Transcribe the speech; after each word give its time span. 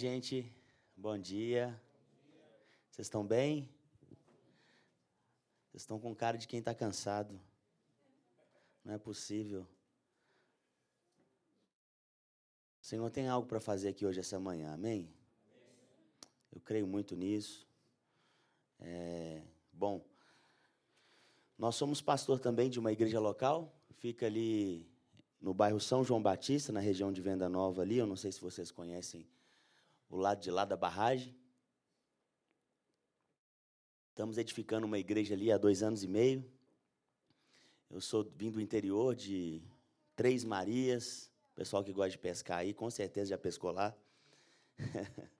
Gente, 0.00 0.50
bom 0.96 1.18
dia. 1.18 1.78
Vocês 2.90 3.04
estão 3.06 3.22
bem? 3.22 3.68
Vocês 5.68 5.82
estão 5.82 6.00
com 6.00 6.14
cara 6.14 6.38
de 6.38 6.48
quem 6.48 6.58
está 6.58 6.74
cansado. 6.74 7.38
Não 8.82 8.94
é 8.94 8.98
possível. 8.98 9.66
O 12.80 12.86
Senhor 12.86 13.10
tem 13.10 13.28
algo 13.28 13.46
para 13.46 13.60
fazer 13.60 13.90
aqui 13.90 14.06
hoje, 14.06 14.20
essa 14.20 14.40
manhã, 14.40 14.72
amém? 14.72 15.12
Eu 16.50 16.62
creio 16.62 16.86
muito 16.86 17.14
nisso. 17.14 17.68
É, 18.78 19.42
bom, 19.70 20.02
nós 21.58 21.76
somos 21.76 22.00
pastor 22.00 22.40
também 22.40 22.70
de 22.70 22.78
uma 22.78 22.90
igreja 22.90 23.20
local, 23.20 23.70
fica 23.98 24.24
ali 24.24 24.90
no 25.38 25.52
bairro 25.52 25.78
São 25.78 26.02
João 26.02 26.22
Batista, 26.22 26.72
na 26.72 26.80
região 26.80 27.12
de 27.12 27.20
Venda 27.20 27.50
Nova 27.50 27.82
ali. 27.82 27.98
Eu 27.98 28.06
não 28.06 28.16
sei 28.16 28.32
se 28.32 28.40
vocês 28.40 28.70
conhecem 28.70 29.28
o 30.10 30.16
lado 30.16 30.42
de 30.42 30.50
lá 30.50 30.64
da 30.64 30.76
barragem. 30.76 31.34
Estamos 34.10 34.36
edificando 34.36 34.84
uma 34.84 34.98
igreja 34.98 35.34
ali 35.34 35.52
há 35.52 35.56
dois 35.56 35.82
anos 35.84 36.02
e 36.02 36.08
meio. 36.08 36.44
Eu 37.88 38.00
sou 38.00 38.28
vindo 38.36 38.54
do 38.54 38.60
interior 38.60 39.14
de 39.14 39.62
Três 40.16 40.44
Marias. 40.44 41.30
Pessoal 41.54 41.84
que 41.84 41.92
gosta 41.92 42.10
de 42.10 42.18
pescar 42.18 42.58
aí, 42.58 42.74
com 42.74 42.90
certeza 42.90 43.30
já 43.30 43.38
pescou 43.38 43.70
lá. 43.70 43.96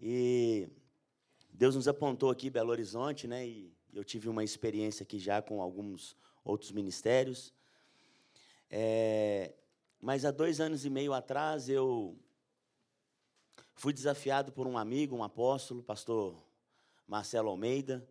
e 0.00 0.68
Deus 1.52 1.76
nos 1.76 1.86
apontou 1.86 2.30
aqui 2.30 2.50
Belo 2.50 2.70
Horizonte, 2.70 3.28
né? 3.28 3.46
E 3.46 3.72
eu 3.94 4.02
tive 4.02 4.28
uma 4.28 4.42
experiência 4.42 5.04
aqui 5.04 5.18
já 5.20 5.40
com 5.40 5.62
alguns 5.62 6.16
outros 6.44 6.72
ministérios. 6.72 7.54
É, 8.70 9.54
mas 10.00 10.24
há 10.24 10.32
dois 10.32 10.60
anos 10.60 10.84
e 10.84 10.90
meio 10.90 11.12
atrás 11.12 11.68
eu 11.68 12.18
Fui 13.78 13.92
desafiado 13.92 14.50
por 14.50 14.66
um 14.66 14.76
amigo, 14.76 15.14
um 15.14 15.22
apóstolo, 15.22 15.84
pastor 15.84 16.34
Marcelo 17.06 17.48
Almeida. 17.48 18.04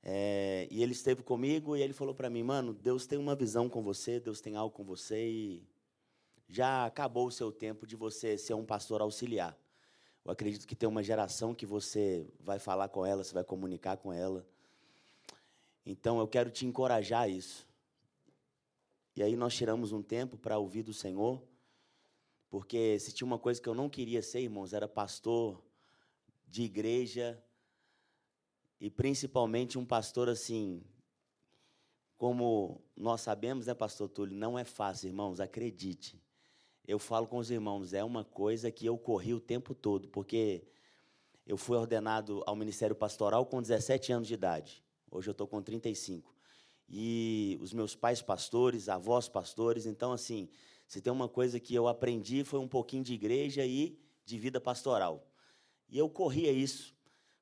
É, 0.00 0.68
e 0.70 0.80
ele 0.80 0.92
esteve 0.92 1.24
comigo 1.24 1.76
e 1.76 1.82
ele 1.82 1.92
falou 1.92 2.14
para 2.14 2.30
mim, 2.30 2.44
mano, 2.44 2.72
Deus 2.72 3.04
tem 3.04 3.18
uma 3.18 3.34
visão 3.34 3.68
com 3.68 3.82
você, 3.82 4.20
Deus 4.20 4.40
tem 4.40 4.54
algo 4.54 4.72
com 4.72 4.84
você 4.84 5.28
e 5.28 5.68
já 6.48 6.86
acabou 6.86 7.26
o 7.26 7.32
seu 7.32 7.50
tempo 7.50 7.84
de 7.84 7.96
você 7.96 8.38
ser 8.38 8.54
um 8.54 8.64
pastor 8.64 9.00
auxiliar. 9.00 9.58
Eu 10.24 10.30
acredito 10.30 10.68
que 10.68 10.76
tem 10.76 10.88
uma 10.88 11.02
geração 11.02 11.52
que 11.52 11.66
você 11.66 12.24
vai 12.38 12.60
falar 12.60 12.90
com 12.90 13.04
ela, 13.04 13.24
você 13.24 13.34
vai 13.34 13.42
comunicar 13.42 13.96
com 13.96 14.12
ela. 14.12 14.46
Então 15.84 16.20
eu 16.20 16.28
quero 16.28 16.48
te 16.48 16.64
encorajar 16.64 17.22
a 17.22 17.28
isso. 17.28 17.66
E 19.16 19.22
aí 19.24 19.34
nós 19.34 19.52
tiramos 19.52 19.90
um 19.90 20.00
tempo 20.00 20.38
para 20.38 20.58
ouvir 20.58 20.84
do 20.84 20.94
Senhor. 20.94 21.42
Porque 22.50 22.98
se 22.98 23.12
tinha 23.12 23.26
uma 23.26 23.38
coisa 23.38 23.62
que 23.62 23.68
eu 23.68 23.74
não 23.74 23.88
queria 23.88 24.20
ser, 24.20 24.40
irmãos, 24.40 24.72
era 24.72 24.88
pastor 24.88 25.64
de 26.48 26.64
igreja 26.64 27.40
e 28.80 28.90
principalmente 28.90 29.78
um 29.78 29.86
pastor 29.86 30.28
assim, 30.28 30.82
como 32.18 32.82
nós 32.96 33.20
sabemos, 33.20 33.66
né, 33.66 33.74
pastor 33.74 34.08
Túlio, 34.08 34.36
não 34.36 34.58
é 34.58 34.64
fácil, 34.64 35.06
irmãos, 35.06 35.38
acredite. 35.38 36.20
Eu 36.86 36.98
falo 36.98 37.28
com 37.28 37.38
os 37.38 37.52
irmãos, 37.52 37.92
é 37.92 38.02
uma 38.02 38.24
coisa 38.24 38.68
que 38.70 38.84
eu 38.84 38.98
corri 38.98 39.32
o 39.32 39.40
tempo 39.40 39.72
todo, 39.72 40.08
porque 40.08 40.66
eu 41.46 41.56
fui 41.56 41.76
ordenado 41.76 42.42
ao 42.46 42.56
ministério 42.56 42.96
pastoral 42.96 43.46
com 43.46 43.62
17 43.62 44.12
anos 44.12 44.26
de 44.26 44.34
idade. 44.34 44.84
Hoje 45.08 45.28
eu 45.28 45.32
estou 45.32 45.46
com 45.46 45.62
35. 45.62 46.34
E 46.88 47.56
os 47.60 47.72
meus 47.72 47.94
pais 47.94 48.20
pastores, 48.20 48.88
avós 48.88 49.28
pastores, 49.28 49.86
então 49.86 50.12
assim, 50.12 50.48
se 50.90 51.00
tem 51.00 51.12
uma 51.12 51.28
coisa 51.28 51.60
que 51.60 51.72
eu 51.72 51.86
aprendi 51.86 52.42
foi 52.42 52.58
um 52.58 52.66
pouquinho 52.66 53.04
de 53.04 53.14
igreja 53.14 53.64
e 53.64 53.96
de 54.24 54.36
vida 54.36 54.60
pastoral. 54.60 55.24
E 55.88 55.96
eu 55.96 56.10
corria 56.10 56.50
isso, 56.50 56.96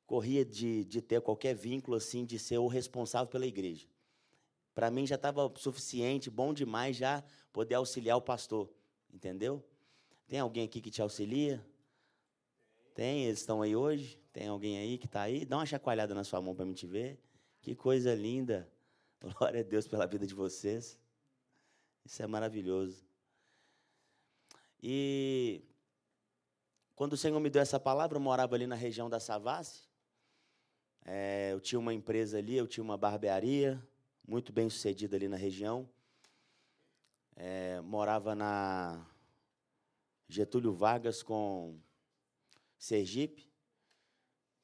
corria 0.06 0.44
de, 0.44 0.84
de 0.84 1.00
ter 1.00 1.22
qualquer 1.22 1.54
vínculo 1.54 1.96
assim, 1.96 2.26
de 2.26 2.38
ser 2.38 2.58
o 2.58 2.66
responsável 2.66 3.26
pela 3.26 3.46
igreja. 3.46 3.86
Para 4.74 4.90
mim 4.90 5.06
já 5.06 5.14
estava 5.14 5.50
suficiente, 5.56 6.28
bom 6.28 6.52
demais 6.52 6.98
já 6.98 7.24
poder 7.50 7.76
auxiliar 7.76 8.18
o 8.18 8.20
pastor, 8.20 8.70
entendeu? 9.10 9.64
Tem 10.26 10.40
alguém 10.40 10.66
aqui 10.66 10.82
que 10.82 10.90
te 10.90 11.00
auxilia? 11.00 11.66
Tem, 12.94 13.24
eles 13.24 13.38
estão 13.38 13.62
aí 13.62 13.74
hoje? 13.74 14.20
Tem 14.30 14.46
alguém 14.46 14.76
aí 14.76 14.98
que 14.98 15.06
está 15.06 15.22
aí? 15.22 15.46
Dá 15.46 15.56
uma 15.56 15.64
chacoalhada 15.64 16.14
na 16.14 16.22
sua 16.22 16.42
mão 16.42 16.54
para 16.54 16.66
me 16.66 16.74
te 16.74 16.86
ver. 16.86 17.18
Que 17.62 17.74
coisa 17.74 18.14
linda. 18.14 18.70
Glória 19.38 19.60
a 19.60 19.64
Deus 19.64 19.88
pela 19.88 20.04
vida 20.04 20.26
de 20.26 20.34
vocês. 20.34 21.00
Isso 22.04 22.22
é 22.22 22.26
maravilhoso. 22.26 23.07
E 24.82 25.62
quando 26.94 27.12
o 27.12 27.16
Senhor 27.16 27.38
me 27.40 27.50
deu 27.50 27.62
essa 27.62 27.78
palavra, 27.78 28.16
eu 28.16 28.20
morava 28.20 28.54
ali 28.54 28.66
na 28.66 28.74
região 28.74 29.08
da 29.08 29.20
Savassi. 29.20 29.88
É, 31.04 31.50
eu 31.52 31.60
tinha 31.60 31.78
uma 31.78 31.94
empresa 31.94 32.38
ali, 32.38 32.56
eu 32.56 32.66
tinha 32.66 32.84
uma 32.84 32.96
barbearia, 32.96 33.82
muito 34.26 34.52
bem 34.52 34.68
sucedida 34.68 35.16
ali 35.16 35.28
na 35.28 35.36
região. 35.36 35.88
É, 37.34 37.80
morava 37.80 38.34
na 38.34 39.06
Getúlio 40.28 40.72
Vargas 40.72 41.22
com 41.22 41.78
Sergipe. 42.76 43.50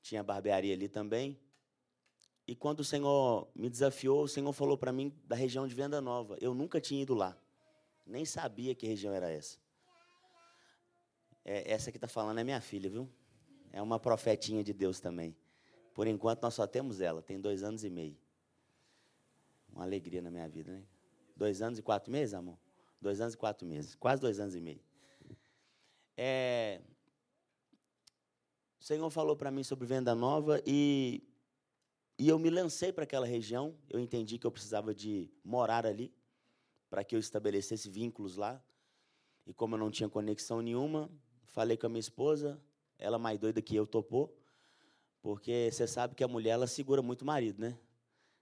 Tinha 0.02 0.22
barbearia 0.22 0.74
ali 0.74 0.88
também. 0.88 1.38
E 2.46 2.54
quando 2.54 2.80
o 2.80 2.84
Senhor 2.84 3.48
me 3.54 3.70
desafiou, 3.70 4.24
o 4.24 4.28
Senhor 4.28 4.52
falou 4.52 4.76
para 4.76 4.92
mim 4.92 5.16
da 5.24 5.34
região 5.34 5.66
de 5.66 5.74
Venda 5.74 6.00
Nova. 6.00 6.36
Eu 6.40 6.52
nunca 6.52 6.80
tinha 6.80 7.00
ido 7.00 7.14
lá. 7.14 7.38
Nem 8.04 8.26
sabia 8.26 8.74
que 8.74 8.86
região 8.86 9.14
era 9.14 9.30
essa. 9.30 9.63
É, 11.44 11.70
essa 11.72 11.90
que 11.90 11.96
está 11.96 12.08
falando 12.08 12.38
é 12.38 12.44
minha 12.44 12.60
filha, 12.60 12.88
viu? 12.88 13.08
É 13.72 13.82
uma 13.82 13.98
profetinha 13.98 14.64
de 14.64 14.72
Deus 14.72 15.00
também. 15.00 15.36
Por 15.92 16.06
enquanto, 16.06 16.42
nós 16.42 16.54
só 16.54 16.66
temos 16.66 17.00
ela, 17.00 17.22
tem 17.22 17.40
dois 17.40 17.62
anos 17.62 17.84
e 17.84 17.90
meio. 17.90 18.16
Uma 19.72 19.84
alegria 19.84 20.22
na 20.22 20.30
minha 20.30 20.48
vida, 20.48 20.72
né? 20.72 20.84
Dois 21.36 21.60
anos 21.60 21.78
e 21.78 21.82
quatro 21.82 22.10
meses, 22.10 22.34
amor? 22.34 22.58
Dois 23.00 23.20
anos 23.20 23.34
e 23.34 23.36
quatro 23.36 23.66
meses, 23.66 23.94
quase 23.94 24.20
dois 24.20 24.40
anos 24.40 24.54
e 24.54 24.60
meio. 24.60 24.80
É, 26.16 26.80
o 28.84 28.84
Senhor 28.84 29.08
falou 29.10 29.34
para 29.34 29.50
mim 29.50 29.64
sobre 29.64 29.86
venda 29.86 30.14
nova 30.14 30.62
e, 30.66 31.26
e 32.18 32.28
eu 32.28 32.38
me 32.38 32.50
lancei 32.50 32.92
para 32.92 33.04
aquela 33.04 33.26
região. 33.26 33.74
Eu 33.88 33.98
entendi 33.98 34.38
que 34.38 34.46
eu 34.46 34.50
precisava 34.50 34.94
de 34.94 35.30
morar 35.42 35.86
ali 35.86 36.14
para 36.88 37.02
que 37.02 37.16
eu 37.16 37.18
estabelecesse 37.18 37.88
vínculos 37.88 38.36
lá. 38.36 38.62
E 39.46 39.52
como 39.52 39.74
eu 39.74 39.78
não 39.78 39.90
tinha 39.90 40.08
conexão 40.08 40.60
nenhuma, 40.60 41.10
Falei 41.54 41.76
com 41.76 41.86
a 41.86 41.88
minha 41.88 42.00
esposa, 42.00 42.60
ela 42.98 43.16
mais 43.16 43.38
doida 43.38 43.62
que 43.62 43.76
eu 43.76 43.86
topou, 43.86 44.36
porque 45.22 45.70
você 45.70 45.86
sabe 45.86 46.16
que 46.16 46.24
a 46.24 46.26
mulher 46.26 46.50
ela 46.50 46.66
segura 46.66 47.00
muito 47.00 47.22
o 47.22 47.24
marido, 47.24 47.60
né? 47.60 47.78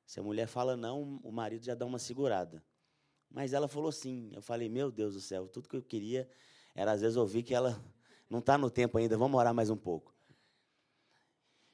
Se 0.07 0.19
a 0.19 0.23
mulher 0.23 0.47
fala 0.47 0.79
não, 0.79 1.21
o 1.23 1.31
marido 1.31 1.63
já 1.63 1.75
dá 1.75 1.85
uma 1.85 1.99
segurada. 1.99 2.65
Mas 3.31 3.53
ela 3.53 3.69
falou 3.69 3.93
sim. 3.93 4.31
Eu 4.33 4.41
falei, 4.41 4.67
meu 4.71 4.91
Deus 4.91 5.13
do 5.13 5.21
céu, 5.21 5.47
tudo 5.47 5.69
que 5.69 5.77
eu 5.77 5.83
queria 5.83 6.27
era 6.75 6.93
às 6.93 7.03
vezes 7.03 7.19
ouvir 7.19 7.43
que 7.43 7.55
ela 7.55 7.79
não 8.31 8.39
está 8.39 8.57
no 8.57 8.71
tempo 8.71 8.97
ainda, 8.97 9.15
vamos 9.19 9.39
orar 9.39 9.53
mais 9.53 9.69
um 9.69 9.77
pouco. 9.77 10.15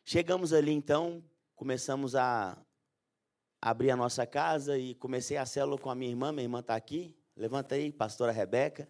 Chegamos 0.04 0.52
ali 0.52 0.72
então, 0.72 1.22
começamos 1.54 2.16
a 2.16 2.60
abrir 3.62 3.92
a 3.92 3.96
nossa 3.96 4.26
casa 4.26 4.76
e 4.76 4.92
comecei 4.96 5.36
a 5.36 5.46
célula 5.46 5.78
com 5.78 5.88
a 5.88 5.94
minha 5.94 6.10
irmã. 6.10 6.32
Minha 6.32 6.46
irmã 6.46 6.58
está 6.58 6.74
aqui. 6.74 7.16
Levanta 7.36 7.76
aí, 7.76 7.92
pastora 7.92 8.32
Rebeca. 8.32 8.88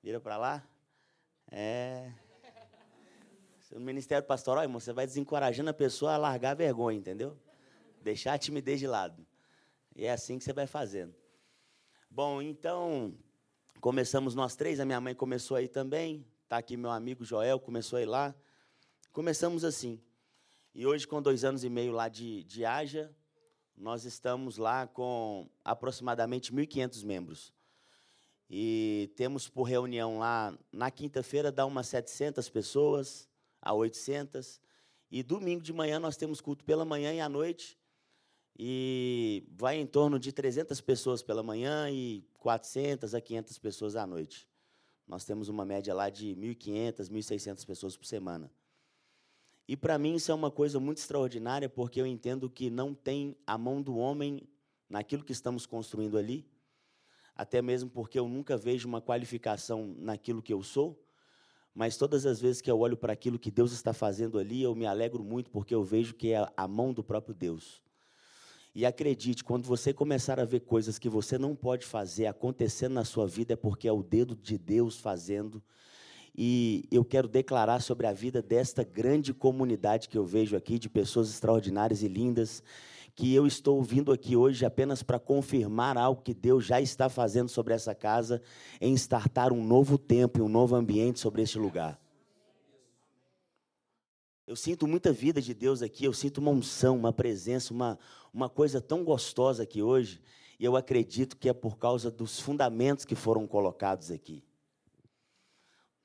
Vira 0.00 0.20
para 0.20 0.36
lá. 0.36 0.75
É. 1.50 2.12
No 3.70 3.80
ministério 3.80 4.26
pastoral, 4.26 4.64
irmão, 4.64 4.80
você 4.80 4.92
vai 4.92 5.06
desencorajando 5.06 5.70
a 5.70 5.74
pessoa 5.74 6.14
a 6.14 6.16
largar 6.16 6.52
a 6.52 6.54
vergonha, 6.54 6.98
entendeu? 6.98 7.36
Deixar 8.00 8.34
a 8.34 8.38
timidez 8.38 8.78
de 8.78 8.86
lado. 8.86 9.26
E 9.94 10.06
é 10.06 10.12
assim 10.12 10.38
que 10.38 10.44
você 10.44 10.52
vai 10.52 10.66
fazendo. 10.66 11.14
Bom, 12.10 12.40
então, 12.40 13.14
começamos 13.80 14.34
nós 14.34 14.56
três, 14.56 14.80
a 14.80 14.84
minha 14.84 15.00
mãe 15.00 15.14
começou 15.14 15.56
aí 15.56 15.68
também, 15.68 16.24
está 16.44 16.58
aqui 16.58 16.76
meu 16.76 16.90
amigo 16.90 17.24
Joel, 17.24 17.58
começou 17.60 17.98
aí 17.98 18.06
lá. 18.06 18.34
Começamos 19.12 19.64
assim. 19.64 20.00
E 20.74 20.86
hoje, 20.86 21.06
com 21.06 21.20
dois 21.20 21.44
anos 21.44 21.64
e 21.64 21.68
meio 21.68 21.92
lá 21.92 22.08
de, 22.08 22.44
de 22.44 22.64
Haja, 22.64 23.14
nós 23.76 24.04
estamos 24.04 24.58
lá 24.58 24.86
com 24.86 25.48
aproximadamente 25.64 26.52
1.500 26.52 27.04
membros. 27.04 27.55
E 28.48 29.12
temos 29.16 29.48
por 29.48 29.64
reunião 29.64 30.18
lá, 30.18 30.56
na 30.72 30.90
quinta-feira, 30.90 31.50
dá 31.50 31.66
umas 31.66 31.88
700 31.88 32.48
pessoas 32.48 33.28
a 33.60 33.72
800. 33.74 34.60
E 35.10 35.22
domingo 35.22 35.62
de 35.62 35.72
manhã 35.72 35.98
nós 35.98 36.16
temos 36.16 36.40
culto 36.40 36.64
pela 36.64 36.84
manhã 36.84 37.12
e 37.12 37.20
à 37.20 37.28
noite. 37.28 37.78
E 38.58 39.44
vai 39.50 39.76
em 39.76 39.86
torno 39.86 40.18
de 40.18 40.32
300 40.32 40.80
pessoas 40.80 41.22
pela 41.22 41.42
manhã 41.42 41.90
e 41.90 42.24
400 42.38 43.14
a 43.14 43.20
500 43.20 43.58
pessoas 43.58 43.96
à 43.96 44.06
noite. 44.06 44.48
Nós 45.06 45.24
temos 45.24 45.48
uma 45.48 45.64
média 45.64 45.94
lá 45.94 46.08
de 46.08 46.34
1.500, 46.34 47.10
1.600 47.10 47.66
pessoas 47.66 47.96
por 47.96 48.06
semana. 48.06 48.50
E 49.68 49.76
para 49.76 49.98
mim 49.98 50.14
isso 50.14 50.30
é 50.30 50.34
uma 50.34 50.50
coisa 50.50 50.78
muito 50.78 50.98
extraordinária, 50.98 51.68
porque 51.68 52.00
eu 52.00 52.06
entendo 52.06 52.48
que 52.48 52.70
não 52.70 52.94
tem 52.94 53.36
a 53.46 53.58
mão 53.58 53.82
do 53.82 53.96
homem 53.96 54.48
naquilo 54.88 55.24
que 55.24 55.32
estamos 55.32 55.66
construindo 55.66 56.16
ali, 56.16 56.48
até 57.36 57.60
mesmo 57.60 57.90
porque 57.90 58.18
eu 58.18 58.26
nunca 58.26 58.56
vejo 58.56 58.88
uma 58.88 59.00
qualificação 59.00 59.94
naquilo 59.98 60.42
que 60.42 60.52
eu 60.52 60.62
sou, 60.62 60.98
mas 61.74 61.96
todas 61.96 62.24
as 62.24 62.40
vezes 62.40 62.62
que 62.62 62.70
eu 62.70 62.80
olho 62.80 62.96
para 62.96 63.12
aquilo 63.12 63.38
que 63.38 63.50
Deus 63.50 63.72
está 63.72 63.92
fazendo 63.92 64.38
ali, 64.38 64.62
eu 64.62 64.74
me 64.74 64.86
alegro 64.86 65.22
muito, 65.22 65.50
porque 65.50 65.74
eu 65.74 65.84
vejo 65.84 66.14
que 66.14 66.32
é 66.32 66.48
a 66.56 66.66
mão 66.66 66.92
do 66.92 67.04
próprio 67.04 67.34
Deus. 67.34 67.82
E 68.74 68.84
acredite, 68.86 69.44
quando 69.44 69.66
você 69.66 69.92
começar 69.92 70.40
a 70.40 70.44
ver 70.44 70.60
coisas 70.60 70.98
que 70.98 71.08
você 71.08 71.38
não 71.38 71.54
pode 71.54 71.84
fazer 71.84 72.26
acontecendo 72.26 72.92
na 72.92 73.04
sua 73.04 73.26
vida, 73.26 73.52
é 73.52 73.56
porque 73.56 73.88
é 73.88 73.92
o 73.92 74.02
dedo 74.02 74.34
de 74.34 74.56
Deus 74.56 74.98
fazendo. 74.98 75.62
E 76.36 76.86
eu 76.90 77.04
quero 77.04 77.28
declarar 77.28 77.80
sobre 77.80 78.06
a 78.06 78.12
vida 78.12 78.42
desta 78.42 78.84
grande 78.84 79.32
comunidade 79.32 80.08
que 80.08 80.18
eu 80.18 80.24
vejo 80.24 80.56
aqui, 80.56 80.78
de 80.78 80.88
pessoas 80.88 81.30
extraordinárias 81.30 82.02
e 82.02 82.08
lindas, 82.08 82.62
que 83.16 83.34
eu 83.34 83.46
estou 83.46 83.82
vindo 83.82 84.12
aqui 84.12 84.36
hoje 84.36 84.66
apenas 84.66 85.02
para 85.02 85.18
confirmar 85.18 85.96
algo 85.96 86.20
que 86.20 86.34
Deus 86.34 86.66
já 86.66 86.82
está 86.82 87.08
fazendo 87.08 87.48
sobre 87.48 87.72
essa 87.72 87.94
casa, 87.94 88.42
em 88.78 88.92
startar 88.92 89.54
um 89.54 89.64
novo 89.64 89.96
tempo 89.96 90.38
e 90.38 90.42
um 90.42 90.50
novo 90.50 90.76
ambiente 90.76 91.18
sobre 91.18 91.40
este 91.40 91.58
lugar. 91.58 91.98
Eu 94.46 94.54
sinto 94.54 94.86
muita 94.86 95.14
vida 95.14 95.40
de 95.40 95.54
Deus 95.54 95.80
aqui, 95.80 96.04
eu 96.04 96.12
sinto 96.12 96.38
uma 96.38 96.50
unção, 96.50 96.94
uma 96.94 97.12
presença, 97.12 97.72
uma, 97.72 97.98
uma 98.34 98.50
coisa 98.50 98.82
tão 98.82 99.02
gostosa 99.02 99.62
aqui 99.62 99.80
hoje, 99.80 100.20
e 100.60 100.64
eu 100.66 100.76
acredito 100.76 101.38
que 101.38 101.48
é 101.48 101.54
por 101.54 101.78
causa 101.78 102.10
dos 102.10 102.38
fundamentos 102.38 103.06
que 103.06 103.14
foram 103.14 103.46
colocados 103.46 104.10
aqui. 104.10 104.44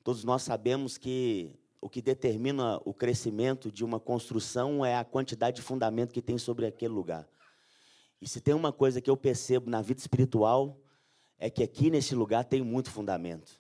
Todos 0.02 0.24
nós 0.24 0.44
sabemos 0.44 0.98
que 0.98 1.60
o 1.82 1.90
que 1.90 2.02
determina 2.02 2.80
o 2.86 2.94
crescimento 2.94 3.72
de 3.72 3.84
uma 3.84 4.00
construção 4.00 4.86
é 4.86 4.96
a 4.96 5.04
quantidade 5.04 5.56
de 5.56 5.62
fundamento 5.64 6.14
que 6.14 6.22
tem 6.22 6.38
sobre 6.38 6.68
aquele 6.68 6.94
lugar. 6.94 7.28
E 8.22 8.28
se 8.28 8.40
tem 8.40 8.54
uma 8.54 8.72
coisa 8.72 9.02
que 9.02 9.10
eu 9.10 9.18
percebo 9.18 9.68
na 9.68 9.82
vida 9.82 10.00
espiritual, 10.00 10.80
é 11.40 11.50
que 11.50 11.64
aqui 11.64 11.90
nesse 11.90 12.14
lugar 12.14 12.46
tem 12.46 12.62
muito 12.62 12.92
fundamento. 12.92 13.60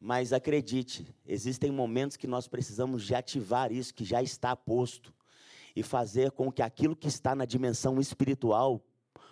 Mas 0.00 0.32
acredite, 0.32 1.14
existem 1.26 1.70
momentos 1.70 2.16
que 2.16 2.26
nós 2.26 2.48
precisamos 2.48 3.04
de 3.04 3.14
ativar 3.14 3.70
isso 3.70 3.92
que 3.92 4.04
já 4.04 4.22
está 4.22 4.56
posto 4.56 5.12
e 5.74 5.82
fazer 5.82 6.30
com 6.30 6.50
que 6.50 6.62
aquilo 6.62 6.96
que 6.96 7.08
está 7.08 7.34
na 7.34 7.44
dimensão 7.44 8.00
espiritual, 8.00 8.82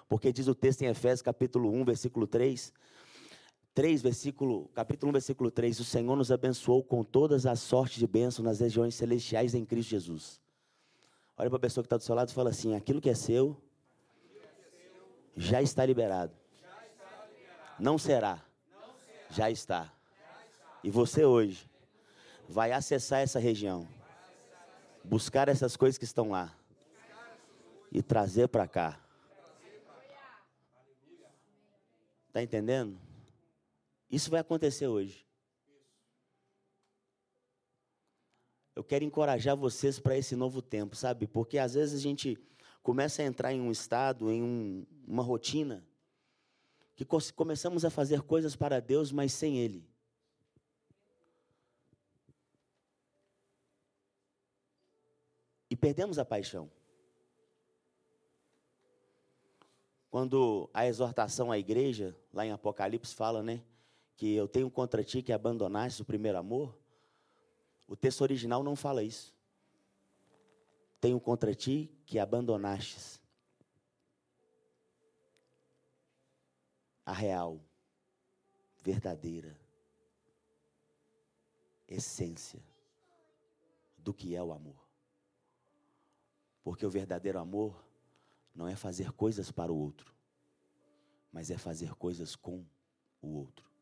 porque 0.06 0.30
diz 0.30 0.48
o 0.48 0.54
texto 0.54 0.82
em 0.82 0.88
Efésios 0.88 1.22
capítulo 1.22 1.72
1, 1.72 1.84
versículo 1.86 2.26
3, 2.26 2.74
3, 3.74 4.00
versículo, 4.02 4.68
capítulo 4.68 5.10
1, 5.10 5.12
versículo 5.12 5.50
3, 5.50 5.80
o 5.80 5.84
Senhor 5.84 6.14
nos 6.14 6.30
abençoou 6.30 6.82
com 6.82 7.02
todas 7.02 7.44
as 7.44 7.58
sortes 7.58 7.98
de 7.98 8.06
bênçãos 8.06 8.44
nas 8.44 8.60
regiões 8.60 8.94
celestiais 8.94 9.52
em 9.52 9.64
Cristo 9.64 9.90
Jesus. 9.90 10.40
Olha 11.36 11.50
para 11.50 11.56
a 11.56 11.60
pessoa 11.60 11.82
que 11.82 11.86
está 11.86 11.96
do 11.96 12.04
seu 12.04 12.14
lado 12.14 12.28
e 12.28 12.32
fala 12.32 12.50
assim: 12.50 12.76
aquilo 12.76 13.00
que 13.00 13.10
é 13.10 13.14
seu, 13.14 13.60
já 15.36 15.60
está 15.60 15.84
liberado. 15.84 16.32
Não 17.76 17.98
será, 17.98 18.40
já 19.28 19.50
está. 19.50 19.92
E 20.84 20.90
você 20.90 21.24
hoje 21.24 21.68
vai 22.48 22.70
acessar 22.70 23.20
essa 23.20 23.40
região, 23.40 23.88
buscar 25.02 25.48
essas 25.48 25.76
coisas 25.76 25.98
que 25.98 26.04
estão 26.04 26.30
lá 26.30 26.56
e 27.90 28.00
trazer 28.00 28.46
para 28.46 28.68
cá. 28.68 29.00
Está 32.28 32.40
entendendo? 32.40 32.96
Isso 34.14 34.30
vai 34.30 34.38
acontecer 34.38 34.86
hoje. 34.86 35.26
Eu 38.76 38.84
quero 38.84 39.04
encorajar 39.04 39.56
vocês 39.56 39.98
para 39.98 40.16
esse 40.16 40.36
novo 40.36 40.62
tempo, 40.62 40.94
sabe? 40.94 41.26
Porque 41.26 41.58
às 41.58 41.74
vezes 41.74 41.98
a 41.98 42.00
gente 42.00 42.38
começa 42.80 43.22
a 43.22 43.24
entrar 43.24 43.52
em 43.52 43.60
um 43.60 43.72
estado, 43.72 44.30
em 44.30 44.40
um, 44.40 44.86
uma 45.04 45.24
rotina, 45.24 45.84
que 46.94 47.04
começamos 47.34 47.84
a 47.84 47.90
fazer 47.90 48.22
coisas 48.22 48.54
para 48.54 48.78
Deus, 48.78 49.10
mas 49.10 49.32
sem 49.32 49.58
Ele. 49.58 49.84
E 55.68 55.74
perdemos 55.74 56.20
a 56.20 56.24
paixão. 56.24 56.70
Quando 60.08 60.70
a 60.72 60.86
exortação 60.86 61.50
à 61.50 61.58
igreja, 61.58 62.16
lá 62.32 62.46
em 62.46 62.52
Apocalipse, 62.52 63.12
fala, 63.12 63.42
né? 63.42 63.60
Que 64.16 64.34
eu 64.34 64.46
tenho 64.46 64.70
contra 64.70 65.02
ti 65.02 65.22
que 65.22 65.32
abandonaste 65.32 66.02
o 66.02 66.04
primeiro 66.04 66.38
amor, 66.38 66.78
o 67.88 67.96
texto 67.96 68.22
original 68.22 68.62
não 68.62 68.76
fala 68.76 69.02
isso. 69.02 69.34
Tenho 71.00 71.20
contra 71.20 71.54
ti 71.54 71.90
que 72.06 72.18
abandonastes 72.18 73.20
a 77.04 77.12
real, 77.12 77.60
verdadeira 78.82 79.58
essência 81.86 82.62
do 83.98 84.14
que 84.14 84.34
é 84.34 84.42
o 84.42 84.52
amor. 84.52 84.82
Porque 86.62 86.86
o 86.86 86.90
verdadeiro 86.90 87.38
amor 87.38 87.84
não 88.54 88.66
é 88.66 88.74
fazer 88.74 89.12
coisas 89.12 89.50
para 89.50 89.70
o 89.70 89.76
outro, 89.76 90.14
mas 91.30 91.50
é 91.50 91.58
fazer 91.58 91.94
coisas 91.94 92.34
com 92.34 92.64
o 93.20 93.28
outro. 93.36 93.73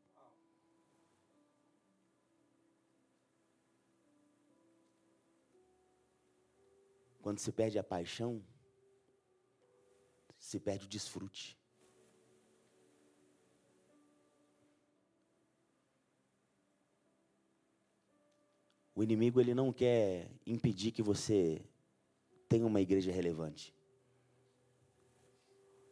Quando 7.23 7.39
se 7.39 7.53
perde 7.53 7.79
a 7.79 7.85
paixão, 7.85 8.43
se 10.39 10.59
perde 10.59 10.87
o 10.87 10.89
desfrute. 10.89 11.57
O 18.93 19.05
inimigo 19.05 19.41
ele 19.41 19.55
não 19.55 19.73
quer 19.73 20.29
impedir 20.45 20.91
que 20.91 21.03
você 21.03 21.65
tenha 22.49 22.67
uma 22.67 22.81
igreja 22.81 23.13
relevante. 23.13 23.75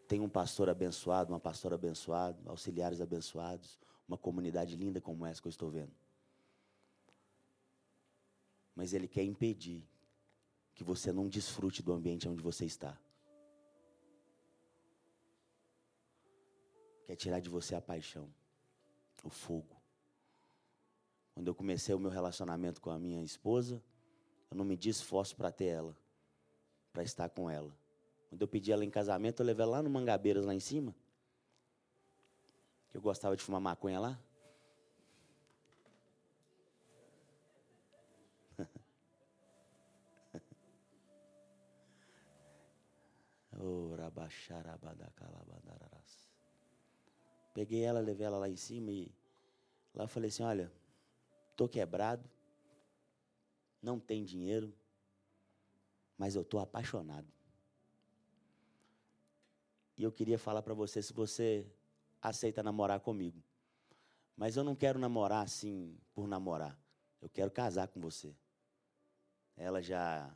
Tenha 0.08 0.22
um 0.22 0.28
pastor 0.28 0.68
abençoado, 0.68 1.32
uma 1.32 1.40
pastora 1.40 1.76
abençoada, 1.76 2.38
auxiliares 2.50 3.00
abençoados, 3.00 3.78
uma 4.06 4.18
comunidade 4.18 4.74
linda 4.74 5.00
como 5.00 5.24
essa 5.24 5.40
que 5.40 5.46
eu 5.46 5.50
estou 5.50 5.70
vendo. 5.70 5.94
Mas 8.74 8.92
ele 8.92 9.06
quer 9.06 9.22
impedir 9.22 9.88
que 10.80 10.84
você 10.84 11.12
não 11.12 11.28
desfrute 11.28 11.82
do 11.82 11.92
ambiente 11.92 12.26
onde 12.26 12.42
você 12.42 12.64
está. 12.64 12.98
Quer 17.04 17.16
tirar 17.16 17.38
de 17.38 17.50
você 17.50 17.74
a 17.74 17.82
paixão, 17.82 18.26
o 19.22 19.28
fogo. 19.28 19.76
Quando 21.34 21.48
eu 21.48 21.54
comecei 21.54 21.94
o 21.94 21.98
meu 21.98 22.10
relacionamento 22.10 22.80
com 22.80 22.88
a 22.88 22.98
minha 22.98 23.22
esposa, 23.22 23.82
eu 24.50 24.56
não 24.56 24.64
me 24.64 24.74
esforço 24.82 25.36
para 25.36 25.52
ter 25.52 25.66
ela, 25.66 25.94
para 26.94 27.02
estar 27.02 27.28
com 27.28 27.50
ela. 27.50 27.76
Quando 28.30 28.40
eu 28.40 28.48
pedi 28.48 28.72
ela 28.72 28.82
em 28.82 28.90
casamento, 28.90 29.42
eu 29.42 29.46
levei 29.46 29.64
ela 29.64 29.72
lá 29.72 29.82
no 29.82 29.90
Mangabeiras, 29.90 30.46
lá 30.46 30.54
em 30.54 30.60
cima. 30.60 30.96
Que 32.88 32.96
eu 32.96 33.02
gostava 33.02 33.36
de 33.36 33.42
fumar 33.42 33.60
maconha 33.60 34.00
lá. 34.00 34.18
Peguei 47.52 47.82
ela, 47.82 48.00
levei 48.00 48.26
ela 48.26 48.38
lá 48.38 48.48
em 48.48 48.56
cima 48.56 48.90
e 48.90 49.12
lá 49.94 50.06
falei 50.06 50.28
assim: 50.28 50.42
olha, 50.42 50.72
estou 51.50 51.68
quebrado, 51.68 52.28
não 53.82 53.98
tem 53.98 54.24
dinheiro, 54.24 54.72
mas 56.16 56.34
eu 56.34 56.42
estou 56.42 56.60
apaixonado. 56.60 57.28
E 59.96 60.02
eu 60.02 60.10
queria 60.10 60.38
falar 60.38 60.62
para 60.62 60.72
você 60.72 61.02
se 61.02 61.12
você 61.12 61.70
aceita 62.22 62.62
namorar 62.62 63.00
comigo. 63.00 63.42
Mas 64.36 64.56
eu 64.56 64.64
não 64.64 64.74
quero 64.74 64.98
namorar 64.98 65.44
assim 65.44 65.94
por 66.14 66.26
namorar. 66.26 66.78
Eu 67.20 67.28
quero 67.28 67.50
casar 67.50 67.88
com 67.88 68.00
você. 68.00 68.34
Ela 69.54 69.82
já 69.82 70.32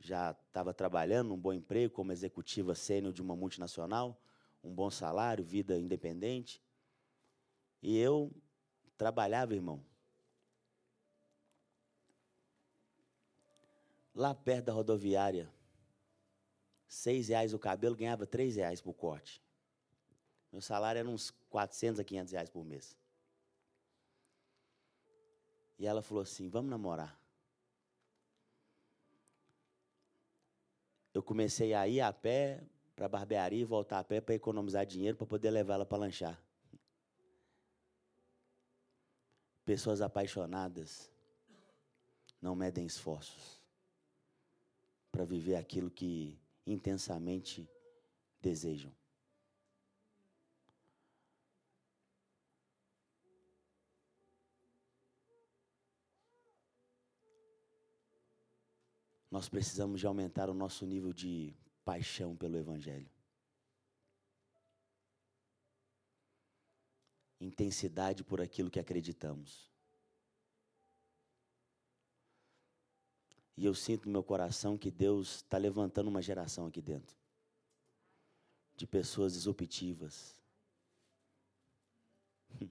já 0.00 0.36
estava 0.46 0.74
trabalhando 0.74 1.28
num 1.28 1.38
bom 1.38 1.52
emprego 1.52 1.92
como 1.92 2.12
executiva 2.12 2.74
sênior 2.74 3.12
de 3.12 3.22
uma 3.22 3.34
multinacional, 3.34 4.20
um 4.62 4.74
bom 4.74 4.90
salário, 4.90 5.44
vida 5.44 5.78
independente. 5.78 6.62
E 7.82 7.98
eu 7.98 8.32
trabalhava, 8.96 9.54
irmão. 9.54 9.84
Lá 14.14 14.34
perto 14.34 14.66
da 14.66 14.72
rodoviária, 14.72 15.50
seis 16.86 17.28
reais 17.28 17.52
o 17.52 17.58
cabelo, 17.58 17.96
ganhava 17.96 18.26
três 18.26 18.56
reais 18.56 18.80
por 18.80 18.94
corte. 18.94 19.42
Meu 20.52 20.60
salário 20.60 21.00
era 21.00 21.08
uns 21.08 21.32
400 21.50 21.98
a 21.98 22.04
500 22.04 22.32
reais 22.32 22.48
por 22.48 22.64
mês. 22.64 22.96
E 25.78 25.86
ela 25.86 26.00
falou 26.00 26.22
assim: 26.22 26.48
vamos 26.48 26.70
namorar. 26.70 27.23
Eu 31.14 31.22
comecei 31.22 31.72
a 31.72 31.86
ir 31.86 32.00
a 32.00 32.12
pé 32.12 32.60
para 32.96 33.06
a 33.06 33.08
barbearia 33.08 33.62
e 33.62 33.64
voltar 33.64 34.00
a 34.00 34.04
pé 34.04 34.20
para 34.20 34.34
economizar 34.34 34.84
dinheiro 34.84 35.16
para 35.16 35.26
poder 35.26 35.50
levar 35.50 35.74
ela 35.74 35.86
para 35.86 35.98
lanchar. 35.98 36.42
Pessoas 39.64 40.02
apaixonadas 40.02 41.10
não 42.42 42.54
medem 42.56 42.84
esforços 42.84 43.62
para 45.10 45.24
viver 45.24 45.54
aquilo 45.54 45.90
que 45.90 46.36
intensamente 46.66 47.66
desejam. 48.40 48.92
Nós 59.34 59.48
precisamos 59.48 59.98
de 59.98 60.06
aumentar 60.06 60.48
o 60.48 60.54
nosso 60.54 60.86
nível 60.86 61.12
de 61.12 61.52
paixão 61.84 62.36
pelo 62.36 62.56
Evangelho. 62.56 63.10
Intensidade 67.40 68.22
por 68.22 68.40
aquilo 68.40 68.70
que 68.70 68.78
acreditamos. 68.78 69.68
E 73.56 73.64
eu 73.64 73.74
sinto 73.74 74.06
no 74.06 74.12
meu 74.12 74.22
coração 74.22 74.78
que 74.78 74.88
Deus 74.88 75.38
está 75.38 75.58
levantando 75.58 76.06
uma 76.06 76.22
geração 76.22 76.68
aqui 76.68 76.80
dentro 76.80 77.16
de 78.76 78.86
pessoas 78.86 79.32
disruptivas 79.32 80.40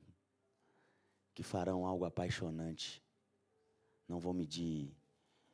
que 1.35 1.43
farão 1.43 1.85
algo 1.85 2.05
apaixonante. 2.05 3.03
Não 4.07 4.17
vão 4.17 4.31
medir 4.31 4.95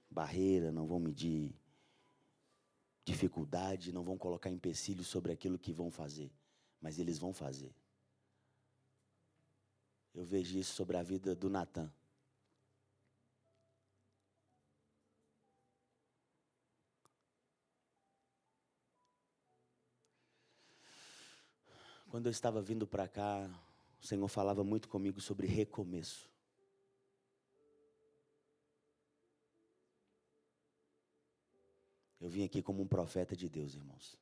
barreira, 0.10 0.72
não 0.72 0.88
vão 0.88 1.00
medir 1.00 1.54
dificuldade, 3.06 3.92
não 3.92 4.04
vão 4.04 4.18
colocar 4.18 4.50
empecilhos 4.50 5.08
sobre 5.08 5.32
aquilo 5.32 5.58
que 5.58 5.74
vão 5.74 5.90
fazer, 5.90 6.32
mas 6.82 7.00
eles 7.00 7.18
vão 7.18 7.34
fazer. 7.34 7.74
Eu 10.14 10.24
vejo 10.26 10.58
isso 10.58 10.74
sobre 10.74 10.98
a 10.98 11.04
vida 11.04 11.36
do 11.36 11.50
Natan. 11.50 11.92
Quando 22.10 22.26
eu 22.26 22.32
estava 22.32 22.60
vindo 22.60 22.88
para 22.88 23.08
cá, 23.08 23.48
o 24.02 24.06
Senhor 24.06 24.28
falava 24.28 24.64
muito 24.64 24.90
comigo 24.90 25.22
sobre 25.22 25.46
recomeço. 25.46 26.28
Eu 32.20 32.30
vim 32.30 32.44
aqui 32.44 32.62
como 32.62 32.82
um 32.82 32.88
profeta 32.88 33.36
de 33.36 33.48
Deus, 33.48 33.76
irmãos. 33.76 34.18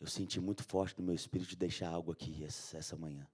Eu 0.00 0.06
senti 0.06 0.40
muito 0.40 0.62
forte 0.62 0.98
no 0.98 1.04
meu 1.04 1.14
espírito 1.14 1.48
de 1.48 1.56
deixar 1.56 1.88
algo 1.88 2.12
aqui 2.12 2.44
essa 2.44 2.96
manhã. 2.96 3.26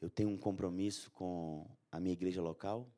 Eu 0.00 0.10
tenho 0.10 0.28
um 0.28 0.36
compromisso 0.36 1.10
com 1.12 1.66
a 1.90 1.98
minha 1.98 2.12
igreja 2.12 2.42
local 2.42 2.88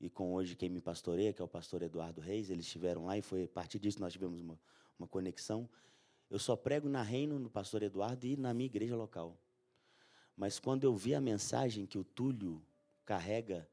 e 0.00 0.08
com 0.08 0.32
hoje 0.32 0.56
quem 0.56 0.68
me 0.68 0.80
pastoreia, 0.80 1.32
que 1.32 1.42
é 1.42 1.44
o 1.44 1.48
pastor 1.48 1.82
Eduardo 1.82 2.20
Reis. 2.20 2.48
Eles 2.50 2.64
estiveram 2.64 3.06
lá 3.06 3.18
e 3.18 3.22
foi 3.22 3.44
a 3.44 3.48
partir 3.48 3.78
disso 3.78 4.00
nós 4.00 4.12
tivemos 4.12 4.40
uma, 4.40 4.58
uma 4.98 5.06
conexão. 5.06 5.68
Eu 6.30 6.38
só 6.38 6.56
prego 6.56 6.88
na 6.88 7.02
Reino, 7.02 7.38
no 7.38 7.50
pastor 7.50 7.82
Eduardo 7.82 8.26
e 8.26 8.36
na 8.36 8.54
minha 8.54 8.66
igreja 8.66 8.96
local. 8.96 9.36
Mas 10.36 10.58
quando 10.58 10.84
eu 10.84 10.94
vi 10.94 11.14
a 11.14 11.20
mensagem 11.20 11.84
que 11.86 11.98
o 11.98 12.04
Túlio 12.04 12.62
carrega, 13.04 13.68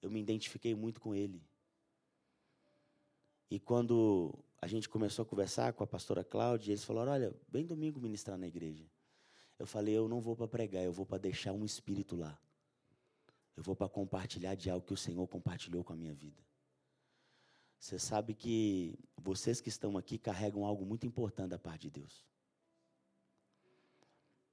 eu 0.00 0.10
me 0.10 0.20
identifiquei 0.20 0.74
muito 0.74 1.00
com 1.00 1.14
ele. 1.14 1.42
E 3.50 3.60
quando 3.60 4.34
a 4.60 4.66
gente 4.66 4.88
começou 4.88 5.22
a 5.22 5.26
conversar 5.26 5.72
com 5.72 5.84
a 5.84 5.86
pastora 5.86 6.24
Cláudia, 6.24 6.72
eles 6.72 6.84
falaram: 6.84 7.12
Olha, 7.12 7.34
vem 7.48 7.64
domingo 7.64 8.00
ministrar 8.00 8.36
na 8.36 8.46
igreja. 8.46 8.84
Eu 9.58 9.66
falei: 9.66 9.96
Eu 9.96 10.08
não 10.08 10.20
vou 10.20 10.34
para 10.34 10.48
pregar, 10.48 10.82
eu 10.82 10.92
vou 10.92 11.06
para 11.06 11.18
deixar 11.18 11.52
um 11.52 11.64
espírito 11.64 12.16
lá. 12.16 12.38
Eu 13.56 13.62
vou 13.62 13.74
para 13.74 13.88
compartilhar 13.88 14.54
de 14.54 14.68
algo 14.68 14.84
que 14.84 14.92
o 14.92 14.96
Senhor 14.96 15.26
compartilhou 15.28 15.82
com 15.82 15.92
a 15.92 15.96
minha 15.96 16.12
vida. 16.12 16.44
Você 17.78 17.98
sabe 17.98 18.34
que 18.34 18.98
vocês 19.16 19.60
que 19.60 19.68
estão 19.68 19.96
aqui 19.96 20.18
carregam 20.18 20.64
algo 20.64 20.84
muito 20.84 21.06
importante 21.06 21.50
da 21.50 21.58
parte 21.58 21.82
de 21.82 22.00
Deus. 22.00 22.24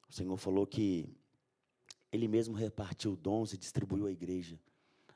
O 0.08 0.14
Senhor 0.14 0.38
falou 0.38 0.68
que 0.68 1.10
Ele 2.12 2.28
mesmo 2.28 2.54
repartiu 2.54 3.16
dons 3.16 3.54
e 3.54 3.58
distribuiu 3.58 4.06
à 4.06 4.12
igreja. 4.12 4.60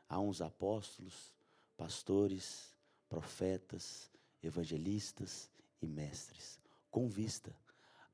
a 0.10 0.22
uns 0.22 0.42
apóstolos, 0.42 1.36
pastores, 1.76 2.77
profetas, 3.10 4.12
evangelistas 4.42 5.50
e 5.82 5.88
mestres, 5.88 6.60
com 6.90 7.08
vista 7.08 7.56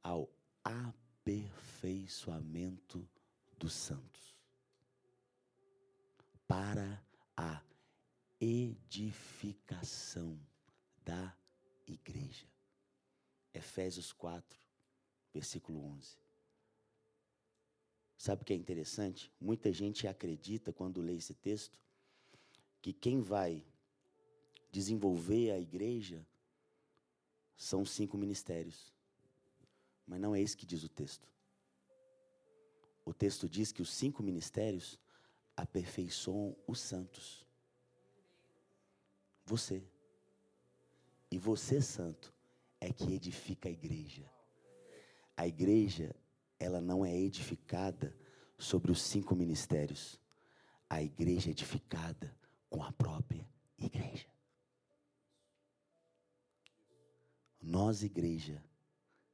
ao 0.02 0.30
aperfeiçoamento 0.64 3.08
dos 3.58 3.74
santos, 3.74 4.36
para 6.48 7.04
a 7.36 7.62
edificação 8.40 10.40
da 11.04 11.36
igreja. 11.88 12.48
Efésios 13.54 14.12
4, 14.12 14.60
versículo 15.34 15.86
11. 15.98 16.18
Sabe 18.18 18.42
o 18.42 18.46
que 18.46 18.54
é 18.54 18.56
interessante? 18.56 19.32
Muita 19.40 19.72
gente 19.72 20.08
acredita, 20.08 20.72
quando 20.72 21.02
lê 21.02 21.16
esse 21.16 21.34
texto, 21.34 21.80
que 22.82 22.94
quem 22.94 23.22
vai 23.22 23.66
desenvolver 24.74 25.52
a 25.52 25.60
igreja 25.60 26.26
são 27.56 27.86
cinco 27.86 28.18
ministérios. 28.18 28.92
Mas 30.08 30.20
não 30.20 30.34
é 30.34 30.42
isso 30.42 30.58
que 30.58 30.66
diz 30.66 30.84
o 30.84 30.90
texto. 30.90 31.30
O 33.06 33.14
texto 33.14 33.48
diz 33.48 33.72
que 33.72 33.84
os 33.84 33.94
cinco 33.94 34.24
ministérios 34.24 35.00
aperfeiçoam 35.56 36.56
os 36.66 36.80
santos. 36.80 37.46
Você. 39.46 39.84
E 41.30 41.38
você, 41.38 41.80
santo, 41.80 42.34
é 42.82 42.92
que 42.92 43.14
edifica 43.14 43.70
a 43.70 43.72
igreja. 43.72 44.28
A 45.38 45.48
igreja, 45.48 46.16
ela 46.60 46.82
não 46.82 47.06
é 47.06 47.16
edificada 47.16 48.16
sobre 48.58 48.92
os 48.92 49.04
cinco 49.04 49.36
ministérios. 49.36 50.20
A 50.90 51.04
igreja 51.04 51.50
é 51.50 51.52
edificada 51.52 52.36
com 52.70 52.84
a 52.84 52.92
própria 52.92 53.48
igreja. 53.78 54.33
Nós, 57.64 58.04
igreja, 58.04 58.62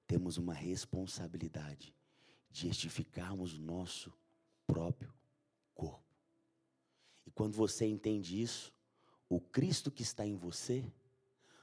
temos 0.05 0.37
uma 0.37 0.53
responsabilidade 0.53 1.95
de 2.51 2.67
edificarmos 2.67 3.55
o 3.55 3.59
nosso 3.59 4.13
próprio 4.67 5.11
corpo. 5.73 6.05
E 7.25 7.31
quando 7.31 7.55
você 7.55 7.87
entende 7.87 8.39
isso, 8.39 8.71
o 9.27 9.41
Cristo 9.41 9.89
que 9.89 10.03
está 10.03 10.27
em 10.27 10.35
você, 10.35 10.85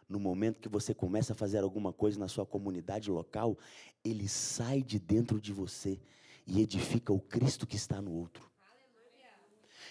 no 0.09 0.19
momento 0.19 0.61
que 0.61 0.69
você 0.69 0.93
começa 0.93 1.35
a 1.35 1.37
fazer 1.37 1.59
alguma 1.59 1.93
coisa 1.93 2.19
na 2.19 2.27
sua 2.27 2.45
comunidade 2.45 3.13
local, 3.13 3.57
ele 4.05 4.29
sai 4.29 4.83
de 4.83 4.99
dentro 4.99 5.41
de 5.41 5.53
você 5.53 6.01
e 6.45 6.61
edifica 6.61 7.13
o 7.13 7.21
Cristo 7.21 7.65
que 7.65 7.77
está 7.77 8.03
no 8.03 8.13
outro. 8.13 8.51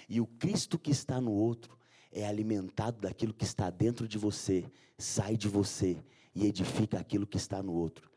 E 0.09 0.19
o 0.19 0.27
Cristo 0.27 0.77
que 0.77 0.91
está 0.91 1.21
no 1.21 1.31
outro 1.31 1.79
é 2.11 2.27
alimentado 2.27 2.99
daquilo 2.99 3.33
que 3.33 3.45
está 3.45 3.69
dentro 3.69 4.09
de 4.09 4.17
você, 4.17 4.69
sai 4.97 5.37
de 5.37 5.47
você 5.47 6.03
e 6.35 6.45
edifica 6.45 6.99
aquilo 6.99 7.25
que 7.25 7.37
está 7.37 7.63
no 7.63 7.73
outro. 7.73 8.11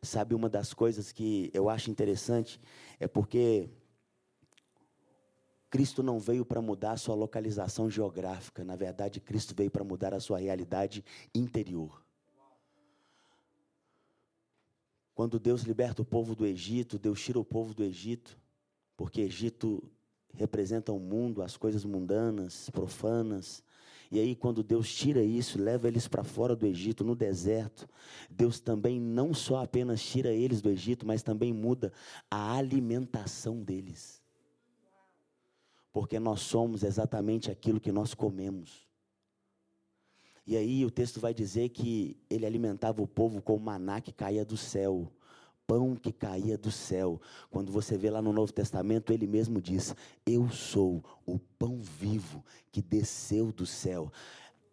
Sabe, 0.00 0.34
uma 0.34 0.48
das 0.48 0.72
coisas 0.72 1.10
que 1.12 1.50
eu 1.52 1.68
acho 1.68 1.90
interessante 1.90 2.60
é 3.00 3.08
porque 3.08 3.68
Cristo 5.70 6.02
não 6.02 6.20
veio 6.20 6.44
para 6.44 6.62
mudar 6.62 6.92
a 6.92 6.96
sua 6.96 7.16
localização 7.16 7.90
geográfica, 7.90 8.62
na 8.64 8.76
verdade, 8.76 9.20
Cristo 9.20 9.54
veio 9.56 9.70
para 9.70 9.82
mudar 9.82 10.14
a 10.14 10.20
sua 10.20 10.38
realidade 10.38 11.04
interior. 11.34 12.00
Quando 15.14 15.38
Deus 15.38 15.62
liberta 15.62 16.02
o 16.02 16.04
povo 16.04 16.34
do 16.34 16.46
Egito, 16.46 16.98
Deus 16.98 17.20
tira 17.20 17.38
o 17.38 17.44
povo 17.44 17.72
do 17.72 17.82
Egito, 17.82 18.38
porque 18.96 19.20
Egito 19.20 19.82
representa 20.32 20.92
o 20.92 20.98
mundo, 20.98 21.42
as 21.42 21.56
coisas 21.56 21.84
mundanas, 21.84 22.68
profanas, 22.70 23.62
e 24.10 24.20
aí, 24.20 24.34
quando 24.34 24.62
Deus 24.62 24.92
tira 24.94 25.22
isso, 25.22 25.60
leva 25.60 25.88
eles 25.88 26.06
para 26.06 26.22
fora 26.22 26.54
do 26.54 26.66
Egito, 26.66 27.04
no 27.04 27.14
deserto, 27.14 27.88
Deus 28.30 28.60
também 28.60 29.00
não 29.00 29.32
só 29.32 29.62
apenas 29.62 30.02
tira 30.02 30.32
eles 30.32 30.60
do 30.60 30.70
Egito, 30.70 31.06
mas 31.06 31.22
também 31.22 31.52
muda 31.52 31.92
a 32.30 32.56
alimentação 32.56 33.62
deles. 33.62 34.22
Porque 35.92 36.18
nós 36.18 36.40
somos 36.40 36.82
exatamente 36.82 37.50
aquilo 37.50 37.80
que 37.80 37.92
nós 37.92 38.14
comemos. 38.14 38.86
E 40.46 40.56
aí 40.56 40.84
o 40.84 40.90
texto 40.90 41.20
vai 41.20 41.32
dizer 41.32 41.70
que 41.70 42.16
ele 42.28 42.44
alimentava 42.44 43.00
o 43.00 43.06
povo 43.06 43.40
com 43.40 43.56
o 43.56 43.60
maná 43.60 44.00
que 44.00 44.12
caía 44.12 44.44
do 44.44 44.56
céu 44.56 45.10
pão 45.66 45.94
que 45.94 46.12
caía 46.12 46.56
do 46.56 46.70
céu. 46.70 47.20
Quando 47.50 47.72
você 47.72 47.96
vê 47.96 48.10
lá 48.10 48.20
no 48.22 48.32
Novo 48.32 48.52
Testamento, 48.52 49.12
ele 49.12 49.26
mesmo 49.26 49.60
diz: 49.60 49.94
Eu 50.26 50.48
sou 50.50 51.02
o 51.26 51.38
pão 51.38 51.80
vivo 51.80 52.44
que 52.70 52.82
desceu 52.82 53.52
do 53.52 53.66
céu. 53.66 54.10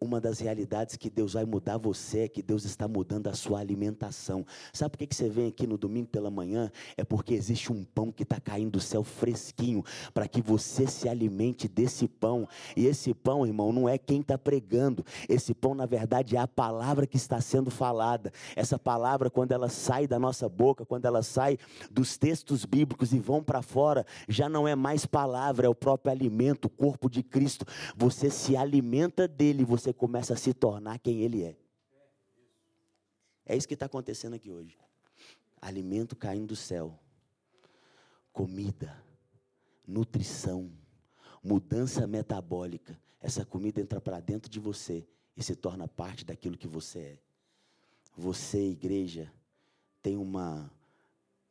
Uma 0.02 0.20
das 0.20 0.40
realidades 0.40 0.98
que 0.98 1.12
Deus 1.12 1.34
vai 1.34 1.46
mudar 1.46 1.78
você 1.78 2.22
é 2.22 2.28
que 2.28 2.42
Deus 2.42 2.66
está 2.66 2.88
mudando 2.88 3.28
a 3.28 3.34
sua 3.34 3.60
alimentação. 3.60 4.44
Sabe 4.74 4.98
por 4.98 5.08
que, 5.08 5.16
você 5.16 5.30
vem 5.30 5.48
aqui 5.48 5.68
no 5.68 5.78
domingo 5.78 6.08
pela 6.08 6.32
manhã? 6.32 6.72
É 6.98 7.04
porque 7.04 7.36
existe 7.36 7.72
um 7.72 7.84
pão 7.84 8.12
que 8.12 8.24
está 8.24 8.40
caindo 8.40 8.72
do 8.72 8.80
céu 8.80 9.04
fresquinho, 9.04 9.84
para 10.12 10.28
que 10.28 10.42
você 10.42 10.88
se 10.88 11.08
alimente 11.08 11.68
desse 11.68 12.08
pão. 12.08 12.48
E 12.76 12.88
esse 12.88 13.14
pão, 13.14 13.46
irmão, 13.46 13.72
não 13.72 13.88
é 13.88 13.96
quem 13.96 14.22
está 14.22 14.40
pregando. 14.40 15.06
Esse 15.30 15.54
pão, 15.54 15.76
na 15.76 15.86
verdade, 15.86 16.36
é 16.36 16.40
a 16.40 16.48
palavra 16.48 17.06
que 17.06 17.18
está 17.18 17.40
sendo 17.40 17.70
falada. 17.70 18.34
Essa 18.56 18.80
palavra, 18.80 19.30
quando 19.30 19.52
ela 19.52 19.70
sai 19.70 20.08
da 20.08 20.18
nossa 20.18 20.50
boca, 20.50 20.84
quando 20.84 21.06
ela 21.06 21.22
sai 21.22 21.60
dos 21.92 22.18
textos 22.18 22.66
bíblicos 22.66 23.14
e 23.14 23.20
vão 23.20 23.44
para 23.44 23.62
fora, 23.62 24.04
já 24.28 24.50
não 24.50 24.68
é 24.68 24.74
mais 24.74 25.06
palavra, 25.06 25.68
é 25.68 25.70
o 25.70 25.76
próprio 25.76 26.12
alimento, 26.12 26.66
o 26.66 26.70
corpo 26.70 27.08
de 27.08 27.22
Cristo. 27.22 27.66
Você 27.96 28.32
se 28.32 28.58
alimenta 28.58 29.28
dele, 29.28 29.64
você 29.64 29.91
você 29.92 29.94
começa 29.94 30.34
a 30.34 30.38
se 30.38 30.54
tornar 30.54 31.00
quem 31.00 31.22
Ele 31.22 31.44
é. 31.44 31.58
É 33.46 33.56
isso 33.56 33.68
que 33.68 33.74
está 33.74 33.86
acontecendo 33.86 34.36
aqui 34.36 34.50
hoje. 34.50 34.78
Alimento 35.62 36.16
caindo 36.16 36.48
do 36.48 36.56
céu, 36.56 36.98
comida, 38.32 39.04
nutrição, 39.86 40.72
mudança 41.44 42.08
metabólica. 42.08 43.00
Essa 43.20 43.46
comida 43.46 43.82
entra 43.82 44.00
para 44.00 44.20
dentro 44.20 44.50
de 44.50 44.60
você 44.60 45.06
e 45.36 45.44
se 45.44 45.56
torna 45.56 45.88
parte 45.88 46.26
daquilo 46.26 46.58
que 46.58 46.68
você 46.68 47.00
é. 47.00 47.20
Você, 48.18 48.72
igreja, 48.72 49.32
tem 50.02 50.18
uma 50.18 50.72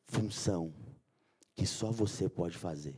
função 0.07 0.75
que 1.55 1.67
só 1.67 1.91
você 1.91 2.29
pode 2.29 2.57
fazer. 2.57 2.97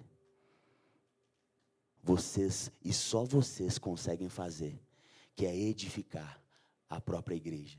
Vocês 2.02 2.70
e 2.82 2.92
só 2.92 3.24
vocês 3.24 3.78
conseguem 3.78 4.28
fazer 4.28 4.80
que 5.34 5.46
é 5.46 5.56
edificar 5.56 6.42
a 6.88 7.00
própria 7.00 7.34
igreja. 7.34 7.78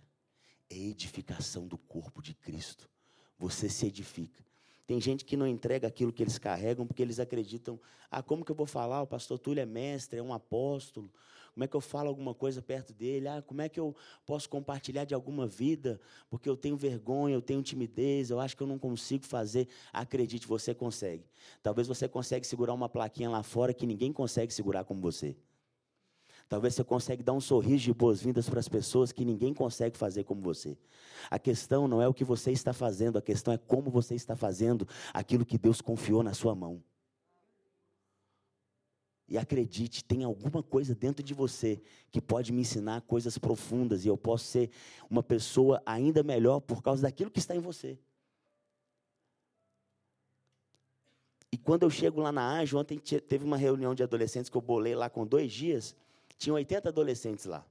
É 0.69 0.75
edificação 0.75 1.67
do 1.67 1.77
corpo 1.77 2.21
de 2.21 2.33
Cristo. 2.33 2.89
Você 3.37 3.69
se 3.69 3.85
edifica. 3.85 4.43
Tem 4.85 4.99
gente 4.99 5.23
que 5.23 5.37
não 5.37 5.47
entrega 5.47 5.87
aquilo 5.87 6.11
que 6.11 6.21
eles 6.21 6.37
carregam 6.37 6.85
porque 6.85 7.01
eles 7.01 7.19
acreditam: 7.19 7.79
ah, 8.11 8.21
como 8.21 8.43
que 8.43 8.51
eu 8.51 8.55
vou 8.55 8.65
falar? 8.65 9.01
O 9.01 9.07
pastor 9.07 9.39
Túlio 9.39 9.61
é 9.61 9.65
mestre, 9.65 10.19
é 10.19 10.23
um 10.23 10.33
apóstolo. 10.33 11.11
Como 11.53 11.63
é 11.63 11.67
que 11.67 11.75
eu 11.75 11.81
falo 11.81 12.09
alguma 12.09 12.33
coisa 12.33 12.61
perto 12.61 12.91
dele? 12.91 13.27
Ah, 13.27 13.41
como 13.41 13.61
é 13.61 13.69
que 13.69 13.79
eu 13.79 13.95
posso 14.25 14.49
compartilhar 14.49 15.05
de 15.05 15.13
alguma 15.13 15.45
vida? 15.45 16.01
Porque 16.29 16.49
eu 16.49 16.57
tenho 16.57 16.75
vergonha, 16.75 17.35
eu 17.35 17.41
tenho 17.41 17.61
timidez, 17.61 18.31
eu 18.31 18.39
acho 18.39 18.57
que 18.57 18.63
eu 18.63 18.67
não 18.67 18.79
consigo 18.79 19.23
fazer. 19.23 19.67
Acredite, 19.93 20.47
você 20.47 20.73
consegue. 20.73 21.23
Talvez 21.61 21.87
você 21.87 22.07
consiga 22.07 22.43
segurar 22.43 22.73
uma 22.73 22.89
plaquinha 22.89 23.29
lá 23.29 23.43
fora 23.43 23.73
que 23.73 23.85
ninguém 23.85 24.11
consegue 24.11 24.51
segurar 24.51 24.83
como 24.83 24.99
você. 24.99 25.35
Talvez 26.49 26.75
você 26.75 26.83
consiga 26.83 27.23
dar 27.23 27.33
um 27.33 27.41
sorriso 27.41 27.83
de 27.83 27.93
boas-vindas 27.93 28.49
para 28.49 28.59
as 28.59 28.67
pessoas 28.67 29.11
que 29.11 29.25
ninguém 29.25 29.53
consegue 29.53 29.97
fazer 29.97 30.23
como 30.23 30.41
você. 30.41 30.77
A 31.29 31.39
questão 31.39 31.87
não 31.87 32.01
é 32.01 32.07
o 32.07 32.13
que 32.13 32.23
você 32.23 32.51
está 32.51 32.73
fazendo, 32.73 33.17
a 33.17 33.21
questão 33.21 33.53
é 33.53 33.57
como 33.57 33.89
você 33.89 34.13
está 34.15 34.35
fazendo 34.35 34.87
aquilo 35.13 35.45
que 35.45 35.57
Deus 35.57 35.81
confiou 35.81 36.21
na 36.21 36.33
sua 36.33 36.53
mão. 36.53 36.83
E 39.27 39.37
acredite, 39.37 40.03
tem 40.03 40.23
alguma 40.23 40.61
coisa 40.61 40.93
dentro 40.93 41.23
de 41.23 41.33
você 41.33 41.81
que 42.11 42.21
pode 42.21 42.51
me 42.51 42.61
ensinar 42.61 43.01
coisas 43.01 43.37
profundas 43.37 44.05
e 44.05 44.07
eu 44.07 44.17
posso 44.17 44.45
ser 44.45 44.69
uma 45.09 45.23
pessoa 45.23 45.81
ainda 45.85 46.21
melhor 46.21 46.59
por 46.59 46.83
causa 46.83 47.01
daquilo 47.01 47.31
que 47.31 47.39
está 47.39 47.55
em 47.55 47.59
você. 47.59 47.97
E 51.51 51.57
quando 51.57 51.83
eu 51.83 51.89
chego 51.89 52.19
lá 52.19 52.31
na 52.31 52.59
AGE, 52.59 52.75
ontem 52.75 52.99
teve 52.99 53.45
uma 53.45 53.57
reunião 53.57 53.95
de 53.95 54.03
adolescentes 54.03 54.49
que 54.49 54.57
eu 54.57 54.61
bolei 54.61 54.95
lá 54.95 55.09
com 55.09 55.25
dois 55.25 55.51
dias. 55.51 55.95
Tinha 56.43 56.55
80 56.55 56.89
adolescentes 56.89 57.45
lá. 57.45 57.65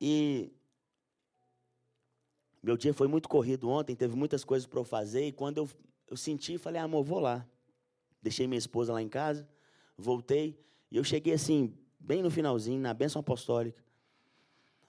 E 0.00 0.50
meu 2.62 2.78
dia 2.78 2.94
foi 2.94 3.06
muito 3.06 3.28
corrido 3.28 3.68
ontem, 3.68 3.94
teve 3.94 4.16
muitas 4.16 4.42
coisas 4.42 4.66
para 4.66 4.80
eu 4.80 4.84
fazer. 4.84 5.26
E 5.26 5.32
quando 5.32 5.58
eu, 5.58 5.68
eu 6.08 6.16
senti, 6.16 6.56
falei, 6.56 6.80
ah, 6.80 6.84
amor, 6.84 7.04
vou 7.04 7.20
lá. 7.20 7.46
Deixei 8.22 8.46
minha 8.46 8.58
esposa 8.58 8.90
lá 8.90 9.02
em 9.02 9.08
casa, 9.08 9.46
voltei. 9.94 10.58
E 10.90 10.96
eu 10.96 11.04
cheguei 11.04 11.34
assim, 11.34 11.76
bem 12.00 12.22
no 12.22 12.30
finalzinho, 12.30 12.80
na 12.80 12.94
bênção 12.94 13.20
apostólica. 13.20 13.84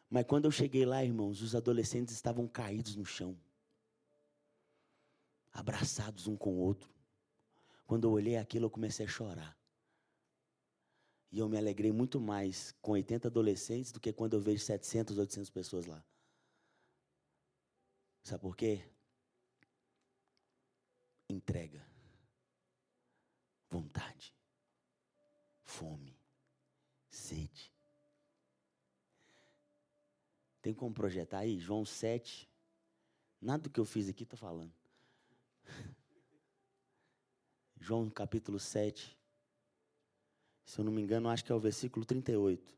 Mas 0.10 0.24
quando 0.24 0.46
eu 0.46 0.52
cheguei 0.52 0.86
lá, 0.86 1.04
irmãos, 1.04 1.42
os 1.42 1.54
adolescentes 1.54 2.14
estavam 2.14 2.48
caídos 2.48 2.96
no 2.96 3.04
chão, 3.04 3.38
abraçados 5.52 6.30
um 6.30 6.38
com 6.38 6.54
o 6.54 6.60
outro. 6.60 6.90
Quando 7.86 8.08
eu 8.08 8.12
olhei 8.14 8.38
aquilo, 8.38 8.68
eu 8.68 8.70
comecei 8.70 9.06
a 9.06 9.10
chorar. 9.10 9.63
E 11.34 11.40
eu 11.40 11.50
me 11.50 11.58
alegrei 11.58 11.92
muito 11.92 12.22
mais 12.22 12.76
com 12.80 12.92
80 12.92 13.28
adolescentes 13.28 13.92
do 13.92 14.00
que 14.00 14.14
quando 14.14 14.36
eu 14.36 14.40
vejo 14.40 14.64
700, 14.64 15.18
800 15.18 15.50
pessoas 15.50 15.88
lá. 15.88 16.06
Sabe 18.22 18.40
por 18.40 18.56
quê? 18.56 18.88
Entrega, 21.28 21.84
vontade, 23.68 24.32
fome, 25.64 26.16
sede. 27.10 27.74
Tem 30.62 30.72
como 30.72 30.94
projetar 30.94 31.40
aí? 31.40 31.58
João 31.58 31.84
7. 31.84 32.48
Nada 33.42 33.64
do 33.64 33.72
que 33.72 33.80
eu 33.80 33.86
fiz 33.86 34.08
aqui 34.08 34.22
está 34.22 34.38
falando. 34.38 34.72
João 37.82 38.08
capítulo 38.08 38.60
7. 38.60 39.18
Se 40.66 40.80
eu 40.80 40.86
não 40.86 40.92
me 40.92 41.02
engano, 41.02 41.30
acho 41.30 41.44
que 41.44 41.52
é 41.52 41.56
o 41.56 41.60
versículo 41.60 42.06
38. 42.06 42.74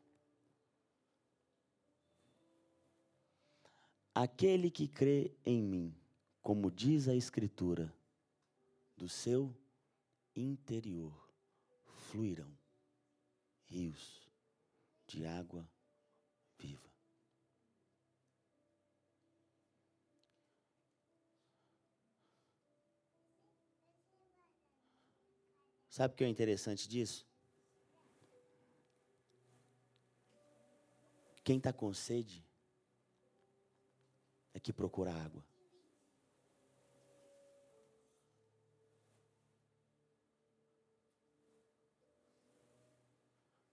Aquele 4.13 4.71
que 4.71 4.87
crê 4.87 5.31
em 5.45 5.61
mim, 5.61 5.93
como 6.41 6.71
diz 6.71 7.07
a 7.07 7.15
Escritura, 7.15 7.93
do 8.95 9.09
seu 9.09 9.53
interior 10.35 11.13
fluirão 12.11 12.49
rios 13.65 14.21
de 15.07 15.25
água 15.25 15.67
viva. 16.57 16.89
Sabe 25.89 26.13
o 26.13 26.17
que 26.17 26.23
é 26.23 26.27
interessante 26.27 26.87
disso? 26.87 27.24
Quem 31.45 31.57
está 31.59 31.71
com 31.71 31.93
sede 31.93 32.43
é 34.51 34.59
que 34.59 34.73
procura 34.73 35.13
água. 35.13 35.45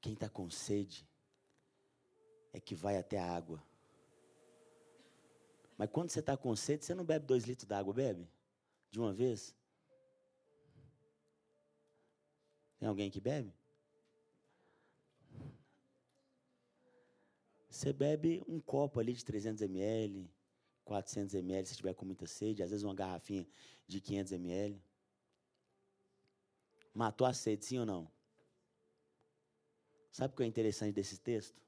Quem 0.02 0.12
está 0.12 0.28
com 0.28 0.50
sede 0.50 1.08
é 2.52 2.60
que 2.60 2.74
vai 2.74 2.98
até 2.98 3.18
a 3.18 3.34
água. 3.34 3.64
Mas 5.78 5.88
quando 5.88 6.10
você 6.10 6.20
está 6.20 6.36
com 6.36 6.54
sede, 6.54 6.84
você 6.84 6.94
não 6.94 7.06
bebe 7.06 7.24
dois 7.24 7.44
litros 7.44 7.66
d'água, 7.66 7.94
bebe? 7.94 8.28
De 8.90 9.00
uma 9.00 9.14
vez? 9.14 9.56
Tem 12.78 12.86
alguém 12.86 13.10
que 13.10 13.18
bebe? 13.18 13.61
Você 17.82 17.92
bebe 17.92 18.40
um 18.46 18.60
copo 18.60 19.00
ali 19.00 19.12
de 19.12 19.24
300 19.24 19.60
ml, 19.62 20.30
400 20.84 21.34
ml, 21.34 21.66
se 21.66 21.72
estiver 21.72 21.92
com 21.94 22.06
muita 22.06 22.28
sede, 22.28 22.62
às 22.62 22.70
vezes 22.70 22.84
uma 22.84 22.94
garrafinha 22.94 23.44
de 23.88 24.00
500 24.00 24.30
ml. 24.34 24.80
Matou 26.94 27.26
a 27.26 27.32
sede, 27.32 27.64
sim 27.64 27.78
ou 27.80 27.84
não? 27.84 28.08
Sabe 30.12 30.32
o 30.32 30.36
que 30.36 30.44
é 30.44 30.46
interessante 30.46 30.94
desse 30.94 31.18
texto? 31.18 31.60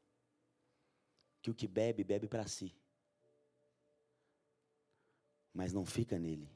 Que 1.42 1.50
o 1.50 1.55
que 1.55 1.66
bebe, 1.66 2.05
bebe 2.05 2.29
para 2.29 2.46
si. 2.46 2.72
Mas 5.53 5.72
não 5.72 5.85
fica 5.85 6.16
nele. 6.16 6.48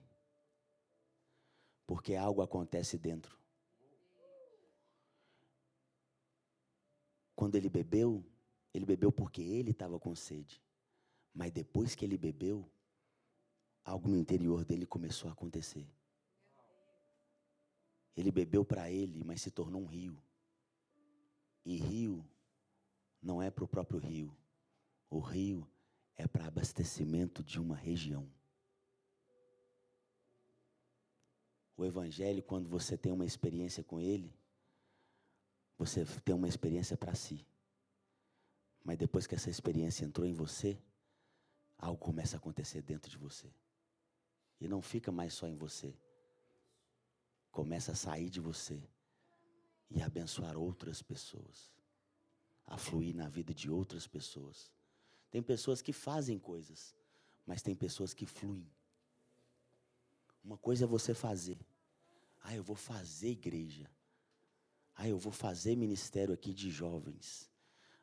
Porque 1.84 2.14
algo 2.14 2.42
acontece 2.42 2.96
dentro. 2.96 3.36
Quando 7.34 7.56
ele 7.56 7.68
bebeu, 7.68 8.24
ele 8.72 8.84
bebeu 8.84 9.10
porque 9.10 9.42
ele 9.42 9.70
estava 9.70 9.98
com 9.98 10.14
sede. 10.14 10.62
Mas 11.34 11.50
depois 11.52 11.94
que 11.94 12.04
ele 12.04 12.18
bebeu, 12.18 12.68
algo 13.84 14.08
no 14.08 14.16
interior 14.16 14.64
dele 14.64 14.86
começou 14.86 15.30
a 15.30 15.32
acontecer. 15.32 15.88
Ele 18.16 18.30
bebeu 18.30 18.64
para 18.64 18.90
ele, 18.90 19.22
mas 19.24 19.40
se 19.40 19.50
tornou 19.50 19.80
um 19.82 19.86
rio. 19.86 20.20
E 21.64 21.76
rio 21.76 22.24
não 23.22 23.42
é 23.42 23.50
para 23.50 23.64
o 23.64 23.68
próprio 23.68 23.98
rio. 23.98 24.36
O 25.10 25.20
rio 25.20 25.66
é 26.16 26.26
para 26.26 26.46
abastecimento 26.46 27.42
de 27.42 27.60
uma 27.60 27.76
região. 27.76 28.28
O 31.76 31.84
Evangelho, 31.84 32.42
quando 32.42 32.68
você 32.68 32.98
tem 32.98 33.12
uma 33.12 33.24
experiência 33.24 33.84
com 33.84 34.00
ele, 34.00 34.34
você 35.78 36.04
tem 36.24 36.34
uma 36.34 36.48
experiência 36.48 36.96
para 36.96 37.14
si. 37.14 37.46
Mas 38.88 38.96
depois 38.96 39.26
que 39.26 39.34
essa 39.34 39.50
experiência 39.50 40.06
entrou 40.06 40.26
em 40.26 40.32
você, 40.32 40.82
algo 41.76 41.98
começa 41.98 42.36
a 42.36 42.38
acontecer 42.38 42.80
dentro 42.80 43.10
de 43.10 43.18
você. 43.18 43.52
E 44.58 44.66
não 44.66 44.80
fica 44.80 45.12
mais 45.12 45.34
só 45.34 45.46
em 45.46 45.54
você. 45.54 45.94
Começa 47.50 47.92
a 47.92 47.94
sair 47.94 48.30
de 48.30 48.40
você 48.40 48.82
e 49.90 50.00
abençoar 50.00 50.56
outras 50.56 51.02
pessoas. 51.02 51.70
A 52.64 52.78
fluir 52.78 53.14
na 53.14 53.28
vida 53.28 53.52
de 53.52 53.70
outras 53.70 54.06
pessoas. 54.06 54.72
Tem 55.30 55.42
pessoas 55.42 55.82
que 55.82 55.92
fazem 55.92 56.38
coisas, 56.38 56.96
mas 57.44 57.60
tem 57.60 57.76
pessoas 57.76 58.14
que 58.14 58.24
fluem. 58.24 58.72
Uma 60.42 60.56
coisa 60.56 60.86
é 60.86 60.88
você 60.88 61.12
fazer. 61.12 61.58
Ah, 62.40 62.54
eu 62.54 62.62
vou 62.62 62.74
fazer 62.74 63.32
igreja. 63.32 63.86
Ah, 64.94 65.06
eu 65.06 65.18
vou 65.18 65.30
fazer 65.30 65.76
ministério 65.76 66.32
aqui 66.32 66.54
de 66.54 66.70
jovens. 66.70 67.50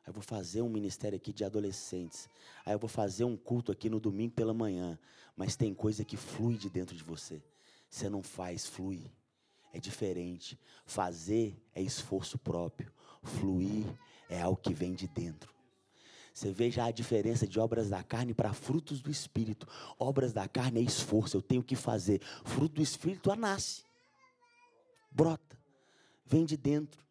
Ah, 0.06 0.10
eu 0.10 0.12
vou 0.12 0.22
fazer 0.22 0.62
um 0.62 0.68
ministério 0.68 1.16
aqui 1.16 1.32
de 1.32 1.44
adolescentes. 1.44 2.28
Ah, 2.64 2.72
eu 2.72 2.78
vou 2.78 2.88
fazer 2.88 3.24
um 3.24 3.36
culto 3.36 3.72
aqui 3.72 3.90
no 3.90 3.98
domingo 3.98 4.32
pela 4.32 4.54
manhã. 4.54 4.96
Mas 5.36 5.56
tem 5.56 5.74
coisa 5.74 6.04
que 6.04 6.16
flui 6.16 6.56
de 6.56 6.70
dentro 6.70 6.96
de 6.96 7.02
você. 7.02 7.42
Você 7.90 8.08
não 8.08 8.22
faz, 8.22 8.66
flui. 8.66 9.10
É 9.72 9.80
diferente. 9.80 10.58
Fazer 10.84 11.60
é 11.74 11.82
esforço 11.82 12.38
próprio. 12.38 12.92
Fluir 13.22 13.84
é 14.30 14.40
algo 14.40 14.56
que 14.56 14.72
vem 14.72 14.94
de 14.94 15.08
dentro. 15.08 15.52
Você 16.32 16.52
veja 16.52 16.84
a 16.84 16.90
diferença 16.90 17.46
de 17.46 17.58
obras 17.58 17.88
da 17.88 18.02
carne 18.02 18.34
para 18.34 18.52
frutos 18.52 19.00
do 19.00 19.10
Espírito. 19.10 19.66
Obras 19.98 20.34
da 20.34 20.46
carne 20.46 20.80
é 20.80 20.82
esforço, 20.82 21.38
eu 21.38 21.42
tenho 21.42 21.62
que 21.62 21.74
fazer. 21.74 22.20
Fruto 22.44 22.74
do 22.74 22.82
Espírito 22.82 23.34
nasce, 23.34 23.82
brota, 25.10 25.58
vem 26.26 26.44
de 26.44 26.54
dentro. 26.54 27.05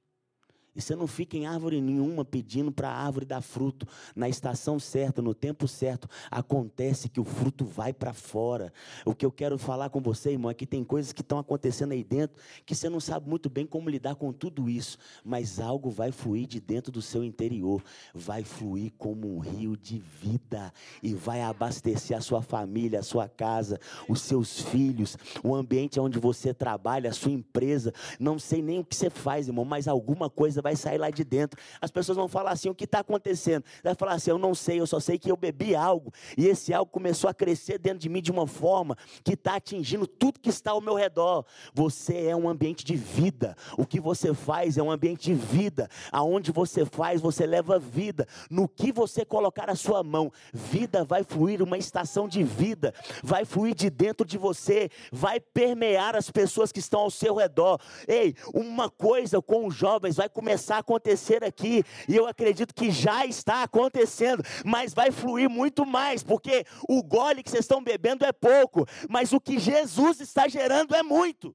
E 0.75 0.81
você 0.81 0.95
não 0.95 1.07
fica 1.07 1.37
em 1.37 1.45
árvore 1.45 1.79
nenhuma 1.79 2.25
pedindo 2.25 2.71
para 2.71 2.89
a 2.89 3.05
árvore 3.05 3.25
dar 3.25 3.41
fruto. 3.41 3.87
Na 4.13 4.27
estação 4.27 4.77
certa, 4.77 5.21
no 5.21 5.33
tempo 5.33 5.67
certo, 5.67 6.09
acontece 6.29 7.07
que 7.07 7.19
o 7.19 7.23
fruto 7.23 7.63
vai 7.63 7.93
para 7.93 8.11
fora. 8.11 8.73
O 9.05 9.15
que 9.15 9.25
eu 9.25 9.31
quero 9.31 9.57
falar 9.57 9.89
com 9.89 10.01
você, 10.01 10.31
irmão, 10.31 10.51
é 10.51 10.53
que 10.53 10.65
tem 10.65 10.83
coisas 10.83 11.13
que 11.13 11.21
estão 11.21 11.39
acontecendo 11.39 11.93
aí 11.93 12.03
dentro 12.03 12.35
que 12.65 12.75
você 12.75 12.89
não 12.89 12.99
sabe 12.99 13.29
muito 13.29 13.49
bem 13.49 13.65
como 13.65 13.89
lidar 13.89 14.15
com 14.15 14.33
tudo 14.33 14.69
isso. 14.69 14.97
Mas 15.23 15.59
algo 15.59 15.89
vai 15.89 16.11
fluir 16.11 16.45
de 16.45 16.59
dentro 16.59 16.91
do 16.91 17.01
seu 17.01 17.23
interior. 17.23 17.81
Vai 18.13 18.43
fluir 18.43 18.91
como 18.97 19.33
um 19.33 19.39
rio 19.39 19.77
de 19.77 19.99
vida. 20.21 20.73
E 21.01 21.13
vai 21.13 21.41
abastecer 21.41 22.17
a 22.17 22.21
sua 22.21 22.41
família, 22.41 22.99
a 22.99 23.03
sua 23.03 23.29
casa, 23.29 23.79
os 24.09 24.21
seus 24.21 24.59
filhos, 24.59 25.17
o 25.41 25.55
ambiente 25.55 25.99
onde 25.99 26.19
você 26.19 26.53
trabalha, 26.53 27.09
a 27.09 27.13
sua 27.13 27.31
empresa. 27.31 27.93
Não 28.19 28.37
sei 28.37 28.61
nem 28.61 28.79
o 28.79 28.83
que 28.83 28.95
você 28.95 29.09
faz, 29.09 29.47
irmão, 29.47 29.63
mas 29.63 29.87
alguma 29.87 30.29
coisa 30.29 30.64
vai 30.65 30.75
sair 30.75 30.97
lá 30.97 31.11
de 31.11 31.23
dentro. 31.23 31.61
As 31.79 31.91
pessoas 31.91 32.17
vão 32.17 32.27
falar 32.27 32.51
assim: 32.51 32.69
o 32.69 32.73
que 32.73 32.85
está 32.85 32.99
acontecendo? 32.99 33.63
Vai 33.83 33.93
falar 33.93 34.13
assim: 34.13 34.31
eu 34.31 34.39
não 34.39 34.55
sei, 34.55 34.79
eu 34.79 34.87
só 34.87 34.99
sei 34.99 35.19
que 35.19 35.29
eu 35.29 35.37
bebi 35.37 35.75
algo. 35.75 36.11
E 36.35 36.47
esse 36.47 36.73
algo 36.73 36.91
começou 36.91 37.29
a 37.29 37.33
crescer 37.35 37.77
dentro 37.77 37.99
de 37.99 38.09
mim 38.09 38.19
de 38.19 38.31
uma 38.31 38.47
forma 38.47 38.97
que 39.23 39.33
está 39.33 39.57
atingindo 39.57 40.07
tudo 40.07 40.39
que 40.39 40.49
está 40.49 40.71
ao 40.71 40.81
meu 40.81 40.95
redor. 40.95 41.45
Você 41.71 42.25
é 42.25 42.35
um 42.35 42.49
ambiente 42.49 42.83
de 42.83 42.95
vida. 42.95 43.55
O 43.77 43.85
que 43.85 43.99
você 43.99 44.33
faz 44.33 44.75
é 44.75 44.81
um 44.81 44.89
ambiente 44.89 45.25
de 45.25 45.35
vida. 45.35 45.87
Aonde 46.11 46.51
você 46.51 46.83
faz, 46.83 47.21
você 47.21 47.45
leva 47.45 47.77
vida. 47.77 48.27
No 48.49 48.67
que 48.67 48.91
você 48.91 49.23
colocar 49.23 49.69
a 49.69 49.75
sua 49.75 50.01
mão, 50.03 50.31
vida 50.51 51.05
vai 51.05 51.23
fluir, 51.23 51.61
uma 51.61 51.77
estação 51.77 52.27
de 52.27 52.43
vida 52.43 52.91
vai 53.23 53.45
fluir 53.45 53.75
de 53.75 53.91
dentro 53.91 54.25
de 54.25 54.37
você, 54.37 54.89
vai 55.11 55.39
permear 55.39 56.15
as 56.15 56.31
pessoas 56.31 56.71
que 56.71 56.79
estão 56.79 57.01
ao 57.01 57.11
seu 57.11 57.35
redor. 57.35 57.79
Ei, 58.07 58.33
uma 58.51 58.89
coisa 58.89 59.39
com 59.41 59.67
os 59.67 59.75
jovens 59.75 60.15
vai 60.15 60.27
começar 60.27 60.54
começar 60.55 60.77
a 60.77 60.79
acontecer 60.79 61.43
aqui, 61.43 61.83
e 62.07 62.15
eu 62.15 62.25
acredito 62.25 62.73
que 62.73 62.89
já 62.89 63.25
está 63.25 63.63
acontecendo, 63.63 64.41
mas 64.63 64.93
vai 64.93 65.11
fluir 65.11 65.49
muito 65.49 65.85
mais, 65.85 66.23
porque 66.23 66.65
o 66.87 67.03
gole 67.03 67.43
que 67.43 67.49
vocês 67.49 67.65
estão 67.65 67.83
bebendo 67.83 68.23
é 68.23 68.31
pouco, 68.31 68.85
mas 69.09 69.33
o 69.33 69.41
que 69.41 69.59
Jesus 69.59 70.21
está 70.21 70.47
gerando 70.47 70.95
é 70.95 71.03
muito. 71.03 71.53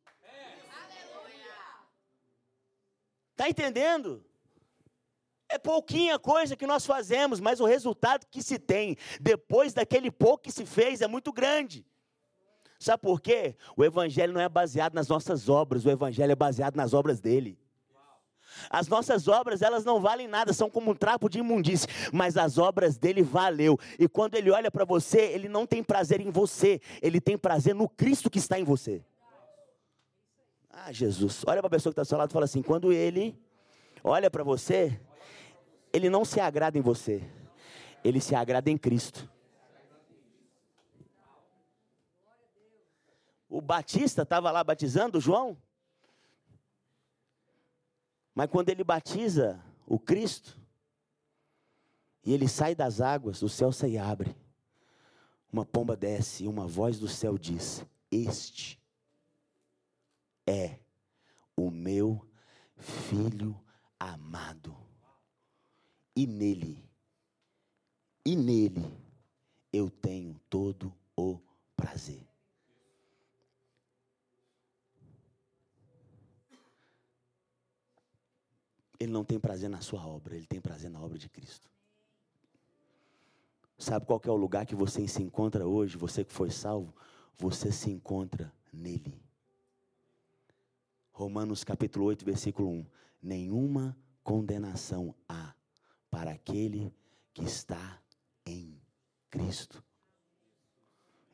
Está 3.31 3.49
entendendo? 3.49 4.23
É 5.49 5.59
pouquinha 5.59 6.19
coisa 6.19 6.55
que 6.55 6.67
nós 6.67 6.85
fazemos, 6.85 7.41
mas 7.41 7.59
o 7.59 7.65
resultado 7.65 8.27
que 8.31 8.43
se 8.43 8.59
tem 8.59 8.99
depois 9.19 9.73
daquele 9.73 10.11
pouco 10.11 10.45
que 10.45 10.53
se 10.53 10.67
fez 10.67 11.01
é 11.01 11.09
muito 11.09 11.33
grande. 11.33 11.87
Sabe 12.79 13.03
por 13.03 13.21
quê? 13.21 13.57
O 13.75 13.83
Evangelho 13.83 14.35
não 14.35 14.41
é 14.41 14.49
baseado 14.49 14.93
nas 14.93 15.09
nossas 15.09 15.49
obras, 15.49 15.87
o 15.87 15.91
Evangelho 15.91 16.33
é 16.33 16.37
baseado 16.37 16.77
nas 16.77 16.93
obras 16.93 17.19
dele. 17.19 17.59
As 18.69 18.89
nossas 18.89 19.29
obras, 19.29 19.63
elas 19.63 19.85
não 19.85 20.01
valem 20.01 20.29
nada, 20.29 20.53
são 20.53 20.71
como 20.71 20.91
um 20.91 20.95
trapo 20.95 21.29
de 21.29 21.39
imundície, 21.39 21.89
mas 22.13 22.37
as 22.37 22.59
obras 22.59 22.97
dele 22.97 23.23
valeu. 23.23 23.79
E 23.99 24.09
quando 24.09 24.35
ele 24.35 24.51
olha 24.51 24.71
para 24.71 24.85
você, 24.85 25.21
ele 25.21 25.49
não 25.49 25.67
tem 25.67 25.83
prazer 25.83 26.21
em 26.21 26.31
você, 26.31 26.81
ele 27.01 27.21
tem 27.21 27.37
prazer 27.37 27.75
no 27.75 27.89
Cristo 27.89 28.31
que 28.31 28.39
está 28.39 28.59
em 28.59 28.65
você. 28.65 29.05
Ah, 30.71 30.93
Jesus, 30.93 31.43
olha 31.47 31.61
para 31.61 31.67
a 31.67 31.71
pessoa 31.71 31.93
que 31.93 31.95
está 31.95 32.03
ao 32.03 32.07
seu 32.07 32.19
lado 32.19 32.31
e 32.31 32.33
fala 32.33 32.45
assim: 32.45 32.63
quando 32.63 32.93
ele 32.93 33.39
olha 34.03 34.31
para 34.31 34.43
você, 34.43 34.99
ele 35.93 36.09
não 36.09 36.25
se 36.25 36.41
agrada 36.41 36.79
em 36.79 36.81
você, 36.81 37.23
ele 38.03 38.21
se 38.21 38.35
agrada 38.35 38.71
em 38.71 38.79
Cristo. 38.79 39.29
O 43.49 43.61
Batista 43.61 44.23
estava 44.23 44.51
lá 44.53 44.63
batizando 44.63 45.21
João. 45.21 45.57
Mas 48.35 48.51
quando 48.51 48.69
ele 48.69 48.85
batiza 48.85 49.63
o 49.87 49.99
Cristo, 49.99 50.59
e 52.25 52.33
ele 52.33 52.49
sai 52.49 52.75
das 52.75 53.01
águas, 53.01 53.43
o 53.43 53.49
céu 53.49 53.73
se 53.73 53.97
abre. 53.97 54.37
Uma 55.53 55.65
pomba 55.65 55.97
desce 55.97 56.45
e 56.45 56.49
uma 56.49 56.67
voz 56.67 56.99
do 56.99 57.09
céu 57.09 57.37
diz: 57.37 57.85
Este 58.11 58.81
é 60.47 60.79
o 61.57 61.71
meu 61.71 62.25
filho 62.77 63.61
amado. 63.99 64.77
E 66.15 66.27
nele, 66.27 66.85
e 68.25 68.37
nele 68.37 68.85
eu 69.73 69.91
tenho 69.91 70.39
todo 70.49 70.95
o 71.17 71.41
prazer. 71.77 72.30
Ele 79.01 79.11
não 79.11 79.25
tem 79.25 79.41
prazer 79.41 79.71
na 79.71 79.81
sua 79.81 80.07
obra, 80.07 80.37
ele 80.37 80.47
tem 80.47 80.61
prazer 80.61 80.91
na 80.91 81.01
obra 81.01 81.19
de 81.19 81.29
Cristo. 81.29 81.71
Sabe 83.79 84.05
qual 84.05 84.21
é 84.23 84.31
o 84.31 84.37
lugar 84.37 84.67
que 84.67 84.75
você 84.75 85.09
se 85.09 85.23
encontra 85.23 85.67
hoje, 85.67 85.97
você 85.97 86.23
que 86.23 86.33
foi 86.33 86.51
salvo? 86.51 86.95
Você 87.39 87.73
se 87.73 87.91
encontra 87.91 88.53
nele. 88.71 89.19
Romanos 91.11 91.65
capítulo 91.65 92.05
8, 92.05 92.23
versículo 92.23 92.69
1. 92.69 92.87
Nenhuma 93.23 93.97
condenação 94.23 95.15
há 95.27 95.55
para 96.11 96.33
aquele 96.33 96.95
que 97.33 97.43
está 97.43 97.99
em 98.45 98.79
Cristo. 99.31 99.83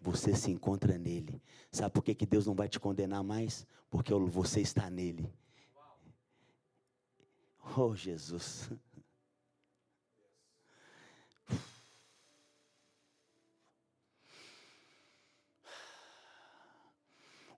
Você 0.01 0.37
se 0.37 0.53
encontra 0.53 0.97
nele. 0.97 1.43
Sabe 1.73 1.93
por 1.93 2.05
que, 2.05 2.15
que 2.15 2.27
Deus 2.27 2.47
não 2.47 2.55
vai 2.55 2.69
te 2.69 2.79
condenar 2.79 3.25
mais? 3.25 3.67
Porque 3.91 4.15
você 4.15 4.61
está 4.61 4.89
nele. 4.89 5.33
Oh, 7.77 7.95
Jesus. 7.95 8.71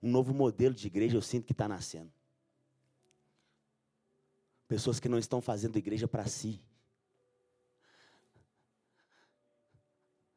Um 0.01 0.09
novo 0.09 0.33
modelo 0.33 0.73
de 0.73 0.87
igreja 0.87 1.17
eu 1.17 1.21
sinto 1.21 1.45
que 1.45 1.51
está 1.51 1.67
nascendo. 1.67 2.11
Pessoas 4.67 4.99
que 4.99 5.09
não 5.09 5.17
estão 5.17 5.41
fazendo 5.41 5.77
igreja 5.77 6.07
para 6.07 6.25
si. 6.25 6.61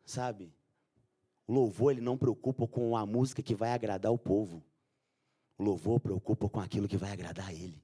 Sabe? 0.05 0.53
O 1.47 1.53
louvor 1.53 1.93
ele 1.93 2.01
não 2.01 2.19
preocupa 2.19 2.67
com 2.67 2.97
a 2.97 3.07
música 3.07 3.43
que 3.43 3.55
vai 3.55 3.73
agradar 3.73 4.13
o 4.13 4.19
povo. 4.19 4.65
O 5.57 5.63
louvor 5.63 6.01
preocupa 6.01 6.49
com 6.49 6.61
aquilo 6.61 6.89
que 6.89 6.97
vai 6.97 7.13
agradar 7.13 7.49
a 7.49 7.53
ele. 7.53 7.81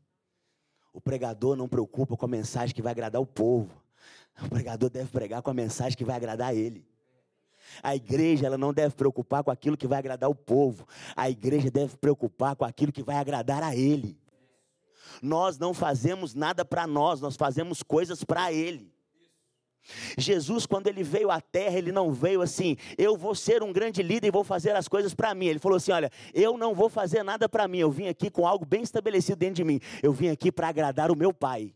O 0.92 1.00
pregador 1.00 1.56
não 1.56 1.68
preocupa 1.68 2.16
com 2.16 2.24
a 2.24 2.28
mensagem 2.28 2.74
que 2.74 2.82
vai 2.82 2.92
agradar 2.92 3.20
o 3.20 3.26
povo. 3.26 3.70
O 4.42 4.48
pregador 4.48 4.88
deve 4.90 5.10
pregar 5.10 5.42
com 5.42 5.50
a 5.50 5.54
mensagem 5.54 5.96
que 5.96 6.04
vai 6.04 6.16
agradar 6.16 6.54
ele. 6.54 6.86
A 7.82 7.94
igreja 7.94 8.46
ela 8.46 8.56
não 8.56 8.72
deve 8.72 8.94
preocupar 8.94 9.44
com 9.44 9.50
aquilo 9.50 9.76
que 9.76 9.86
vai 9.86 9.98
agradar 9.98 10.30
o 10.30 10.34
povo. 10.34 10.86
A 11.14 11.28
igreja 11.28 11.70
deve 11.70 11.96
preocupar 11.96 12.56
com 12.56 12.64
aquilo 12.64 12.92
que 12.92 13.02
vai 13.02 13.16
agradar 13.16 13.62
a 13.62 13.76
ele. 13.76 14.18
Nós 15.20 15.58
não 15.58 15.74
fazemos 15.74 16.34
nada 16.34 16.64
para 16.64 16.86
nós, 16.86 17.20
nós 17.20 17.36
fazemos 17.36 17.82
coisas 17.82 18.24
para 18.24 18.52
ele. 18.52 18.92
Jesus, 20.16 20.66
quando 20.66 20.86
ele 20.86 21.02
veio 21.02 21.30
à 21.30 21.40
terra, 21.40 21.78
ele 21.78 21.92
não 21.92 22.12
veio 22.12 22.42
assim, 22.42 22.76
eu 22.96 23.16
vou 23.16 23.34
ser 23.34 23.62
um 23.62 23.72
grande 23.72 24.02
líder 24.02 24.28
e 24.28 24.30
vou 24.30 24.44
fazer 24.44 24.76
as 24.76 24.88
coisas 24.88 25.14
para 25.14 25.34
mim. 25.34 25.46
Ele 25.46 25.58
falou 25.58 25.76
assim: 25.76 25.92
olha, 25.92 26.10
eu 26.34 26.56
não 26.56 26.74
vou 26.74 26.88
fazer 26.88 27.22
nada 27.22 27.48
para 27.48 27.66
mim, 27.68 27.78
eu 27.78 27.90
vim 27.90 28.08
aqui 28.08 28.30
com 28.30 28.46
algo 28.46 28.64
bem 28.64 28.82
estabelecido 28.82 29.38
dentro 29.38 29.56
de 29.56 29.64
mim. 29.64 29.80
Eu 30.02 30.12
vim 30.12 30.28
aqui 30.28 30.52
para 30.52 30.68
agradar 30.68 31.10
o 31.10 31.16
meu 31.16 31.32
Pai. 31.32 31.74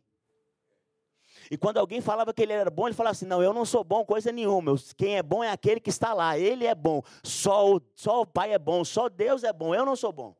E 1.50 1.56
quando 1.56 1.78
alguém 1.78 2.00
falava 2.00 2.32
que 2.32 2.42
ele 2.42 2.52
era 2.52 2.70
bom, 2.70 2.86
ele 2.86 2.94
falava 2.94 3.12
assim: 3.12 3.26
Não, 3.26 3.42
eu 3.42 3.52
não 3.52 3.64
sou 3.64 3.84
bom, 3.84 4.04
coisa 4.04 4.32
nenhuma. 4.32 4.74
Quem 4.96 5.16
é 5.16 5.22
bom 5.22 5.42
é 5.42 5.50
aquele 5.50 5.80
que 5.80 5.90
está 5.90 6.14
lá. 6.14 6.38
Ele 6.38 6.66
é 6.66 6.74
bom. 6.74 7.02
Só 7.22 7.74
o, 7.74 7.82
só 7.94 8.22
o 8.22 8.26
Pai 8.26 8.52
é 8.52 8.58
bom. 8.58 8.84
Só 8.84 9.08
Deus 9.08 9.44
é 9.44 9.52
bom. 9.52 9.74
Eu 9.74 9.84
não 9.84 9.96
sou 9.96 10.12
bom. 10.12 10.34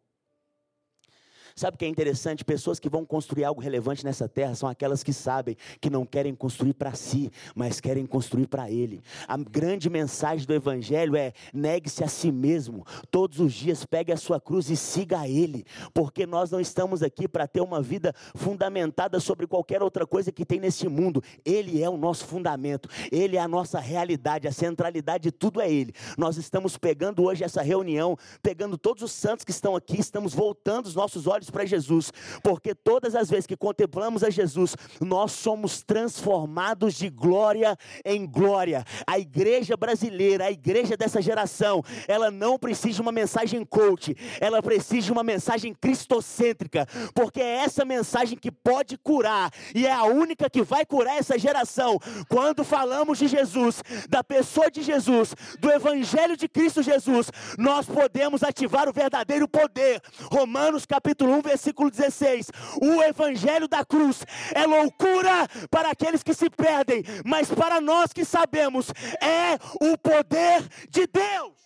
Sabe 1.55 1.75
o 1.75 1.79
que 1.79 1.85
é 1.85 1.89
interessante? 1.89 2.45
Pessoas 2.45 2.79
que 2.79 2.89
vão 2.89 3.05
construir 3.05 3.45
algo 3.45 3.61
relevante 3.61 4.05
nessa 4.05 4.29
terra 4.29 4.55
são 4.55 4.69
aquelas 4.69 5.03
que 5.03 5.13
sabem 5.13 5.57
que 5.81 5.91
não 5.91 6.05
querem 6.05 6.35
construir 6.35 6.75
para 6.75 6.95
si, 6.95 7.31
mas 7.55 7.81
querem 7.81 8.07
construir 8.07 8.47
para 8.47 8.71
Ele. 8.71 9.03
A 9.29 9.37
grande 9.37 9.89
mensagem 9.91 10.47
do 10.47 10.55
Evangelho 10.55 11.17
é: 11.17 11.33
negue-se 11.53 12.03
a 12.05 12.09
si 12.09 12.31
mesmo, 12.31 12.85
todos 13.11 13.41
os 13.41 13.53
dias 13.53 13.85
pegue 13.85 14.13
a 14.13 14.17
sua 14.17 14.41
cruz 14.41 14.71
e 14.71 14.77
siga 14.77 15.21
a 15.21 15.29
Ele, 15.29 15.65
porque 15.93 16.27
nós 16.27 16.51
não 16.51 16.61
estamos 16.61 17.03
aqui 17.03 17.29
para 17.29 17.47
ter 17.47 17.61
uma 17.61 17.81
vida 17.81 18.15
fundamentada 18.35 19.21
sobre 19.21 19.47
qualquer 19.47 19.83
outra 19.83 20.07
coisa 20.07 20.33
que 20.33 20.45
tem 20.45 20.61
nesse 20.61 20.89
mundo. 20.89 21.23
Ele 21.45 21.83
é 21.83 21.89
o 21.89 21.97
nosso 21.97 22.25
fundamento, 22.27 22.89
Ele 23.11 23.37
é 23.37 23.41
a 23.41 23.49
nossa 23.49 23.79
realidade, 23.79 24.49
a 24.49 24.53
centralidade 24.53 25.25
de 25.25 25.33
tudo 25.33 25.61
é 25.61 25.71
Ele. 25.71 25.93
Nós 26.17 26.37
estamos 26.37 26.77
pegando 26.77 27.23
hoje 27.23 27.45
essa 27.45 27.63
reunião, 27.63 28.17
pegando 28.43 28.77
todos 28.79 29.03
os 29.03 29.13
santos 29.13 29.45
que 29.45 29.51
estão 29.51 29.77
aqui, 29.77 30.01
estamos 30.01 30.35
voltando 30.35 30.87
os 30.87 30.95
nossos 30.95 31.27
olhos 31.27 31.42
olhos 31.43 31.51
para 31.51 31.67
Jesus, 31.67 32.13
porque 32.43 32.75
todas 32.75 33.15
as 33.15 33.29
vezes 33.29 33.47
que 33.47 33.57
contemplamos 33.57 34.23
a 34.23 34.31
Jesus, 34.31 34.77
nós 35.01 35.33
somos 35.33 35.83
transformados 35.83 36.95
de 36.95 37.11
glória 37.11 37.77
em 38.05 38.27
glória. 38.27 38.85
A 39.07 39.19
igreja 39.19 39.77
brasileira, 39.77 40.45
a 40.45 40.53
igreja 40.53 40.97
dessa 40.97 41.21
geração, 41.21 41.83
ela 42.07 42.31
não 42.31 42.59
precisa 42.59 42.95
de 42.95 43.03
uma 43.03 43.13
mensagem 43.13 43.65
coach, 43.65 44.15
ela 44.41 44.63
precisa 44.63 45.07
de 45.07 45.13
uma 45.13 45.25
mensagem 45.25 45.75
cristocêntrica, 45.75 46.87
porque 47.15 47.41
é 47.41 47.65
essa 47.65 47.85
mensagem 47.85 48.39
que 48.39 48.53
pode 48.53 48.97
curar 48.99 49.51
e 49.75 49.87
é 49.87 49.93
a 49.93 50.05
única 50.05 50.49
que 50.49 50.63
vai 50.63 50.85
curar 50.87 51.19
essa 51.19 51.39
geração. 51.39 51.99
Quando 52.29 52.63
falamos 52.63 53.19
de 53.19 53.27
Jesus, 53.27 53.83
da 54.09 54.23
pessoa 54.23 54.71
de 54.71 54.83
Jesus, 54.83 55.35
do 55.59 55.71
evangelho 55.71 56.37
de 56.37 56.49
Cristo 56.49 56.83
Jesus, 56.83 57.31
nós 57.59 57.87
podemos 57.87 58.43
ativar 58.43 58.89
o 58.89 58.93
verdadeiro 58.93 59.49
poder. 59.49 60.01
Romanos 60.31 60.87
capítulo 60.87 61.32
1, 61.33 61.43
versículo 61.43 61.91
16: 61.91 62.51
O 62.81 63.03
evangelho 63.03 63.67
da 63.67 63.85
cruz 63.85 64.25
é 64.55 64.67
loucura 64.67 65.49
para 65.71 65.91
aqueles 65.91 66.23
que 66.23 66.35
se 66.35 66.49
perdem, 66.51 67.03
mas 67.25 67.49
para 67.51 67.81
nós 67.81 68.13
que 68.13 68.25
sabemos, 68.25 68.89
é 69.21 69.55
o 69.81 69.97
poder 69.99 70.63
de 70.89 71.07
Deus. 71.07 71.63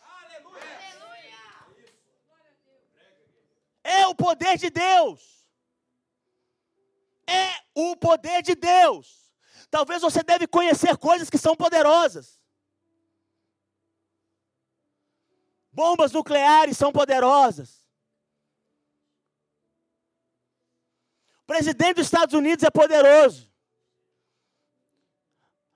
É 3.82 4.04
o 4.06 4.14
poder 4.14 4.58
de 4.58 4.68
Deus. 4.68 5.46
É 7.26 7.50
o 7.74 7.96
poder 7.96 8.42
de 8.42 8.54
Deus. 8.56 9.32
Talvez 9.70 10.02
você 10.02 10.22
deve 10.22 10.46
conhecer 10.46 10.96
coisas 10.96 11.30
que 11.30 11.38
são 11.38 11.54
poderosas. 11.54 12.40
Bombas 15.70 16.10
nucleares 16.10 16.76
são 16.76 16.90
poderosas. 16.90 17.85
Presidente 21.46 21.96
dos 21.96 22.06
Estados 22.06 22.34
Unidos 22.34 22.64
é 22.64 22.70
poderoso. 22.70 23.50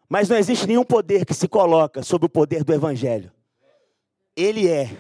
Mas 0.09 0.29
não 0.29 0.37
existe 0.37 0.67
nenhum 0.67 0.85
poder 0.85 1.25
que 1.25 1.33
se 1.33 1.47
coloca 1.47 2.03
sobre 2.03 2.27
o 2.27 2.29
poder 2.29 2.65
do 2.65 2.75
Evangelho. 2.75 3.33
Ele 4.37 4.69
é 4.69 4.91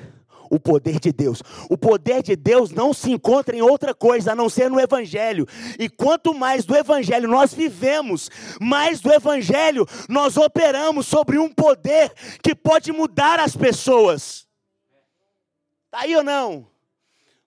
o 0.51 0.59
poder 0.59 0.99
de 0.99 1.13
Deus. 1.13 1.43
O 1.71 1.79
poder 1.79 2.23
de 2.23 2.35
Deus 2.35 2.71
não 2.71 2.93
se 2.93 3.11
encontra 3.11 3.57
em 3.57 3.63
outra 3.63 3.95
coisa 3.95 4.33
a 4.33 4.35
não 4.35 4.49
ser 4.49 4.69
no 4.69 4.81
Evangelho. 4.81 5.47
E 5.79 5.89
quanto 5.89 6.35
mais 6.35 6.65
do 6.65 6.77
Evangelho 6.77 7.29
nós 7.29 7.55
vivemos, 7.55 8.29
mais 8.61 9.01
do 9.01 9.13
Evangelho 9.13 9.87
nós 10.09 10.37
operamos 10.37 11.07
sobre 11.07 11.39
um 11.39 11.49
poder 11.49 12.13
que 12.43 12.55
pode 12.55 12.93
mudar 12.93 13.39
as 13.39 13.57
pessoas. 13.57 14.47
Está 15.87 16.01
aí 16.01 16.17
ou 16.17 16.25
não? 16.25 16.69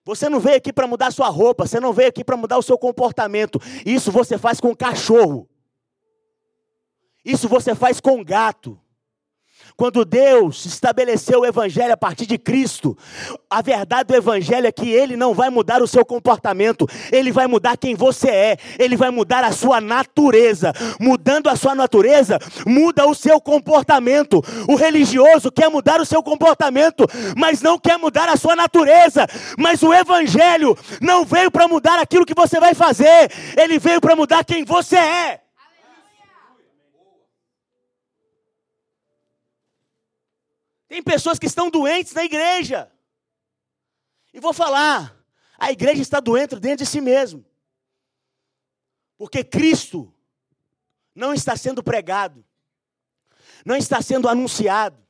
Você 0.04 0.28
não 0.28 0.38
veio 0.38 0.56
aqui 0.56 0.72
para 0.72 0.86
mudar 0.86 1.10
sua 1.10 1.28
roupa, 1.28 1.66
você 1.66 1.80
não 1.80 1.92
veio 1.92 2.10
aqui 2.10 2.22
para 2.22 2.36
mudar 2.36 2.58
o 2.58 2.62
seu 2.62 2.76
comportamento. 2.76 3.58
Isso 3.86 4.12
você 4.12 4.36
faz 4.36 4.60
com 4.60 4.76
cachorro. 4.76 5.48
Isso 7.24 7.48
você 7.48 7.74
faz 7.74 8.00
com 8.00 8.22
gato. 8.22 8.78
Quando 9.76 10.04
Deus 10.04 10.66
estabeleceu 10.66 11.40
o 11.40 11.46
Evangelho 11.46 11.92
a 11.92 11.96
partir 11.96 12.26
de 12.26 12.38
Cristo, 12.38 12.96
a 13.50 13.60
verdade 13.60 14.04
do 14.04 14.14
Evangelho 14.14 14.68
é 14.68 14.72
que 14.72 14.88
Ele 14.88 15.16
não 15.16 15.34
vai 15.34 15.50
mudar 15.50 15.82
o 15.82 15.88
seu 15.88 16.04
comportamento, 16.04 16.86
Ele 17.10 17.32
vai 17.32 17.48
mudar 17.48 17.76
quem 17.76 17.96
você 17.96 18.28
é, 18.28 18.56
Ele 18.78 18.96
vai 18.96 19.10
mudar 19.10 19.42
a 19.42 19.50
sua 19.50 19.80
natureza. 19.80 20.72
Mudando 21.00 21.48
a 21.48 21.56
sua 21.56 21.74
natureza, 21.74 22.38
muda 22.64 23.04
o 23.08 23.16
seu 23.16 23.40
comportamento. 23.40 24.40
O 24.68 24.76
religioso 24.76 25.50
quer 25.50 25.68
mudar 25.68 26.00
o 26.00 26.06
seu 26.06 26.22
comportamento, 26.22 27.04
mas 27.36 27.60
não 27.60 27.76
quer 27.76 27.98
mudar 27.98 28.28
a 28.28 28.36
sua 28.36 28.54
natureza. 28.54 29.26
Mas 29.58 29.82
o 29.82 29.92
Evangelho 29.92 30.78
não 31.00 31.24
veio 31.24 31.50
para 31.50 31.66
mudar 31.66 31.98
aquilo 31.98 32.24
que 32.24 32.34
você 32.34 32.60
vai 32.60 32.74
fazer, 32.74 33.28
ele 33.56 33.80
veio 33.80 34.00
para 34.00 34.14
mudar 34.14 34.44
quem 34.44 34.64
você 34.64 34.96
é. 34.96 35.43
Tem 40.94 41.02
pessoas 41.02 41.40
que 41.40 41.46
estão 41.46 41.68
doentes 41.68 42.12
na 42.12 42.24
igreja. 42.24 42.88
E 44.32 44.38
vou 44.38 44.52
falar, 44.52 45.12
a 45.58 45.72
igreja 45.72 46.00
está 46.00 46.20
doente 46.20 46.54
dentro 46.60 46.84
de 46.84 46.86
si 46.88 47.00
mesmo. 47.00 47.44
Porque 49.18 49.42
Cristo 49.42 50.14
não 51.12 51.34
está 51.34 51.56
sendo 51.56 51.82
pregado, 51.82 52.44
não 53.66 53.74
está 53.74 54.00
sendo 54.00 54.28
anunciado. 54.28 55.04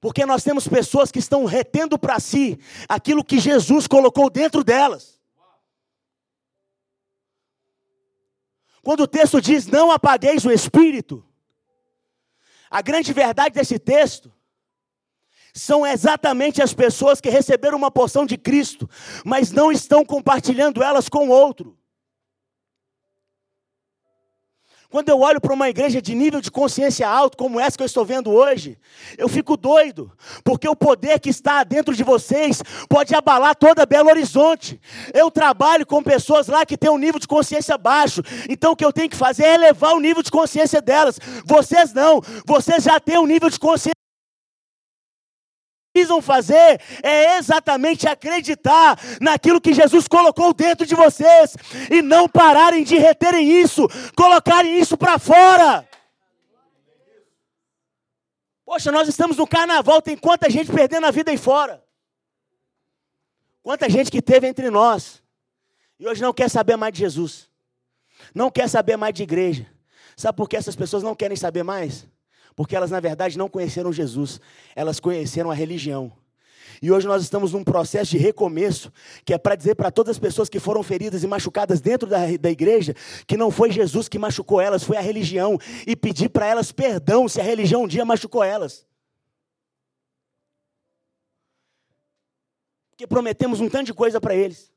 Porque 0.00 0.26
nós 0.26 0.42
temos 0.42 0.66
pessoas 0.66 1.12
que 1.12 1.20
estão 1.20 1.44
retendo 1.44 1.96
para 1.96 2.18
si 2.18 2.58
aquilo 2.88 3.22
que 3.22 3.38
Jesus 3.38 3.86
colocou 3.86 4.28
dentro 4.28 4.64
delas. 4.64 5.20
Quando 8.82 9.04
o 9.04 9.08
texto 9.08 9.40
diz: 9.40 9.68
Não 9.68 9.92
apagueis 9.92 10.44
o 10.44 10.50
espírito, 10.50 11.24
a 12.72 12.80
grande 12.80 13.12
verdade 13.12 13.54
desse 13.54 13.78
texto 13.78 14.32
são 15.52 15.86
exatamente 15.86 16.62
as 16.62 16.72
pessoas 16.72 17.20
que 17.20 17.28
receberam 17.28 17.76
uma 17.76 17.90
porção 17.90 18.24
de 18.24 18.38
Cristo, 18.38 18.88
mas 19.22 19.52
não 19.52 19.70
estão 19.70 20.02
compartilhando 20.02 20.82
elas 20.82 21.06
com 21.06 21.28
outro. 21.28 21.76
Quando 24.92 25.08
eu 25.08 25.18
olho 25.20 25.40
para 25.40 25.54
uma 25.54 25.70
igreja 25.70 26.02
de 26.02 26.14
nível 26.14 26.38
de 26.38 26.50
consciência 26.50 27.08
alto, 27.08 27.34
como 27.34 27.58
essa 27.58 27.78
que 27.78 27.82
eu 27.82 27.86
estou 27.86 28.04
vendo 28.04 28.30
hoje, 28.30 28.76
eu 29.16 29.26
fico 29.26 29.56
doido, 29.56 30.12
porque 30.44 30.68
o 30.68 30.76
poder 30.76 31.18
que 31.18 31.30
está 31.30 31.64
dentro 31.64 31.96
de 31.96 32.04
vocês 32.04 32.62
pode 32.90 33.14
abalar 33.14 33.56
toda 33.56 33.86
Belo 33.86 34.10
Horizonte. 34.10 34.78
Eu 35.14 35.30
trabalho 35.30 35.86
com 35.86 36.02
pessoas 36.02 36.46
lá 36.46 36.66
que 36.66 36.76
têm 36.76 36.90
um 36.90 36.98
nível 36.98 37.18
de 37.18 37.26
consciência 37.26 37.78
baixo, 37.78 38.22
então 38.50 38.72
o 38.72 38.76
que 38.76 38.84
eu 38.84 38.92
tenho 38.92 39.08
que 39.08 39.16
fazer 39.16 39.44
é 39.44 39.54
elevar 39.54 39.94
o 39.94 40.00
nível 40.00 40.22
de 40.22 40.30
consciência 40.30 40.82
delas. 40.82 41.18
Vocês 41.46 41.94
não, 41.94 42.20
vocês 42.44 42.84
já 42.84 43.00
têm 43.00 43.16
um 43.16 43.26
nível 43.26 43.48
de 43.48 43.58
consciência 43.58 44.01
precisam 45.92 46.22
fazer 46.22 46.80
é 47.02 47.36
exatamente 47.36 48.08
acreditar 48.08 48.98
naquilo 49.20 49.60
que 49.60 49.74
Jesus 49.74 50.08
colocou 50.08 50.54
dentro 50.54 50.86
de 50.86 50.94
vocês 50.94 51.54
e 51.90 52.00
não 52.00 52.28
pararem 52.28 52.82
de 52.82 52.96
reterem 52.96 53.60
isso, 53.60 53.86
colocarem 54.16 54.78
isso 54.78 54.96
para 54.96 55.18
fora. 55.18 55.86
Poxa, 58.64 58.90
nós 58.90 59.06
estamos 59.06 59.36
no 59.36 59.46
carnaval, 59.46 60.00
tem 60.00 60.16
quanta 60.16 60.48
gente 60.48 60.72
perdendo 60.72 61.06
a 61.06 61.10
vida 61.10 61.30
aí 61.30 61.36
fora. 61.36 61.84
Quanta 63.62 63.88
gente 63.88 64.10
que 64.10 64.22
teve 64.22 64.48
entre 64.48 64.70
nós 64.70 65.22
e 65.98 66.08
hoje 66.08 66.22
não 66.22 66.32
quer 66.32 66.48
saber 66.48 66.76
mais 66.76 66.92
de 66.92 67.00
Jesus, 67.00 67.50
não 68.34 68.50
quer 68.50 68.68
saber 68.68 68.96
mais 68.96 69.14
de 69.14 69.22
igreja. 69.22 69.70
Sabe 70.16 70.36
por 70.36 70.48
que 70.48 70.56
essas 70.56 70.74
pessoas 70.74 71.02
não 71.02 71.14
querem 71.14 71.36
saber 71.36 71.62
mais? 71.62 72.06
Porque 72.54 72.76
elas, 72.76 72.90
na 72.90 73.00
verdade, 73.00 73.38
não 73.38 73.48
conheceram 73.48 73.92
Jesus, 73.92 74.40
elas 74.74 75.00
conheceram 75.00 75.50
a 75.50 75.54
religião. 75.54 76.12
E 76.82 76.90
hoje 76.90 77.06
nós 77.06 77.22
estamos 77.22 77.52
num 77.52 77.62
processo 77.62 78.10
de 78.10 78.18
recomeço, 78.18 78.92
que 79.24 79.32
é 79.32 79.38
para 79.38 79.54
dizer 79.54 79.76
para 79.76 79.90
todas 79.90 80.16
as 80.16 80.18
pessoas 80.18 80.48
que 80.48 80.58
foram 80.58 80.82
feridas 80.82 81.22
e 81.22 81.28
machucadas 81.28 81.80
dentro 81.80 82.08
da, 82.08 82.36
da 82.36 82.50
igreja, 82.50 82.92
que 83.24 83.36
não 83.36 83.52
foi 83.52 83.70
Jesus 83.70 84.08
que 84.08 84.18
machucou 84.18 84.60
elas, 84.60 84.82
foi 84.82 84.96
a 84.96 85.00
religião. 85.00 85.58
E 85.86 85.94
pedir 85.94 86.28
para 86.28 86.46
elas 86.46 86.72
perdão 86.72 87.28
se 87.28 87.40
a 87.40 87.44
religião 87.44 87.84
um 87.84 87.88
dia 87.88 88.04
machucou 88.04 88.42
elas. 88.42 88.84
Porque 92.90 93.06
prometemos 93.06 93.60
um 93.60 93.68
tanto 93.68 93.86
de 93.86 93.94
coisa 93.94 94.20
para 94.20 94.34
eles. 94.34 94.72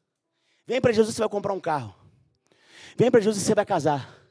Vem 0.67 0.79
para 0.79 0.91
Jesus, 0.91 1.15
você 1.15 1.21
vai 1.21 1.29
comprar 1.29 1.53
um 1.53 1.59
carro. 1.59 1.95
Vem 2.95 3.09
para 3.09 3.19
Jesus, 3.19 3.43
você 3.43 3.55
vai 3.55 3.65
casar. 3.65 4.24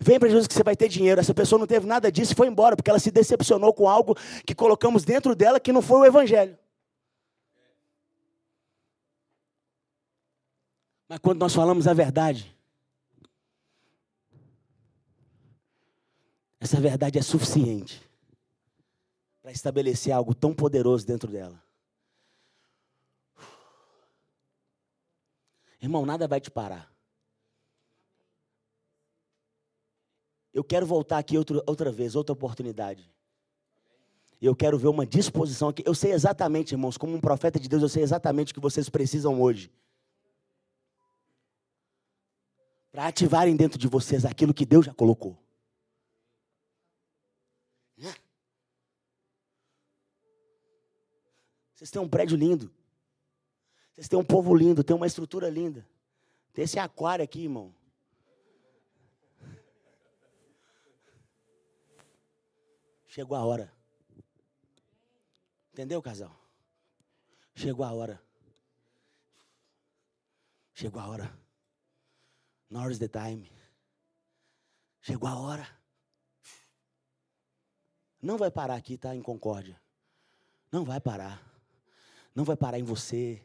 Vem 0.00 0.18
para 0.18 0.28
Jesus 0.28 0.46
que 0.46 0.54
você 0.54 0.62
vai 0.62 0.76
ter 0.76 0.88
dinheiro. 0.88 1.20
Essa 1.20 1.34
pessoa 1.34 1.58
não 1.58 1.66
teve 1.66 1.86
nada 1.86 2.10
disso 2.10 2.32
e 2.32 2.36
foi 2.36 2.48
embora, 2.48 2.76
porque 2.76 2.90
ela 2.90 2.98
se 2.98 3.10
decepcionou 3.10 3.72
com 3.72 3.88
algo 3.88 4.16
que 4.46 4.54
colocamos 4.54 5.04
dentro 5.04 5.34
dela 5.34 5.60
que 5.60 5.72
não 5.72 5.82
foi 5.82 6.00
o 6.00 6.04
Evangelho. 6.04 6.58
Mas 11.08 11.18
quando 11.20 11.38
nós 11.38 11.54
falamos 11.54 11.86
a 11.86 11.94
verdade, 11.94 12.58
Essa 16.60 16.80
verdade 16.80 17.18
é 17.18 17.22
suficiente 17.22 18.02
para 19.40 19.52
estabelecer 19.52 20.12
algo 20.12 20.34
tão 20.34 20.52
poderoso 20.52 21.06
dentro 21.06 21.30
dela. 21.30 21.62
Irmão, 25.80 26.04
nada 26.04 26.26
vai 26.26 26.40
te 26.40 26.50
parar. 26.50 26.92
Eu 30.58 30.64
quero 30.64 30.84
voltar 30.84 31.18
aqui 31.18 31.38
outra, 31.38 31.62
outra 31.68 31.92
vez, 31.92 32.16
outra 32.16 32.32
oportunidade. 32.32 33.08
Eu 34.42 34.56
quero 34.56 34.76
ver 34.76 34.88
uma 34.88 35.06
disposição 35.06 35.68
aqui. 35.68 35.84
Eu 35.86 35.94
sei 35.94 36.10
exatamente, 36.10 36.72
irmãos, 36.72 36.96
como 36.96 37.14
um 37.14 37.20
profeta 37.20 37.60
de 37.60 37.68
Deus, 37.68 37.80
eu 37.80 37.88
sei 37.88 38.02
exatamente 38.02 38.50
o 38.50 38.54
que 38.56 38.60
vocês 38.60 38.88
precisam 38.88 39.40
hoje. 39.40 39.70
Para 42.90 43.06
ativarem 43.06 43.54
dentro 43.54 43.78
de 43.78 43.86
vocês 43.86 44.24
aquilo 44.24 44.52
que 44.52 44.66
Deus 44.66 44.84
já 44.84 44.92
colocou. 44.92 45.38
Vocês 51.72 51.92
têm 51.92 52.02
um 52.02 52.08
prédio 52.08 52.36
lindo. 52.36 52.68
Vocês 53.94 54.08
têm 54.08 54.18
um 54.18 54.24
povo 54.24 54.52
lindo, 54.56 54.82
tem 54.82 54.96
uma 54.96 55.06
estrutura 55.06 55.48
linda. 55.48 55.86
Tem 56.52 56.64
esse 56.64 56.80
aquário 56.80 57.24
aqui, 57.24 57.44
irmão. 57.44 57.72
Chegou 63.18 63.36
a 63.36 63.44
hora. 63.44 63.72
Entendeu, 65.72 66.00
casal? 66.00 66.32
Chegou 67.52 67.84
a 67.84 67.92
hora. 67.92 68.22
Chegou 70.72 71.02
a 71.02 71.08
hora. 71.08 71.38
Now 72.70 72.88
is 72.88 73.00
the 73.00 73.08
time. 73.08 73.50
Chegou 75.00 75.28
a 75.28 75.36
hora. 75.36 75.68
Não 78.22 78.38
vai 78.38 78.52
parar 78.52 78.76
aqui, 78.76 78.96
tá? 78.96 79.16
Em 79.16 79.20
Concórdia. 79.20 79.82
Não 80.70 80.84
vai 80.84 81.00
parar. 81.00 81.42
Não 82.32 82.44
vai 82.44 82.56
parar 82.56 82.78
em 82.78 82.84
você. 82.84 83.42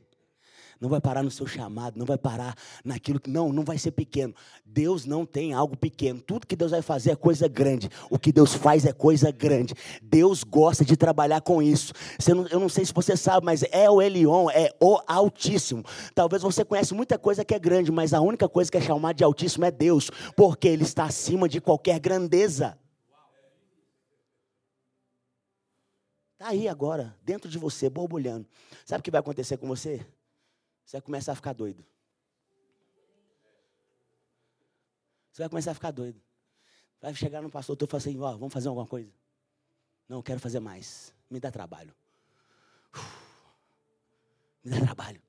Não 0.79 0.89
vai 0.89 0.99
parar 0.99 1.23
no 1.23 1.31
seu 1.31 1.47
chamado, 1.47 1.97
não 1.97 2.05
vai 2.05 2.17
parar 2.17 2.55
naquilo 2.83 3.19
que. 3.19 3.29
Não, 3.29 3.51
não 3.51 3.63
vai 3.63 3.77
ser 3.77 3.91
pequeno. 3.91 4.33
Deus 4.65 5.05
não 5.05 5.25
tem 5.25 5.53
algo 5.53 5.77
pequeno. 5.77 6.21
Tudo 6.21 6.47
que 6.47 6.55
Deus 6.55 6.71
vai 6.71 6.81
fazer 6.81 7.11
é 7.11 7.15
coisa 7.15 7.47
grande. 7.47 7.89
O 8.09 8.19
que 8.19 8.31
Deus 8.31 8.53
faz 8.53 8.85
é 8.85 8.91
coisa 8.91 9.31
grande. 9.31 9.73
Deus 10.01 10.43
gosta 10.43 10.83
de 10.83 10.97
trabalhar 10.97 11.41
com 11.41 11.61
isso. 11.61 11.93
Não, 12.27 12.47
eu 12.47 12.59
não 12.59 12.69
sei 12.69 12.85
se 12.85 12.93
você 12.93 13.15
sabe, 13.15 13.45
mas 13.45 13.63
é 13.71 13.89
o 13.89 14.01
Elion, 14.01 14.49
é 14.49 14.73
o 14.79 14.99
Altíssimo. 15.07 15.83
Talvez 16.13 16.41
você 16.41 16.65
conheça 16.65 16.95
muita 16.95 17.17
coisa 17.17 17.45
que 17.45 17.53
é 17.53 17.59
grande, 17.59 17.91
mas 17.91 18.13
a 18.13 18.21
única 18.21 18.49
coisa 18.49 18.71
que 18.71 18.77
é 18.77 18.81
chamada 18.81 19.13
de 19.13 19.23
Altíssimo 19.23 19.65
é 19.65 19.71
Deus, 19.71 20.09
porque 20.35 20.67
Ele 20.67 20.83
está 20.83 21.05
acima 21.05 21.47
de 21.47 21.61
qualquer 21.61 21.99
grandeza. 21.99 22.77
Está 26.43 26.51
aí 26.51 26.67
agora, 26.67 27.15
dentro 27.23 27.49
de 27.49 27.57
você, 27.57 27.89
borbulhando. 27.89 28.45
Sabe 28.85 28.99
o 28.99 29.03
que 29.03 29.11
vai 29.11 29.21
acontecer 29.21 29.55
com 29.55 29.65
você? 29.65 30.05
Você 30.85 30.97
vai 30.97 31.01
começar 31.01 31.31
a 31.31 31.35
ficar 31.35 31.53
doido. 31.53 31.85
Você 35.31 35.41
vai 35.41 35.49
começar 35.49 35.71
a 35.71 35.73
ficar 35.73 35.91
doido. 35.91 36.21
Vai 37.01 37.13
chegar 37.15 37.41
no 37.41 37.49
pastor 37.49 37.75
e 37.81 37.87
falar 37.87 37.97
assim, 37.97 38.19
ó, 38.19 38.31
vamos 38.37 38.53
fazer 38.53 38.67
alguma 38.67 38.87
coisa. 38.87 39.11
Não, 40.07 40.17
eu 40.17 40.23
quero 40.23 40.39
fazer 40.39 40.59
mais. 40.59 41.13
Me 41.29 41.39
dá 41.39 41.49
trabalho. 41.51 41.93
Me 44.63 44.71
dá 44.71 44.79
trabalho. 44.79 45.21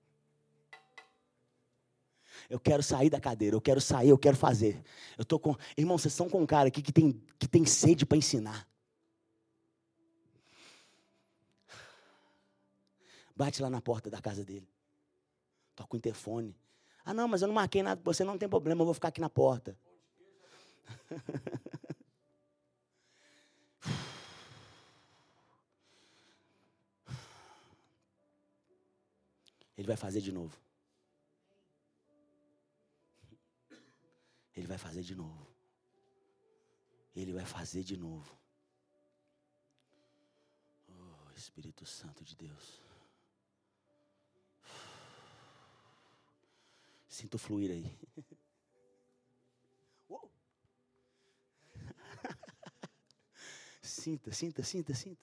Eu 2.49 2.61
quero 2.61 2.83
sair 2.83 3.09
da 3.09 3.21
cadeira, 3.21 3.57
eu 3.57 3.61
quero 3.61 3.81
sair, 3.81 4.11
eu 4.11 4.19
quero 4.19 4.37
fazer. 4.37 4.85
Eu 5.17 5.25
tô 5.25 5.39
com, 5.39 5.57
irmão, 5.77 5.97
vocês 5.97 6.13
são 6.13 6.29
com 6.29 6.43
um 6.43 6.47
cara 6.47 6.69
aqui 6.69 6.83
que 6.83 6.93
tem, 6.93 7.13
que 7.39 7.49
tem 7.49 7.65
sede 7.65 8.05
para 8.05 8.19
ensinar. 8.19 8.69
Bate 13.35 13.61
lá 13.63 13.71
na 13.71 13.81
porta 13.81 14.11
da 14.11 14.21
casa 14.21 14.45
dele. 14.45 14.69
Toca 15.75 15.95
o 15.95 15.97
interfone. 15.97 16.57
Ah, 17.05 17.13
não, 17.13 17.29
mas 17.29 17.43
eu 17.43 17.49
não 17.49 17.55
marquei 17.55 17.83
nada 17.83 18.01
com 18.01 18.05
você, 18.05 18.25
não 18.25 18.39
tem 18.39 18.49
problema, 18.49 18.81
eu 18.81 18.87
vou 18.87 18.95
ficar 18.95 19.09
aqui 19.09 19.21
na 19.21 19.29
porta. 19.29 19.77
Ele 29.77 29.89
vai 29.89 29.97
fazer 29.97 30.21
de 30.21 30.33
novo. 30.33 30.57
Ele 34.57 34.67
vai 34.67 34.79
fazer 34.79 35.03
de 35.03 35.15
novo. 35.15 35.47
Ele 37.15 37.33
vai 37.33 37.45
fazer 37.45 37.83
de 37.83 37.97
novo. 37.97 38.39
Oh, 40.89 41.31
Espírito 41.37 41.85
Santo 41.85 42.25
de 42.25 42.37
Deus. 42.37 42.84
Sinto 47.15 47.39
fluir 47.39 47.71
aí. 47.71 47.97
sinta, 53.81 54.33
sinta, 54.33 54.65
sinta, 54.65 54.93
sinta. 54.95 55.23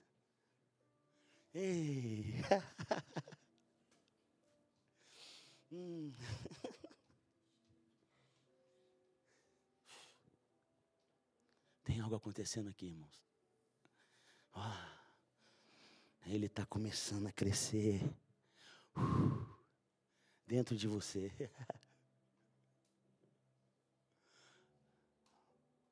Ei. 1.54 2.34
hum. 5.70 6.14
Tem 11.84 12.00
algo 12.00 12.16
acontecendo 12.16 12.70
aqui, 12.70 12.86
irmãos. 12.86 13.22
ele 16.26 16.46
está 16.46 16.66
começando 16.66 17.28
a 17.28 17.34
crescer. 17.34 18.02
Uh 18.96 19.52
dentro 20.52 20.76
de 20.76 20.86
você. 20.86 21.32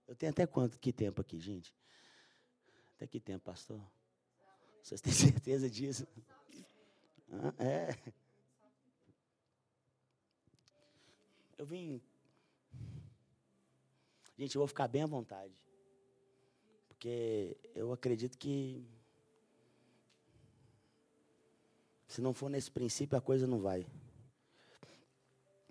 Eu 0.10 0.15
tenho 0.15 0.32
até 0.32 0.48
quanto 0.48 0.80
que 0.80 0.91
tempo 0.91 1.22
aqui, 1.22 1.39
gente? 1.39 1.72
Até 2.95 3.06
que 3.06 3.19
tempo, 3.19 3.45
pastor? 3.45 3.80
Vocês 4.82 5.00
têm 5.00 5.13
certeza 5.13 5.69
disso? 5.69 6.08
Ah, 7.32 7.54
é. 7.63 7.95
Eu 11.60 11.63
vim. 11.63 12.02
Gente, 14.36 14.56
eu 14.56 14.62
vou 14.62 14.67
ficar 14.67 14.88
bem 14.88 15.04
à 15.04 15.06
vontade. 15.06 15.54
Porque 16.88 17.56
eu 17.76 17.93
acredito 17.93 18.36
que. 18.36 18.84
Se 22.08 22.19
não 22.19 22.34
for 22.34 22.50
nesse 22.50 22.72
princípio, 22.72 23.15
a 23.15 23.22
coisa 23.22 23.45
não 23.45 23.62
vai. 23.62 23.86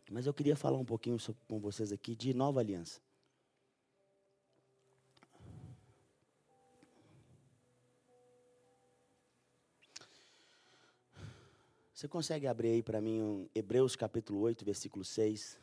Mas 0.08 0.26
eu 0.26 0.32
queria 0.32 0.54
falar 0.54 0.78
um 0.78 0.84
pouquinho 0.84 1.16
com 1.48 1.58
vocês 1.58 1.90
aqui 1.90 2.14
de 2.14 2.32
nova 2.32 2.60
aliança. 2.60 3.00
Você 11.98 12.06
consegue 12.06 12.46
abrir 12.46 12.68
aí 12.68 12.80
para 12.80 13.00
mim 13.00 13.20
um 13.20 13.48
Hebreus 13.52 13.96
capítulo 13.96 14.38
8, 14.42 14.64
versículo 14.64 15.04
6? 15.04 15.58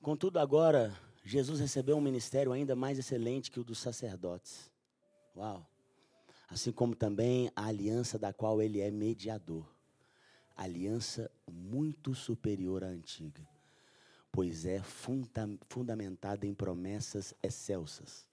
Contudo, 0.00 0.38
agora, 0.38 0.98
Jesus 1.22 1.60
recebeu 1.60 1.98
um 1.98 2.00
ministério 2.00 2.50
ainda 2.50 2.74
mais 2.74 2.98
excelente 2.98 3.50
que 3.50 3.60
o 3.60 3.64
dos 3.64 3.78
sacerdotes. 3.78 4.72
Uau! 5.36 5.68
Assim 6.48 6.72
como 6.72 6.96
também 6.96 7.52
a 7.54 7.66
aliança 7.66 8.18
da 8.18 8.32
qual 8.32 8.62
ele 8.62 8.80
é 8.80 8.90
mediador. 8.90 9.70
Aliança 10.56 11.30
muito 11.46 12.14
superior 12.14 12.82
à 12.82 12.86
antiga, 12.86 13.46
pois 14.36 14.66
é 14.66 14.82
funda 14.82 15.48
fundamentada 15.66 16.46
em 16.46 16.52
promessas 16.52 17.32
excelsas. 17.42 18.28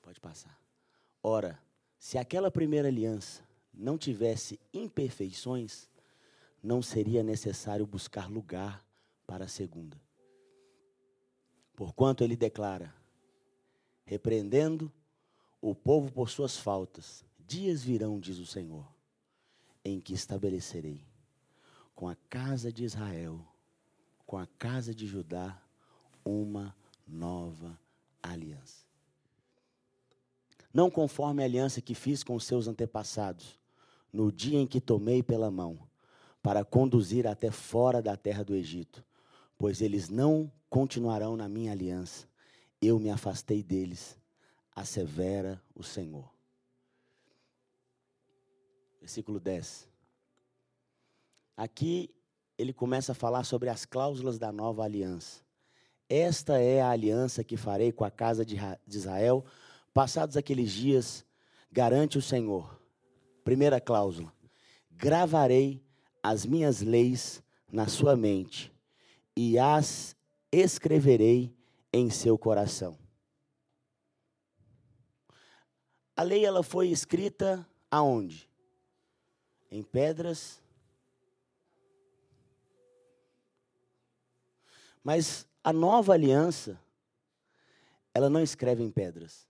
Pode 0.00 0.20
passar. 0.20 0.56
Ora, 1.20 1.60
se 1.98 2.16
aquela 2.16 2.48
primeira 2.48 2.86
aliança 2.86 3.42
não 3.74 3.98
tivesse 3.98 4.60
imperfeições, 4.72 5.88
não 6.62 6.80
seria 6.80 7.24
necessário 7.24 7.84
buscar 7.84 8.30
lugar 8.30 8.86
para 9.26 9.46
a 9.46 9.48
segunda. 9.48 10.00
Porquanto 11.74 12.22
ele 12.22 12.36
declara: 12.36 12.94
repreendendo 14.04 14.92
o 15.60 15.74
povo 15.74 16.12
por 16.12 16.30
suas 16.30 16.56
faltas. 16.56 17.24
Dias 17.40 17.82
virão, 17.82 18.20
diz 18.20 18.38
o 18.38 18.46
Senhor, 18.46 18.86
em 19.84 20.00
que 20.00 20.14
estabelecerei 20.14 21.04
com 21.92 22.08
a 22.08 22.14
casa 22.30 22.72
de 22.72 22.84
Israel, 22.84 23.44
com 24.26 24.36
a 24.36 24.46
casa 24.58 24.94
de 24.94 25.06
Judá, 25.06 25.60
uma 26.24 26.74
nova 27.06 27.78
aliança. 28.22 28.84
Não 30.74 30.90
conforme 30.90 31.42
a 31.42 31.46
aliança 31.46 31.80
que 31.80 31.94
fiz 31.94 32.22
com 32.22 32.38
seus 32.38 32.66
antepassados, 32.66 33.58
no 34.12 34.32
dia 34.32 34.58
em 34.58 34.66
que 34.66 34.80
tomei 34.80 35.22
pela 35.22 35.50
mão, 35.50 35.78
para 36.42 36.64
conduzir 36.64 37.26
até 37.26 37.50
fora 37.50 38.02
da 38.02 38.16
terra 38.16 38.42
do 38.42 38.54
Egito, 38.54 39.04
pois 39.56 39.80
eles 39.80 40.08
não 40.08 40.50
continuarão 40.68 41.36
na 41.36 41.48
minha 41.48 41.72
aliança. 41.72 42.28
Eu 42.80 42.98
me 42.98 43.10
afastei 43.10 43.62
deles, 43.62 44.18
assevera 44.74 45.62
o 45.74 45.82
Senhor. 45.82 46.30
Versículo 49.00 49.40
10. 49.40 49.88
Aqui 51.56 52.14
ele 52.58 52.72
começa 52.72 53.12
a 53.12 53.14
falar 53.14 53.44
sobre 53.44 53.68
as 53.68 53.84
cláusulas 53.84 54.38
da 54.38 54.50
nova 54.50 54.82
aliança. 54.82 55.40
Esta 56.08 56.58
é 56.58 56.80
a 56.80 56.90
aliança 56.90 57.42
que 57.42 57.56
farei 57.56 57.92
com 57.92 58.04
a 58.04 58.10
casa 58.10 58.44
de 58.44 58.56
Israel, 58.86 59.44
passados 59.92 60.36
aqueles 60.36 60.70
dias, 60.70 61.24
garante 61.70 62.16
o 62.16 62.22
Senhor. 62.22 62.80
Primeira 63.44 63.80
cláusula: 63.80 64.32
gravarei 64.90 65.84
as 66.22 66.46
minhas 66.46 66.80
leis 66.80 67.42
na 67.70 67.88
sua 67.88 68.16
mente 68.16 68.72
e 69.36 69.58
as 69.58 70.16
escreverei 70.50 71.54
em 71.92 72.08
seu 72.08 72.38
coração. 72.38 72.96
A 76.16 76.22
lei 76.22 76.46
ela 76.46 76.62
foi 76.62 76.88
escrita 76.88 77.68
aonde? 77.90 78.48
Em 79.70 79.82
pedras. 79.82 80.62
Mas 85.06 85.46
a 85.62 85.72
nova 85.72 86.14
aliança, 86.14 86.76
ela 88.12 88.28
não 88.28 88.42
escreve 88.42 88.82
em 88.82 88.90
pedras. 88.90 89.46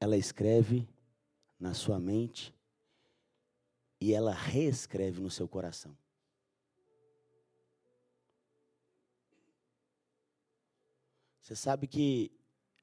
Ela 0.00 0.16
escreve 0.16 0.88
na 1.58 1.74
sua 1.74 2.00
mente 2.00 2.54
e 4.00 4.14
ela 4.14 4.32
reescreve 4.32 5.20
no 5.20 5.30
seu 5.30 5.46
coração. 5.46 5.94
Você 11.42 11.54
sabe 11.54 11.86
que 11.86 12.32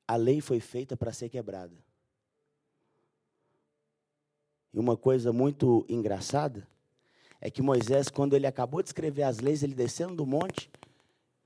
a 0.08 0.16
lei 0.16 0.40
foi 0.40 0.60
feita 0.60 0.96
para 0.96 1.12
ser 1.12 1.30
quebrada. 1.30 1.84
E 4.72 4.78
uma 4.78 4.96
coisa 4.96 5.34
muito 5.34 5.84
engraçada 5.90 6.68
é 7.40 7.50
que 7.52 7.62
Moisés, 7.62 8.10
quando 8.10 8.36
ele 8.36 8.48
acabou 8.48 8.82
de 8.82 8.90
escrever 8.90 9.24
as 9.24 9.40
leis, 9.40 9.64
ele 9.64 9.76
descendo 9.76 10.16
do 10.16 10.26
monte, 10.26 10.72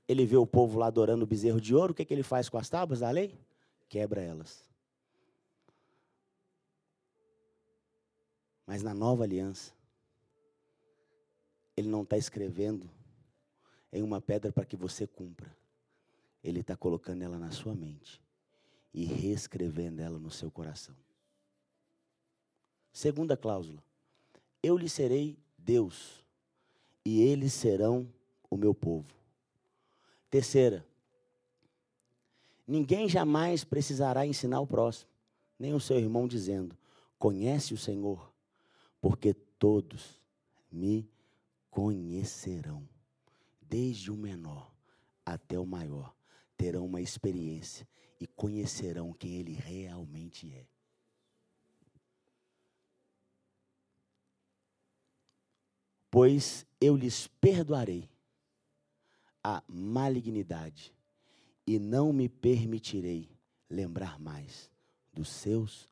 ele 0.08 0.24
vê 0.24 0.36
o 0.36 0.46
povo 0.46 0.78
lá 0.78 0.86
adorando 0.86 1.24
o 1.24 1.26
bezerro 1.26 1.60
de 1.60 1.74
ouro, 1.74 1.92
o 1.92 1.94
que, 1.94 2.04
que 2.04 2.12
ele 2.12 2.22
faz 2.22 2.48
com 2.48 2.58
as 2.58 2.68
tábuas 2.68 3.00
da 3.00 3.10
lei? 3.10 3.38
Quebra 3.88 4.22
elas. 4.22 4.64
Mas 8.66 8.82
na 8.82 8.94
nova 8.94 9.24
aliança, 9.24 9.72
ele 11.76 11.88
não 11.88 12.02
está 12.02 12.16
escrevendo 12.16 12.88
em 13.92 14.02
uma 14.02 14.20
pedra 14.20 14.52
para 14.52 14.64
que 14.64 14.76
você 14.76 15.06
cumpra. 15.06 15.54
Ele 16.42 16.60
está 16.60 16.76
colocando 16.76 17.22
ela 17.22 17.38
na 17.38 17.50
sua 17.50 17.74
mente 17.74 18.20
e 18.92 19.04
reescrevendo 19.04 20.00
ela 20.00 20.18
no 20.18 20.30
seu 20.30 20.50
coração. 20.50 20.94
Segunda 22.92 23.36
cláusula: 23.36 23.82
Eu 24.62 24.76
lhe 24.76 24.88
serei 24.88 25.38
Deus 25.64 26.24
e 27.04 27.20
eles 27.20 27.52
serão 27.52 28.08
o 28.50 28.56
meu 28.56 28.74
povo. 28.74 29.06
Terceira: 30.30 30.84
Ninguém 32.66 33.08
jamais 33.08 33.64
precisará 33.64 34.26
ensinar 34.26 34.60
o 34.60 34.66
próximo, 34.66 35.10
nem 35.58 35.74
o 35.74 35.80
seu 35.80 35.98
irmão, 35.98 36.26
dizendo: 36.26 36.76
Conhece 37.18 37.74
o 37.74 37.78
Senhor, 37.78 38.32
porque 39.00 39.34
todos 39.34 40.20
me 40.70 41.08
conhecerão, 41.70 42.88
desde 43.60 44.10
o 44.10 44.16
menor 44.16 44.72
até 45.24 45.58
o 45.58 45.66
maior, 45.66 46.14
terão 46.56 46.86
uma 46.86 47.00
experiência 47.00 47.86
e 48.20 48.26
conhecerão 48.26 49.12
quem 49.12 49.36
ele 49.36 49.52
realmente 49.52 50.52
é. 50.52 50.71
Pois 56.12 56.66
eu 56.78 56.94
lhes 56.94 57.26
perdoarei 57.26 58.06
a 59.42 59.62
malignidade 59.66 60.94
e 61.66 61.78
não 61.78 62.12
me 62.12 62.28
permitirei 62.28 63.30
lembrar 63.70 64.18
mais 64.18 64.70
dos 65.10 65.30
seus 65.30 65.90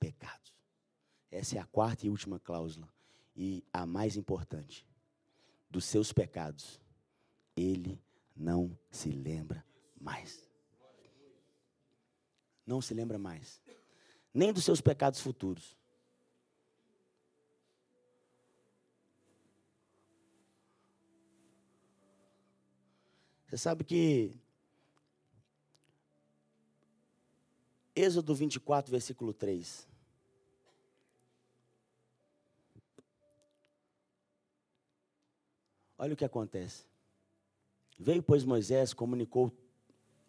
pecados. 0.00 0.52
Essa 1.30 1.58
é 1.58 1.60
a 1.60 1.64
quarta 1.64 2.04
e 2.04 2.10
última 2.10 2.40
cláusula. 2.40 2.92
E 3.36 3.62
a 3.72 3.86
mais 3.86 4.16
importante: 4.16 4.84
dos 5.70 5.84
seus 5.84 6.12
pecados, 6.12 6.80
ele 7.56 8.02
não 8.34 8.76
se 8.90 9.10
lembra 9.10 9.64
mais. 10.00 10.50
Não 12.66 12.82
se 12.82 12.94
lembra 12.94 13.16
mais. 13.16 13.62
Nem 14.34 14.52
dos 14.52 14.64
seus 14.64 14.80
pecados 14.80 15.20
futuros. 15.20 15.76
Você 23.52 23.58
sabe 23.58 23.84
que 23.84 24.34
Êxodo 27.94 28.34
24, 28.34 28.90
versículo 28.90 29.34
3. 29.34 29.86
Olha 35.98 36.14
o 36.14 36.16
que 36.16 36.24
acontece. 36.24 36.86
Veio, 37.98 38.22
pois, 38.22 38.42
Moisés, 38.42 38.94
comunicou 38.94 39.52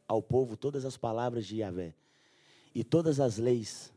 ao 0.05 0.21
povo 0.21 0.57
todas 0.57 0.83
as 0.83 0.97
palavras 0.97 1.45
de 1.45 1.59
Yahvé 1.59 1.95
e 2.75 2.83
todas 2.83 3.21
as 3.21 3.37
leis, 3.37 3.93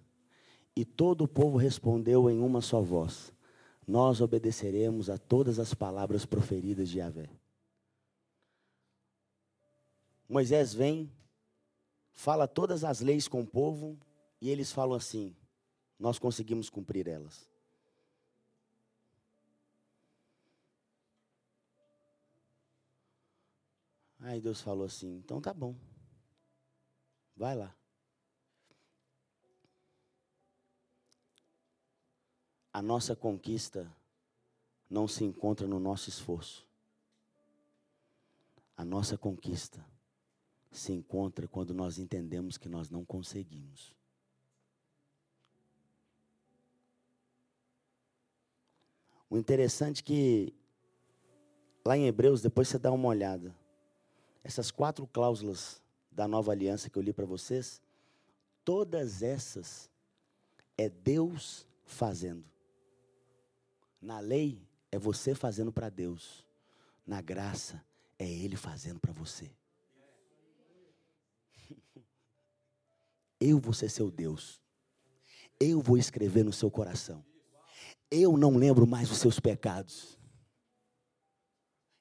e 0.76 0.84
todo 0.84 1.22
o 1.22 1.28
povo 1.28 1.58
respondeu 1.58 2.30
em 2.30 2.38
uma 2.38 2.60
só 2.60 2.80
voz: 2.80 3.32
Nós 3.88 4.20
obedeceremos 4.20 5.10
a 5.10 5.18
todas 5.18 5.58
as 5.58 5.74
palavras 5.74 6.24
proferidas 6.24 6.88
de 6.88 6.98
Yahvé. 6.98 7.28
Moisés 10.28 10.74
vem, 10.74 11.12
fala 12.12 12.48
todas 12.48 12.82
as 12.82 13.00
leis 13.00 13.28
com 13.28 13.42
o 13.42 13.46
povo, 13.46 13.98
e 14.40 14.50
eles 14.50 14.72
falam 14.72 14.96
assim: 14.96 15.34
Nós 15.98 16.18
conseguimos 16.18 16.68
cumprir 16.68 17.06
elas. 17.06 17.48
Aí 24.26 24.40
Deus 24.40 24.60
falou 24.60 24.86
assim: 24.86 25.18
então 25.18 25.40
tá 25.40 25.54
bom, 25.54 25.76
vai 27.36 27.54
lá. 27.54 27.72
A 32.72 32.82
nossa 32.82 33.14
conquista 33.14 33.90
não 34.90 35.06
se 35.06 35.22
encontra 35.22 35.66
no 35.66 35.78
nosso 35.78 36.08
esforço. 36.08 36.66
A 38.76 38.84
nossa 38.84 39.16
conquista 39.16 39.82
se 40.78 40.92
encontra 40.92 41.48
quando 41.48 41.72
nós 41.72 41.98
entendemos 41.98 42.56
que 42.56 42.68
nós 42.68 42.90
não 42.90 43.04
conseguimos. 43.04 43.94
O 49.28 49.36
interessante 49.36 50.00
é 50.02 50.04
que 50.04 50.54
lá 51.84 51.96
em 51.96 52.06
Hebreus, 52.06 52.40
depois 52.40 52.68
você 52.68 52.78
dá 52.78 52.92
uma 52.92 53.08
olhada. 53.08 53.54
Essas 54.44 54.70
quatro 54.70 55.06
cláusulas 55.06 55.82
da 56.10 56.28
nova 56.28 56.52
aliança 56.52 56.88
que 56.88 56.96
eu 56.96 57.02
li 57.02 57.12
para 57.12 57.26
vocês, 57.26 57.80
todas 58.64 59.22
essas 59.22 59.90
é 60.78 60.88
Deus 60.88 61.66
fazendo. 61.84 62.44
Na 64.00 64.20
lei 64.20 64.62
é 64.92 64.98
você 64.98 65.34
fazendo 65.34 65.72
para 65.72 65.88
Deus. 65.88 66.46
Na 67.06 67.20
graça 67.20 67.84
é 68.18 68.28
Ele 68.28 68.56
fazendo 68.56 69.00
para 69.00 69.12
você. 69.12 69.50
Eu 73.40 73.58
vou 73.58 73.72
ser 73.72 73.90
seu 73.90 74.10
Deus. 74.10 74.60
Eu 75.60 75.80
vou 75.80 75.96
escrever 75.96 76.44
no 76.44 76.52
seu 76.52 76.70
coração. 76.70 77.24
Eu 78.10 78.36
não 78.36 78.56
lembro 78.56 78.86
mais 78.86 79.10
os 79.10 79.18
seus 79.18 79.40
pecados. 79.40 80.15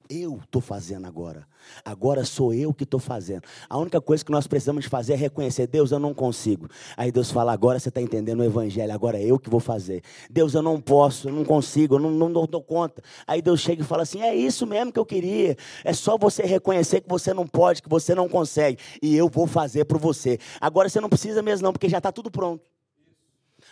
Eu 0.08 0.40
estou 0.44 0.62
fazendo 0.62 1.08
agora. 1.08 1.48
Agora 1.84 2.24
sou 2.24 2.54
eu 2.54 2.72
que 2.72 2.84
estou 2.84 3.00
fazendo. 3.00 3.42
A 3.68 3.76
única 3.78 4.00
coisa 4.00 4.24
que 4.24 4.32
nós 4.32 4.46
precisamos 4.46 4.86
fazer 4.86 5.14
é 5.14 5.16
reconhecer: 5.16 5.66
Deus, 5.66 5.92
eu 5.92 5.98
não 5.98 6.14
consigo. 6.14 6.68
Aí 6.96 7.12
Deus 7.12 7.32
fala: 7.32 7.52
agora 7.52 7.80
você 7.80 7.90
está 7.90 8.00
entendendo 8.00 8.42
o 8.42 8.44
Evangelho, 8.44 8.94
agora 8.94 9.20
é 9.20 9.24
eu 9.24 9.40
que 9.40 9.50
vou 9.50 9.60
fazer. 9.60 10.04
Deus, 10.30 10.54
eu 10.54 10.62
não 10.62 10.80
posso, 10.80 11.30
eu 11.30 11.34
não 11.34 11.44
consigo, 11.44 11.96
eu 11.96 12.00
não, 12.00 12.12
não, 12.12 12.30
não 12.30 12.46
dou 12.46 12.62
conta. 12.62 13.02
Aí 13.26 13.42
Deus 13.42 13.62
chega 13.62 13.82
e 13.82 13.86
fala 13.86 14.04
assim: 14.04 14.22
é 14.22 14.36
isso 14.36 14.68
mesmo 14.68 14.92
que 14.92 15.00
eu 15.00 15.06
queria. 15.06 15.58
É 15.84 15.92
só 15.92 16.18
você 16.20 16.44
reconhecer 16.44 17.02
que 17.02 17.10
você 17.10 17.34
não 17.34 17.48
pode, 17.48 17.82
que 17.82 17.90
você 17.90 18.14
não 18.14 18.30
consegue. 18.30 18.78
E 19.02 19.16
eu 19.16 19.28
vou 19.28 19.48
fazer 19.48 19.86
por 19.86 19.98
você. 19.98 20.38
Agora 20.62 20.88
você 20.88 21.02
não 21.02 21.10
precisa 21.10 21.42
mesmo, 21.42 21.66
não, 21.66 21.74
porque 21.74 21.90
já 21.90 21.98
está 21.98 22.12
tudo 22.12 22.30
pronto. 22.30 22.64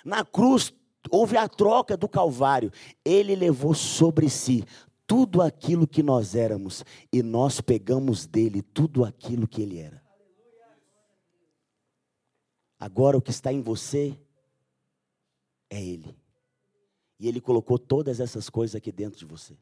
Na 0.04 0.26
cruz 0.26 0.74
houve 1.12 1.38
a 1.38 1.48
troca 1.48 1.96
do 1.96 2.08
Calvário. 2.08 2.72
Ele 3.06 3.36
levou 3.36 3.76
sobre 3.76 4.30
si 4.30 4.66
tudo 5.06 5.42
aquilo 5.42 5.88
que 5.88 6.02
nós 6.02 6.36
éramos 6.36 6.84
e 7.12 7.22
nós 7.22 7.62
pegamos 7.62 8.26
dele 8.26 8.62
tudo 8.62 9.04
aquilo 9.04 9.48
que 9.48 9.62
ele 9.62 9.80
era. 9.80 10.02
Agora 12.80 13.18
o 13.18 13.22
que 13.22 13.32
está 13.32 13.52
em 13.52 13.62
você 13.62 14.18
é 15.70 15.82
ele. 15.82 16.18
E 17.20 17.28
ele 17.28 17.40
colocou 17.40 17.80
todas 17.80 18.20
essas 18.20 18.50
coisas 18.50 18.76
aqui 18.76 18.92
dentro 18.92 19.18
de 19.18 19.26
você. 19.26 19.58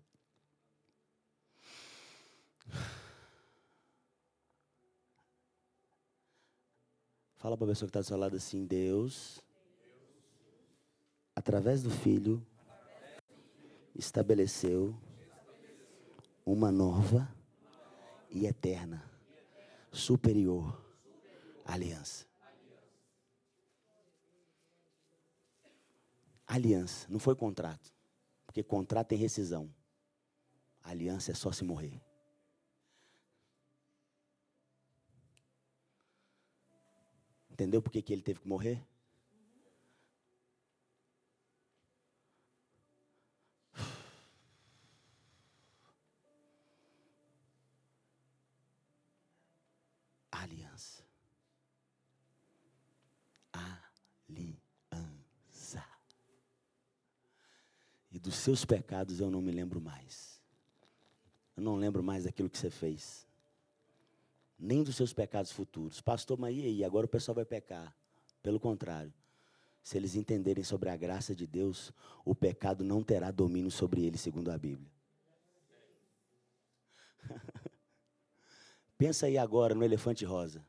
Fala 7.36 7.58
para 7.58 7.66
a 7.66 7.70
pessoa 7.70 7.88
que 7.88 7.90
está 7.90 8.02
do 8.02 8.06
seu 8.06 8.18
lado 8.18 8.36
assim: 8.36 8.66
Deus, 8.66 9.42
através 11.36 11.82
do 11.82 11.90
Filho, 11.90 12.46
estabeleceu 13.96 14.96
uma 16.52 16.72
nova 16.72 17.34
e 18.30 18.46
eterna, 18.46 19.10
superior 19.92 20.84
aliança. 21.66 22.26
Aliança, 26.46 27.08
não 27.10 27.20
foi 27.20 27.36
contrato, 27.36 27.94
porque 28.46 28.62
contrato 28.62 29.08
tem 29.08 29.18
rescisão. 29.18 29.74
Aliança 30.84 31.32
é 31.32 31.34
só 31.34 31.52
se 31.54 31.64
morrer. 31.64 32.02
Entendeu 37.50 37.82
por 37.82 37.92
que, 37.92 38.02
que 38.02 38.12
ele 38.12 38.22
teve 38.22 38.42
que 38.42 38.48
morrer? 38.48 38.86
Aliança. 50.42 51.04
Aliança. 53.54 54.02
E 58.11 58.11
dos 58.22 58.36
seus 58.36 58.64
pecados 58.64 59.20
eu 59.20 59.30
não 59.30 59.42
me 59.42 59.52
lembro 59.52 59.82
mais. 59.82 60.42
Eu 61.58 61.64
não 61.64 61.76
lembro 61.76 62.02
mais 62.02 62.24
daquilo 62.24 62.50
que 62.50 62.58
você 62.58 62.70
fez 62.70 63.28
nem 64.62 64.84
dos 64.84 64.96
seus 64.96 65.12
pecados 65.12 65.52
futuros. 65.52 66.00
Pastor, 66.00 66.38
mas 66.40 66.56
e 66.56 66.62
aí? 66.62 66.84
Agora 66.84 67.08
o 67.08 67.10
pessoal 67.10 67.34
vai 67.34 67.44
pecar. 67.46 67.94
Pelo 68.44 68.60
contrário, 68.60 69.12
se 69.82 69.98
eles 69.98 70.16
entenderem 70.16 70.64
sobre 70.64 70.90
a 70.90 70.96
graça 70.96 71.34
de 71.36 71.48
Deus, 71.48 71.92
o 72.24 72.36
pecado 72.36 72.84
não 72.84 73.04
terá 73.04 73.32
domínio 73.32 73.72
sobre 73.72 74.06
eles, 74.06 74.22
segundo 74.22 74.52
a 74.52 74.58
Bíblia. 74.58 74.92
Pensa 78.98 79.26
aí 79.26 79.38
agora 79.38 79.74
no 79.74 79.84
elefante 79.84 80.24
rosa. 80.24 80.64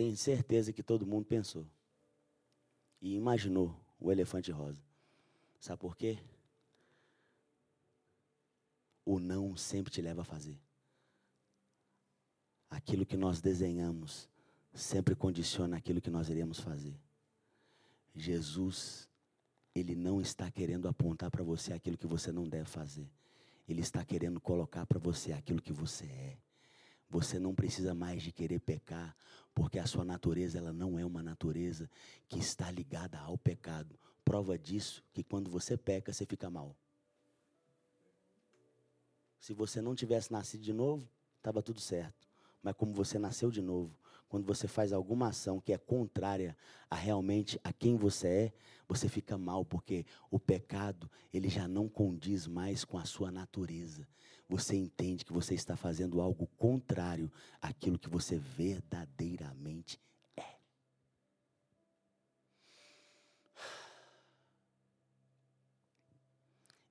Tenho 0.00 0.16
certeza 0.16 0.72
que 0.72 0.82
todo 0.82 1.06
mundo 1.06 1.26
pensou 1.26 1.66
e 3.02 3.14
imaginou 3.14 3.78
o 4.00 4.10
elefante 4.10 4.50
rosa. 4.50 4.82
Sabe 5.60 5.78
por 5.78 5.94
quê? 5.94 6.18
o 9.04 9.18
não 9.18 9.56
sempre 9.56 9.92
te 9.92 10.00
leva 10.00 10.22
a 10.22 10.24
fazer. 10.24 10.58
Aquilo 12.70 13.04
que 13.04 13.16
nós 13.16 13.40
desenhamos 13.40 14.28
sempre 14.72 15.14
condiciona 15.14 15.76
aquilo 15.76 16.00
que 16.00 16.08
nós 16.08 16.30
iremos 16.30 16.60
fazer. 16.60 16.96
Jesus, 18.14 19.08
Ele 19.74 19.94
não 19.94 20.20
está 20.20 20.50
querendo 20.50 20.88
apontar 20.88 21.30
para 21.30 21.42
você 21.42 21.74
aquilo 21.74 21.98
que 21.98 22.06
você 22.06 22.30
não 22.30 22.48
deve 22.48 22.70
fazer. 22.70 23.10
Ele 23.68 23.80
está 23.80 24.02
querendo 24.02 24.40
colocar 24.40 24.86
para 24.86 24.98
você 24.98 25.32
aquilo 25.32 25.60
que 25.60 25.72
você 25.72 26.06
é. 26.06 26.38
Você 27.10 27.40
não 27.40 27.52
precisa 27.52 27.92
mais 27.92 28.22
de 28.22 28.30
querer 28.30 28.60
pecar, 28.60 29.16
porque 29.54 29.78
a 29.78 29.86
sua 29.86 30.04
natureza 30.04 30.58
ela 30.58 30.72
não 30.72 30.98
é 30.98 31.04
uma 31.04 31.22
natureza 31.22 31.90
que 32.28 32.38
está 32.38 32.70
ligada 32.70 33.18
ao 33.18 33.36
pecado. 33.36 33.98
Prova 34.24 34.58
disso 34.58 35.02
que 35.12 35.22
quando 35.22 35.50
você 35.50 35.76
peca, 35.76 36.12
você 36.12 36.24
fica 36.24 36.48
mal. 36.48 36.76
Se 39.40 39.54
você 39.54 39.80
não 39.80 39.94
tivesse 39.94 40.30
nascido 40.30 40.62
de 40.62 40.72
novo, 40.72 41.08
estava 41.38 41.62
tudo 41.62 41.80
certo. 41.80 42.28
Mas 42.62 42.74
como 42.76 42.92
você 42.92 43.18
nasceu 43.18 43.50
de 43.50 43.62
novo, 43.62 43.96
quando 44.28 44.44
você 44.44 44.68
faz 44.68 44.92
alguma 44.92 45.28
ação 45.28 45.60
que 45.60 45.72
é 45.72 45.78
contrária 45.78 46.56
a 46.88 46.94
realmente 46.94 47.58
a 47.64 47.72
quem 47.72 47.96
você 47.96 48.28
é, 48.28 48.52
você 48.86 49.08
fica 49.08 49.38
mal, 49.38 49.64
porque 49.64 50.04
o 50.30 50.38
pecado, 50.38 51.10
ele 51.32 51.48
já 51.48 51.66
não 51.66 51.88
condiz 51.88 52.46
mais 52.46 52.84
com 52.84 52.98
a 52.98 53.04
sua 53.04 53.32
natureza. 53.32 54.06
Você 54.50 54.74
entende 54.74 55.24
que 55.24 55.32
você 55.32 55.54
está 55.54 55.76
fazendo 55.76 56.20
algo 56.20 56.48
contrário 56.58 57.30
àquilo 57.62 57.96
que 57.96 58.08
você 58.08 58.36
verdadeiramente 58.36 60.00
é. 60.36 60.56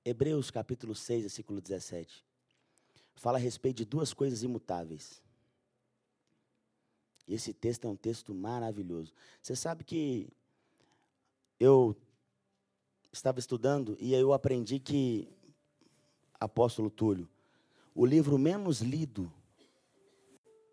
Hebreus 0.02 0.50
capítulo 0.50 0.94
6, 0.94 1.20
versículo 1.20 1.60
17 1.60 2.24
fala 3.20 3.36
a 3.36 3.40
respeito 3.40 3.76
de 3.76 3.84
duas 3.84 4.14
coisas 4.14 4.42
imutáveis. 4.42 5.22
Esse 7.28 7.52
texto 7.52 7.86
é 7.86 7.90
um 7.90 7.96
texto 7.96 8.34
maravilhoso. 8.34 9.12
Você 9.42 9.54
sabe 9.54 9.84
que 9.84 10.26
eu 11.60 11.94
estava 13.12 13.38
estudando 13.38 13.94
e 14.00 14.14
eu 14.14 14.32
aprendi 14.32 14.78
que, 14.78 15.28
apóstolo 16.40 16.88
Túlio, 16.88 17.28
o 17.94 18.06
livro 18.06 18.38
menos 18.38 18.80
lido 18.80 19.32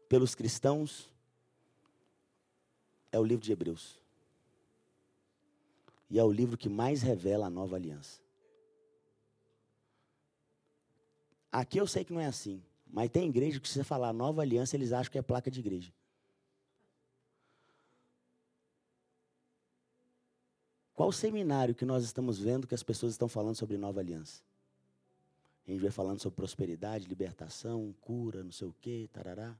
pelos 0.07 0.35
cristãos 0.35 1.09
é 3.11 3.19
o 3.19 3.23
livro 3.23 3.43
de 3.43 3.51
Hebreus. 3.51 3.99
E 6.09 6.17
é 6.17 6.23
o 6.23 6.31
livro 6.31 6.57
que 6.57 6.69
mais 6.69 7.01
revela 7.01 7.47
a 7.47 7.49
nova 7.49 7.75
aliança. 7.75 8.21
Aqui 11.51 11.77
eu 11.77 11.87
sei 11.87 12.05
que 12.05 12.13
não 12.13 12.21
é 12.21 12.27
assim, 12.27 12.61
mas 12.85 13.09
tem 13.09 13.27
igreja 13.27 13.59
que 13.59 13.67
se 13.67 13.73
você 13.73 13.83
falar 13.83 14.13
nova 14.13 14.41
aliança, 14.41 14.75
eles 14.75 14.93
acham 14.93 15.11
que 15.11 15.17
é 15.17 15.21
placa 15.21 15.49
de 15.49 15.59
igreja. 15.59 15.91
Qual 20.93 21.11
seminário 21.11 21.75
que 21.75 21.85
nós 21.85 22.03
estamos 22.03 22.39
vendo 22.39 22.67
que 22.67 22.73
as 22.75 22.83
pessoas 22.83 23.13
estão 23.13 23.27
falando 23.27 23.55
sobre 23.55 23.77
nova 23.77 23.99
aliança? 23.99 24.41
A 25.67 25.71
gente 25.71 25.81
vai 25.81 25.91
falando 25.91 26.21
sobre 26.21 26.37
prosperidade, 26.37 27.07
libertação, 27.07 27.93
cura, 27.99 28.41
não 28.41 28.51
sei 28.51 28.67
o 28.69 28.75
quê, 28.79 29.09
tarará. 29.11 29.53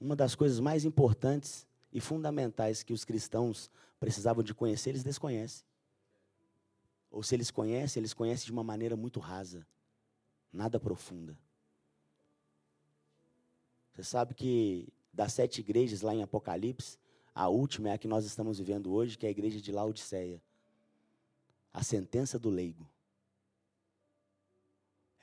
Uma 0.00 0.16
das 0.16 0.34
coisas 0.34 0.58
mais 0.58 0.84
importantes 0.84 1.66
e 1.92 2.00
fundamentais 2.00 2.82
que 2.82 2.92
os 2.92 3.04
cristãos 3.04 3.70
precisavam 4.00 4.42
de 4.42 4.54
conhecer, 4.54 4.90
eles 4.90 5.04
desconhecem. 5.04 5.66
Ou 7.10 7.22
se 7.22 7.34
eles 7.34 7.50
conhecem, 7.50 8.00
eles 8.00 8.14
conhecem 8.14 8.46
de 8.46 8.52
uma 8.52 8.64
maneira 8.64 8.96
muito 8.96 9.20
rasa, 9.20 9.66
nada 10.52 10.80
profunda. 10.80 11.38
Você 13.92 14.02
sabe 14.02 14.34
que 14.34 14.88
das 15.12 15.32
sete 15.34 15.60
igrejas 15.60 16.00
lá 16.00 16.14
em 16.14 16.22
Apocalipse, 16.22 16.98
a 17.34 17.48
última 17.48 17.90
é 17.90 17.92
a 17.92 17.98
que 17.98 18.08
nós 18.08 18.24
estamos 18.24 18.58
vivendo 18.58 18.92
hoje, 18.92 19.18
que 19.18 19.26
é 19.26 19.28
a 19.28 19.32
igreja 19.32 19.60
de 19.60 19.70
Laodiceia. 19.70 20.42
A 21.72 21.82
sentença 21.82 22.38
do 22.38 22.48
leigo. 22.48 22.86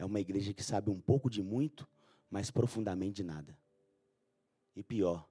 É 0.03 0.05
uma 0.05 0.19
igreja 0.19 0.53
que 0.53 0.61
sabe 0.61 0.91
um 0.91 0.99
pouco 0.99 1.29
de 1.29 1.41
muito, 1.41 1.87
mas 2.29 2.51
profundamente 2.51 3.13
de 3.13 3.23
nada. 3.23 3.57
E 4.75 4.83
pior, 4.83 5.25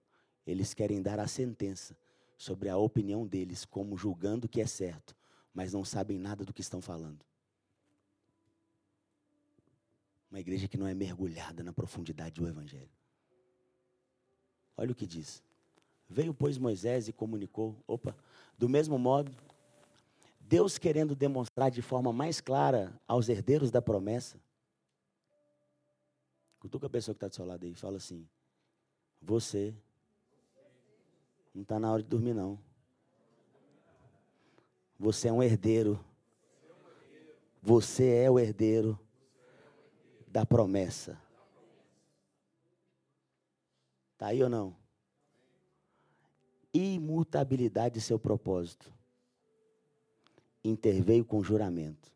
eles 0.46 0.72
querem 0.72 1.02
dar 1.02 1.20
a 1.20 1.28
sentença 1.28 1.94
sobre 2.38 2.70
a 2.70 2.78
opinião 2.78 3.26
deles, 3.26 3.66
como 3.66 3.98
julgando 3.98 4.48
que 4.48 4.62
é 4.62 4.66
certo, 4.66 5.14
mas 5.52 5.74
não 5.74 5.84
sabem 5.84 6.18
nada 6.18 6.42
do 6.42 6.54
que 6.54 6.62
estão 6.62 6.80
falando. 6.80 7.22
Uma 10.30 10.40
igreja 10.40 10.66
que 10.66 10.78
não 10.78 10.88
é 10.88 10.94
mergulhada 10.94 11.62
na 11.62 11.74
profundidade 11.74 12.40
do 12.40 12.48
Evangelho. 12.48 12.88
Olha 14.74 14.92
o 14.92 14.94
que 14.94 15.06
diz. 15.06 15.42
Veio, 16.08 16.32
pois, 16.32 16.56
Moisés 16.56 17.08
e 17.08 17.12
comunicou. 17.12 17.76
Opa, 17.86 18.16
do 18.56 18.70
mesmo 18.70 18.98
modo, 18.98 19.36
Deus 20.40 20.78
querendo 20.78 21.14
demonstrar 21.14 21.70
de 21.70 21.82
forma 21.82 22.10
mais 22.10 22.40
clara 22.40 22.98
aos 23.06 23.28
herdeiros 23.28 23.70
da 23.70 23.82
promessa. 23.82 24.40
Cutuca 26.62 26.86
a 26.86 26.90
pessoa 26.90 27.12
que 27.12 27.16
está 27.16 27.26
do 27.26 27.34
seu 27.34 27.44
lado 27.44 27.64
aí 27.64 27.72
e 27.72 27.74
fala 27.74 27.96
assim: 27.96 28.24
Você 29.20 29.74
não 31.52 31.62
está 31.62 31.80
na 31.80 31.90
hora 31.90 32.04
de 32.04 32.08
dormir, 32.08 32.34
não. 32.34 32.56
Você 34.96 35.26
é 35.26 35.32
um 35.32 35.42
herdeiro. 35.42 35.98
Você 37.60 38.08
é 38.14 38.30
o 38.30 38.38
herdeiro 38.38 38.96
da 40.28 40.46
promessa. 40.46 41.20
Está 44.12 44.28
aí 44.28 44.40
ou 44.40 44.48
não? 44.48 44.76
Imutabilidade 46.72 47.96
de 47.96 48.00
seu 48.00 48.20
propósito. 48.20 48.94
Interveio 50.62 51.24
com 51.24 51.42
juramento. 51.42 52.12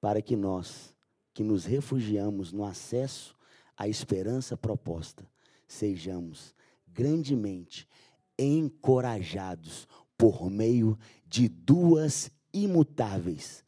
Para 0.00 0.20
que 0.20 0.34
nós, 0.34 0.91
que 1.34 1.42
nos 1.42 1.64
refugiamos 1.64 2.52
no 2.52 2.64
acesso 2.64 3.34
à 3.76 3.88
esperança 3.88 4.56
proposta, 4.56 5.26
sejamos 5.66 6.54
grandemente 6.86 7.88
encorajados 8.38 9.88
por 10.16 10.50
meio 10.50 10.98
de 11.26 11.48
duas 11.48 12.30
imutáveis, 12.52 13.64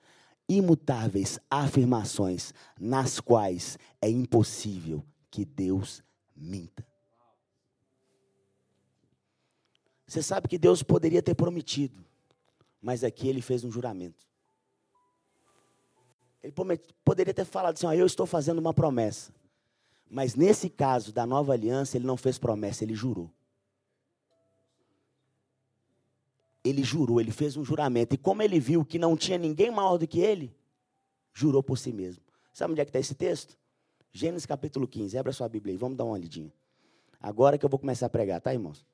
imutáveis 0.49 1.39
afirmações 1.51 2.53
nas 2.79 3.19
quais 3.19 3.79
é 4.01 4.09
impossível 4.09 5.05
que 5.31 5.45
Deus 5.45 6.03
minta. 6.37 6.87
Você 10.07 10.23
sabe 10.23 10.49
que 10.49 10.59
Deus 10.59 10.83
poderia 10.83 11.23
ter 11.23 11.35
prometido, 11.35 12.05
mas 12.81 13.03
aqui 13.03 13.27
ele 13.27 13.41
fez 13.41 13.65
um 13.65 13.71
juramento. 13.71 14.27
Ele 16.45 16.53
poderia 17.03 17.33
ter 17.33 17.47
falado 17.47 17.75
assim: 17.75 17.87
ó, 17.87 17.93
eu 17.95 18.05
estou 18.05 18.27
fazendo 18.27 18.59
uma 18.59 18.75
promessa. 18.75 19.33
Mas 20.11 20.35
nesse 20.35 20.69
caso 20.69 21.11
da 21.11 21.25
nova 21.25 21.55
aliança, 21.55 21.97
ele 21.97 22.07
não 22.07 22.19
fez 22.19 22.39
promessa, 22.39 22.85
ele 22.85 22.95
jurou. 22.95 23.31
Ele 26.63 26.85
jurou, 26.85 27.19
ele 27.19 27.31
fez 27.31 27.57
um 27.57 27.65
juramento. 27.65 28.15
E 28.15 28.19
como 28.19 28.43
ele 28.43 28.61
viu 28.61 28.85
que 28.85 28.99
não 28.99 29.17
tinha 29.17 29.39
ninguém 29.39 29.71
maior 29.71 29.97
do 29.97 30.07
que 30.07 30.21
ele, 30.21 30.55
jurou 31.33 31.63
por 31.63 31.79
si 31.79 31.93
mesmo. 31.93 32.23
Sabe 32.53 32.73
onde 32.73 32.81
é 32.83 32.85
que 32.85 32.91
está 32.91 32.99
esse 32.99 33.15
texto? 33.15 33.59
Gênesis 34.13 34.45
capítulo 34.45 34.87
15. 34.87 35.17
Abra 35.17 35.33
sua 35.33 35.49
Bíblia 35.49 35.73
aí, 35.73 35.79
vamos 35.79 35.97
dar 35.97 36.05
uma 36.05 36.13
olhadinha. 36.13 36.53
Agora 37.19 37.57
que 37.57 37.65
eu 37.65 37.71
vou 37.71 37.79
começar 37.79 38.05
a 38.05 38.11
pregar, 38.11 38.41
tá, 38.41 38.53
irmãos? 38.53 38.85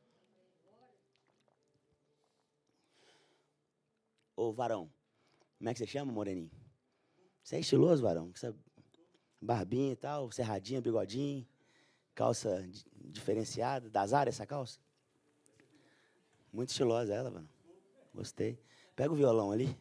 Ô, 4.36 4.52
varão, 4.52 4.88
como 5.58 5.68
é 5.68 5.72
que 5.72 5.80
você 5.80 5.86
chama, 5.86 6.12
moreninho? 6.12 6.59
Você 7.42 7.56
é 7.56 7.60
estiloso, 7.60 8.02
varão? 8.02 8.30
Você 8.34 8.54
barbinha 9.40 9.92
e 9.92 9.96
tal, 9.96 10.30
serradinha, 10.30 10.80
bigodinho, 10.80 11.46
calça 12.14 12.68
diferenciada, 12.96 13.88
das 13.88 14.12
áreas 14.12 14.36
essa 14.36 14.46
calça? 14.46 14.78
Muito 16.52 16.70
estilosa 16.70 17.14
ela, 17.14 17.30
mano. 17.30 17.48
Gostei. 18.14 18.58
Pega 18.94 19.12
o 19.12 19.16
violão 19.16 19.50
ali. 19.50 19.78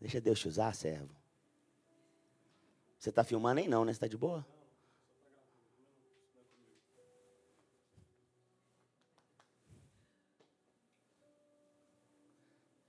Deixa 0.00 0.20
Deus 0.20 0.40
te 0.40 0.48
usar, 0.48 0.74
servo. 0.74 1.14
Você 2.98 3.10
está 3.10 3.22
filmando 3.22 3.60
aí 3.60 3.68
não, 3.68 3.84
né? 3.84 3.92
Você 3.92 3.96
está 3.96 4.06
de 4.06 4.16
boa? 4.16 4.46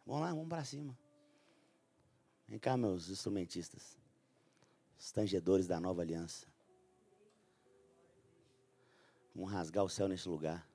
Vamos 0.05 0.21
lá, 0.21 0.29
vamos 0.29 0.47
para 0.47 0.63
cima. 0.63 1.04
Vem 2.47 2.59
cá, 2.59 2.77
meus 2.77 3.09
instrumentistas 3.09 3.97
os 5.05 5.11
tangedores 5.11 5.67
da 5.67 5.79
nova 5.79 6.01
aliança. 6.01 6.47
Vamos 9.35 9.51
rasgar 9.51 9.83
o 9.83 9.89
céu 9.89 10.07
nesse 10.07 10.27
lugar. 10.27 10.67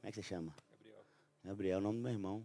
Como 0.00 0.08
é 0.08 0.10
que 0.10 0.16
você 0.16 0.22
chama? 0.22 0.54
Gabriel. 0.70 1.04
Gabriel, 1.44 1.78
o 1.78 1.80
nome 1.80 1.98
do 1.98 2.02
meu 2.02 2.12
irmão. 2.12 2.44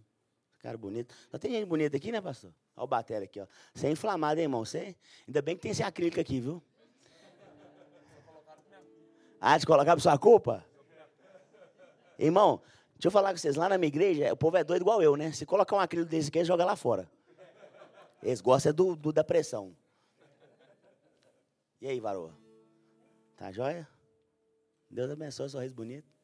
Cara 0.59 0.77
bonito. 0.77 1.13
Só 1.29 1.37
tem 1.37 1.51
gente 1.51 1.65
bonita 1.65 1.97
aqui, 1.97 2.11
né, 2.11 2.21
pastor? 2.21 2.51
Olha 2.75 2.83
o 2.83 2.87
bater 2.87 3.21
aqui, 3.21 3.39
ó. 3.39 3.47
Você 3.73 3.87
é 3.87 3.91
inflamado, 3.91 4.39
hein, 4.39 4.45
irmão? 4.45 4.63
Você... 4.63 4.95
Ainda 5.27 5.41
bem 5.41 5.55
que 5.55 5.61
tem 5.61 5.71
esse 5.71 5.83
acrílico 5.83 6.19
aqui, 6.19 6.39
viu? 6.39 6.63
Ah, 9.39 9.57
de 9.57 9.65
colocar 9.65 9.95
por 9.95 10.01
sua 10.01 10.17
culpa? 10.17 10.65
Irmão, 12.17 12.61
deixa 12.95 13.07
eu 13.07 13.11
falar 13.11 13.31
com 13.31 13.37
vocês. 13.37 13.55
Lá 13.55 13.69
na 13.69 13.77
minha 13.77 13.89
igreja, 13.89 14.33
o 14.33 14.37
povo 14.37 14.57
é 14.57 14.63
doido 14.63 14.81
igual 14.81 15.03
eu, 15.03 15.15
né? 15.15 15.31
Se 15.31 15.45
colocar 15.45 15.75
um 15.75 15.79
acrílico 15.79 16.09
desse 16.09 16.29
aqui, 16.29 16.43
joga 16.43 16.65
lá 16.65 16.75
fora. 16.75 17.07
Eles 18.21 18.41
gostam 18.41 18.71
é 18.71 18.73
do, 18.73 18.95
do 18.95 19.13
da 19.13 19.23
pressão. 19.23 19.75
E 21.79 21.87
aí, 21.87 21.99
varoa? 21.99 22.33
Tá 23.35 23.51
joia? 23.51 23.87
Deus 24.89 25.11
abençoe, 25.11 25.49
sorriso 25.49 25.75
bonito. 25.75 26.17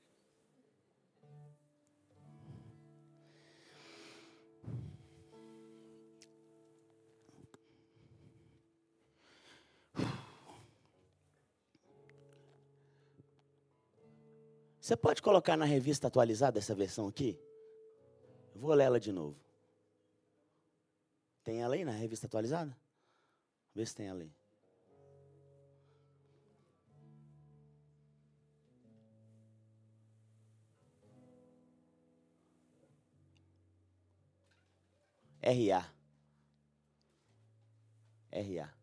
Você 14.80 14.98
pode 14.98 15.22
colocar 15.22 15.56
na 15.56 15.64
revista 15.64 16.08
atualizada 16.08 16.60
essa 16.60 16.76
versão 16.76 17.08
aqui? 17.08 17.39
Vou 18.54 18.74
ler 18.74 18.84
ela 18.84 19.00
de 19.00 19.14
novo. 19.14 19.43
Tem 21.44 21.62
ela 21.62 21.76
aí 21.76 21.84
na 21.84 21.91
revista 21.91 22.26
atualizada? 22.26 22.76
Vê 23.76 23.86
se 23.86 23.96
tem 23.96 24.08
ela 24.08 24.24
aí. 24.24 24.32
RA. 35.44 35.94
RA. 38.32 38.74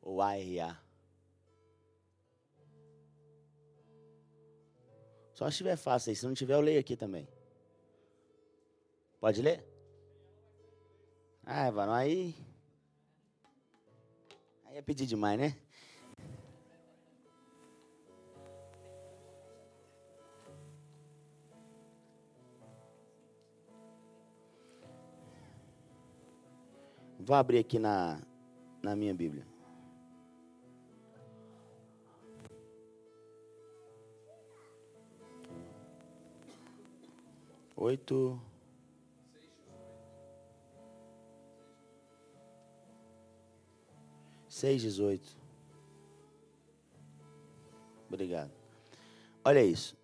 Ou 0.00 0.22
ARA. 0.22 0.80
Só 5.32 5.46
se 5.46 5.50
estiver 5.50 5.76
fácil 5.76 6.10
aí. 6.10 6.16
Se 6.16 6.24
não 6.24 6.34
tiver, 6.34 6.54
eu 6.54 6.60
leio 6.60 6.78
aqui 6.78 6.96
também. 6.96 7.26
Pode 9.18 9.42
ler? 9.42 9.71
Ah, 11.44 11.70
varão, 11.70 11.92
aí. 11.92 12.34
Aí 14.66 14.76
é 14.78 14.82
pedir 14.82 15.06
demais, 15.06 15.38
né? 15.38 15.56
Vou 27.18 27.36
abrir 27.36 27.58
aqui 27.58 27.78
na, 27.78 28.20
na 28.82 28.96
minha 28.96 29.14
Bíblia. 29.14 29.46
Oito. 37.76 38.40
Seis, 44.62 44.80
dezoito. 44.80 45.28
Obrigado. 48.08 48.52
Olha 49.44 49.60
isso. 49.60 49.96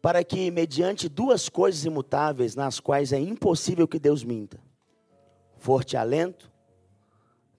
Para 0.00 0.22
que, 0.22 0.52
mediante 0.52 1.08
duas 1.08 1.48
coisas 1.48 1.84
imutáveis, 1.84 2.54
nas 2.54 2.78
quais 2.78 3.12
é 3.12 3.18
impossível 3.18 3.88
que 3.88 3.98
Deus 3.98 4.22
minta, 4.22 4.60
forte 5.56 5.96
alento, 5.96 6.48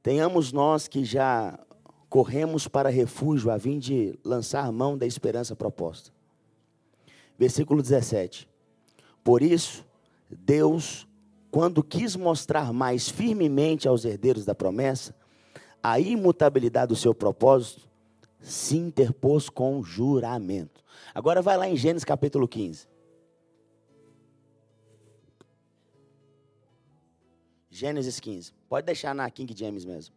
tenhamos 0.02 0.54
nós 0.54 0.88
que 0.88 1.04
já 1.04 1.60
corremos 2.08 2.70
para 2.70 2.88
refúgio 2.88 3.52
a 3.52 3.60
fim 3.60 3.78
de 3.78 4.18
lançar 4.24 4.72
mão 4.72 4.98
da 4.98 5.06
esperança 5.06 5.58
proposta. 5.58 6.10
Versículo 7.38 7.82
17. 7.82 8.48
Por 9.22 9.42
isso, 9.42 9.86
Deus, 10.30 11.06
quando 11.52 11.84
quis 11.84 12.16
mostrar 12.16 12.72
mais 12.72 13.10
firmemente 13.10 13.90
aos 13.90 14.06
herdeiros 14.06 14.46
da 14.46 14.56
promessa 14.56 15.14
a 15.88 16.00
imutabilidade 16.00 16.90
do 16.90 16.96
seu 16.96 17.14
propósito, 17.14 17.88
se 18.40 18.76
interpôs 18.76 19.50
com 19.50 19.84
juramento. 19.84 20.84
Agora 21.14 21.44
vai 21.44 21.56
lá 21.56 21.70
em 21.70 21.78
Gênesis 21.78 22.04
capítulo 22.04 22.48
15. 22.48 22.88
Gênesis 27.70 28.20
15. 28.20 28.52
Pode 28.68 28.88
deixar 28.88 29.14
na 29.14 29.30
King 29.30 29.56
James 29.56 29.86
mesmo. 29.86 30.16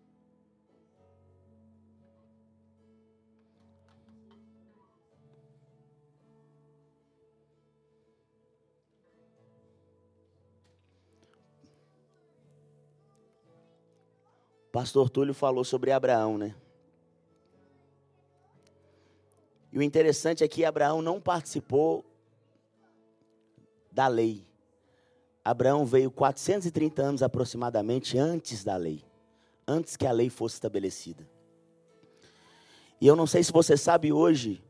Pastor 14.78 15.10
Túlio 15.10 15.34
falou 15.34 15.64
sobre 15.64 15.90
Abraão, 15.90 16.38
né? 16.38 16.54
E 19.72 19.78
o 19.80 19.82
interessante 19.82 20.44
é 20.44 20.46
que 20.46 20.64
Abraão 20.64 21.02
não 21.02 21.20
participou 21.20 22.04
da 23.90 24.06
lei. 24.06 24.46
Abraão 25.44 25.84
veio 25.84 26.12
430 26.12 27.02
anos 27.02 27.22
aproximadamente 27.24 28.16
antes 28.16 28.62
da 28.62 28.76
lei, 28.76 29.04
antes 29.66 29.96
que 29.96 30.06
a 30.06 30.12
lei 30.12 30.30
fosse 30.30 30.54
estabelecida. 30.54 31.28
E 33.00 33.06
eu 33.08 33.16
não 33.16 33.26
sei 33.26 33.42
se 33.42 33.50
você 33.50 33.76
sabe 33.76 34.12
hoje, 34.12 34.62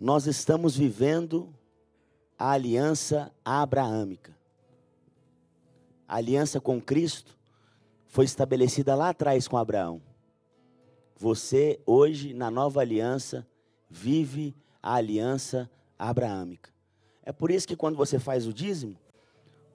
nós 0.00 0.26
estamos 0.26 0.74
vivendo 0.74 1.54
a 2.38 2.52
aliança 2.52 3.30
abraâmica. 3.44 4.34
A 6.08 6.16
aliança 6.16 6.58
com 6.62 6.80
Cristo 6.80 7.41
foi 8.12 8.26
estabelecida 8.26 8.94
lá 8.94 9.08
atrás 9.08 9.48
com 9.48 9.56
Abraão. 9.56 10.02
Você, 11.16 11.80
hoje, 11.86 12.34
na 12.34 12.50
nova 12.50 12.82
aliança, 12.82 13.46
vive 13.88 14.54
a 14.82 14.96
aliança 14.96 15.70
abraâmica. 15.98 16.70
É 17.22 17.32
por 17.32 17.50
isso 17.50 17.66
que 17.66 17.74
quando 17.74 17.96
você 17.96 18.18
faz 18.18 18.46
o 18.46 18.52
dízimo, 18.52 18.98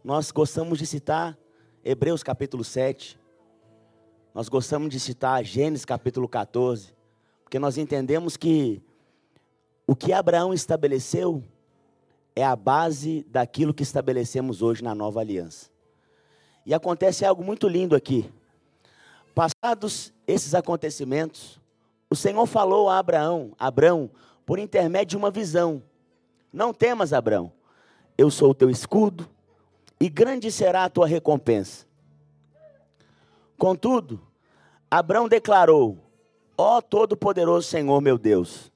nós 0.04 0.30
gostamos 0.30 0.78
de 0.78 0.86
citar 0.86 1.36
Hebreus 1.84 2.22
capítulo 2.22 2.64
7, 2.64 3.20
nós 4.36 4.48
gostamos 4.48 4.92
de 4.92 5.00
citar 5.00 5.44
Gênesis 5.44 5.84
capítulo 5.84 6.30
14, 6.30 6.94
porque 7.44 7.58
nós 7.58 7.76
entendemos 7.76 8.38
que 8.38 8.84
o 9.88 9.96
que 9.96 10.14
Abraão 10.14 10.54
estabeleceu 10.54 11.44
é 12.36 12.46
a 12.46 12.56
base 12.56 13.26
daquilo 13.32 13.74
que 13.74 13.82
estabelecemos 13.82 14.62
hoje 14.62 14.84
na 14.84 14.94
nova 14.94 15.22
aliança. 15.22 15.76
E 16.68 16.74
acontece 16.74 17.26
algo 17.26 17.42
muito 17.42 17.66
lindo 17.66 17.96
aqui. 17.96 18.30
Passados 19.34 20.14
esses 20.28 20.54
acontecimentos, 20.54 21.62
o 22.10 22.16
Senhor 22.16 22.46
falou 22.46 22.90
a 22.90 23.00
Abraão, 23.00 23.54
Abraão, 23.58 24.12
por 24.46 24.60
intermédio 24.60 25.12
de 25.12 25.18
uma 25.18 25.32
visão. 25.32 25.82
Não 26.52 26.74
temas, 26.74 27.14
Abraão, 27.14 27.54
eu 28.18 28.30
sou 28.30 28.52
o 28.52 28.54
teu 28.54 28.70
escudo, 28.70 29.30
e 29.98 30.10
grande 30.10 30.52
será 30.52 30.84
a 30.84 30.90
tua 30.90 31.08
recompensa. 31.08 31.86
Contudo, 33.58 34.22
Abraão 34.92 35.30
declarou: 35.30 35.98
Ó 36.58 36.82
Todo-Poderoso 36.82 37.66
Senhor 37.66 38.02
meu 38.02 38.18
Deus, 38.18 38.74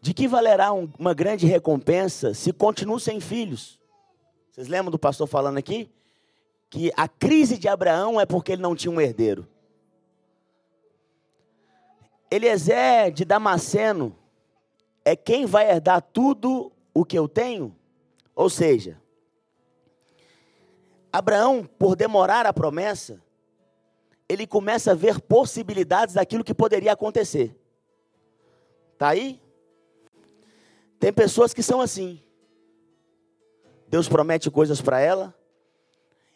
de 0.00 0.12
que 0.12 0.26
valerá 0.26 0.72
um, 0.72 0.90
uma 0.98 1.14
grande 1.14 1.46
recompensa 1.46 2.34
se 2.34 2.52
continuo 2.52 2.98
sem 2.98 3.20
filhos? 3.20 3.78
Vocês 4.50 4.66
lembram 4.66 4.90
do 4.90 4.98
pastor 4.98 5.28
falando 5.28 5.58
aqui? 5.58 5.88
Que 6.68 6.92
a 6.96 7.06
crise 7.08 7.58
de 7.58 7.68
Abraão 7.68 8.20
é 8.20 8.26
porque 8.26 8.52
ele 8.52 8.62
não 8.62 8.74
tinha 8.74 8.90
um 8.90 9.00
herdeiro. 9.00 9.46
Eliezer 12.30 13.12
de 13.12 13.24
Damasceno 13.24 14.16
é 15.04 15.14
quem 15.14 15.46
vai 15.46 15.70
herdar 15.70 16.02
tudo 16.02 16.72
o 16.92 17.04
que 17.04 17.16
eu 17.18 17.28
tenho? 17.28 17.74
Ou 18.34 18.50
seja, 18.50 19.00
Abraão, 21.12 21.64
por 21.78 21.94
demorar 21.94 22.44
a 22.44 22.52
promessa, 22.52 23.22
ele 24.28 24.46
começa 24.46 24.90
a 24.90 24.94
ver 24.94 25.20
possibilidades 25.20 26.14
daquilo 26.14 26.44
que 26.44 26.52
poderia 26.52 26.92
acontecer. 26.92 27.56
Tá 28.98 29.08
aí? 29.08 29.40
Tem 30.98 31.12
pessoas 31.12 31.54
que 31.54 31.62
são 31.62 31.80
assim. 31.80 32.22
Deus 33.88 34.08
promete 34.08 34.50
coisas 34.50 34.80
para 34.80 35.00
ela, 35.00 35.34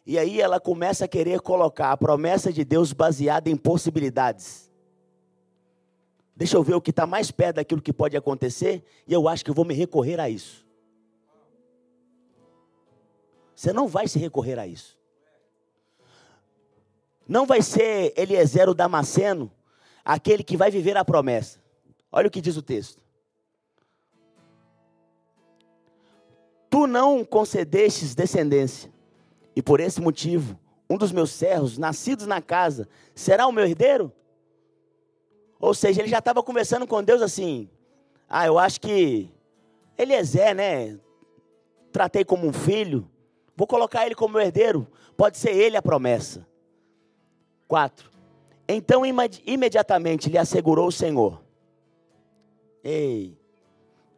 e 0.07 0.19
aí 0.19 0.41
ela 0.41 0.59
começa 0.59 1.05
a 1.05 1.09
querer 1.09 1.41
colocar 1.41 1.93
a 1.93 1.97
promessa 1.97 2.53
de 2.53 2.65
Deus 2.65 2.93
baseada 2.93 3.49
em 3.49 3.57
possibilidades. 3.57 4.71
Deixa 6.35 6.57
eu 6.57 6.63
ver 6.63 6.75
o 6.75 6.81
que 6.81 6.91
está 6.91 7.07
mais 7.07 7.31
perto 7.31 7.57
daquilo 7.57 7.83
que 7.83 7.93
pode 7.93 8.17
acontecer, 8.17 8.83
e 9.07 9.13
eu 9.13 9.29
acho 9.29 9.45
que 9.45 9.51
eu 9.51 9.55
vou 9.55 9.65
me 9.65 9.75
recorrer 9.75 10.19
a 10.19 10.29
isso. 10.29 10.67
Você 13.55 13.73
não 13.75 13.87
vai 13.87 14.09
se 14.09 14.19
recorrer 14.19 14.59
a 14.59 14.67
isso. 14.67 14.99
Não 17.29 17.47
vai 17.47 17.61
ser 17.61 18.15
Eliezer 18.17 18.69
o 18.69 18.75
Damasceno 18.75 19.53
aquele 20.05 20.43
que 20.43 20.57
vai 20.57 20.71
viver 20.71 20.97
a 20.97 21.05
promessa. 21.05 21.61
Olha 22.11 22.27
o 22.27 22.31
que 22.31 22.41
diz 22.41 22.57
o 22.57 22.63
texto. 22.63 23.05
Tu 26.71 26.87
não 26.87 27.25
concedestes 27.25 28.15
descendência, 28.15 28.91
e 29.61 29.63
por 29.63 29.79
esse 29.79 30.01
motivo, 30.01 30.59
um 30.89 30.97
dos 30.97 31.13
meus 31.13 31.31
servos, 31.31 31.77
nascidos 31.77 32.27
na 32.27 32.41
casa, 32.41 32.89
será 33.15 33.47
o 33.47 33.53
meu 33.53 33.67
herdeiro? 33.67 34.11
Ou 35.61 35.75
seja, 35.75 36.01
ele 36.01 36.09
já 36.09 36.19
estava 36.19 36.43
conversando 36.43 36.87
com 36.87 37.05
Deus 37.05 37.21
assim: 37.21 37.69
ah, 38.27 38.47
eu 38.47 38.59
acho 38.59 38.81
que 38.81 39.31
Eliezer, 39.99 40.55
né? 40.55 40.99
Tratei 41.93 42.25
como 42.25 42.47
um 42.47 42.53
filho, 42.55 43.07
Vou 43.55 43.67
colocar 43.67 44.07
ele 44.07 44.15
como 44.15 44.41
herdeiro. 44.41 44.87
Pode 45.19 45.37
ser 45.37 45.55
ele 45.55 45.77
a 45.77 45.83
promessa. 45.83 46.47
Quatro. 47.69 48.11
Então 48.67 49.03
imediatamente 49.05 50.31
lhe 50.31 50.39
assegurou 50.39 50.89
o 50.89 50.93
Senhor. 50.93 51.43
Ei. 52.83 53.37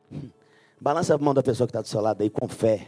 Balança 0.81 1.17
a 1.17 1.19
mão 1.19 1.35
da 1.35 1.43
pessoa 1.43 1.67
que 1.67 1.73
está 1.73 1.83
do 1.83 1.89
seu 1.89 2.01
lado 2.01 2.23
aí 2.23 2.31
com 2.31 2.47
fé. 2.47 2.87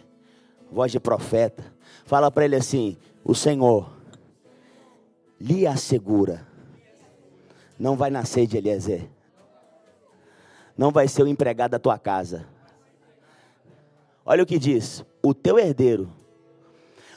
Voz 0.70 0.90
de 0.90 1.00
profeta. 1.00 1.64
Fala 2.04 2.30
para 2.30 2.44
ele 2.44 2.56
assim: 2.56 2.96
O 3.24 3.34
Senhor 3.34 3.90
lhe 5.40 5.66
assegura. 5.66 6.46
Não 7.78 7.96
vai 7.96 8.10
nascer 8.10 8.46
de 8.46 8.56
Eliezer. 8.56 9.08
Não 10.76 10.90
vai 10.90 11.06
ser 11.08 11.22
o 11.22 11.28
empregado 11.28 11.72
da 11.72 11.78
tua 11.78 11.98
casa. 11.98 12.46
Olha 14.24 14.42
o 14.42 14.46
que 14.46 14.58
diz: 14.58 15.04
O 15.22 15.32
teu 15.34 15.58
herdeiro 15.58 16.10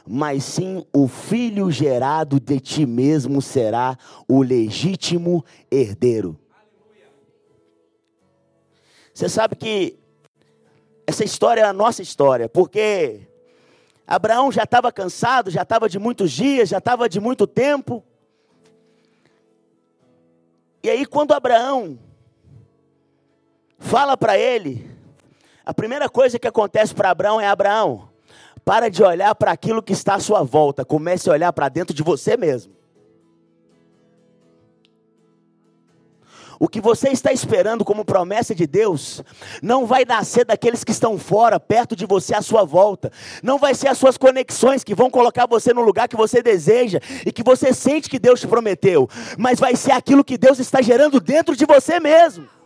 mas 0.07 0.43
sim 0.45 0.85
o 0.93 1.07
filho 1.07 1.69
gerado 1.69 2.39
de 2.39 2.59
ti 2.59 2.85
mesmo 2.85 3.41
será 3.41 3.97
o 4.27 4.41
legítimo 4.41 5.43
herdeiro. 5.69 6.39
Você 9.13 9.27
sabe 9.27 9.55
que 9.55 9.99
essa 11.05 11.23
história 11.23 11.61
é 11.61 11.65
a 11.65 11.73
nossa 11.73 12.01
história, 12.01 12.47
porque 12.47 13.26
Abraão 14.07 14.49
já 14.53 14.63
estava 14.63 14.89
cansado, 14.89 15.51
já 15.51 15.63
estava 15.63 15.89
de 15.89 15.99
muitos 15.99 16.31
dias, 16.31 16.69
já 16.69 16.77
estava 16.77 17.09
de 17.09 17.19
muito 17.19 17.45
tempo. 17.45 18.01
E 20.81 20.89
aí, 20.89 21.05
quando 21.05 21.33
Abraão 21.33 21.99
fala 23.77 24.15
para 24.15 24.37
ele, 24.37 24.89
a 25.65 25.73
primeira 25.73 26.07
coisa 26.07 26.39
que 26.39 26.47
acontece 26.47 26.95
para 26.95 27.09
Abraão 27.09 27.41
é: 27.41 27.47
Abraão, 27.47 28.07
para 28.63 28.89
de 28.89 29.03
olhar 29.03 29.35
para 29.35 29.51
aquilo 29.51 29.83
que 29.83 29.91
está 29.91 30.15
à 30.15 30.19
sua 30.21 30.41
volta, 30.41 30.85
comece 30.85 31.29
a 31.29 31.33
olhar 31.33 31.51
para 31.51 31.67
dentro 31.67 31.93
de 31.93 32.01
você 32.01 32.37
mesmo. 32.37 32.76
O 36.59 36.67
que 36.67 36.81
você 36.81 37.09
está 37.09 37.31
esperando 37.31 37.85
como 37.85 38.03
promessa 38.03 38.55
de 38.55 38.65
Deus, 38.65 39.23
não 39.61 39.85
vai 39.85 40.05
nascer 40.05 40.45
daqueles 40.45 40.83
que 40.83 40.91
estão 40.91 41.17
fora, 41.17 41.59
perto 41.59 41.95
de 41.95 42.05
você, 42.05 42.35
à 42.35 42.41
sua 42.41 42.63
volta. 42.63 43.11
Não 43.43 43.57
vai 43.57 43.75
ser 43.75 43.87
as 43.87 43.97
suas 43.97 44.17
conexões 44.17 44.83
que 44.83 44.95
vão 44.95 45.09
colocar 45.09 45.45
você 45.45 45.73
no 45.73 45.81
lugar 45.81 46.07
que 46.07 46.15
você 46.15 46.41
deseja 46.41 46.99
e 47.25 47.31
que 47.31 47.43
você 47.43 47.73
sente 47.73 48.09
que 48.09 48.19
Deus 48.19 48.39
te 48.39 48.47
prometeu. 48.47 49.07
Mas 49.37 49.59
vai 49.59 49.75
ser 49.75 49.91
aquilo 49.91 50.23
que 50.23 50.37
Deus 50.37 50.59
está 50.59 50.81
gerando 50.81 51.19
dentro 51.19 51.55
de 51.55 51.65
você 51.65 51.99
mesmo. 51.99 52.56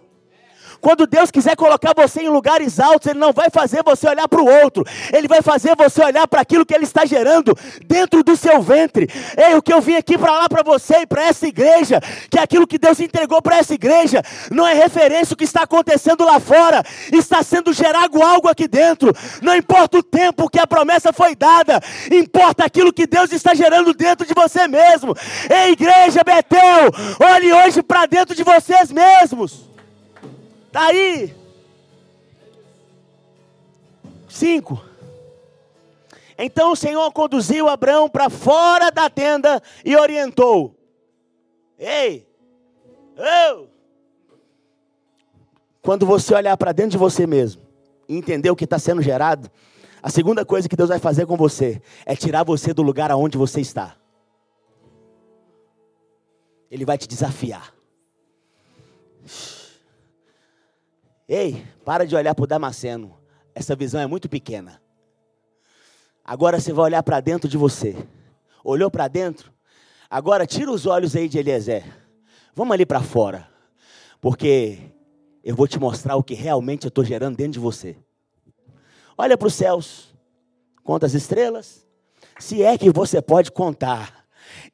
Quando 0.82 1.05
Deus 1.05 1.29
quiser 1.29 1.55
colocar 1.55 1.93
você 1.95 2.21
em 2.21 2.29
lugares 2.29 2.79
altos, 2.79 3.07
Ele 3.07 3.19
não 3.19 3.32
vai 3.32 3.49
fazer 3.51 3.84
você 3.84 4.07
olhar 4.07 4.27
para 4.27 4.41
o 4.41 4.63
outro, 4.63 4.84
Ele 5.13 5.27
vai 5.27 5.41
fazer 5.41 5.75
você 5.75 6.03
olhar 6.03 6.27
para 6.27 6.41
aquilo 6.41 6.65
que 6.65 6.73
Ele 6.73 6.86
está 6.86 7.05
gerando 7.05 7.55
dentro 7.86 8.23
do 8.23 8.36
seu 8.36 8.61
ventre. 8.61 9.07
Ei, 9.38 9.55
o 9.55 9.61
que 9.61 9.71
eu 9.71 9.79
vim 9.79 9.95
aqui 9.95 10.17
para 10.17 10.32
lá 10.32 10.49
para 10.49 10.63
você 10.63 11.01
e 11.01 11.05
para 11.05 11.23
essa 11.23 11.47
igreja, 11.47 12.01
que 12.29 12.39
é 12.39 12.41
aquilo 12.41 12.65
que 12.65 12.79
Deus 12.79 12.99
entregou 12.99 13.41
para 13.41 13.57
essa 13.57 13.73
igreja, 13.75 14.23
não 14.49 14.67
é 14.67 14.73
referência 14.73 15.34
o 15.34 15.38
que 15.38 15.43
está 15.43 15.63
acontecendo 15.63 16.25
lá 16.25 16.39
fora, 16.39 16.84
está 17.11 17.43
sendo 17.43 17.71
gerado 17.71 18.21
algo 18.21 18.47
aqui 18.47 18.67
dentro. 18.67 19.13
Não 19.41 19.55
importa 19.55 19.99
o 19.99 20.03
tempo 20.03 20.49
que 20.49 20.59
a 20.59 20.65
promessa 20.65 21.13
foi 21.13 21.36
dada, 21.36 21.79
importa 22.11 22.65
aquilo 22.65 22.91
que 22.91 23.05
Deus 23.05 23.32
está 23.32 23.53
gerando 23.53 23.93
dentro 23.93 24.25
de 24.25 24.34
você 24.34 24.67
mesmo. 24.67 25.15
Ei, 25.49 25.73
igreja 25.73 26.23
Betel, 26.23 26.89
olhe 27.19 27.53
hoje 27.53 27.84
para 27.84 28.07
dentro 28.07 28.36
de 28.36 28.43
vocês 28.43 28.91
mesmos. 28.91 29.71
Está 30.72 30.88
aí. 30.88 31.36
Cinco. 34.30 34.82
Então 36.38 36.72
o 36.72 36.76
Senhor 36.78 37.11
conduziu 37.11 37.67
Abraão 37.67 38.07
para 38.07 38.30
fora 38.30 38.89
da 38.89 39.09
tenda 39.09 39.61
e 39.84 39.97
orientou: 39.97 40.74
Ei, 41.78 42.26
eu. 43.17 43.69
Quando 45.82 46.05
você 46.05 46.34
olhar 46.34 46.55
para 46.55 46.72
dentro 46.72 46.91
de 46.91 46.97
você 46.97 47.28
mesmo 47.28 47.61
e 48.07 48.15
entender 48.15 48.49
o 48.49 48.55
que 48.55 48.63
está 48.63 48.80
sendo 48.80 49.01
gerado, 49.01 49.51
a 50.01 50.09
segunda 50.09 50.45
coisa 50.45 50.69
que 50.69 50.78
Deus 50.78 50.88
vai 50.88 50.99
fazer 50.99 51.26
com 51.26 51.36
você 51.36 51.82
é 52.05 52.15
tirar 52.15 52.45
você 52.45 52.74
do 52.74 52.82
lugar 52.82 53.11
aonde 53.11 53.38
você 53.38 53.59
está. 53.59 53.97
Ele 56.72 56.86
vai 56.86 56.97
te 56.97 57.09
desafiar. 57.09 57.80
Ei, 61.34 61.65
para 61.86 62.05
de 62.05 62.13
olhar 62.13 62.36
para 62.36 62.43
o 62.43 62.47
Damasceno. 62.47 63.17
Essa 63.55 63.73
visão 63.73 64.01
é 64.01 64.05
muito 64.05 64.27
pequena. 64.27 64.82
Agora 66.25 66.59
você 66.59 66.73
vai 66.73 66.84
olhar 66.84 67.01
para 67.03 67.21
dentro 67.21 67.47
de 67.47 67.55
você. 67.55 67.95
Olhou 68.61 68.91
para 68.91 69.07
dentro? 69.07 69.49
Agora 70.09 70.45
tira 70.45 70.69
os 70.69 70.86
olhos 70.86 71.15
aí 71.15 71.29
de 71.29 71.39
Eliezer. 71.39 71.86
Vamos 72.53 72.73
ali 72.73 72.86
para 72.86 72.99
fora. 72.99 73.47
Porque 74.19 74.77
eu 75.41 75.55
vou 75.55 75.69
te 75.69 75.79
mostrar 75.79 76.17
o 76.17 76.23
que 76.23 76.34
realmente 76.34 76.84
eu 76.86 76.89
estou 76.89 77.05
gerando 77.05 77.38
dentro 77.38 77.53
de 77.53 77.59
você. 77.59 77.95
Olha 79.17 79.38
para 79.38 79.47
os 79.47 79.53
céus, 79.53 80.13
conta 80.84 81.05
as 81.05 81.13
estrelas. 81.13 81.88
Se 82.39 82.61
é 82.61 82.77
que 82.77 82.91
você 82.91 83.21
pode 83.21 83.53
contar 83.53 84.20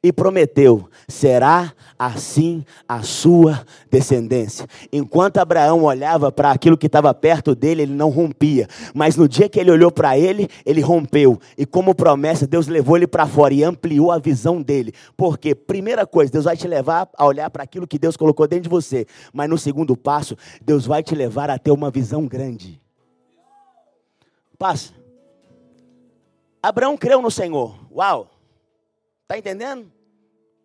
e 0.02 0.12
prometeu: 0.12 0.88
será 1.08 1.72
assim 1.98 2.64
a 2.88 3.02
sua 3.02 3.64
descendência. 3.90 4.66
Enquanto 4.92 5.38
Abraão 5.38 5.82
olhava 5.84 6.30
para 6.30 6.50
aquilo 6.50 6.76
que 6.76 6.86
estava 6.86 7.12
perto 7.12 7.54
dele, 7.54 7.82
ele 7.82 7.94
não 7.94 8.10
rompia. 8.10 8.68
Mas 8.94 9.16
no 9.16 9.28
dia 9.28 9.48
que 9.48 9.58
ele 9.58 9.70
olhou 9.70 9.90
para 9.90 10.18
ele, 10.18 10.48
ele 10.64 10.80
rompeu. 10.80 11.40
E 11.56 11.66
como 11.66 11.94
promessa, 11.94 12.46
Deus 12.46 12.68
levou 12.68 12.96
ele 12.96 13.06
para 13.06 13.26
fora 13.26 13.52
e 13.52 13.64
ampliou 13.64 14.12
a 14.12 14.18
visão 14.18 14.62
dele. 14.62 14.92
Porque, 15.16 15.54
primeira 15.54 16.06
coisa, 16.06 16.30
Deus 16.30 16.44
vai 16.44 16.56
te 16.56 16.68
levar 16.68 17.08
a 17.16 17.26
olhar 17.26 17.50
para 17.50 17.64
aquilo 17.64 17.86
que 17.86 17.98
Deus 17.98 18.16
colocou 18.16 18.46
dentro 18.46 18.64
de 18.64 18.68
você. 18.68 19.06
Mas 19.32 19.48
no 19.48 19.58
segundo 19.58 19.96
passo, 19.96 20.36
Deus 20.62 20.86
vai 20.86 21.02
te 21.02 21.14
levar 21.14 21.50
a 21.50 21.58
ter 21.58 21.70
uma 21.70 21.90
visão 21.90 22.26
grande. 22.26 22.80
Passa. 24.58 24.92
Abraão 26.62 26.96
creu 26.96 27.22
no 27.22 27.30
Senhor. 27.30 27.78
Uau! 27.92 28.37
Está 29.28 29.36
entendendo? 29.36 29.92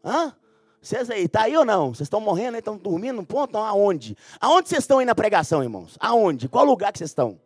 Hã? 0.02 0.34
Vocês 0.82 1.10
aí, 1.10 1.28
tá 1.28 1.42
aí 1.42 1.58
ou 1.58 1.66
não? 1.66 1.94
Vocês 1.94 2.06
estão 2.06 2.22
morrendo, 2.22 2.58
estão 2.58 2.78
dormindo 2.78 3.18
no 3.18 3.26
ponto? 3.26 3.58
Aonde? 3.58 4.16
Aonde 4.40 4.70
vocês 4.70 4.86
estão 4.86 5.00
aí 5.00 5.06
na 5.06 5.14
pregação, 5.14 5.62
irmãos? 5.62 5.98
Aonde? 6.00 6.48
Qual 6.48 6.64
lugar 6.64 6.94
que 6.94 7.00
vocês 7.00 7.10
estão? 7.10 7.38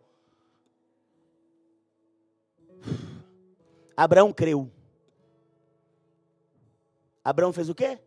Abraão 3.95 4.31
creu. 4.31 4.71
Abraão 7.23 7.51
fez 7.51 7.67
o 7.67 7.73
quê? 7.73 7.99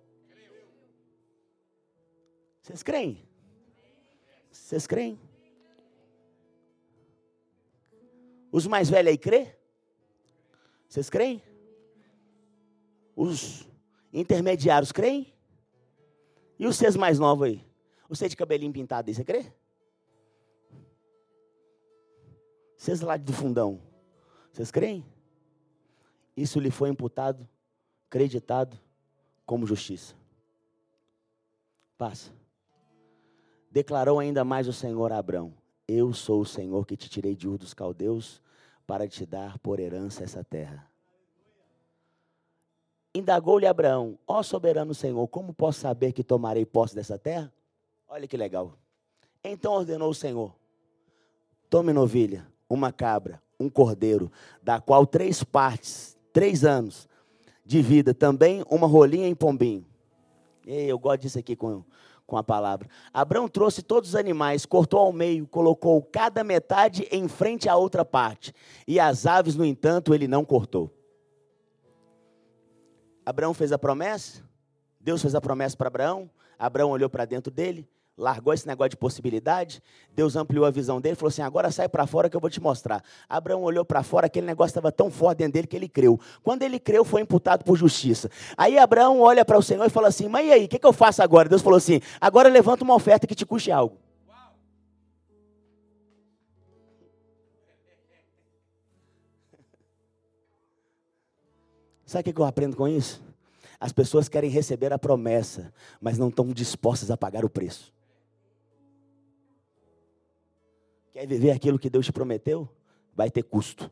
Vocês 2.63 2.85
creem? 2.85 3.29
Vocês 4.53 4.87
creem? 4.87 5.21
Os 8.53 8.69
mais 8.69 8.89
velhos 8.89 9.11
aí 9.11 9.19
crê? 9.19 9.57
Vocês 10.89 11.11
creem? 11.11 11.50
Os 13.23 13.69
intermediários 14.11 14.93
creem? 14.93 15.31
E 16.59 16.67
os 16.67 16.75
seus 16.75 16.97
mais 16.97 17.19
novos 17.19 17.49
aí? 17.49 17.67
Você 18.09 18.27
de 18.27 18.35
cabelinho 18.35 18.73
pintado 18.73 19.11
aí, 19.11 19.15
você 19.15 19.23
crê? 19.23 19.53
Vocês 22.79 23.03
lá 23.03 23.19
do 23.19 23.31
fundão, 23.31 23.79
vocês 24.51 24.71
creem? 24.71 25.05
Isso 26.35 26.59
lhe 26.59 26.71
foi 26.71 26.89
imputado, 26.89 27.47
acreditado 28.07 28.81
como 29.45 29.67
justiça. 29.67 30.15
Passa. 31.99 32.33
Declarou 33.71 34.19
ainda 34.19 34.47
mais 34.47 34.67
o 34.67 34.73
Senhor 34.73 35.13
a 35.13 35.19
Abrão: 35.19 35.53
Eu 35.87 36.15
sou 36.15 36.41
o 36.41 36.47
Senhor 36.47 36.87
que 36.87 36.97
te 36.97 37.07
tirei 37.07 37.37
de 37.37 37.47
Ur 37.47 37.59
dos 37.59 37.75
caldeus 37.75 38.41
para 38.87 39.07
te 39.07 39.27
dar 39.27 39.59
por 39.59 39.79
herança 39.79 40.25
essa 40.25 40.43
terra. 40.43 40.90
Indagou-lhe 43.15 43.67
Abraão: 43.67 44.19
Ó 44.27 44.43
soberano 44.43 44.95
Senhor, 44.95 45.27
como 45.29 45.53
posso 45.53 45.81
saber 45.81 46.13
que 46.13 46.23
tomarei 46.23 46.65
posse 46.65 46.95
dessa 46.95 47.19
terra? 47.19 47.53
Olha 48.09 48.27
que 48.27 48.37
legal. 48.37 48.75
Então 49.43 49.73
ordenou 49.73 50.11
o 50.11 50.15
Senhor: 50.15 50.55
Tome 51.69 51.93
novilha, 51.93 52.47
uma 52.69 52.93
cabra, 52.93 53.43
um 53.59 53.69
cordeiro, 53.69 54.31
da 54.63 54.81
qual 54.81 55.07
três 55.07 55.43
partes, 55.43 56.17
três 56.33 56.65
anos 56.65 57.09
de 57.65 57.83
vida, 57.83 58.15
também 58.15 58.65
uma 58.71 58.87
rolinha 58.87 59.27
em 59.27 59.35
pombinho. 59.35 59.85
Ei, 60.67 60.87
eu 60.87 60.99
gosto 60.99 61.23
disso 61.23 61.39
aqui 61.39 61.57
com, 61.57 61.83
com 62.27 62.37
a 62.37 62.45
palavra. 62.45 62.89
Abraão 63.13 63.49
trouxe 63.49 63.83
todos 63.83 64.11
os 64.11 64.15
animais, 64.15 64.65
cortou 64.65 65.01
ao 65.01 65.13
meio, 65.13 65.47
colocou 65.49 66.01
cada 66.03 66.45
metade 66.45 67.09
em 67.11 67.27
frente 67.27 67.69
à 67.69 67.77
outra 67.77 68.05
parte. 68.05 68.55
E 68.87 69.01
as 69.01 69.27
aves, 69.27 69.57
no 69.57 69.65
entanto, 69.65 70.15
ele 70.15 70.29
não 70.29 70.45
cortou. 70.45 70.93
Abraão 73.31 73.55
fez 73.55 73.71
a 73.71 73.79
promessa, 73.79 74.43
Deus 75.01 75.23
fez 75.23 75.37
a 75.37 75.41
promessa 75.41 75.77
para 75.77 75.87
Abraão, 75.87 76.29
Abraão 76.59 76.91
olhou 76.91 77.09
para 77.09 77.25
dentro 77.25 77.49
dele, 77.49 77.89
largou 78.19 78.53
esse 78.53 78.67
negócio 78.67 78.91
de 78.91 78.97
possibilidade, 78.97 79.81
Deus 80.13 80.35
ampliou 80.35 80.65
a 80.65 80.71
visão 80.73 81.01
dele, 81.01 81.15
falou 81.15 81.29
assim: 81.29 81.41
agora 81.41 81.71
sai 81.71 81.89
para 81.89 82.09
fora 82.09 82.29
que 82.29 82.37
eu 82.37 82.41
vou 82.41 82.51
te 82.51 82.61
mostrar. 82.61 83.05
Abraão 83.29 83.63
olhou 83.63 83.85
para 83.85 84.03
fora, 84.03 84.27
aquele 84.27 84.49
negócio 84.49 84.71
estava 84.71 84.91
tão 84.91 85.13
forte 85.13 85.39
dentro 85.39 85.53
dele 85.53 85.69
que 85.69 85.77
ele 85.77 85.89
creu. 85.89 86.19
Quando 86.43 86.65
ele 86.65 86.81
creu, 86.81 87.05
foi 87.05 87.21
imputado 87.21 87.65
por 87.65 87.77
justiça. 87.77 88.29
Aí 88.57 88.77
Abraão 88.77 89.21
olha 89.21 89.45
para 89.45 89.57
o 89.57 89.63
Senhor 89.63 89.87
e 89.87 89.91
fala 89.91 90.09
assim: 90.09 90.27
mas 90.27 90.49
e 90.49 90.53
aí, 90.53 90.65
o 90.65 90.69
que, 90.69 90.81
que 90.81 90.87
eu 90.87 90.93
faço 90.93 91.23
agora? 91.23 91.49
Deus 91.49 91.63
falou 91.63 91.77
assim: 91.77 92.01
agora 92.21 92.49
levanta 92.49 92.83
uma 92.83 92.97
oferta 92.97 93.29
que 93.29 93.35
te 93.37 93.47
custe 93.47 93.71
algo. 93.71 93.97
Sabe 102.11 102.29
o 102.29 102.35
que 102.35 102.41
eu 102.41 102.45
aprendo 102.45 102.77
com 102.77 102.89
isso? 102.89 103.23
As 103.79 103.93
pessoas 103.93 104.29
querem 104.29 104.51
receber 104.51 104.93
a 104.93 104.99
promessa, 104.99 105.73
mas 106.01 106.19
não 106.19 106.29
estão 106.29 106.49
dispostas 106.49 107.09
a 107.09 107.17
pagar 107.17 107.45
o 107.45 107.49
preço. 107.49 107.95
Quer 111.13 111.25
viver 111.25 111.53
aquilo 111.53 111.79
que 111.79 111.89
Deus 111.89 112.07
te 112.07 112.13
prometeu? 112.13 112.69
Vai 113.15 113.31
ter 113.31 113.45
custo. 113.45 113.89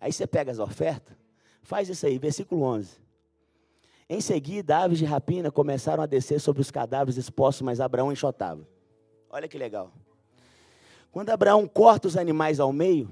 Aí 0.00 0.12
você 0.12 0.24
pega 0.24 0.52
as 0.52 0.60
ofertas, 0.60 1.16
faz 1.60 1.88
isso 1.88 2.06
aí, 2.06 2.20
versículo 2.20 2.62
11. 2.62 3.00
Em 4.08 4.20
seguida, 4.20 4.78
aves 4.78 4.98
de 4.98 5.04
rapina 5.04 5.50
começaram 5.50 6.04
a 6.04 6.06
descer 6.06 6.40
sobre 6.40 6.62
os 6.62 6.70
cadáveres 6.70 7.16
expostos, 7.16 7.62
mas 7.62 7.80
Abraão 7.80 8.12
enxotava. 8.12 8.64
Olha 9.28 9.48
que 9.48 9.58
legal. 9.58 9.92
Quando 11.10 11.30
Abraão 11.30 11.66
corta 11.66 12.06
os 12.06 12.16
animais 12.16 12.60
ao 12.60 12.72
meio, 12.72 13.10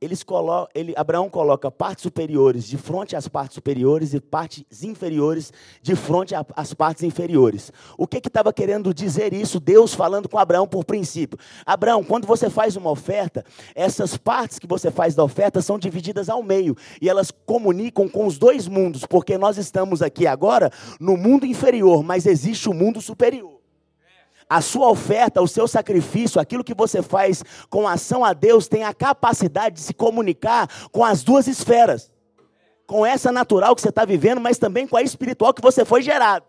eles 0.00 0.22
colocam, 0.22 0.68
ele, 0.74 0.94
Abraão 0.96 1.28
coloca 1.28 1.70
partes 1.70 2.02
superiores 2.02 2.64
de 2.64 2.78
frente 2.78 3.14
às 3.14 3.28
partes 3.28 3.54
superiores 3.54 4.14
e 4.14 4.20
partes 4.20 4.82
inferiores 4.82 5.52
de 5.82 5.94
frente 5.94 6.34
às 6.56 6.72
partes 6.72 7.02
inferiores. 7.02 7.70
O 7.98 8.06
que 8.06 8.18
estava 8.18 8.52
que 8.52 8.62
querendo 8.62 8.94
dizer 8.94 9.34
isso? 9.34 9.60
Deus 9.60 9.92
falando 9.92 10.28
com 10.28 10.38
Abraão 10.38 10.66
por 10.66 10.84
princípio. 10.84 11.38
Abraão, 11.66 12.02
quando 12.02 12.26
você 12.26 12.48
faz 12.48 12.76
uma 12.76 12.90
oferta, 12.90 13.44
essas 13.74 14.16
partes 14.16 14.58
que 14.58 14.66
você 14.66 14.90
faz 14.90 15.14
da 15.14 15.22
oferta 15.22 15.60
são 15.60 15.78
divididas 15.78 16.30
ao 16.30 16.42
meio 16.42 16.74
e 17.00 17.08
elas 17.08 17.30
comunicam 17.30 18.08
com 18.08 18.26
os 18.26 18.38
dois 18.38 18.66
mundos, 18.66 19.04
porque 19.04 19.36
nós 19.36 19.58
estamos 19.58 20.00
aqui 20.00 20.26
agora 20.26 20.70
no 20.98 21.16
mundo 21.16 21.44
inferior, 21.44 22.02
mas 22.02 22.24
existe 22.26 22.68
o 22.68 22.74
mundo 22.74 23.00
superior 23.02 23.59
a 24.50 24.60
sua 24.60 24.90
oferta, 24.90 25.40
o 25.40 25.46
seu 25.46 25.68
sacrifício, 25.68 26.40
aquilo 26.40 26.64
que 26.64 26.74
você 26.74 27.00
faz 27.00 27.44
com 27.70 27.86
ação 27.86 28.24
a 28.24 28.32
Deus, 28.32 28.66
tem 28.66 28.82
a 28.82 28.92
capacidade 28.92 29.76
de 29.76 29.80
se 29.80 29.94
comunicar 29.94 30.68
com 30.90 31.04
as 31.04 31.22
duas 31.22 31.46
esferas. 31.46 32.10
Com 32.84 33.06
essa 33.06 33.30
natural 33.30 33.76
que 33.76 33.80
você 33.80 33.90
está 33.90 34.04
vivendo, 34.04 34.40
mas 34.40 34.58
também 34.58 34.88
com 34.88 34.96
a 34.96 35.02
espiritual 35.02 35.54
que 35.54 35.62
você 35.62 35.84
foi 35.84 36.02
gerado. 36.02 36.44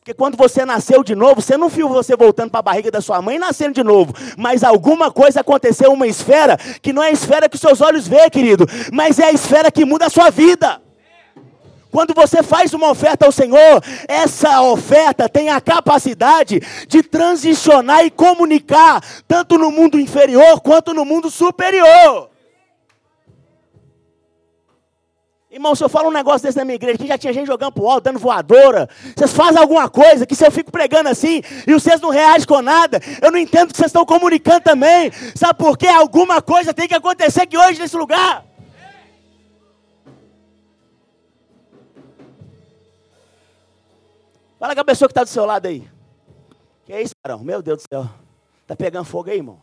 Porque 0.00 0.14
quando 0.14 0.36
você 0.36 0.64
nasceu 0.64 1.04
de 1.04 1.14
novo, 1.14 1.42
você 1.42 1.58
não 1.58 1.68
viu 1.68 1.88
você 1.88 2.16
voltando 2.16 2.48
para 2.48 2.60
a 2.60 2.62
barriga 2.62 2.90
da 2.90 3.02
sua 3.02 3.20
mãe 3.20 3.36
e 3.36 3.40
nascendo 3.40 3.74
de 3.74 3.82
novo. 3.82 4.14
Mas 4.38 4.64
alguma 4.64 5.10
coisa 5.10 5.40
aconteceu, 5.40 5.92
uma 5.92 6.06
esfera, 6.06 6.56
que 6.80 6.92
não 6.92 7.02
é 7.02 7.08
a 7.08 7.12
esfera 7.12 7.48
que 7.50 7.58
seus 7.58 7.82
olhos 7.82 8.08
vê, 8.08 8.30
querido, 8.30 8.66
mas 8.92 9.18
é 9.18 9.24
a 9.24 9.32
esfera 9.32 9.70
que 9.70 9.84
muda 9.84 10.06
a 10.06 10.10
sua 10.10 10.30
vida. 10.30 10.80
Quando 11.96 12.12
você 12.12 12.42
faz 12.42 12.74
uma 12.74 12.90
oferta 12.90 13.24
ao 13.24 13.32
Senhor, 13.32 13.82
essa 14.06 14.60
oferta 14.60 15.30
tem 15.30 15.48
a 15.48 15.62
capacidade 15.62 16.60
de 16.86 17.02
transicionar 17.02 18.04
e 18.04 18.10
comunicar, 18.10 19.02
tanto 19.26 19.56
no 19.56 19.70
mundo 19.70 19.98
inferior 19.98 20.60
quanto 20.60 20.92
no 20.92 21.06
mundo 21.06 21.30
superior. 21.30 22.28
Irmão, 25.50 25.74
se 25.74 25.82
eu 25.82 25.88
falo 25.88 26.10
um 26.10 26.12
negócio 26.12 26.42
desse 26.42 26.58
na 26.58 26.66
minha 26.66 26.74
igreja, 26.74 26.98
que 26.98 27.06
já 27.06 27.16
tinha 27.16 27.32
gente 27.32 27.46
jogando 27.46 27.72
pro 27.72 27.88
alto, 27.88 28.04
dando 28.04 28.18
voadora, 28.18 28.90
vocês 29.16 29.32
fazem 29.32 29.58
alguma 29.58 29.88
coisa 29.88 30.26
que 30.26 30.36
se 30.36 30.46
eu 30.46 30.52
fico 30.52 30.70
pregando 30.70 31.08
assim 31.08 31.40
e 31.66 31.72
vocês 31.72 31.98
não 31.98 32.10
reagem 32.10 32.46
com 32.46 32.60
nada, 32.60 33.00
eu 33.22 33.32
não 33.32 33.38
entendo 33.38 33.70
que 33.70 33.76
vocês 33.78 33.88
estão 33.88 34.04
comunicando 34.04 34.60
também. 34.60 35.10
Sabe 35.34 35.58
por 35.58 35.78
quê? 35.78 35.86
Alguma 35.86 36.42
coisa 36.42 36.74
tem 36.74 36.86
que 36.86 36.94
acontecer 36.94 37.40
aqui 37.40 37.56
hoje 37.56 37.80
nesse 37.80 37.96
lugar. 37.96 38.44
Fala 44.58 44.74
com 44.74 44.80
a 44.80 44.84
pessoa 44.84 45.08
que 45.08 45.12
está 45.12 45.22
do 45.22 45.28
seu 45.28 45.44
lado 45.44 45.66
aí. 45.66 45.86
Que 46.84 46.92
é 46.92 47.02
isso, 47.02 47.14
carão? 47.22 47.40
Meu 47.40 47.60
Deus 47.60 47.82
do 47.82 47.88
céu. 47.88 48.08
Tá 48.66 48.74
pegando 48.74 49.04
fogo 49.04 49.30
aí, 49.30 49.36
irmão? 49.36 49.60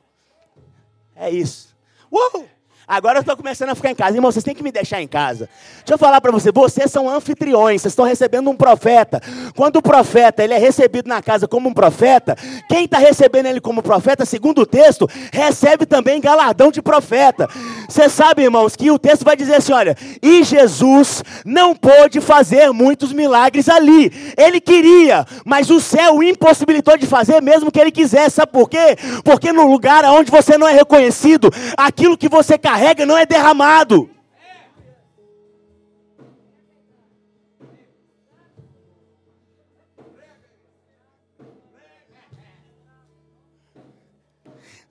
É 1.15 1.29
isso. 1.29 1.75
Uh! 2.11 2.45
Agora 2.87 3.17
eu 3.17 3.21
estou 3.21 3.37
começando 3.37 3.69
a 3.69 3.75
ficar 3.75 3.91
em 3.91 3.95
casa. 3.95 4.17
Irmão, 4.17 4.31
vocês 4.31 4.43
têm 4.43 4.53
que 4.53 4.61
me 4.61 4.71
deixar 4.71 5.01
em 5.01 5.07
casa. 5.07 5.49
Deixa 5.77 5.93
eu 5.93 5.97
falar 5.97 6.19
para 6.19 6.31
você. 6.31 6.51
Vocês 6.51 6.91
são 6.91 7.09
anfitriões. 7.09 7.81
Vocês 7.81 7.93
estão 7.93 8.05
recebendo 8.05 8.49
um 8.49 8.55
profeta. 8.55 9.21
Quando 9.55 9.77
o 9.77 9.81
profeta 9.81 10.43
ele 10.43 10.53
é 10.53 10.57
recebido 10.57 11.07
na 11.07 11.21
casa 11.21 11.47
como 11.47 11.69
um 11.69 11.73
profeta, 11.73 12.35
quem 12.67 12.85
está 12.85 12.97
recebendo 12.97 13.45
ele 13.45 13.61
como 13.61 13.81
profeta, 13.81 14.25
segundo 14.25 14.61
o 14.61 14.65
texto, 14.65 15.09
recebe 15.31 15.85
também 15.85 16.19
galardão 16.19 16.71
de 16.71 16.81
profeta. 16.81 17.47
Você 17.87 18.09
sabe, 18.09 18.43
irmãos, 18.43 18.75
que 18.75 18.89
o 18.91 18.99
texto 18.99 19.25
vai 19.25 19.35
dizer 19.35 19.55
assim: 19.55 19.73
olha, 19.73 19.95
e 20.21 20.43
Jesus 20.43 21.23
não 21.45 21.75
pôde 21.75 22.21
fazer 22.21 22.71
muitos 22.71 23.11
milagres 23.11 23.69
ali. 23.69 24.11
Ele 24.37 24.59
queria, 24.59 25.25
mas 25.45 25.69
o 25.69 25.79
céu 25.79 26.21
impossibilitou 26.21 26.97
de 26.97 27.05
fazer, 27.05 27.41
mesmo 27.41 27.71
que 27.71 27.79
ele 27.79 27.91
quisesse. 27.91 28.37
Sabe 28.37 28.51
por 28.51 28.69
quê? 28.69 28.97
Porque 29.23 29.51
no 29.51 29.67
lugar 29.67 30.05
onde 30.05 30.31
você 30.31 30.57
não 30.57 30.67
é 30.67 30.73
reconhecido, 30.73 31.51
aquilo 31.77 32.17
que 32.17 32.29
você 32.29 32.57
carrega 32.57 33.05
não 33.05 33.17
é 33.17 33.25
derramado. 33.25 34.09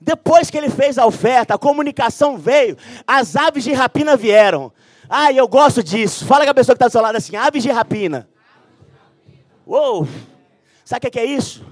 Depois 0.04 0.50
que 0.50 0.58
ele 0.58 0.68
fez 0.68 0.98
a 0.98 1.06
oferta, 1.06 1.54
a 1.54 1.58
comunicação 1.58 2.36
veio, 2.36 2.76
as 3.06 3.36
aves 3.36 3.62
de 3.62 3.72
rapina 3.72 4.16
vieram. 4.16 4.72
Ah, 5.08 5.32
eu 5.32 5.46
gosto 5.46 5.82
disso. 5.82 6.26
Fala 6.26 6.44
com 6.44 6.50
a 6.50 6.54
pessoa 6.54 6.74
que 6.74 6.78
está 6.78 6.88
do 6.88 6.92
seu 6.92 7.00
lado 7.00 7.16
assim: 7.16 7.36
aves 7.36 7.62
de 7.62 7.70
rapina. 7.70 8.28
Uou! 9.64 10.08
Sabe 10.84 11.06
o 11.06 11.10
que 11.10 11.18
é 11.20 11.24
isso? 11.24 11.64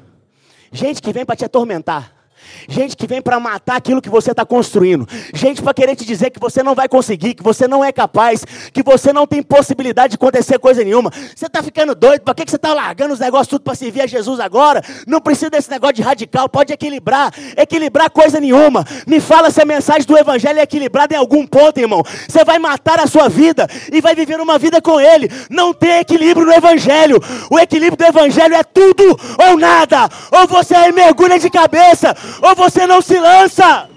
Gente 0.70 1.02
que 1.02 1.12
vem 1.12 1.26
para 1.26 1.34
te 1.34 1.44
atormentar. 1.44 2.19
Gente 2.68 2.96
que 2.96 3.06
vem 3.06 3.20
para 3.20 3.38
matar 3.40 3.76
aquilo 3.76 4.00
que 4.00 4.08
você 4.08 4.30
está 4.30 4.44
construindo. 4.44 5.06
Gente 5.34 5.62
para 5.62 5.74
querer 5.74 5.96
te 5.96 6.04
dizer 6.04 6.30
que 6.30 6.40
você 6.40 6.62
não 6.62 6.74
vai 6.74 6.88
conseguir, 6.88 7.34
que 7.34 7.42
você 7.42 7.66
não 7.66 7.84
é 7.84 7.92
capaz, 7.92 8.44
que 8.72 8.82
você 8.82 9.12
não 9.12 9.26
tem 9.26 9.42
possibilidade 9.42 10.10
de 10.10 10.14
acontecer 10.16 10.58
coisa 10.58 10.82
nenhuma. 10.84 11.10
Você 11.34 11.46
está 11.46 11.62
ficando 11.62 11.94
doido? 11.94 12.22
Para 12.22 12.34
que, 12.34 12.48
você 12.48 12.56
está 12.56 12.72
largando 12.74 13.14
os 13.14 13.20
negócios 13.20 13.48
tudo 13.48 13.62
para 13.62 13.74
servir 13.74 14.02
a 14.02 14.06
Jesus 14.06 14.40
agora? 14.40 14.82
Não 15.06 15.20
precisa 15.20 15.50
desse 15.50 15.70
negócio 15.70 15.96
de 15.96 16.02
radical, 16.02 16.48
pode 16.48 16.72
equilibrar. 16.72 17.32
Equilibrar 17.56 18.10
coisa 18.10 18.40
nenhuma. 18.40 18.84
Me 19.06 19.20
fala 19.20 19.50
se 19.50 19.60
a 19.60 19.64
mensagem 19.64 20.06
do 20.06 20.16
Evangelho 20.16 20.58
é 20.58 20.62
equilibrada 20.62 21.14
em 21.14 21.18
algum 21.18 21.46
ponto, 21.46 21.78
irmão. 21.78 22.02
Você 22.28 22.44
vai 22.44 22.58
matar 22.58 23.00
a 23.00 23.06
sua 23.06 23.28
vida 23.28 23.66
e 23.92 24.00
vai 24.00 24.14
viver 24.14 24.40
uma 24.40 24.58
vida 24.58 24.80
com 24.80 25.00
Ele. 25.00 25.30
Não 25.48 25.72
tem 25.72 25.98
equilíbrio 25.98 26.46
no 26.46 26.52
Evangelho. 26.52 27.20
O 27.50 27.58
equilíbrio 27.58 27.96
do 27.96 28.04
Evangelho 28.04 28.54
é 28.54 28.62
tudo 28.62 29.18
ou 29.48 29.58
nada. 29.58 30.08
Ou 30.32 30.46
você 30.46 30.90
mergulha 30.92 31.38
de 31.38 31.50
cabeça, 31.50 32.14
ou 32.42 32.54
você 32.54 32.86
não 32.86 33.00
se 33.00 33.18
lança. 33.18 33.88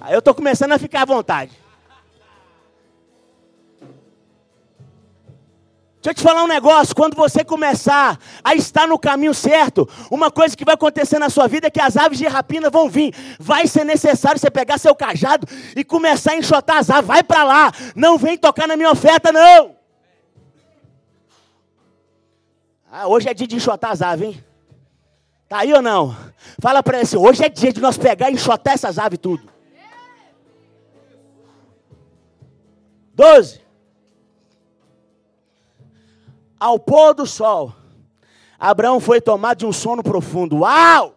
Aí 0.00 0.14
eu 0.14 0.18
estou 0.18 0.34
começando 0.34 0.72
a 0.72 0.78
ficar 0.78 1.02
à 1.02 1.04
vontade. 1.04 1.52
Deixa 6.02 6.12
eu 6.12 6.14
te 6.14 6.22
falar 6.22 6.42
um 6.44 6.48
negócio, 6.48 6.96
quando 6.96 7.14
você 7.14 7.44
começar 7.44 8.18
a 8.42 8.54
estar 8.54 8.88
no 8.88 8.98
caminho 8.98 9.34
certo, 9.34 9.86
uma 10.10 10.30
coisa 10.30 10.56
que 10.56 10.64
vai 10.64 10.74
acontecer 10.74 11.18
na 11.18 11.28
sua 11.28 11.46
vida 11.46 11.66
é 11.66 11.70
que 11.70 11.80
as 11.80 11.94
aves 11.94 12.16
de 12.16 12.26
rapina 12.26 12.70
vão 12.70 12.88
vir. 12.88 13.14
Vai 13.38 13.66
ser 13.66 13.84
necessário 13.84 14.40
você 14.40 14.50
pegar 14.50 14.78
seu 14.78 14.94
cajado 14.94 15.46
e 15.76 15.84
começar 15.84 16.32
a 16.32 16.36
enxotar 16.36 16.78
as 16.78 16.88
aves. 16.88 17.06
Vai 17.06 17.22
para 17.22 17.44
lá, 17.44 17.70
não 17.94 18.16
vem 18.16 18.38
tocar 18.38 18.66
na 18.66 18.78
minha 18.78 18.90
oferta, 18.90 19.30
não. 19.30 19.76
Ah, 22.90 23.06
hoje 23.06 23.28
é 23.28 23.34
dia 23.34 23.46
de 23.46 23.56
enxotar 23.56 23.90
as 23.90 24.00
aves, 24.00 24.28
hein? 24.28 24.44
Tá 25.50 25.58
aí 25.58 25.74
ou 25.74 25.82
não? 25.82 26.16
Fala 26.62 26.80
para 26.80 26.98
ele 26.98 27.02
assim, 27.02 27.16
hoje 27.16 27.44
é 27.44 27.48
dia 27.48 27.72
de 27.72 27.80
nós 27.80 27.98
pegar 27.98 28.30
e 28.30 28.34
enxotar 28.34 28.74
essas 28.74 29.00
aves 29.00 29.18
tudo. 29.18 29.52
Doze. 33.12 33.60
Ao 36.58 36.78
pôr 36.78 37.14
do 37.14 37.26
sol, 37.26 37.74
Abraão 38.60 39.00
foi 39.00 39.20
tomado 39.20 39.58
de 39.58 39.66
um 39.66 39.72
sono 39.72 40.04
profundo. 40.04 40.58
Uau! 40.58 41.16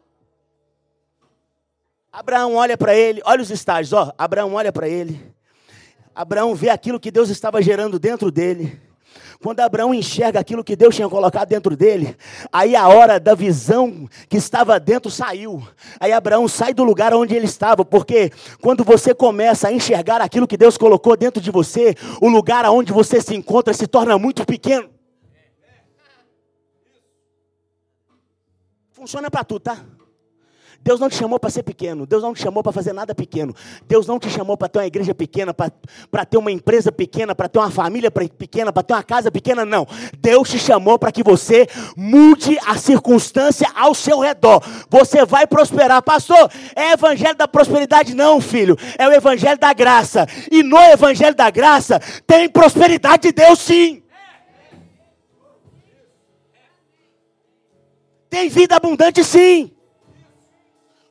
Abraão 2.11 2.55
olha 2.55 2.75
para 2.75 2.95
ele, 2.95 3.21
olha 3.25 3.43
os 3.43 3.51
estágios, 3.51 3.93
ó. 3.93 4.11
Abraão 4.17 4.55
olha 4.55 4.73
para 4.73 4.89
ele. 4.89 5.31
Abraão 6.15 6.55
vê 6.55 6.69
aquilo 6.69 6.99
que 6.99 7.11
Deus 7.11 7.29
estava 7.29 7.61
gerando 7.61 7.99
dentro 7.99 8.31
dele. 8.31 8.81
Quando 9.43 9.59
Abraão 9.59 9.93
enxerga 9.93 10.39
aquilo 10.39 10.63
que 10.63 10.73
Deus 10.73 10.95
tinha 10.95 11.09
colocado 11.09 11.49
dentro 11.49 11.75
dele, 11.75 12.15
aí 12.49 12.77
a 12.77 12.87
hora 12.87 13.19
da 13.19 13.35
visão 13.35 14.07
que 14.29 14.37
estava 14.37 14.79
dentro 14.79 15.11
saiu. 15.11 15.61
Aí 15.99 16.13
Abraão 16.13 16.47
sai 16.47 16.73
do 16.73 16.81
lugar 16.81 17.13
onde 17.13 17.35
ele 17.35 17.45
estava, 17.45 17.83
porque 17.83 18.31
quando 18.61 18.85
você 18.85 19.13
começa 19.13 19.67
a 19.67 19.73
enxergar 19.73 20.21
aquilo 20.21 20.47
que 20.47 20.55
Deus 20.55 20.77
colocou 20.77 21.17
dentro 21.17 21.41
de 21.41 21.51
você, 21.51 21.93
o 22.21 22.29
lugar 22.29 22.63
onde 22.69 22.93
você 22.93 23.19
se 23.19 23.35
encontra 23.35 23.73
se 23.73 23.85
torna 23.85 24.17
muito 24.17 24.45
pequeno. 24.45 24.89
Funciona 28.93 29.29
para 29.29 29.43
tudo, 29.43 29.59
tá? 29.59 29.83
Deus 30.83 30.99
não 30.99 31.09
te 31.09 31.15
chamou 31.15 31.39
para 31.39 31.49
ser 31.49 31.63
pequeno. 31.63 32.05
Deus 32.05 32.21
não 32.21 32.33
te 32.33 32.41
chamou 32.41 32.61
para 32.61 32.73
fazer 32.73 32.91
nada 32.91 33.15
pequeno. 33.15 33.55
Deus 33.87 34.05
não 34.05 34.19
te 34.19 34.29
chamou 34.29 34.57
para 34.57 34.67
ter 34.67 34.79
uma 34.79 34.85
igreja 34.85 35.15
pequena, 35.15 35.53
para 35.53 36.25
ter 36.25 36.37
uma 36.37 36.51
empresa 36.51 36.91
pequena, 36.91 37.33
para 37.33 37.47
ter 37.47 37.59
uma 37.59 37.71
família 37.71 38.11
pequena, 38.11 38.73
para 38.73 38.83
ter 38.83 38.93
uma 38.93 39.03
casa 39.03 39.31
pequena. 39.31 39.63
Não. 39.63 39.87
Deus 40.19 40.49
te 40.49 40.59
chamou 40.59 40.99
para 40.99 41.11
que 41.11 41.23
você 41.23 41.67
mude 41.95 42.59
a 42.67 42.75
circunstância 42.77 43.71
ao 43.73 43.95
seu 43.95 44.19
redor. 44.19 44.61
Você 44.89 45.25
vai 45.25 45.47
prosperar. 45.47 46.01
Pastor, 46.03 46.51
é 46.75 46.91
evangelho 46.91 47.35
da 47.35 47.47
prosperidade? 47.47 48.13
Não, 48.13 48.41
filho. 48.41 48.77
É 48.97 49.07
o 49.07 49.13
evangelho 49.13 49.57
da 49.57 49.71
graça. 49.71 50.27
E 50.51 50.61
no 50.61 50.77
evangelho 50.77 51.35
da 51.35 51.49
graça 51.49 51.97
tem 52.27 52.49
prosperidade 52.49 53.23
de 53.23 53.31
Deus, 53.31 53.59
sim. 53.59 54.03
Tem 58.29 58.49
vida 58.49 58.75
abundante, 58.75 59.23
sim. 59.23 59.72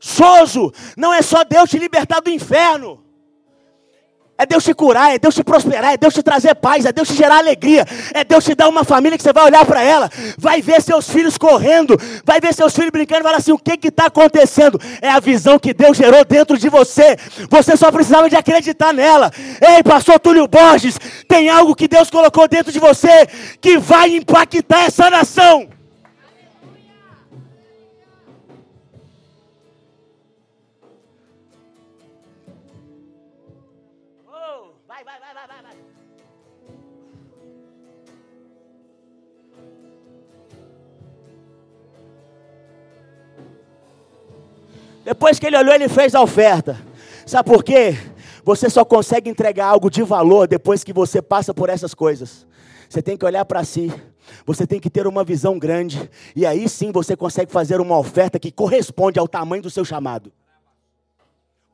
Soso, 0.04 0.74
não 0.96 1.14
é 1.14 1.22
só 1.22 1.44
Deus 1.44 1.70
te 1.70 1.78
libertar 1.78 2.20
do 2.20 2.28
inferno. 2.28 3.00
É 4.36 4.44
Deus 4.44 4.64
te 4.64 4.74
curar, 4.74 5.14
é 5.14 5.18
Deus 5.20 5.32
te 5.32 5.44
prosperar, 5.44 5.92
é 5.92 5.96
Deus 5.96 6.12
te 6.12 6.24
trazer 6.24 6.56
paz, 6.56 6.84
é 6.84 6.92
Deus 6.92 7.06
te 7.06 7.14
gerar 7.14 7.38
alegria, 7.38 7.86
é 8.12 8.24
Deus 8.24 8.42
te 8.42 8.52
dar 8.52 8.68
uma 8.68 8.82
família 8.82 9.16
que 9.16 9.22
você 9.22 9.32
vai 9.32 9.44
olhar 9.44 9.64
para 9.64 9.80
ela, 9.80 10.10
vai 10.36 10.60
ver 10.60 10.82
seus 10.82 11.08
filhos 11.08 11.38
correndo, 11.38 11.96
vai 12.24 12.40
ver 12.40 12.52
seus 12.52 12.74
filhos 12.74 12.90
brincando 12.90 13.20
e 13.20 13.22
falar 13.22 13.36
assim: 13.36 13.52
o 13.52 13.58
que 13.58 13.78
está 13.86 14.06
acontecendo? 14.06 14.80
É 15.00 15.08
a 15.08 15.20
visão 15.20 15.56
que 15.56 15.72
Deus 15.72 15.96
gerou 15.96 16.24
dentro 16.24 16.58
de 16.58 16.68
você, 16.68 17.16
você 17.48 17.76
só 17.76 17.92
precisava 17.92 18.28
de 18.28 18.34
acreditar 18.34 18.92
nela. 18.92 19.30
Ei, 19.60 19.84
pastor 19.84 20.18
Túlio 20.18 20.48
Borges, 20.48 20.98
tem 21.28 21.48
algo 21.48 21.76
que 21.76 21.86
Deus 21.86 22.10
colocou 22.10 22.48
dentro 22.48 22.72
de 22.72 22.80
você 22.80 23.28
que 23.60 23.78
vai 23.78 24.16
impactar 24.16 24.86
essa 24.86 25.08
nação. 25.08 25.68
Depois 45.04 45.38
que 45.38 45.46
ele 45.46 45.56
olhou, 45.56 45.74
ele 45.74 45.88
fez 45.88 46.14
a 46.14 46.22
oferta. 46.22 46.78
Sabe 47.26 47.50
por 47.50 47.64
quê? 47.64 47.96
Você 48.44 48.68
só 48.68 48.84
consegue 48.84 49.30
entregar 49.30 49.66
algo 49.66 49.90
de 49.90 50.02
valor 50.02 50.48
depois 50.48 50.82
que 50.82 50.92
você 50.92 51.20
passa 51.20 51.52
por 51.54 51.68
essas 51.68 51.94
coisas. 51.94 52.46
Você 52.88 53.00
tem 53.00 53.16
que 53.16 53.24
olhar 53.24 53.44
para 53.44 53.64
si. 53.64 53.92
Você 54.46 54.66
tem 54.66 54.80
que 54.80 54.90
ter 54.90 55.06
uma 55.06 55.24
visão 55.24 55.58
grande. 55.58 56.10
E 56.34 56.44
aí 56.44 56.68
sim 56.68 56.92
você 56.92 57.16
consegue 57.16 57.52
fazer 57.52 57.80
uma 57.80 57.98
oferta 57.98 58.38
que 58.38 58.50
corresponde 58.50 59.18
ao 59.18 59.28
tamanho 59.28 59.62
do 59.62 59.70
seu 59.70 59.84
chamado. 59.84 60.32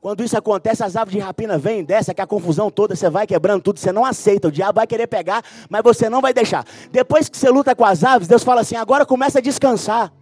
Quando 0.01 0.23
isso 0.23 0.37
acontece, 0.37 0.81
as 0.81 0.95
aves 0.95 1.13
de 1.13 1.19
rapina 1.19 1.57
vêm, 1.57 1.83
desce, 1.83 2.13
que 2.13 2.21
a 2.21 2.27
confusão 2.27 2.71
toda, 2.71 2.95
você 2.95 3.09
vai 3.09 3.27
quebrando 3.27 3.61
tudo, 3.61 3.79
você 3.79 3.91
não 3.91 4.05
aceita, 4.05 4.47
o 4.47 4.51
diabo 4.51 4.77
vai 4.77 4.87
querer 4.87 5.07
pegar, 5.07 5.43
mas 5.69 5.83
você 5.83 6.09
não 6.09 6.21
vai 6.21 6.33
deixar. 6.33 6.65
Depois 6.89 7.27
que 7.27 7.37
você 7.37 7.49
luta 7.49 7.75
com 7.75 7.83
as 7.83 8.01
aves, 8.01 8.25
Deus 8.25 8.41
fala 8.41 8.61
assim: 8.61 8.77
agora 8.77 9.05
começa 9.05 9.39
a 9.39 9.41
descansar. 9.41 10.13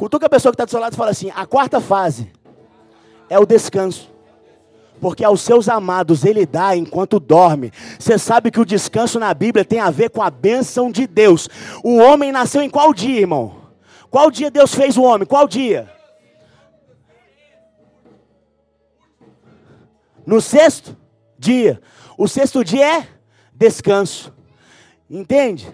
Cutuca 0.00 0.24
a 0.24 0.30
pessoa 0.30 0.50
que 0.50 0.54
está 0.54 0.64
do 0.64 0.70
seu 0.70 0.80
lado 0.80 0.94
e 0.94 0.96
fala 0.96 1.10
assim: 1.10 1.30
a 1.36 1.44
quarta 1.44 1.78
fase 1.78 2.32
é 3.28 3.38
o 3.38 3.44
descanso. 3.44 4.10
Porque 4.98 5.22
aos 5.22 5.42
seus 5.42 5.68
amados 5.68 6.24
ele 6.24 6.46
dá 6.46 6.74
enquanto 6.74 7.20
dorme. 7.20 7.70
Você 7.98 8.16
sabe 8.16 8.50
que 8.50 8.58
o 8.58 8.64
descanso 8.64 9.18
na 9.18 9.34
Bíblia 9.34 9.62
tem 9.62 9.78
a 9.78 9.90
ver 9.90 10.08
com 10.08 10.22
a 10.22 10.30
bênção 10.30 10.90
de 10.90 11.06
Deus. 11.06 11.50
O 11.84 11.98
homem 11.98 12.32
nasceu 12.32 12.62
em 12.62 12.70
qual 12.70 12.94
dia, 12.94 13.20
irmão? 13.20 13.56
Qual 14.10 14.30
dia 14.30 14.50
Deus 14.50 14.74
fez 14.74 14.96
o 14.96 15.02
homem? 15.02 15.26
Qual 15.26 15.46
dia? 15.46 15.92
No 20.24 20.40
sexto 20.40 20.96
dia. 21.38 21.78
O 22.16 22.26
sexto 22.26 22.64
dia 22.64 23.00
é 23.00 23.08
descanso. 23.52 24.32
Entende? 25.10 25.68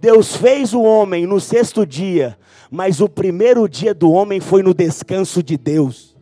Deus 0.00 0.36
fez 0.36 0.72
o 0.74 0.82
homem 0.82 1.26
no 1.26 1.40
sexto 1.40 1.84
dia, 1.84 2.38
mas 2.70 3.00
o 3.00 3.08
primeiro 3.08 3.68
dia 3.68 3.92
do 3.92 4.12
homem 4.12 4.40
foi 4.40 4.62
no 4.62 4.72
descanso 4.72 5.42
de 5.42 5.56
Deus. 5.56 6.16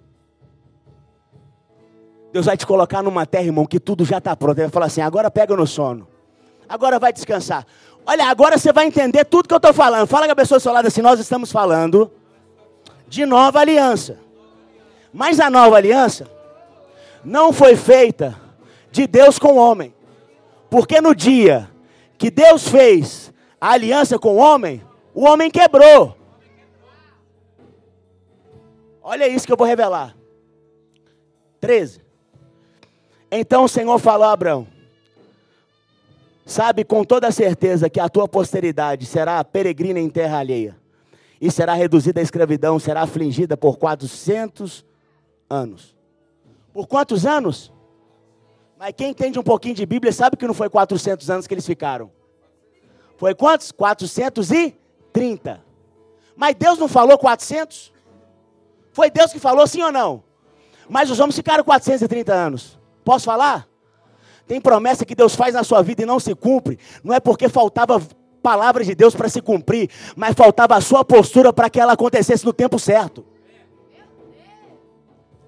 Deus 2.32 2.46
vai 2.46 2.56
te 2.56 2.66
colocar 2.66 3.02
numa 3.02 3.26
terra, 3.26 3.44
irmão, 3.44 3.66
que 3.66 3.80
tudo 3.80 4.04
já 4.04 4.18
está 4.18 4.34
pronto. 4.36 4.58
Ele 4.58 4.66
vai 4.66 4.72
falar 4.72 4.86
assim: 4.86 5.00
agora 5.00 5.30
pega 5.30 5.56
no 5.56 5.66
sono, 5.66 6.06
agora 6.68 6.98
vai 6.98 7.12
descansar. 7.12 7.66
Olha, 8.06 8.26
agora 8.26 8.56
você 8.56 8.72
vai 8.72 8.86
entender 8.86 9.24
tudo 9.24 9.48
que 9.48 9.54
eu 9.54 9.58
estou 9.58 9.74
falando. 9.74 10.06
Fala 10.06 10.26
com 10.26 10.32
a 10.32 10.36
pessoa 10.36 10.58
do 10.58 10.62
seu 10.62 10.72
lado 10.72 10.86
assim: 10.86 11.02
nós 11.02 11.20
estamos 11.20 11.52
falando 11.52 12.10
de 13.08 13.26
nova 13.26 13.60
aliança. 13.60 14.18
Mas 15.12 15.40
a 15.40 15.50
nova 15.50 15.76
aliança 15.76 16.30
não 17.24 17.52
foi 17.52 17.76
feita 17.76 18.38
de 18.90 19.06
Deus 19.06 19.38
com 19.38 19.54
o 19.54 19.56
homem. 19.56 19.94
Porque 20.70 21.00
no 21.00 21.14
dia 21.14 21.70
que 22.18 22.30
Deus 22.30 22.68
fez 22.68 23.25
a 23.60 23.70
aliança 23.70 24.18
com 24.18 24.34
o 24.34 24.36
homem, 24.36 24.82
o 25.14 25.24
homem 25.24 25.50
quebrou. 25.50 26.16
Olha 29.02 29.28
isso 29.28 29.46
que 29.46 29.52
eu 29.52 29.56
vou 29.56 29.66
revelar. 29.66 30.16
13. 31.60 32.00
Então 33.30 33.64
o 33.64 33.68
Senhor 33.68 33.98
falou 33.98 34.26
a 34.26 34.32
Abraão: 34.32 34.66
Sabe 36.44 36.84
com 36.84 37.04
toda 37.04 37.30
certeza 37.30 37.88
que 37.88 38.00
a 38.00 38.08
tua 38.08 38.28
posteridade 38.28 39.06
será 39.06 39.42
peregrina 39.42 39.98
em 39.98 40.08
terra 40.08 40.38
alheia, 40.38 40.76
e 41.40 41.50
será 41.50 41.74
reduzida 41.74 42.20
à 42.20 42.22
escravidão, 42.22 42.78
será 42.78 43.02
afligida 43.02 43.56
por 43.56 43.78
400 43.78 44.84
anos. 45.48 45.96
Por 46.72 46.86
quantos 46.86 47.24
anos? 47.24 47.72
Mas 48.78 48.92
quem 48.94 49.10
entende 49.10 49.38
um 49.38 49.42
pouquinho 49.42 49.74
de 49.74 49.86
Bíblia 49.86 50.12
sabe 50.12 50.36
que 50.36 50.46
não 50.46 50.52
foi 50.52 50.68
400 50.68 51.30
anos 51.30 51.46
que 51.46 51.54
eles 51.54 51.66
ficaram. 51.66 52.10
Foi 53.16 53.34
quantos? 53.34 53.72
430. 53.72 55.64
Mas 56.36 56.54
Deus 56.54 56.78
não 56.78 56.88
falou 56.88 57.18
400? 57.18 57.92
Foi 58.92 59.10
Deus 59.10 59.32
que 59.32 59.38
falou 59.38 59.66
sim 59.66 59.82
ou 59.82 59.92
não? 59.92 60.22
Mas 60.88 61.10
os 61.10 61.18
homens 61.18 61.36
ficaram 61.36 61.64
430 61.64 62.32
anos. 62.32 62.78
Posso 63.04 63.24
falar? 63.24 63.66
Tem 64.46 64.60
promessa 64.60 65.04
que 65.04 65.14
Deus 65.14 65.34
faz 65.34 65.54
na 65.54 65.64
sua 65.64 65.82
vida 65.82 66.02
e 66.02 66.06
não 66.06 66.20
se 66.20 66.34
cumpre. 66.34 66.78
Não 67.02 67.14
é 67.14 67.18
porque 67.18 67.48
faltava 67.48 68.00
palavras 68.42 68.86
de 68.86 68.94
Deus 68.94 69.14
para 69.14 69.28
se 69.28 69.42
cumprir, 69.42 69.90
mas 70.14 70.34
faltava 70.34 70.76
a 70.76 70.80
sua 70.80 71.04
postura 71.04 71.52
para 71.52 71.68
que 71.68 71.80
ela 71.80 71.94
acontecesse 71.94 72.44
no 72.44 72.52
tempo 72.52 72.78
certo. 72.78 73.26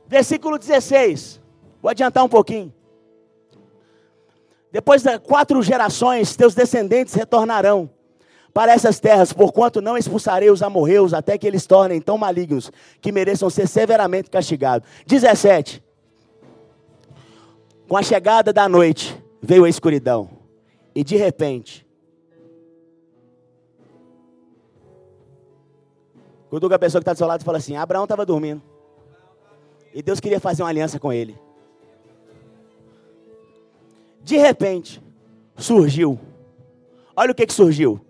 Versículo 0.09 0.59
16. 0.59 1.41
Vou 1.81 1.91
adiantar 1.91 2.25
um 2.25 2.29
pouquinho. 2.29 2.73
Depois 4.71 5.03
de 5.03 5.19
quatro 5.19 5.63
gerações, 5.63 6.37
teus 6.37 6.55
descendentes 6.55 7.15
retornarão 7.15 7.91
para 8.53 8.73
essas 8.73 8.99
terras, 8.99 9.33
porquanto 9.33 9.81
não 9.81 9.97
expulsarei 9.97 10.51
os 10.51 10.63
amorreus 10.63 11.15
até 11.15 11.39
que 11.39 11.47
eles 11.47 11.67
tornem 11.67 12.01
tão 12.01 12.19
malignos 12.19 12.71
que 13.01 13.13
mereçam 13.13 13.49
ser 13.49 13.69
severamente 13.69 14.31
castigados. 14.31 14.89
17. 15.07 15.83
Com 17.87 17.97
a 17.97 18.03
chegada 18.03 18.53
da 18.53 18.69
noite 18.69 19.23
veio 19.41 19.65
a 19.65 19.69
escuridão, 19.69 20.29
e 20.95 21.03
de 21.03 21.17
repente, 21.17 21.87
cutuca 26.51 26.75
a 26.75 26.79
pessoa 26.79 27.01
que 27.01 27.05
está 27.05 27.13
do 27.13 27.19
seu 27.19 27.27
lado 27.27 27.41
e 27.41 27.45
fala 27.45 27.59
assim: 27.59 27.77
Abraão 27.77 28.05
estava 28.05 28.27
dormindo, 28.27 28.61
e 29.95 30.03
Deus 30.03 30.21
queria 30.21 30.41
fazer 30.41 30.63
uma 30.63 30.69
aliança 30.69 30.99
com 30.99 31.13
ele. 31.13 31.39
De 34.23 34.37
repente, 34.37 35.03
surgiu. 35.57 36.19
Olha 37.17 37.33
o 37.33 37.35
que, 37.35 37.47
que 37.47 37.53
surgiu: 37.53 38.01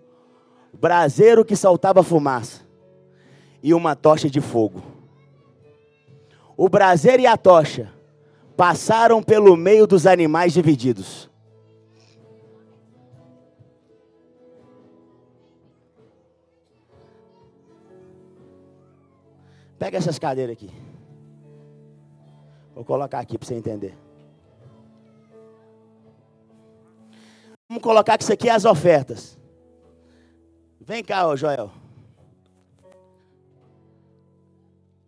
braseiro 0.73 1.45
que 1.45 1.55
saltava 1.55 2.03
fumaça 2.03 2.61
e 3.61 3.73
uma 3.73 3.95
tocha 3.95 4.29
de 4.29 4.41
fogo. 4.41 4.81
O 6.55 6.67
braseiro 6.67 7.21
e 7.21 7.27
a 7.27 7.37
tocha 7.37 7.91
passaram 8.57 9.23
pelo 9.23 9.55
meio 9.55 9.87
dos 9.87 10.05
animais 10.05 10.53
divididos. 10.53 11.29
Pega 19.77 19.97
essas 19.97 20.19
cadeiras 20.19 20.51
aqui. 20.51 20.69
Vou 22.75 22.83
colocar 22.83 23.19
aqui 23.19 23.37
para 23.37 23.47
você 23.47 23.55
entender. 23.55 24.08
Vamos 27.69 27.83
colocar 27.83 28.17
que 28.17 28.23
isso 28.23 28.33
aqui 28.33 28.49
é 28.49 28.51
as 28.51 28.65
ofertas. 28.65 29.37
Vem 30.81 31.03
cá, 31.03 31.27
ô 31.27 31.37
Joel. 31.37 31.71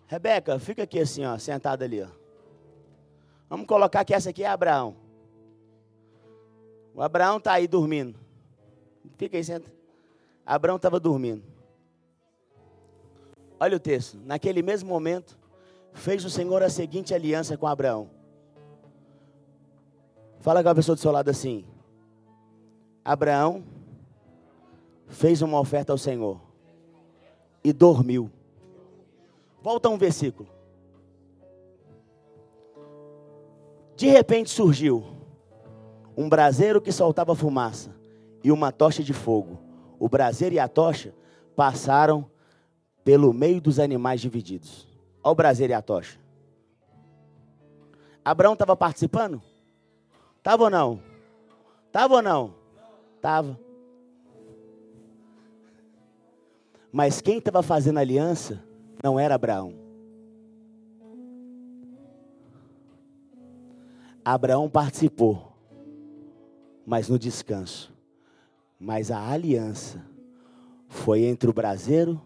Rebeca, 0.06 0.60
fica 0.60 0.84
aqui 0.84 1.00
assim, 1.00 1.26
ó, 1.26 1.36
sentada 1.40 1.86
ali, 1.86 2.04
ó. 2.04 2.08
Vamos 3.50 3.66
colocar 3.66 4.06
que 4.06 4.14
essa 4.14 4.30
aqui 4.30 4.44
é 4.44 4.48
Abraão. 4.48 4.96
O 6.94 7.02
Abraão 7.02 7.38
está 7.38 7.54
aí 7.54 7.68
dormindo. 7.68 8.20
Fica 9.18 9.38
aí, 9.38 9.44
senta. 9.44 9.74
Abraão 10.46 10.76
estava 10.76 11.00
dormindo. 11.00 11.44
Olha 13.60 13.78
o 13.78 13.80
texto. 13.80 14.20
Naquele 14.24 14.62
mesmo 14.62 14.88
momento, 14.88 15.36
fez 15.94 16.24
o 16.24 16.30
Senhor 16.30 16.62
a 16.62 16.70
seguinte 16.70 17.12
aliança 17.12 17.58
com 17.58 17.66
Abraão. 17.66 18.08
Fala 20.40 20.62
com 20.62 20.70
a 20.70 20.76
pessoa 20.76 20.96
do 20.96 21.02
seu 21.02 21.12
lado 21.12 21.30
assim. 21.30 21.66
Abraão 23.04 23.64
fez 25.08 25.42
uma 25.42 25.60
oferta 25.60 25.92
ao 25.92 25.98
Senhor 25.98 26.40
e 27.64 27.74
dormiu. 27.74 28.32
Volta 29.62 29.90
um 29.90 29.98
versículo. 29.98 30.50
De 33.96 34.08
repente 34.08 34.50
surgiu 34.50 35.04
um 36.18 36.28
braseiro 36.28 36.82
que 36.82 36.92
soltava 36.92 37.36
fumaça 37.36 37.96
e 38.44 38.52
uma 38.52 38.72
tocha 38.72 39.04
de 39.04 39.14
fogo. 39.14 39.60
O 40.00 40.10
braseiro 40.10 40.56
e 40.56 40.60
a 40.60 40.68
tocha 40.68 41.14
passaram 41.56 42.30
pelo 43.04 43.34
meio 43.34 43.62
dos 43.62 43.80
animais 43.80 44.22
divididos. 44.22 44.88
Olha 45.24 45.32
o 45.32 45.36
braseiro 45.36 45.74
e 45.74 45.76
a 45.76 45.82
tocha. 45.82 46.20
Abraão 48.24 48.54
estava 48.54 48.76
participando? 48.76 49.42
Estava 50.38 50.64
ou 50.64 50.70
não? 50.70 51.02
Estava 51.88 52.16
ou 52.16 52.22
não? 52.22 52.61
Estava. 53.22 53.56
Mas 56.92 57.22
quem 57.22 57.38
estava 57.38 57.62
fazendo 57.62 58.00
aliança 58.00 58.64
não 59.04 59.20
era 59.20 59.36
Abraão. 59.36 59.76
Abraão 64.26 64.68
participou, 64.68 65.54
mas 66.84 67.10
no 67.10 67.20
descanso. 67.20 67.94
Mas 68.80 69.12
a 69.12 69.30
aliança 69.30 70.04
foi 70.88 71.22
entre 71.22 71.48
o 71.48 71.54
braseiro 71.54 72.20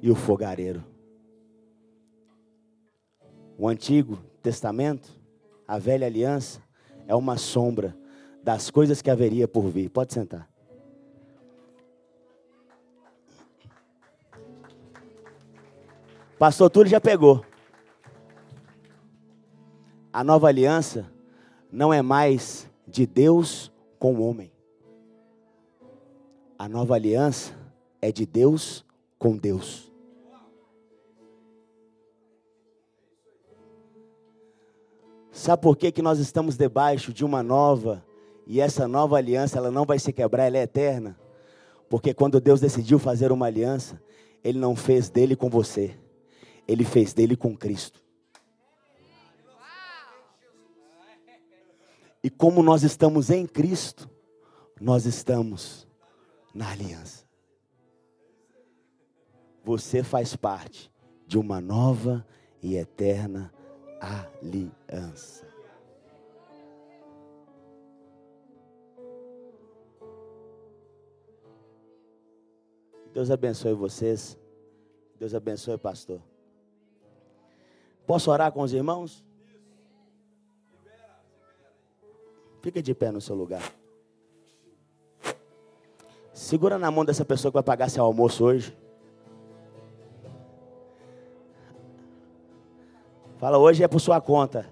e 0.00 0.10
o 0.10 0.14
fogareiro. 0.14 0.82
O 3.58 3.68
Antigo 3.68 4.16
Testamento, 4.42 5.20
a 5.68 5.78
velha 5.78 6.06
aliança, 6.06 6.62
é 7.06 7.14
uma 7.14 7.36
sombra 7.36 7.94
das 8.44 8.70
coisas 8.70 9.00
que 9.00 9.10
haveria 9.10 9.48
por 9.48 9.68
vir. 9.68 9.88
Pode 9.88 10.12
sentar. 10.12 10.46
Pastor 16.38 16.68
Túlio 16.68 16.90
já 16.90 17.00
pegou. 17.00 17.42
A 20.12 20.22
nova 20.22 20.48
aliança 20.48 21.10
não 21.72 21.92
é 21.92 22.02
mais 22.02 22.70
de 22.86 23.06
Deus 23.06 23.72
com 23.98 24.14
o 24.14 24.28
homem. 24.28 24.52
A 26.58 26.68
nova 26.68 26.94
aliança 26.94 27.54
é 28.00 28.12
de 28.12 28.26
Deus 28.26 28.84
com 29.18 29.38
Deus. 29.38 29.90
Sabe 35.32 35.62
por 35.62 35.76
que, 35.76 35.90
que 35.90 36.02
nós 36.02 36.18
estamos 36.18 36.56
debaixo 36.56 37.12
de 37.12 37.24
uma 37.24 37.42
nova 37.42 38.04
e 38.46 38.60
essa 38.60 38.86
nova 38.86 39.16
aliança 39.16 39.58
ela 39.58 39.70
não 39.70 39.84
vai 39.84 39.98
se 39.98 40.12
quebrar, 40.12 40.46
ela 40.46 40.58
é 40.58 40.62
eterna? 40.62 41.18
Porque 41.88 42.12
quando 42.12 42.40
Deus 42.40 42.60
decidiu 42.60 42.98
fazer 42.98 43.32
uma 43.32 43.46
aliança, 43.46 44.02
Ele 44.42 44.58
não 44.58 44.74
fez 44.74 45.08
dele 45.08 45.36
com 45.36 45.48
você, 45.48 45.96
Ele 46.66 46.84
fez 46.84 47.12
dele 47.12 47.36
com 47.36 47.56
Cristo. 47.56 48.02
E 52.22 52.30
como 52.30 52.62
nós 52.62 52.82
estamos 52.82 53.28
em 53.28 53.46
Cristo, 53.46 54.08
nós 54.80 55.04
estamos 55.04 55.86
na 56.54 56.70
aliança. 56.70 57.24
Você 59.62 60.02
faz 60.02 60.34
parte 60.34 60.90
de 61.26 61.38
uma 61.38 61.60
nova 61.60 62.26
e 62.62 62.76
eterna 62.76 63.52
aliança. 64.00 65.53
Deus 73.14 73.30
abençoe 73.30 73.72
vocês. 73.74 74.36
Deus 75.20 75.36
abençoe, 75.36 75.78
pastor. 75.78 76.20
Posso 78.04 78.28
orar 78.28 78.50
com 78.50 78.60
os 78.60 78.72
irmãos? 78.72 79.24
Fica 82.60 82.82
de 82.82 82.92
pé 82.92 83.12
no 83.12 83.20
seu 83.20 83.36
lugar. 83.36 83.62
Segura 86.32 86.76
na 86.76 86.90
mão 86.90 87.04
dessa 87.04 87.24
pessoa 87.24 87.52
que 87.52 87.54
vai 87.54 87.62
pagar 87.62 87.88
seu 87.88 88.02
almoço 88.02 88.44
hoje. 88.44 88.76
Fala, 93.38 93.58
hoje 93.58 93.84
é 93.84 93.88
por 93.88 94.00
sua 94.00 94.20
conta. 94.20 94.68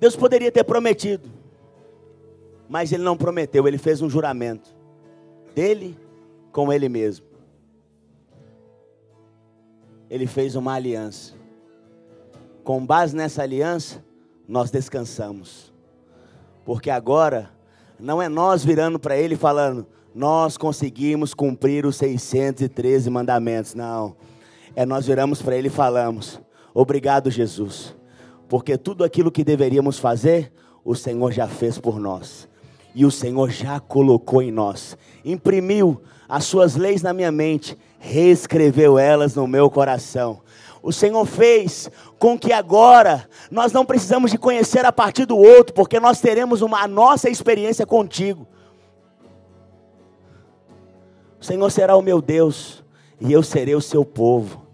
Deus 0.00 0.14
poderia 0.14 0.52
ter 0.52 0.64
prometido, 0.64 1.28
mas 2.68 2.92
Ele 2.92 3.02
não 3.02 3.16
prometeu, 3.16 3.66
Ele 3.66 3.78
fez 3.78 4.00
um 4.00 4.08
juramento 4.08 4.74
dele 5.54 5.98
com 6.52 6.72
Ele 6.72 6.88
mesmo. 6.88 7.26
Ele 10.08 10.26
fez 10.26 10.54
uma 10.54 10.74
aliança. 10.74 11.34
Com 12.62 12.84
base 12.84 13.16
nessa 13.16 13.42
aliança, 13.42 14.02
nós 14.46 14.70
descansamos. 14.70 15.72
Porque 16.64 16.90
agora, 16.90 17.50
não 17.98 18.22
é 18.22 18.28
nós 18.28 18.64
virando 18.64 18.98
para 18.98 19.16
Ele 19.16 19.36
falando, 19.36 19.86
nós 20.14 20.56
conseguimos 20.56 21.34
cumprir 21.34 21.84
os 21.84 21.96
613 21.96 23.10
mandamentos. 23.10 23.74
Não. 23.74 24.16
É 24.76 24.86
nós 24.86 25.06
viramos 25.06 25.42
para 25.42 25.56
Ele 25.56 25.68
e 25.68 25.70
falamos, 25.70 26.40
obrigado, 26.72 27.30
Jesus 27.30 27.97
porque 28.48 28.78
tudo 28.78 29.04
aquilo 29.04 29.30
que 29.30 29.44
deveríamos 29.44 29.98
fazer, 29.98 30.52
o 30.84 30.94
Senhor 30.94 31.32
já 31.32 31.46
fez 31.46 31.78
por 31.78 32.00
nós. 32.00 32.48
E 32.94 33.04
o 33.04 33.10
Senhor 33.10 33.50
já 33.50 33.78
colocou 33.78 34.40
em 34.40 34.50
nós. 34.50 34.96
Imprimiu 35.24 36.00
as 36.28 36.44
suas 36.44 36.74
leis 36.74 37.02
na 37.02 37.12
minha 37.12 37.30
mente, 37.30 37.76
reescreveu 37.98 38.98
elas 38.98 39.34
no 39.34 39.46
meu 39.46 39.70
coração. 39.70 40.40
O 40.82 40.92
Senhor 40.92 41.24
fez 41.26 41.90
com 42.18 42.38
que 42.38 42.52
agora 42.52 43.28
nós 43.50 43.72
não 43.72 43.84
precisamos 43.84 44.30
de 44.30 44.38
conhecer 44.38 44.84
a 44.84 44.92
partir 44.92 45.26
do 45.26 45.36
outro, 45.36 45.74
porque 45.74 46.00
nós 46.00 46.20
teremos 46.20 46.62
uma 46.62 46.82
a 46.82 46.88
nossa 46.88 47.28
experiência 47.28 47.84
contigo. 47.84 48.46
O 51.40 51.44
Senhor 51.44 51.70
será 51.70 51.96
o 51.96 52.02
meu 52.02 52.22
Deus 52.22 52.82
e 53.20 53.32
eu 53.32 53.42
serei 53.42 53.74
o 53.74 53.80
seu 53.80 54.04
povo. 54.04 54.66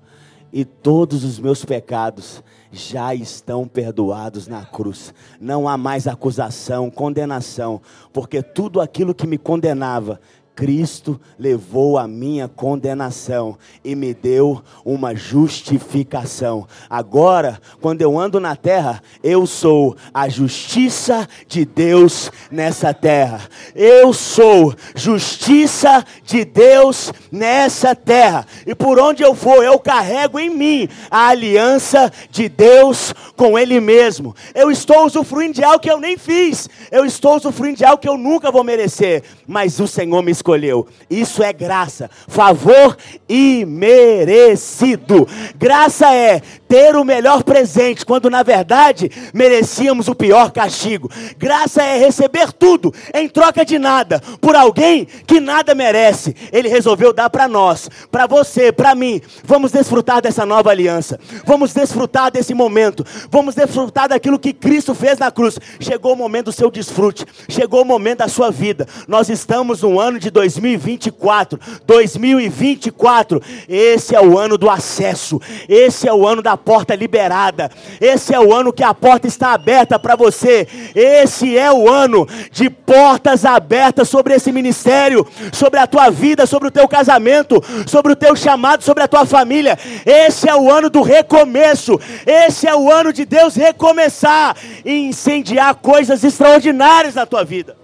E 0.52 0.64
todos 0.64 1.24
os 1.24 1.40
meus 1.40 1.64
pecados 1.64 2.42
já 2.74 3.14
estão 3.14 3.66
perdoados 3.66 4.46
na 4.46 4.64
cruz. 4.64 5.14
Não 5.40 5.68
há 5.68 5.76
mais 5.76 6.06
acusação, 6.06 6.90
condenação, 6.90 7.80
porque 8.12 8.42
tudo 8.42 8.80
aquilo 8.80 9.14
que 9.14 9.26
me 9.26 9.38
condenava 9.38 10.20
Cristo 10.54 11.20
levou 11.36 11.98
a 11.98 12.06
minha 12.06 12.46
condenação 12.46 13.58
e 13.84 13.96
me 13.96 14.14
deu 14.14 14.62
uma 14.84 15.14
justificação. 15.14 16.68
Agora, 16.88 17.60
quando 17.80 18.02
eu 18.02 18.16
ando 18.16 18.38
na 18.38 18.54
terra, 18.54 19.02
eu 19.22 19.46
sou 19.46 19.96
a 20.12 20.28
justiça 20.28 21.28
de 21.48 21.64
Deus 21.64 22.30
nessa 22.52 22.94
terra. 22.94 23.40
Eu 23.74 24.12
sou 24.12 24.72
justiça 24.94 26.04
de 26.22 26.44
Deus 26.44 27.12
nessa 27.32 27.94
terra. 27.94 28.46
E 28.64 28.76
por 28.76 29.00
onde 29.00 29.24
eu 29.24 29.34
for, 29.34 29.64
eu 29.64 29.78
carrego 29.78 30.38
em 30.38 30.50
mim 30.50 30.88
a 31.10 31.28
aliança 31.28 32.12
de 32.30 32.48
Deus 32.48 33.12
com 33.36 33.58
Ele 33.58 33.80
mesmo. 33.80 34.36
Eu 34.54 34.70
estou 34.70 35.04
usufruindo 35.04 35.54
de 35.54 35.64
algo 35.64 35.80
que 35.80 35.90
eu 35.90 35.98
nem 35.98 36.16
fiz. 36.16 36.68
Eu 36.92 37.04
estou 37.04 37.36
usufruindo 37.36 37.78
de 37.78 37.84
algo 37.84 38.00
que 38.00 38.08
eu 38.08 38.16
nunca 38.16 38.52
vou 38.52 38.62
merecer. 38.62 39.24
Mas 39.48 39.80
o 39.80 39.88
Senhor 39.88 40.22
me 40.22 40.43
escolheu. 40.44 40.86
Isso 41.08 41.42
é 41.42 41.54
graça, 41.54 42.10
favor 42.28 42.96
imerecido. 43.26 45.26
Graça 45.56 46.14
é 46.14 46.42
ter 46.68 46.94
o 46.96 47.04
melhor 47.04 47.42
presente, 47.42 48.04
quando 48.04 48.28
na 48.28 48.42
verdade 48.42 49.10
merecíamos 49.32 50.08
o 50.08 50.14
pior 50.14 50.52
castigo. 50.52 51.10
Graça 51.38 51.82
é 51.82 51.96
receber 51.96 52.52
tudo 52.52 52.92
em 53.14 53.28
troca 53.28 53.64
de 53.64 53.78
nada, 53.78 54.20
por 54.40 54.54
alguém 54.54 55.06
que 55.26 55.40
nada 55.40 55.74
merece. 55.74 56.36
Ele 56.52 56.68
resolveu 56.68 57.12
dar 57.12 57.30
para 57.30 57.48
nós, 57.48 57.88
para 58.10 58.26
você, 58.26 58.70
para 58.70 58.94
mim. 58.94 59.22
Vamos 59.44 59.72
desfrutar 59.72 60.20
dessa 60.20 60.44
nova 60.44 60.70
aliança. 60.70 61.18
Vamos 61.46 61.72
desfrutar 61.72 62.30
desse 62.30 62.52
momento. 62.52 63.04
Vamos 63.30 63.54
desfrutar 63.54 64.08
daquilo 64.08 64.38
que 64.38 64.52
Cristo 64.52 64.94
fez 64.94 65.18
na 65.18 65.30
cruz. 65.30 65.58
Chegou 65.80 66.12
o 66.12 66.16
momento 66.16 66.46
do 66.46 66.52
seu 66.52 66.70
desfrute. 66.70 67.24
Chegou 67.48 67.82
o 67.82 67.84
momento 67.84 68.18
da 68.18 68.28
sua 68.28 68.50
vida. 68.50 68.86
Nós 69.08 69.30
estamos 69.30 69.82
no 69.82 69.98
ano 69.98 70.18
de 70.18 70.33
2024. 70.34 71.58
2024. 71.86 73.40
Esse 73.68 74.16
é 74.16 74.20
o 74.20 74.36
ano 74.36 74.58
do 74.58 74.68
acesso. 74.68 75.40
Esse 75.68 76.08
é 76.08 76.12
o 76.12 76.26
ano 76.26 76.42
da 76.42 76.56
porta 76.56 76.94
liberada. 76.94 77.70
Esse 78.00 78.34
é 78.34 78.40
o 78.40 78.52
ano 78.52 78.72
que 78.72 78.82
a 78.82 78.92
porta 78.92 79.28
está 79.28 79.52
aberta 79.52 79.98
para 79.98 80.16
você. 80.16 80.66
Esse 80.94 81.56
é 81.56 81.72
o 81.72 81.88
ano 81.88 82.26
de 82.50 82.68
portas 82.68 83.44
abertas 83.44 84.08
sobre 84.08 84.34
esse 84.34 84.50
ministério, 84.50 85.26
sobre 85.52 85.78
a 85.78 85.86
tua 85.86 86.10
vida, 86.10 86.46
sobre 86.46 86.68
o 86.68 86.72
teu 86.72 86.88
casamento, 86.88 87.62
sobre 87.86 88.12
o 88.12 88.16
teu 88.16 88.34
chamado, 88.34 88.82
sobre 88.82 89.04
a 89.04 89.08
tua 89.08 89.24
família. 89.24 89.78
Esse 90.04 90.48
é 90.48 90.56
o 90.56 90.70
ano 90.70 90.90
do 90.90 91.00
recomeço. 91.00 91.98
Esse 92.26 92.66
é 92.66 92.74
o 92.74 92.90
ano 92.90 93.12
de 93.12 93.24
Deus 93.24 93.54
recomeçar 93.54 94.56
e 94.84 94.92
incendiar 94.92 95.76
coisas 95.76 96.24
extraordinárias 96.24 97.14
na 97.14 97.24
tua 97.24 97.44
vida. 97.44 97.83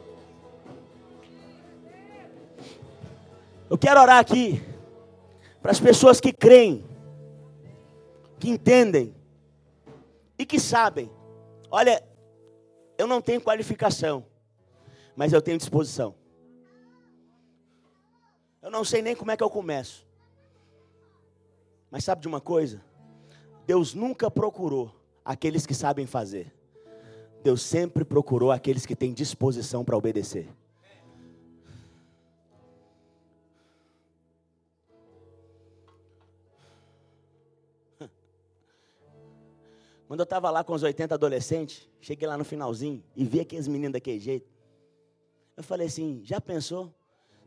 Eu 3.71 3.79
quero 3.79 4.01
orar 4.01 4.19
aqui 4.19 4.61
para 5.63 5.71
as 5.71 5.79
pessoas 5.79 6.21
que 6.21 6.33
creem 6.33 6.85
que 8.37 8.51
entendem 8.51 9.15
e 10.37 10.45
que 10.45 10.59
sabem. 10.59 11.09
Olha, 11.71 12.03
eu 12.99 13.07
não 13.07 13.23
tenho 13.23 13.41
qualificação, 13.41 14.27
mas 15.15 15.33
eu 15.33 15.41
tenho 15.41 15.57
disposição. 15.57 16.17
Eu 18.61 18.73
não 18.73 18.85
sei 18.85 19.03
nem 19.03 19.15
como 19.15 19.31
é 19.31 19.37
que 19.37 19.43
eu 19.45 19.51
começo. 19.51 20.05
Mas 21.93 22.03
sabe 22.03 22.23
de 22.23 22.29
uma 22.29 22.41
coisa? 22.41 22.83
Deus 23.67 23.95
nunca 23.95 24.29
procurou 24.29 24.93
aqueles 25.25 25.65
que 25.65 25.75
sabem 25.75 26.07
fazer. 26.07 26.53
Deus 27.45 27.63
sempre 27.63 28.05
procurou 28.05 28.51
aqueles 28.51 28.85
que 28.85 28.97
têm 28.97 29.15
disposição 29.15 29.85
para 29.85 29.97
obedecer. 29.97 30.49
Quando 40.11 40.19
eu 40.19 40.25
estava 40.25 40.51
lá 40.51 40.65
com 40.65 40.73
os 40.73 40.83
80 40.83 41.15
adolescentes, 41.15 41.89
cheguei 42.01 42.27
lá 42.27 42.37
no 42.37 42.45
finalzinho 42.45 43.01
e 43.15 43.25
vi 43.25 43.39
aqueles 43.39 43.69
meninos 43.69 43.93
daquele 43.93 44.19
jeito. 44.19 44.51
Eu 45.57 45.63
falei 45.63 45.87
assim: 45.87 46.21
já 46.25 46.41
pensou 46.41 46.93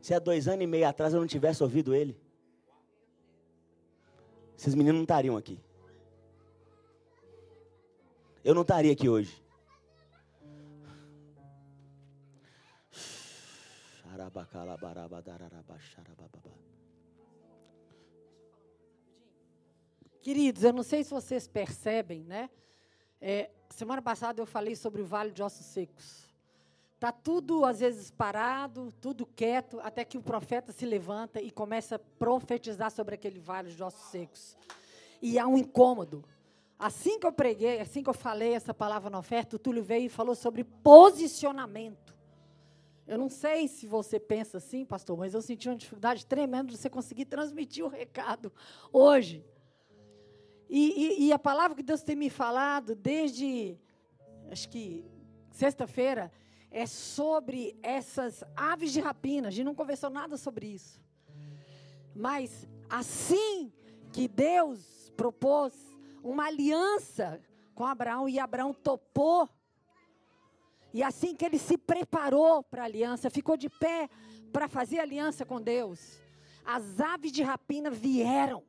se 0.00 0.14
há 0.14 0.18
dois 0.18 0.48
anos 0.48 0.64
e 0.64 0.66
meio 0.66 0.88
atrás 0.88 1.12
eu 1.12 1.20
não 1.20 1.26
tivesse 1.26 1.62
ouvido 1.62 1.94
ele? 1.94 2.18
Esses 4.56 4.74
meninos 4.74 4.94
não 4.94 5.02
estariam 5.02 5.36
aqui. 5.36 5.60
Eu 8.42 8.54
não 8.54 8.62
estaria 8.62 8.92
aqui 8.92 9.10
hoje. 9.10 9.44
Queridos, 20.24 20.64
eu 20.64 20.72
não 20.72 20.82
sei 20.82 21.04
se 21.04 21.10
vocês 21.10 21.46
percebem, 21.46 22.24
né? 22.24 22.48
É, 23.20 23.50
semana 23.68 24.00
passada 24.00 24.40
eu 24.40 24.46
falei 24.46 24.74
sobre 24.74 25.02
o 25.02 25.04
Vale 25.04 25.30
de 25.30 25.42
Ossos 25.42 25.66
Secos. 25.66 26.26
Está 26.94 27.12
tudo, 27.12 27.62
às 27.66 27.80
vezes, 27.80 28.10
parado, 28.10 28.90
tudo 29.02 29.26
quieto, 29.26 29.78
até 29.80 30.02
que 30.02 30.16
o 30.16 30.22
profeta 30.22 30.72
se 30.72 30.86
levanta 30.86 31.42
e 31.42 31.50
começa 31.50 31.96
a 31.96 31.98
profetizar 31.98 32.90
sobre 32.90 33.16
aquele 33.16 33.38
vale 33.38 33.70
de 33.70 33.82
ossos 33.82 34.08
secos. 34.08 34.56
E 35.20 35.38
há 35.38 35.46
um 35.46 35.58
incômodo. 35.58 36.24
Assim 36.78 37.18
que 37.18 37.26
eu 37.26 37.32
preguei, 37.32 37.78
assim 37.78 38.02
que 38.02 38.08
eu 38.08 38.14
falei 38.14 38.54
essa 38.54 38.72
palavra 38.72 39.10
na 39.10 39.18
oferta, 39.18 39.56
o 39.56 39.58
Túlio 39.58 39.84
veio 39.84 40.06
e 40.06 40.08
falou 40.08 40.34
sobre 40.34 40.64
posicionamento. 40.64 42.14
Eu 43.06 43.18
não 43.18 43.28
sei 43.28 43.68
se 43.68 43.86
você 43.86 44.18
pensa 44.18 44.56
assim, 44.56 44.86
pastor, 44.86 45.18
mas 45.18 45.34
eu 45.34 45.42
senti 45.42 45.68
uma 45.68 45.76
dificuldade 45.76 46.24
tremenda 46.24 46.70
de 46.70 46.78
você 46.78 46.88
conseguir 46.88 47.26
transmitir 47.26 47.84
o 47.84 47.88
recado 47.88 48.50
hoje. 48.90 49.44
E, 50.76 51.22
e, 51.22 51.26
e 51.26 51.32
a 51.32 51.38
palavra 51.38 51.76
que 51.76 51.84
Deus 51.84 52.02
tem 52.02 52.16
me 52.16 52.28
falado 52.28 52.96
desde, 52.96 53.78
acho 54.50 54.68
que 54.68 55.04
sexta-feira, 55.52 56.32
é 56.68 56.84
sobre 56.84 57.78
essas 57.80 58.42
aves 58.56 58.92
de 58.92 58.98
rapina. 58.98 59.46
A 59.46 59.50
gente 59.52 59.66
não 59.66 59.74
conversou 59.76 60.10
nada 60.10 60.36
sobre 60.36 60.66
isso. 60.66 61.00
Mas 62.12 62.66
assim 62.90 63.72
que 64.12 64.26
Deus 64.26 65.12
propôs 65.16 65.72
uma 66.24 66.46
aliança 66.46 67.40
com 67.72 67.86
Abraão 67.86 68.28
e 68.28 68.40
Abraão 68.40 68.74
topou, 68.74 69.48
e 70.92 71.04
assim 71.04 71.36
que 71.36 71.44
ele 71.44 71.58
se 71.60 71.78
preparou 71.78 72.64
para 72.64 72.82
a 72.82 72.86
aliança, 72.86 73.30
ficou 73.30 73.56
de 73.56 73.70
pé 73.70 74.10
para 74.52 74.66
fazer 74.66 74.98
aliança 74.98 75.46
com 75.46 75.62
Deus, 75.62 76.18
as 76.64 76.98
aves 76.98 77.30
de 77.30 77.44
rapina 77.44 77.90
vieram 77.90 78.64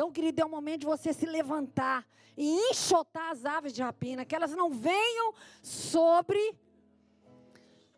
Então, 0.00 0.10
querido, 0.10 0.40
é 0.40 0.44
o 0.46 0.48
momento 0.48 0.80
de 0.80 0.86
você 0.86 1.12
se 1.12 1.26
levantar 1.26 2.08
e 2.34 2.70
enxotar 2.70 3.32
as 3.32 3.44
aves 3.44 3.70
de 3.70 3.82
rapina, 3.82 4.24
que 4.24 4.34
elas 4.34 4.52
não 4.52 4.70
venham 4.70 5.34
sobre 5.62 6.56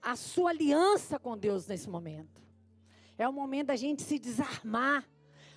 a 0.03 0.17
sua 0.17 0.51
aliança 0.51 1.17
com 1.17 1.39
Deus 1.39 1.69
nesse 1.69 1.89
momento. 1.89 2.43
É 3.17 3.29
o 3.29 3.33
momento 3.33 3.69
da 3.69 3.77
gente 3.77 4.03
se 4.03 4.19
desarmar, 4.19 5.09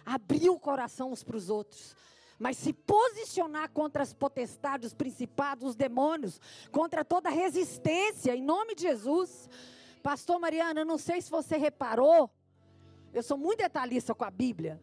abrir 0.05 0.51
o 0.51 0.59
coração 0.59 1.11
uns 1.11 1.23
para 1.23 1.35
os 1.35 1.49
outros, 1.49 1.95
mas 2.38 2.57
se 2.57 2.72
posicionar 2.73 3.72
contra 3.72 4.03
as 4.03 4.13
potestades, 4.13 4.89
os 4.89 4.93
principados, 4.93 5.69
os 5.69 5.76
demônios, 5.76 6.39
contra 6.72 7.03
toda 7.03 7.27
resistência, 7.27 8.35
em 8.35 8.43
nome 8.43 8.76
de 8.76 8.84
Jesus. 8.84 9.49
Pastor 10.03 10.39
Mariana, 10.39 10.81
eu 10.81 10.85
não 10.85 10.99
sei 10.99 11.19
se 11.23 11.31
você 11.31 11.57
reparou, 11.57 12.30
eu 13.11 13.23
sou 13.23 13.35
muito 13.35 13.57
detalhista 13.57 14.13
com 14.13 14.23
a 14.23 14.30
Bíblia, 14.30 14.80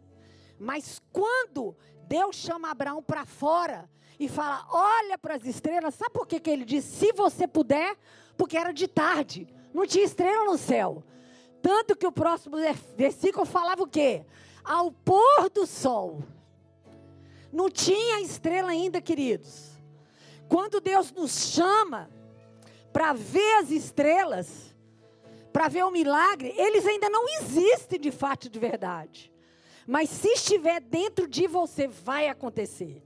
mas 0.59 1.01
quando 1.13 1.77
Deus 2.07 2.37
chama 2.37 2.71
Abraão 2.71 3.03
para 3.03 3.25
fora 3.25 3.89
e 4.19 4.29
fala: 4.29 4.67
Olha 4.71 5.19
para 5.19 5.35
as 5.35 5.45
estrelas, 5.45 5.95
sabe 5.95 6.13
por 6.13 6.27
que, 6.27 6.39
que 6.39 6.51
ele 6.51 6.65
diz: 6.65 6.85
Se 6.85 7.13
você 7.13 7.47
puder, 7.47 7.97
porque 8.37 8.57
era 8.57 8.73
de 8.73 8.87
tarde, 8.87 9.49
não 9.73 9.87
tinha 9.87 10.05
estrela 10.05 10.45
no 10.45 10.59
céu. 10.59 11.03
Tanto 11.61 11.97
que 11.97 12.07
o 12.07 12.13
próximo 12.13 12.57
versículo 12.97 13.47
falava 13.47 13.83
o 13.83 13.87
quê? 13.87 14.25
Ao 14.65 14.91
pôr 14.91 15.49
do 15.51 15.67
sol. 15.67 16.23
Não 17.53 17.71
tinha 17.71 18.21
estrela 18.21 18.71
ainda, 18.71 19.01
queridos. 19.01 19.71
Quando 20.49 20.81
Deus 20.81 21.13
nos 21.13 21.53
chama 21.53 22.11
para 22.93 23.13
ver 23.13 23.55
as 23.59 23.71
estrelas, 23.71 24.75
para 25.53 25.69
ver 25.69 25.85
o 25.85 25.91
milagre, 25.91 26.53
eles 26.57 26.87
ainda 26.87 27.09
não 27.09 27.27
existem 27.29 27.99
de 27.99 28.11
fato 28.11 28.51
de 28.51 28.59
verdade. 28.59 29.32
Mas 29.87 30.09
se 30.09 30.29
estiver 30.29 30.81
dentro 30.81 31.27
de 31.27 31.47
você, 31.47 31.89
vai 31.89 32.29
acontecer. 32.29 33.03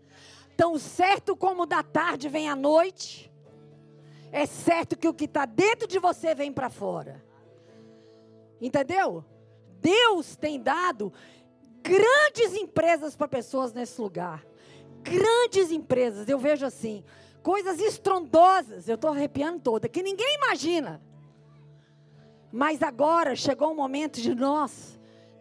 Tão 0.56 0.78
certo 0.78 1.36
como 1.36 1.66
da 1.66 1.82
tarde 1.82 2.28
vem 2.28 2.48
a 2.48 2.56
noite, 2.56 3.30
é 4.32 4.46
certo 4.46 4.96
que 4.96 5.08
o 5.08 5.14
que 5.14 5.24
está 5.24 5.44
dentro 5.46 5.86
de 5.86 5.98
você 5.98 6.34
vem 6.34 6.52
para 6.52 6.68
fora. 6.68 7.24
Entendeu? 8.60 9.24
Deus 9.80 10.36
tem 10.36 10.60
dado 10.60 11.12
grandes 11.82 12.54
empresas 12.54 13.14
para 13.14 13.28
pessoas 13.28 13.72
nesse 13.72 14.00
lugar. 14.00 14.44
Grandes 15.02 15.70
empresas, 15.70 16.28
eu 16.28 16.38
vejo 16.38 16.66
assim, 16.66 17.04
coisas 17.42 17.78
estrondosas, 17.78 18.88
eu 18.88 18.96
estou 18.96 19.10
arrepiando 19.10 19.60
toda, 19.60 19.88
que 19.88 20.02
ninguém 20.02 20.34
imagina. 20.36 21.00
Mas 22.50 22.82
agora 22.82 23.36
chegou 23.36 23.72
o 23.72 23.76
momento 23.76 24.20
de 24.20 24.34
nós 24.34 24.95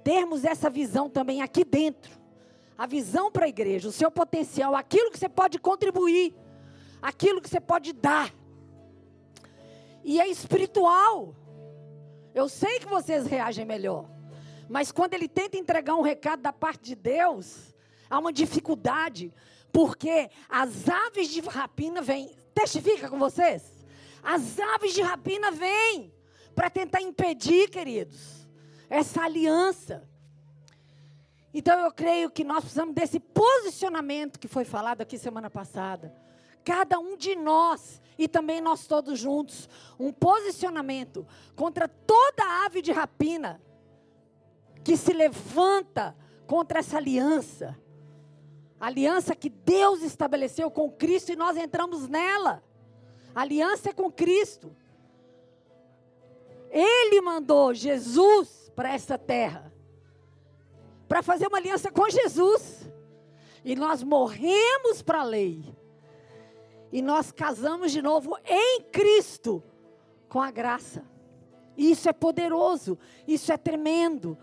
termos 0.05 0.45
essa 0.45 0.69
visão 0.69 1.09
também 1.09 1.41
aqui 1.41 1.65
dentro. 1.65 2.11
A 2.77 2.85
visão 2.85 3.31
para 3.31 3.45
a 3.45 3.49
igreja, 3.49 3.89
o 3.89 3.91
seu 3.91 4.11
potencial, 4.11 4.75
aquilo 4.75 5.09
que 5.09 5.17
você 5.17 5.27
pode 5.27 5.57
contribuir, 5.57 6.35
aquilo 7.01 7.41
que 7.41 7.49
você 7.49 7.59
pode 7.59 7.91
dar 7.91 8.31
e 10.03 10.21
é 10.21 10.27
espiritual. 10.27 11.35
Eu 12.35 12.47
sei 12.47 12.79
que 12.79 12.85
vocês 12.85 13.25
reagem 13.25 13.65
melhor, 13.65 14.05
mas 14.69 14.91
quando 14.91 15.15
ele 15.15 15.27
tenta 15.27 15.57
entregar 15.57 15.95
um 15.95 16.01
recado 16.01 16.41
da 16.41 16.53
parte 16.53 16.83
de 16.83 16.95
Deus, 16.95 17.73
há 18.07 18.19
uma 18.19 18.31
dificuldade, 18.31 19.33
porque 19.71 20.29
as 20.47 20.87
aves 20.87 21.29
de 21.29 21.41
rapina 21.41 22.01
vêm. 22.01 22.29
Testifica 22.53 23.09
com 23.09 23.17
vocês? 23.17 23.63
As 24.21 24.59
aves 24.59 24.93
de 24.93 25.01
rapina 25.01 25.49
vêm 25.49 26.13
para 26.53 26.69
tentar 26.69 27.01
impedir, 27.01 27.69
queridos, 27.69 28.34
essa 28.89 29.23
aliança. 29.23 30.07
Então 31.53 31.79
eu 31.79 31.91
creio 31.91 32.29
que 32.29 32.43
nós 32.43 32.59
precisamos 32.59 32.93
desse 32.93 33.19
posicionamento 33.19 34.37
que 34.37 34.47
foi 34.47 34.65
falado 34.65 35.01
aqui 35.01 35.17
semana 35.17 35.49
passada. 35.49 36.13
Cada 36.63 36.99
um 36.99 37.15
de 37.15 37.35
nós 37.35 38.01
e 38.17 38.27
também 38.27 38.59
nós 38.59 38.87
todos 38.87 39.19
juntos, 39.19 39.69
um 39.99 40.11
posicionamento 40.11 41.25
contra 41.55 41.87
toda 41.87 42.65
ave 42.65 42.81
de 42.81 42.91
rapina 42.91 43.61
que 44.83 44.95
se 44.97 45.13
levanta 45.13 46.15
contra 46.45 46.79
essa 46.79 46.97
aliança. 46.97 47.77
Aliança 48.79 49.35
que 49.35 49.49
Deus 49.49 50.01
estabeleceu 50.01 50.69
com 50.69 50.91
Cristo 50.91 51.31
e 51.31 51.35
nós 51.35 51.57
entramos 51.57 52.07
nela. 52.07 52.63
aliança 53.33 53.89
é 53.89 53.93
com 53.93 54.11
Cristo. 54.11 54.75
Ele 56.69 57.21
mandou 57.21 57.73
Jesus 57.73 58.64
para 58.75 58.93
essa 58.93 59.17
terra 59.17 59.75
para 61.07 61.21
fazer 61.21 61.47
uma 61.47 61.57
aliança 61.57 61.91
com 61.91 62.09
Jesus. 62.09 62.89
E 63.63 63.75
nós 63.75 64.03
morremos 64.03 65.01
para 65.01 65.21
a 65.21 65.23
lei 65.23 65.63
e 66.91 67.01
nós 67.01 67.31
casamos 67.31 67.91
de 67.91 68.01
novo 68.01 68.37
em 68.45 68.81
Cristo 68.91 69.63
com 70.29 70.41
a 70.41 70.51
graça. 70.51 71.03
Isso 71.75 72.07
é 72.07 72.13
poderoso, 72.13 72.97
isso 73.27 73.51
é 73.51 73.57
tremendo. 73.57 74.37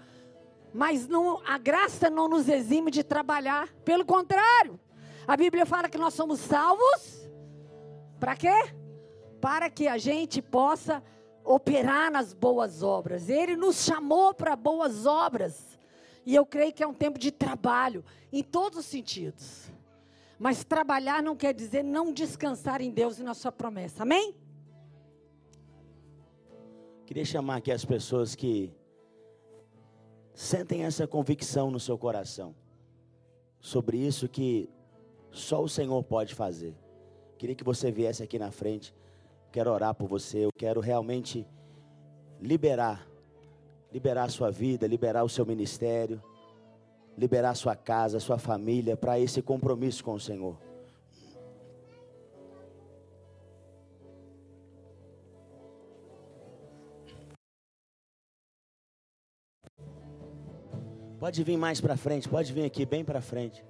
Mas 0.74 1.06
não, 1.06 1.40
a 1.46 1.56
graça 1.56 2.10
não 2.10 2.28
nos 2.28 2.48
exime 2.48 2.90
de 2.90 3.04
trabalhar, 3.04 3.68
pelo 3.84 4.04
contrário. 4.04 4.78
A 5.26 5.36
Bíblia 5.36 5.64
fala 5.64 5.88
que 5.88 5.98
nós 5.98 6.14
somos 6.14 6.40
salvos 6.40 7.28
para 8.18 8.36
quê? 8.36 8.74
Para 9.40 9.70
que 9.70 9.86
a 9.86 9.98
gente 9.98 10.42
possa 10.42 11.02
operar 11.44 12.10
nas 12.10 12.32
boas 12.32 12.82
obras. 12.82 13.28
Ele 13.28 13.56
nos 13.56 13.84
chamou 13.84 14.32
para 14.34 14.56
boas 14.56 15.06
obras. 15.06 15.78
E 16.24 16.34
eu 16.34 16.46
creio 16.46 16.72
que 16.72 16.82
é 16.82 16.86
um 16.86 16.94
tempo 16.94 17.18
de 17.18 17.30
trabalho 17.30 18.04
em 18.32 18.42
todos 18.42 18.78
os 18.78 18.86
sentidos. 18.86 19.70
Mas 20.38 20.64
trabalhar 20.64 21.22
não 21.22 21.36
quer 21.36 21.52
dizer 21.52 21.82
não 21.82 22.12
descansar 22.12 22.80
em 22.80 22.90
Deus 22.90 23.18
e 23.18 23.22
na 23.22 23.34
sua 23.34 23.52
promessa. 23.52 24.02
Amém? 24.02 24.34
Queria 27.06 27.24
chamar 27.24 27.56
aqui 27.56 27.70
as 27.70 27.84
pessoas 27.84 28.34
que 28.34 28.72
sentem 30.34 30.84
essa 30.84 31.06
convicção 31.06 31.70
no 31.70 31.78
seu 31.78 31.98
coração 31.98 32.54
sobre 33.60 33.98
isso 33.98 34.28
que 34.28 34.68
só 35.30 35.62
o 35.62 35.68
Senhor 35.68 36.02
pode 36.02 36.34
fazer. 36.34 36.74
Queria 37.38 37.54
que 37.54 37.64
você 37.64 37.90
viesse 37.90 38.22
aqui 38.22 38.38
na 38.38 38.50
frente. 38.50 38.94
Quero 39.52 39.70
orar 39.70 39.94
por 39.94 40.08
você. 40.08 40.38
Eu 40.38 40.50
quero 40.52 40.80
realmente 40.80 41.46
liberar, 42.40 43.06
liberar 43.92 44.24
a 44.24 44.28
sua 44.28 44.50
vida, 44.50 44.86
liberar 44.88 45.22
o 45.22 45.28
seu 45.28 45.46
ministério 45.46 46.20
liberar 47.16 47.54
sua 47.54 47.76
casa, 47.76 48.18
sua 48.20 48.38
família 48.38 48.96
para 48.96 49.18
esse 49.18 49.42
compromisso 49.42 50.02
com 50.04 50.14
o 50.14 50.20
Senhor. 50.20 50.56
Pode 61.18 61.44
vir 61.44 61.56
mais 61.56 61.80
para 61.80 61.96
frente, 61.96 62.28
pode 62.28 62.52
vir 62.52 62.64
aqui 62.64 62.84
bem 62.84 63.04
para 63.04 63.20
frente. 63.20 63.64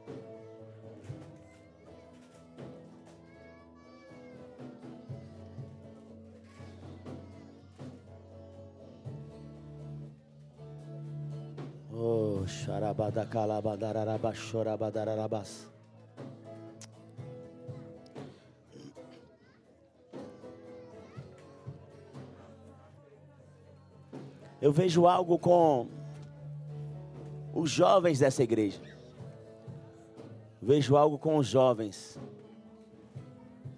Eu 24.60 24.72
vejo 24.72 25.06
algo 25.06 25.38
com 25.38 25.86
os 27.54 27.70
jovens 27.70 28.18
dessa 28.18 28.42
igreja. 28.42 28.82
Vejo 30.60 30.96
algo 30.96 31.16
com 31.18 31.36
os 31.36 31.46
jovens. 31.46 32.18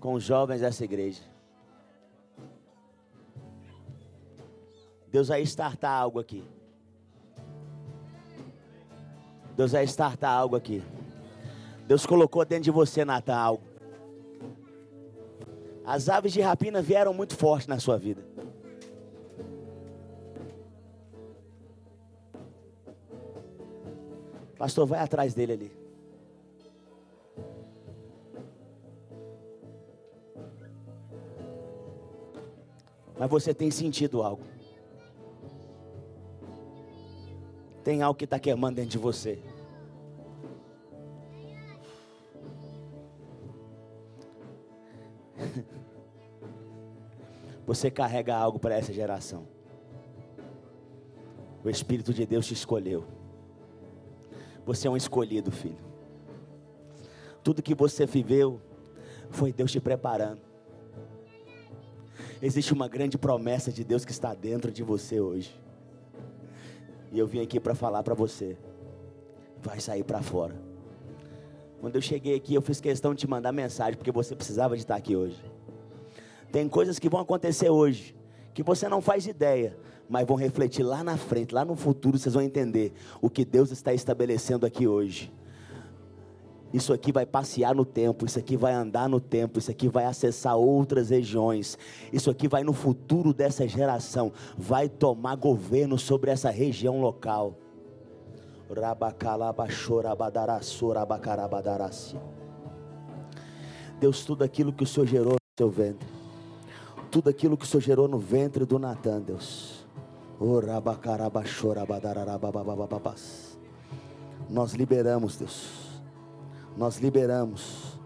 Com 0.01 0.15
os 0.15 0.25
jovens 0.25 0.63
dessa 0.63 0.83
igreja. 0.83 1.23
Deus 5.11 5.29
vai 5.29 5.43
startar 5.43 5.93
algo 5.93 6.19
aqui. 6.19 6.43
Deus 9.57 9.73
vai 9.73 9.85
startar 9.85 10.31
algo 10.31 10.57
aqui. 10.57 10.83
Deus 11.87 12.05
colocou 12.07 12.45
dentro 12.45 12.65
de 12.65 12.71
você, 12.71 13.05
Natan, 13.05 13.35
algo. 13.35 13.63
As 15.85 16.09
aves 16.09 16.33
de 16.33 16.41
rapina 16.41 16.81
vieram 16.81 17.13
muito 17.13 17.37
forte 17.37 17.69
na 17.69 17.79
sua 17.79 17.99
vida. 17.99 18.23
Pastor, 24.57 24.87
vai 24.87 25.01
atrás 25.01 25.35
dele 25.35 25.53
ali. 25.53 25.73
Mas 33.19 33.31
você 33.31 33.53
tem 33.53 33.71
sentido 33.71 34.23
algo. 34.23 34.54
Tem 37.85 38.03
algo 38.03 38.19
que 38.19 38.25
está 38.25 38.39
queimando 38.39 38.77
dentro 38.77 38.91
de 38.93 38.99
você. 38.99 39.39
Você 47.67 47.91
carrega 47.91 48.35
algo 48.35 48.59
para 48.59 48.75
essa 48.75 48.93
geração. 48.93 49.47
O 51.63 51.69
Espírito 51.71 52.13
de 52.13 52.27
Deus 52.27 52.47
te 52.47 52.55
escolheu. 52.55 53.05
Você 54.67 54.89
é 54.89 54.91
um 54.91 54.97
escolhido, 54.97 55.51
filho. 55.51 55.85
Tudo 57.43 57.63
que 57.63 57.75
você 57.75 58.07
viveu 58.07 58.61
foi 59.31 59.53
Deus 59.53 59.71
te 59.73 59.81
preparando. 59.81 60.41
Existe 62.41 62.73
uma 62.73 62.89
grande 62.89 63.19
promessa 63.19 63.71
de 63.71 63.85
Deus 63.85 64.05
que 64.05 64.13
está 64.13 64.35
dentro 64.35 64.71
de 64.71 64.83
você 64.83 65.21
hoje. 65.21 65.64
E 67.15 67.19
eu 67.21 67.29
vim 67.29 67.41
aqui 67.41 67.61
para 67.61 67.77
falar 67.77 68.03
para 68.03 68.13
você. 68.13 68.57
Vai 69.63 69.79
sair 69.79 70.03
para 70.03 70.21
fora. 70.21 70.61
Quando 71.81 71.95
eu 71.95 72.03
cheguei 72.03 72.35
aqui, 72.35 72.55
eu 72.55 72.61
fiz 72.61 72.81
questão 72.81 73.15
de 73.15 73.21
te 73.21 73.31
mandar 73.31 73.53
mensagem, 73.53 73.97
porque 73.97 74.11
você 74.11 74.35
precisava 74.35 74.75
de 74.75 74.83
estar 74.83 74.97
aqui 74.97 75.15
hoje. 75.15 75.41
Tem 76.51 76.69
coisas 76.69 76.99
que 76.99 77.09
vão 77.09 77.21
acontecer 77.21 77.71
hoje, 77.71 78.17
que 78.53 78.65
você 78.65 78.89
não 78.89 79.01
faz 79.01 79.29
ideia, 79.29 79.77
mas 80.09 80.27
vão 80.27 80.37
refletir 80.37 80.83
lá 80.83 81.05
na 81.05 81.17
frente, 81.17 81.55
lá 81.55 81.65
no 81.65 81.77
futuro, 81.77 82.19
vocês 82.19 82.35
vão 82.35 82.43
entender 82.43 82.93
o 83.23 83.31
que 83.31 83.45
Deus 83.45 83.71
está 83.71 83.95
estabelecendo 83.95 84.67
aqui 84.67 84.89
hoje. 84.89 85.33
Isso 86.75 86.93
aqui 86.93 87.13
vai 87.13 87.25
passear 87.25 87.73
no 87.73 87.85
tempo, 87.85 88.27
isso 88.27 88.37
aqui 88.37 88.57
vai 88.57 88.73
andar 88.73 89.09
no 89.09 89.21
tempo, 89.21 89.61
isso 89.61 89.71
aqui 89.71 89.89
vai 89.89 90.07
acessar 90.07 90.57
outras 90.57 91.09
regiões. 91.09 91.79
Isso 92.13 92.33
aqui 92.33 92.49
vai 92.49 92.65
no 92.65 92.73
futuro 92.73 93.33
dessa 93.33 93.69
geração, 93.69 94.33
vai 94.59 94.89
tomar 94.89 95.37
governo 95.37 95.97
sobre 95.97 96.33
essa 96.33 96.51
região 96.51 97.01
local. 97.01 97.57
Deus, 104.01 104.25
tudo 104.25 104.43
aquilo 104.43 104.73
que 104.73 104.83
o 104.83 104.87
Senhor 104.87 105.07
gerou 105.07 105.35
no 105.35 105.57
seu 105.57 105.71
ventre, 105.71 106.09
tudo 107.09 107.31
aquilo 107.31 107.57
que 107.57 107.65
o 107.65 107.69
Senhor 107.69 107.83
gerou 107.83 108.09
no 108.09 108.19
ventre 108.19 108.65
do 108.67 108.81
Natan, 108.81 109.21
Deus. 109.21 109.87
Nós 114.51 114.73
liberamos, 114.73 115.37
Deus 115.37 115.84
nós 116.77 116.99
liberamos, 116.99 117.99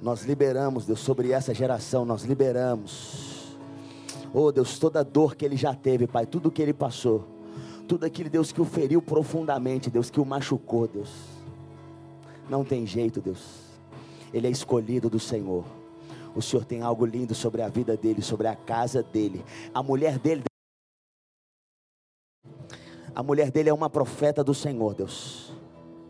nós 0.00 0.24
liberamos, 0.24 0.86
Deus, 0.86 1.00
sobre 1.00 1.32
essa 1.32 1.52
geração, 1.54 2.04
nós 2.04 2.24
liberamos. 2.24 3.56
Oh 4.34 4.50
Deus, 4.50 4.78
toda 4.78 5.04
dor 5.04 5.34
que 5.34 5.44
ele 5.44 5.56
já 5.56 5.74
teve, 5.74 6.06
Pai, 6.06 6.26
tudo 6.26 6.50
que 6.50 6.62
ele 6.62 6.72
passou, 6.72 7.24
tudo 7.86 8.04
aquilo, 8.04 8.30
Deus, 8.30 8.52
que 8.52 8.60
o 8.60 8.64
feriu 8.64 9.02
profundamente, 9.02 9.90
Deus, 9.90 10.10
que 10.10 10.20
o 10.20 10.24
machucou, 10.24 10.88
Deus. 10.88 11.10
Não 12.48 12.64
tem 12.64 12.86
jeito, 12.86 13.20
Deus. 13.20 13.62
Ele 14.32 14.46
é 14.46 14.50
escolhido 14.50 15.10
do 15.10 15.20
Senhor. 15.20 15.64
O 16.34 16.40
Senhor 16.40 16.64
tem 16.64 16.80
algo 16.80 17.04
lindo 17.04 17.34
sobre 17.34 17.60
a 17.60 17.68
vida 17.68 17.96
dele, 17.96 18.22
sobre 18.22 18.46
a 18.46 18.56
casa 18.56 19.02
dele. 19.02 19.44
A 19.74 19.82
mulher 19.82 20.18
dele. 20.18 20.42
A 23.14 23.22
mulher 23.22 23.50
dele 23.50 23.68
é 23.68 23.74
uma 23.74 23.90
profeta 23.90 24.42
do 24.42 24.54
Senhor, 24.54 24.94
Deus. 24.94 25.52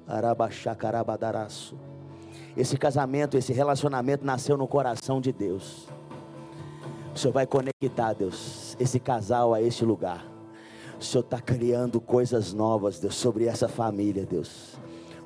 Arabaxacarabadaraço. 0.06 1.91
Esse 2.56 2.76
casamento, 2.76 3.36
esse 3.36 3.52
relacionamento 3.52 4.24
nasceu 4.24 4.56
no 4.56 4.66
coração 4.66 5.20
de 5.20 5.32
Deus. 5.32 5.88
O 7.14 7.18
Senhor 7.18 7.32
vai 7.32 7.46
conectar, 7.46 8.12
Deus, 8.12 8.76
esse 8.78 8.98
casal 8.98 9.54
a 9.54 9.60
este 9.60 9.84
lugar. 9.84 10.26
O 10.98 11.04
Senhor 11.04 11.24
está 11.24 11.40
criando 11.40 12.00
coisas 12.00 12.52
novas, 12.52 12.98
Deus, 12.98 13.14
sobre 13.14 13.46
essa 13.46 13.68
família, 13.68 14.24
Deus. 14.24 14.78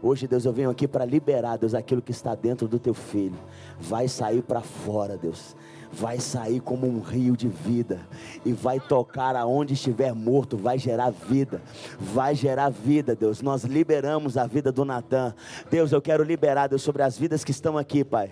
Hoje, 0.03 0.27
Deus, 0.27 0.45
eu 0.45 0.53
venho 0.53 0.71
aqui 0.71 0.87
para 0.87 1.05
liberar, 1.05 1.57
Deus, 1.57 1.75
aquilo 1.75 2.03
que 2.03 2.13
está 2.13 2.35
dentro 2.35 2.69
do 2.69 2.79
teu 2.79 2.95
filho. 2.95 3.39
Vai 3.79 4.09
sair 4.09 4.43
para 4.43 4.61
fora, 4.61 5.17
Deus 5.17 5.57
vai 5.93 6.19
sair 6.19 6.61
como 6.61 6.87
um 6.87 7.01
rio 7.01 7.37
de 7.37 7.49
vida 7.49 8.01
e 8.45 8.53
vai 8.53 8.81
tocar 8.81 9.37
aonde 9.37 9.75
estiver 9.75 10.15
morto, 10.15 10.57
vai 10.57 10.79
gerar 10.79 11.11
vida, 11.11 11.63
vai 11.99 12.35
gerar 12.35 12.71
vida, 12.71 13.15
Deus. 13.15 13.43
Nós 13.43 13.65
liberamos 13.65 14.37
a 14.37 14.47
vida 14.47 14.71
do 14.71 14.85
Natan. 14.85 15.35
Deus, 15.71 15.93
eu 15.93 16.03
quero 16.03 16.23
liberar, 16.23 16.69
Deus, 16.69 16.83
sobre 16.83 17.03
as 17.03 17.19
vidas 17.19 17.45
que 17.45 17.51
estão 17.51 17.79
aqui, 17.79 18.05
Pai. 18.05 18.31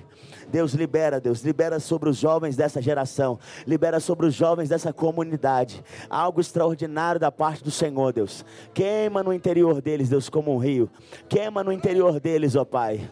Deus 0.55 0.73
libera, 0.73 1.21
Deus, 1.21 1.41
libera 1.41 1.81
sobre 1.81 2.09
os 2.09 2.17
jovens 2.17 2.55
dessa 2.55 2.81
geração, 2.81 3.41
libera 3.67 3.99
sobre 3.99 4.25
os 4.27 4.35
jovens 4.35 4.69
dessa 4.69 4.93
comunidade, 4.93 5.83
algo 6.09 6.41
extraordinário 6.41 7.19
da 7.19 7.33
parte 7.33 7.65
do 7.65 7.73
Senhor, 7.73 8.13
Deus. 8.13 8.45
Queima 8.73 9.21
no 9.25 9.33
interior 9.33 9.83
deles, 9.83 10.09
Deus, 10.09 10.29
como 10.29 10.55
um 10.55 10.59
rio. 10.59 10.89
Queima 11.29 11.65
no 11.65 11.73
interior 11.73 12.21
deles, 12.21 12.55
ó 12.55 12.65
Pai. 12.65 13.11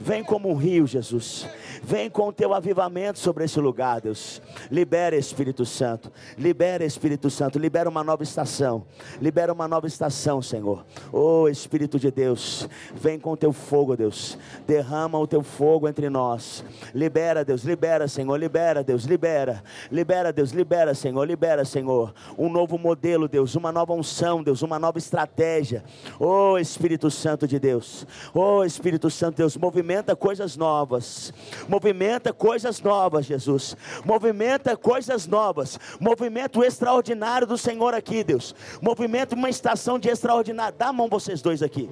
Vem 0.00 0.24
como 0.24 0.48
um 0.48 0.54
rio, 0.54 0.86
Jesus. 0.86 1.46
Vem 1.82 2.08
com 2.08 2.28
o 2.28 2.32
teu 2.32 2.54
avivamento 2.54 3.18
sobre 3.18 3.44
esse 3.44 3.60
lugar, 3.60 4.00
Deus. 4.00 4.40
Libera, 4.70 5.14
Espírito 5.14 5.66
Santo. 5.66 6.10
Libera, 6.38 6.86
Espírito 6.86 7.28
Santo. 7.28 7.58
Libera 7.58 7.86
uma 7.86 8.02
nova 8.02 8.22
estação. 8.22 8.86
Libera 9.20 9.52
uma 9.52 9.68
nova 9.68 9.86
estação, 9.86 10.40
Senhor. 10.40 10.85
Oh, 11.12 11.48
Espírito 11.48 11.98
de 11.98 12.10
Deus. 12.10 12.68
Vem 12.94 13.18
com 13.18 13.32
o 13.32 13.36
teu 13.36 13.52
fogo, 13.52 13.96
Deus. 13.96 14.36
Derrama 14.66 15.18
o 15.18 15.26
teu 15.26 15.42
fogo 15.42 15.88
entre 15.88 16.08
nós. 16.10 16.64
Libera, 16.94 17.44
Deus. 17.44 17.62
Libera, 17.62 18.08
Senhor. 18.08 18.36
Libera, 18.36 18.82
Deus. 18.82 19.04
Libera. 19.04 19.62
Libera, 19.90 20.32
Deus. 20.32 20.50
Libera, 20.50 20.94
Senhor. 20.94 21.24
Libera, 21.24 21.64
Senhor. 21.64 22.12
Um 22.36 22.48
novo 22.48 22.78
modelo, 22.78 23.28
Deus. 23.28 23.54
Uma 23.54 23.70
nova 23.70 23.92
unção, 23.92 24.42
Deus. 24.42 24.62
Uma 24.62 24.78
nova 24.78 24.98
estratégia. 24.98 25.84
Oh, 26.18 26.58
Espírito 26.58 27.10
Santo 27.10 27.46
de 27.46 27.58
Deus. 27.58 28.06
Oh, 28.34 28.64
Espírito 28.64 29.10
Santo, 29.10 29.36
Deus. 29.36 29.56
Movimenta 29.56 30.16
coisas 30.16 30.56
novas. 30.56 31.32
Movimenta 31.68 32.32
coisas 32.32 32.80
novas, 32.80 33.26
Jesus. 33.26 33.76
Movimenta 34.04 34.76
coisas 34.76 35.26
novas. 35.26 35.78
Movimento 36.00 36.64
extraordinário 36.64 37.46
do 37.46 37.56
Senhor 37.56 37.94
aqui, 37.94 38.24
Deus. 38.24 38.54
Movimento 38.80 39.34
uma 39.34 39.50
estação 39.50 39.98
de 39.98 40.08
extraordinário. 40.08 40.75
Dá 40.78 40.88
a 40.88 40.92
mão 40.92 41.08
vocês 41.08 41.40
dois 41.40 41.62
aqui. 41.62 41.90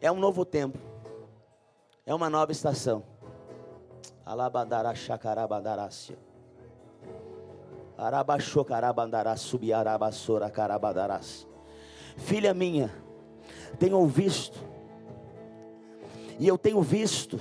É 0.00 0.10
um 0.10 0.18
novo 0.18 0.44
tempo. 0.44 0.78
É 2.04 2.14
uma 2.14 2.30
nova 2.30 2.52
estação. 2.52 3.02
Alabandara 4.24 4.94
chacarabandarácia. 4.94 6.16
Arabaxocarabandará 7.98 9.36
subiarabassora 9.36 10.50
carabadarás. 10.50 11.46
Filha 12.16 12.52
minha, 12.54 12.94
tenho 13.78 14.06
visto 14.06 14.58
e 16.38 16.46
eu 16.46 16.58
tenho 16.58 16.82
visto 16.82 17.40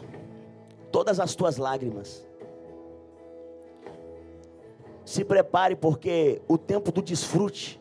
todas 0.91 1.19
as 1.19 1.36
tuas 1.36 1.57
lágrimas. 1.57 2.26
Se 5.06 5.23
prepare, 5.23 5.76
porque 5.76 6.41
o 6.48 6.57
tempo 6.57 6.91
do 6.91 7.02
desfrute 7.02 7.80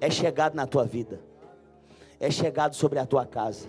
é 0.00 0.10
chegado 0.10 0.54
na 0.54 0.66
tua 0.66 0.84
vida, 0.84 1.20
é 2.18 2.30
chegado 2.30 2.74
sobre 2.74 2.98
a 2.98 3.04
tua 3.04 3.26
casa. 3.26 3.68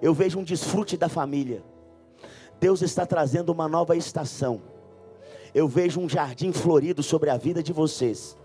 Eu 0.00 0.14
vejo 0.14 0.38
um 0.38 0.44
desfrute 0.44 0.96
da 0.96 1.08
família. 1.08 1.62
Deus 2.60 2.82
está 2.82 3.04
trazendo 3.04 3.50
uma 3.50 3.68
nova 3.68 3.96
estação. 3.96 4.62
Eu 5.54 5.68
vejo 5.68 6.00
um 6.00 6.08
jardim 6.08 6.52
florido 6.52 7.02
sobre 7.02 7.30
a 7.30 7.36
vida 7.36 7.62
de 7.62 7.72
vocês. 7.72 8.36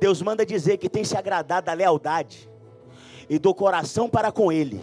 Deus 0.00 0.22
manda 0.22 0.44
dizer 0.44 0.76
que 0.76 0.88
tem 0.88 1.04
se 1.04 1.16
agradado 1.16 1.66
da 1.66 1.72
lealdade 1.72 2.50
e 3.28 3.38
do 3.38 3.54
coração 3.54 4.08
para 4.08 4.30
com 4.30 4.50
Ele. 4.50 4.80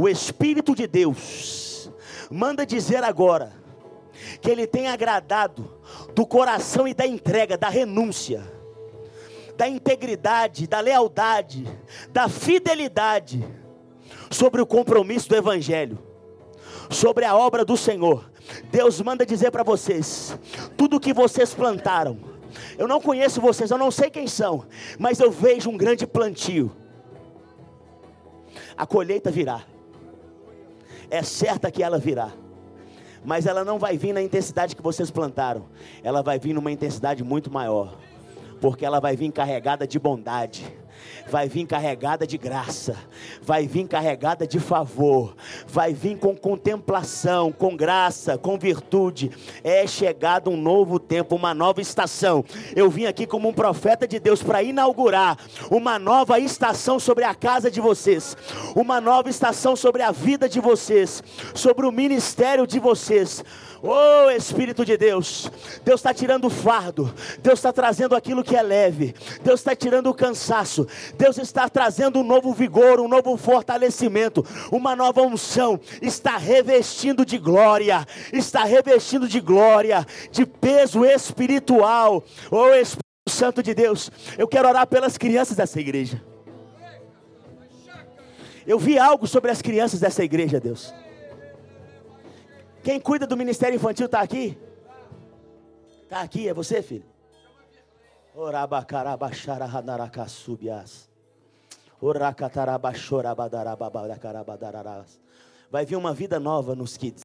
O 0.00 0.08
Espírito 0.08 0.74
de 0.74 0.86
Deus 0.86 1.92
manda 2.30 2.64
dizer 2.64 3.04
agora 3.04 3.52
que 4.40 4.48
Ele 4.48 4.66
tem 4.66 4.88
agradado 4.88 5.78
do 6.14 6.26
coração 6.26 6.88
e 6.88 6.94
da 6.94 7.06
entrega, 7.06 7.58
da 7.58 7.68
renúncia, 7.68 8.42
da 9.58 9.68
integridade, 9.68 10.66
da 10.66 10.80
lealdade, 10.80 11.66
da 12.08 12.30
fidelidade 12.30 13.46
sobre 14.30 14.62
o 14.62 14.66
compromisso 14.66 15.28
do 15.28 15.36
Evangelho, 15.36 15.98
sobre 16.88 17.26
a 17.26 17.36
obra 17.36 17.62
do 17.62 17.76
Senhor. 17.76 18.32
Deus 18.70 19.02
manda 19.02 19.26
dizer 19.26 19.50
para 19.50 19.62
vocês: 19.62 20.34
tudo 20.78 20.98
que 20.98 21.12
vocês 21.12 21.52
plantaram, 21.52 22.18
eu 22.78 22.88
não 22.88 23.02
conheço 23.02 23.38
vocês, 23.38 23.70
eu 23.70 23.76
não 23.76 23.90
sei 23.90 24.08
quem 24.08 24.26
são, 24.26 24.64
mas 24.98 25.20
eu 25.20 25.30
vejo 25.30 25.68
um 25.68 25.76
grande 25.76 26.06
plantio. 26.06 26.74
A 28.74 28.86
colheita 28.86 29.30
virá, 29.30 29.62
é 31.10 31.22
certa 31.22 31.70
que 31.70 31.82
ela 31.82 31.98
virá, 31.98 32.30
mas 33.24 33.46
ela 33.46 33.64
não 33.64 33.78
vai 33.78 33.98
vir 33.98 34.12
na 34.12 34.22
intensidade 34.22 34.74
que 34.76 34.82
vocês 34.82 35.10
plantaram, 35.10 35.66
ela 36.02 36.22
vai 36.22 36.38
vir 36.38 36.54
numa 36.54 36.70
intensidade 36.70 37.22
muito 37.24 37.50
maior, 37.50 37.98
porque 38.60 38.84
ela 38.84 39.00
vai 39.00 39.16
vir 39.16 39.30
carregada 39.32 39.86
de 39.86 39.98
bondade, 39.98 40.79
vai 41.28 41.48
vir 41.48 41.66
carregada 41.66 42.26
de 42.26 42.36
graça, 42.36 42.96
vai 43.42 43.66
vir 43.66 43.86
carregada 43.86 44.46
de 44.46 44.58
favor, 44.58 45.36
vai 45.66 45.92
vir 45.92 46.18
com 46.18 46.36
contemplação, 46.36 47.52
com 47.52 47.76
graça, 47.76 48.36
com 48.36 48.58
virtude. 48.58 49.30
É 49.62 49.86
chegado 49.86 50.50
um 50.50 50.56
novo 50.56 50.98
tempo, 50.98 51.36
uma 51.36 51.54
nova 51.54 51.80
estação. 51.80 52.44
Eu 52.74 52.90
vim 52.90 53.06
aqui 53.06 53.26
como 53.26 53.48
um 53.48 53.52
profeta 53.52 54.06
de 54.06 54.18
Deus 54.18 54.42
para 54.42 54.62
inaugurar 54.62 55.38
uma 55.70 55.98
nova 55.98 56.38
estação 56.38 56.98
sobre 56.98 57.24
a 57.24 57.34
casa 57.34 57.70
de 57.70 57.80
vocês, 57.80 58.36
uma 58.74 59.00
nova 59.00 59.28
estação 59.30 59.76
sobre 59.76 60.02
a 60.02 60.10
vida 60.10 60.48
de 60.48 60.60
vocês, 60.60 61.22
sobre 61.54 61.86
o 61.86 61.92
ministério 61.92 62.66
de 62.66 62.78
vocês. 62.78 63.44
Oh 63.82 64.28
Espírito 64.30 64.84
de 64.84 64.96
Deus, 64.96 65.50
Deus 65.82 66.00
está 66.00 66.12
tirando 66.12 66.46
o 66.46 66.50
fardo, 66.50 67.14
Deus 67.42 67.58
está 67.58 67.72
trazendo 67.72 68.14
aquilo 68.14 68.44
que 68.44 68.54
é 68.54 68.62
leve, 68.62 69.14
Deus 69.42 69.60
está 69.60 69.74
tirando 69.74 70.10
o 70.10 70.14
cansaço, 70.14 70.86
Deus 71.16 71.38
está 71.38 71.66
trazendo 71.66 72.20
um 72.20 72.22
novo 72.22 72.52
vigor, 72.52 73.00
um 73.00 73.08
novo 73.08 73.34
fortalecimento, 73.38 74.44
uma 74.70 74.94
nova 74.94 75.22
unção, 75.22 75.80
está 76.02 76.36
revestindo 76.36 77.24
de 77.24 77.38
glória, 77.38 78.06
está 78.32 78.64
revestindo 78.64 79.26
de 79.26 79.40
glória, 79.40 80.06
de 80.30 80.44
peso 80.44 81.02
espiritual. 81.02 82.22
Oh 82.50 82.74
Espírito 82.74 83.00
Santo 83.28 83.62
de 83.62 83.72
Deus, 83.72 84.10
eu 84.36 84.46
quero 84.46 84.68
orar 84.68 84.86
pelas 84.86 85.16
crianças 85.16 85.56
dessa 85.56 85.80
igreja. 85.80 86.22
Eu 88.66 88.78
vi 88.78 88.98
algo 88.98 89.26
sobre 89.26 89.50
as 89.50 89.62
crianças 89.62 90.00
dessa 90.00 90.22
igreja, 90.22 90.60
Deus. 90.60 90.92
Quem 92.82 92.98
cuida 92.98 93.26
do 93.26 93.36
ministério 93.36 93.76
infantil 93.76 94.06
está 94.06 94.20
aqui? 94.20 94.58
Está 96.04 96.22
aqui, 96.22 96.48
é 96.48 96.54
você, 96.54 96.82
filho? 96.82 97.04
Vai 105.70 105.84
vir 105.84 105.96
uma 105.96 106.14
vida 106.14 106.40
nova 106.40 106.74
nos 106.74 106.96
kids. 106.96 107.22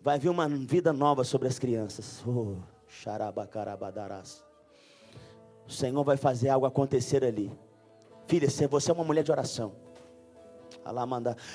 Vai 0.00 0.18
vir 0.18 0.28
uma 0.28 0.48
vida 0.48 0.92
nova 0.92 1.22
sobre 1.22 1.46
as 1.46 1.58
crianças. 1.58 2.22
Oh, 2.26 2.56
o 5.66 5.70
Senhor 5.70 6.02
vai 6.02 6.16
fazer 6.16 6.48
algo 6.48 6.66
acontecer 6.66 7.24
ali. 7.24 7.50
Filha, 8.26 8.48
você 8.68 8.90
é 8.90 8.94
uma 8.94 9.04
mulher 9.04 9.22
de 9.22 9.30
oração. 9.30 9.72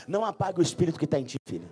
Não 0.08 0.24
apague 0.24 0.60
o 0.60 0.62
espírito 0.62 0.98
que 0.98 1.06
está 1.06 1.20
em 1.20 1.24
ti, 1.24 1.38
filha. 1.48 1.70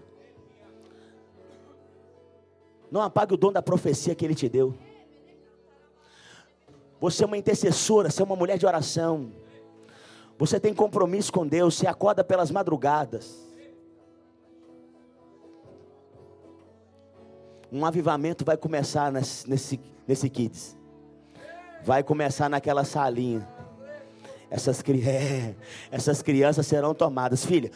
Não 2.92 3.02
apague 3.02 3.34
o 3.34 3.38
dom 3.38 3.52
da 3.52 3.62
profecia 3.62 4.16
que 4.16 4.24
Ele 4.24 4.36
te 4.36 4.48
deu. 4.48 4.74
Você 7.00 7.24
é 7.24 7.28
uma 7.28 7.38
intercessora, 7.38 8.10
você 8.10 8.22
é 8.22 8.26
uma 8.26 8.36
mulher 8.36 8.58
de 8.58 8.66
oração. 8.66 9.32
Você 10.38 10.60
tem 10.60 10.74
compromisso 10.74 11.32
com 11.32 11.48
Deus, 11.48 11.76
você 11.76 11.88
acorda 11.88 12.24
pelas 12.24 12.52
madrugadas. 12.52 13.46
Um 17.72 17.86
avivamento 17.86 18.46
vai 18.46 18.58
começar 18.58 19.12
nesse, 19.12 19.50
nesse, 19.50 19.80
nesse 20.08 20.30
kids. 20.30 20.78
Vai 21.84 22.04
começar 22.04 22.50
naquela 22.50 22.84
salinha. 22.84 23.48
Essas, 24.50 24.84
é, 24.88 25.56
essas 25.92 26.22
crianças 26.22 26.68
serão 26.68 26.94
tomadas. 26.94 27.46
Filha, 27.46 27.72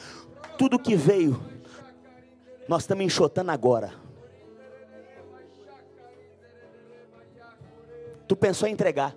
tudo 0.57 0.79
que 0.79 0.95
veio, 0.95 1.41
nós 2.67 2.83
estamos 2.83 3.05
enxotando 3.05 3.51
agora. 3.51 3.93
Tu 8.27 8.35
pensou 8.35 8.67
em 8.67 8.73
entregar. 8.73 9.15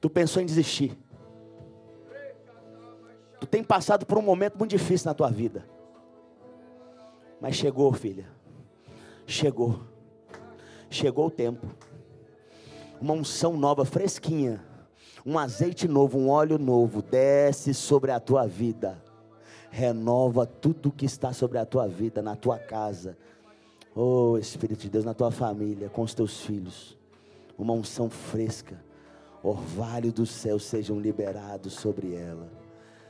Tu 0.00 0.10
pensou 0.10 0.42
em 0.42 0.46
desistir. 0.46 0.96
Tu 3.40 3.46
tem 3.46 3.64
passado 3.64 4.04
por 4.04 4.18
um 4.18 4.22
momento 4.22 4.58
muito 4.58 4.70
difícil 4.70 5.08
na 5.08 5.14
tua 5.14 5.30
vida. 5.30 5.66
Mas 7.40 7.56
chegou, 7.56 7.92
filha. 7.92 8.28
Chegou. 9.26 9.80
Chegou 10.90 11.26
o 11.26 11.30
tempo. 11.30 11.66
Uma 13.00 13.14
unção 13.14 13.56
nova, 13.56 13.84
fresquinha 13.84 14.62
um 15.26 15.36
azeite 15.40 15.88
novo, 15.88 16.16
um 16.16 16.28
óleo 16.28 16.56
novo 16.56 17.02
desce 17.02 17.74
sobre 17.74 18.12
a 18.12 18.20
tua 18.20 18.46
vida. 18.46 19.02
Renova 19.70 20.46
tudo 20.46 20.92
que 20.92 21.04
está 21.04 21.32
sobre 21.32 21.58
a 21.58 21.66
tua 21.66 21.88
vida, 21.88 22.22
na 22.22 22.36
tua 22.36 22.60
casa. 22.60 23.18
Oh 23.92 24.38
Espírito 24.38 24.82
de 24.82 24.88
Deus, 24.88 25.04
na 25.04 25.12
tua 25.12 25.32
família, 25.32 25.88
com 25.88 26.02
os 26.02 26.14
teus 26.14 26.42
filhos. 26.42 26.96
Uma 27.58 27.72
unção 27.72 28.08
fresca. 28.08 28.80
Orvalho 29.42 30.12
do 30.12 30.24
céu 30.24 30.60
sejam 30.60 31.00
liberados 31.00 31.72
sobre 31.72 32.14
ela. 32.14 32.48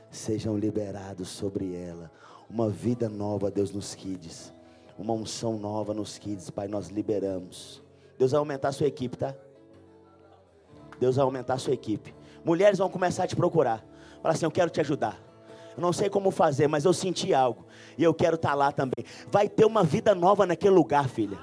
Sejam 0.09 0.57
liberados 0.57 1.27
sobre 1.29 1.75
ela. 1.75 2.11
Uma 2.49 2.67
vida 2.67 3.07
nova, 3.07 3.51
Deus, 3.51 3.71
nos 3.71 3.93
kids. 3.93 4.51
Uma 4.97 5.13
unção 5.13 5.59
nova 5.59 5.93
nos 5.93 6.17
kids, 6.17 6.49
Pai, 6.49 6.67
nós 6.67 6.87
liberamos. 6.87 7.83
Deus 8.17 8.31
vai 8.31 8.39
aumentar 8.39 8.69
a 8.69 8.71
sua 8.71 8.87
equipe, 8.87 9.15
tá? 9.15 9.35
Deus 10.99 11.15
vai 11.15 11.23
aumentar 11.23 11.55
a 11.55 11.57
sua 11.57 11.73
equipe. 11.73 12.13
Mulheres 12.43 12.79
vão 12.79 12.89
começar 12.89 13.23
a 13.23 13.27
te 13.27 13.35
procurar. 13.35 13.83
Fala 14.21 14.33
assim: 14.33 14.45
Eu 14.45 14.51
quero 14.51 14.69
te 14.69 14.79
ajudar. 14.81 15.19
Eu 15.75 15.81
não 15.81 15.93
sei 15.93 16.09
como 16.09 16.31
fazer, 16.31 16.67
mas 16.67 16.85
eu 16.85 16.93
senti 16.93 17.33
algo. 17.33 17.65
E 17.97 18.03
eu 18.03 18.13
quero 18.13 18.35
estar 18.35 18.55
lá 18.55 18.71
também. 18.71 19.05
Vai 19.31 19.47
ter 19.47 19.65
uma 19.65 19.83
vida 19.83 20.15
nova 20.15 20.45
naquele 20.45 20.73
lugar, 20.73 21.07
filha. 21.07 21.37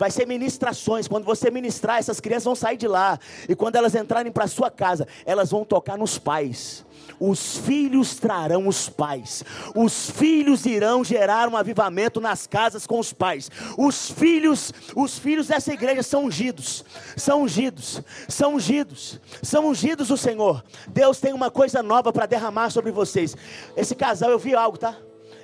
Vai 0.00 0.10
ser 0.10 0.26
ministrações. 0.26 1.06
Quando 1.06 1.26
você 1.26 1.50
ministrar, 1.50 1.98
essas 1.98 2.20
crianças 2.20 2.44
vão 2.44 2.54
sair 2.54 2.78
de 2.78 2.88
lá. 2.88 3.18
E 3.46 3.54
quando 3.54 3.76
elas 3.76 3.94
entrarem 3.94 4.32
para 4.32 4.46
sua 4.46 4.70
casa, 4.70 5.06
elas 5.26 5.50
vão 5.50 5.62
tocar 5.62 5.98
nos 5.98 6.18
pais 6.18 6.86
os 7.18 7.58
filhos 7.58 8.14
trarão 8.14 8.66
os 8.66 8.88
pais, 8.88 9.44
os 9.74 10.10
filhos 10.10 10.64
irão 10.64 11.04
gerar 11.04 11.48
um 11.48 11.56
avivamento 11.56 12.20
nas 12.20 12.46
casas 12.46 12.86
com 12.86 12.98
os 12.98 13.12
pais. 13.12 13.50
Os 13.76 14.10
filhos, 14.10 14.72
os 14.96 15.18
filhos 15.18 15.48
dessa 15.48 15.72
igreja 15.72 16.02
são 16.02 16.24
ungidos, 16.24 16.84
são 17.16 17.42
ungidos, 17.42 18.02
são 18.28 18.54
ungidos, 18.54 19.20
são 19.42 19.68
ungidos 19.68 20.08
do 20.08 20.16
Senhor. 20.16 20.64
Deus 20.88 21.20
tem 21.20 21.32
uma 21.32 21.50
coisa 21.50 21.82
nova 21.82 22.12
para 22.12 22.26
derramar 22.26 22.70
sobre 22.70 22.90
vocês. 22.90 23.36
Esse 23.76 23.94
casal, 23.94 24.30
eu 24.30 24.38
vi 24.38 24.54
algo, 24.54 24.78
tá? 24.78 24.96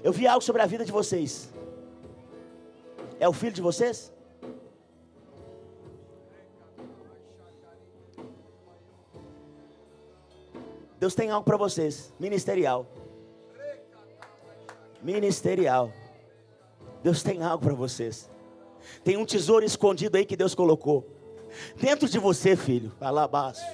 Eu 0.02 0.12
vi 0.12 0.26
algo 0.26 0.42
sobre 0.42 0.62
a 0.62 0.66
vida 0.66 0.84
de 0.84 0.92
vocês. 0.92 1.52
É 3.18 3.28
o 3.28 3.32
filho 3.32 3.52
de 3.52 3.62
vocês? 3.62 4.15
Deus 10.98 11.14
tem 11.14 11.30
algo 11.30 11.44
para 11.44 11.56
vocês, 11.56 12.12
ministerial. 12.18 12.86
Ministerial. 15.02 15.92
Deus 17.02 17.22
tem 17.22 17.42
algo 17.42 17.64
para 17.64 17.74
vocês. 17.74 18.30
Tem 19.04 19.16
um 19.16 19.26
tesouro 19.26 19.64
escondido 19.64 20.16
aí 20.16 20.24
que 20.24 20.36
Deus 20.36 20.54
colocou. 20.54 21.06
Dentro 21.76 22.08
de 22.08 22.18
você, 22.18 22.56
filho. 22.56 22.92
Alabaço. 23.00 23.64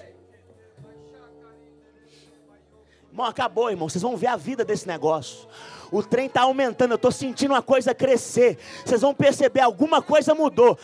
Irmão, 3.11 3.27
acabou, 3.27 3.71
irmão. 3.71 3.89
Vocês 3.89 4.03
vão 4.03 4.17
ver 4.17 4.29
a 4.29 4.37
vida 4.37 4.65
desse 4.65 4.89
negócio. 4.89 5.49
O 5.91 6.03
trem 6.03 6.27
está 6.27 6.43
aumentando. 6.43 6.93
Eu 6.93 6.97
estou 6.97 7.13
sentindo 7.13 7.53
uma 7.53 7.63
coisa 7.63 7.95
crescer. 7.95 8.59
Vocês 8.85 9.03
vão 9.03 9.15
perceber, 9.15 9.61
alguma 9.61 10.03
coisa 10.03 10.35
mudou. 10.35 10.79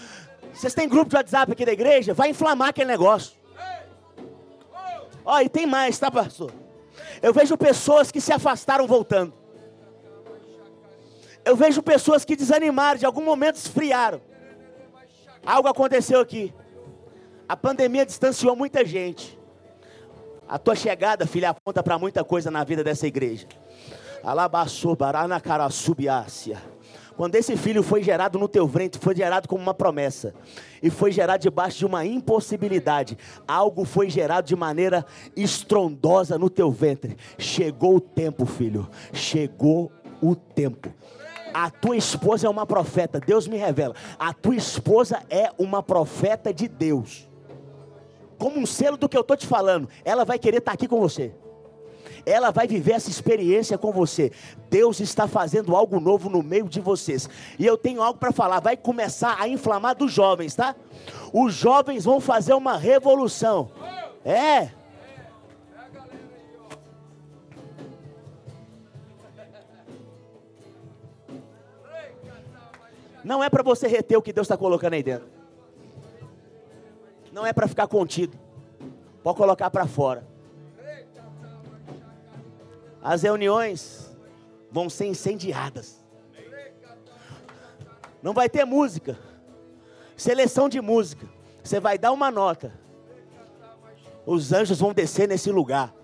Vocês 0.53 0.75
têm 0.75 0.89
grupo 0.89 1.11
de 1.11 1.17
WhatsApp 1.17 1.53
aqui 1.53 1.65
da 1.65 1.73
igreja? 1.73 2.15
Vai 2.15 2.31
inflamar 2.31 2.69
aquele 2.69 2.91
negócio. 2.91 3.38
Ó, 5.31 5.39
e 5.43 5.49
tem 5.51 5.67
mais, 5.67 5.99
tá, 5.99 6.11
pastor? 6.11 6.51
Eu 7.21 7.35
vejo 7.35 7.55
pessoas 7.55 8.11
que 8.11 8.19
se 8.19 8.33
afastaram 8.33 8.87
voltando. 8.87 9.35
Eu 11.45 11.55
vejo 11.55 11.83
pessoas 11.83 12.25
que 12.25 12.35
desanimaram, 12.35 12.99
de 12.99 13.05
algum 13.05 13.23
momento 13.23 13.57
esfriaram. 13.57 14.23
Algo 15.45 15.69
aconteceu 15.69 16.19
aqui. 16.19 16.55
A 17.47 17.55
pandemia 17.55 18.07
distanciou 18.07 18.57
muita 18.57 18.83
gente. 18.87 19.39
A 20.49 20.59
tua 20.59 20.75
chegada, 20.75 21.27
filha, 21.27 21.51
aponta 21.51 21.83
para 21.83 21.99
muita 21.99 22.25
coisa 22.25 22.51
na 22.51 22.65
vida 22.65 22.83
dessa 22.83 23.07
igreja. 23.07 23.47
Alabaçu, 24.25 24.97
barana, 24.97 25.39
cara, 25.43 25.69
subiácia. 25.69 26.57
Quando 27.19 27.35
esse 27.35 27.57
filho 27.57 27.83
foi 27.83 28.01
gerado 28.01 28.39
no 28.39 28.47
teu 28.47 28.65
ventre, 28.65 29.01
foi 29.03 29.13
gerado 29.13 29.49
como 29.49 29.61
uma 29.61 29.75
promessa. 29.75 30.33
E 30.81 30.89
foi 30.89 31.11
gerado 31.11 31.43
debaixo 31.43 31.79
de 31.79 31.85
uma 31.85 32.07
impossibilidade. 32.07 33.19
Algo 33.45 33.85
foi 33.85 34.09
gerado 34.09 34.47
de 34.47 34.55
maneira 34.55 35.05
estrondosa 35.35 36.39
no 36.39 36.49
teu 36.49 36.71
ventre. 36.71 37.17
Chegou 37.37 37.97
o 37.97 38.01
tempo, 38.01 38.47
filho. 38.47 38.89
Chegou 39.13 39.91
o 40.23 40.37
tempo. 40.37 40.95
A 41.53 41.69
tua 41.71 41.97
esposa 41.97 42.47
é 42.47 42.51
uma 42.51 42.65
profeta, 42.65 43.19
Deus 43.19 43.49
me 43.49 43.57
revela. 43.57 43.97
A 44.17 44.33
tua 44.33 44.55
esposa 44.55 45.21
é 45.29 45.51
uma 45.59 45.83
profeta 45.83 46.55
de 46.55 46.69
Deus. 46.69 47.29
Como 48.39 48.61
um 48.61 48.67
selo 48.67 48.97
do 48.97 49.09
que 49.09 49.17
eu 49.17 49.23
estou 49.23 49.37
te 49.37 49.45
falando, 49.45 49.89
ela 50.05 50.25
vai 50.25 50.39
querer 50.39 50.59
estar 50.59 50.71
tá 50.71 50.75
aqui 50.75 50.87
com 50.87 51.01
você 51.01 51.35
ela 52.29 52.51
vai 52.51 52.67
viver 52.67 52.93
essa 52.93 53.09
experiência 53.09 53.79
com 53.79 53.91
você. 53.91 54.31
Deus 54.69 55.01
está 55.01 55.27
fazendo 55.27 55.75
algo 55.75 55.99
novo 55.99 56.29
no 56.29 56.43
meio 56.43 56.69
de 56.69 56.81
vocês. 56.81 57.29
E 57.59 57.65
eu 57.65 57.79
tenho 57.79 58.03
algo 58.03 58.19
para 58.19 58.33
falar, 58.33 58.61
vai 58.61 58.77
começar 58.77 59.37
a 59.41 59.49
inflamar 59.49 59.97
dos 59.97 60.13
jovens, 60.13 60.55
tá? 60.55 60.77
Os 61.33 61.55
jovens 61.55 62.05
vão 62.05 62.21
fazer 62.21 62.53
uma 62.53 62.77
revolução. 62.77 63.71
É. 64.25 64.71
Não 73.25 73.43
é 73.43 73.51
para 73.51 73.63
você 73.63 73.87
reter 73.89 74.17
o 74.17 74.23
que 74.23 74.33
Deus 74.33 74.45
está 74.45 74.57
colocando 74.57 74.95
aí 74.95 75.03
dentro. 75.03 75.29
Não 77.33 77.45
é 77.45 77.53
para 77.53 77.69
ficar 77.69 77.87
contido. 77.87 78.39
Pode 79.23 79.37
colocar 79.37 79.71
para 79.71 79.87
fora. 79.87 80.38
As 83.03 83.23
reuniões 83.23 84.17
vão 84.71 84.91
ser 84.91 85.07
incendiadas. 85.07 86.05
Não 88.23 88.33
vai 88.33 88.49
ter 88.49 88.65
música. 88.65 89.19
Seleção 90.17 90.69
de 90.69 90.81
música. 90.81 91.29
Você 91.63 91.79
vai 91.79 91.97
dar 91.97 92.13
uma 92.13 92.31
nota. 92.31 92.73
Os 94.27 94.53
anjos 94.53 94.81
vão 94.81 94.93
descer 94.93 95.29
nesse 95.29 95.51
lugar. 95.51 95.95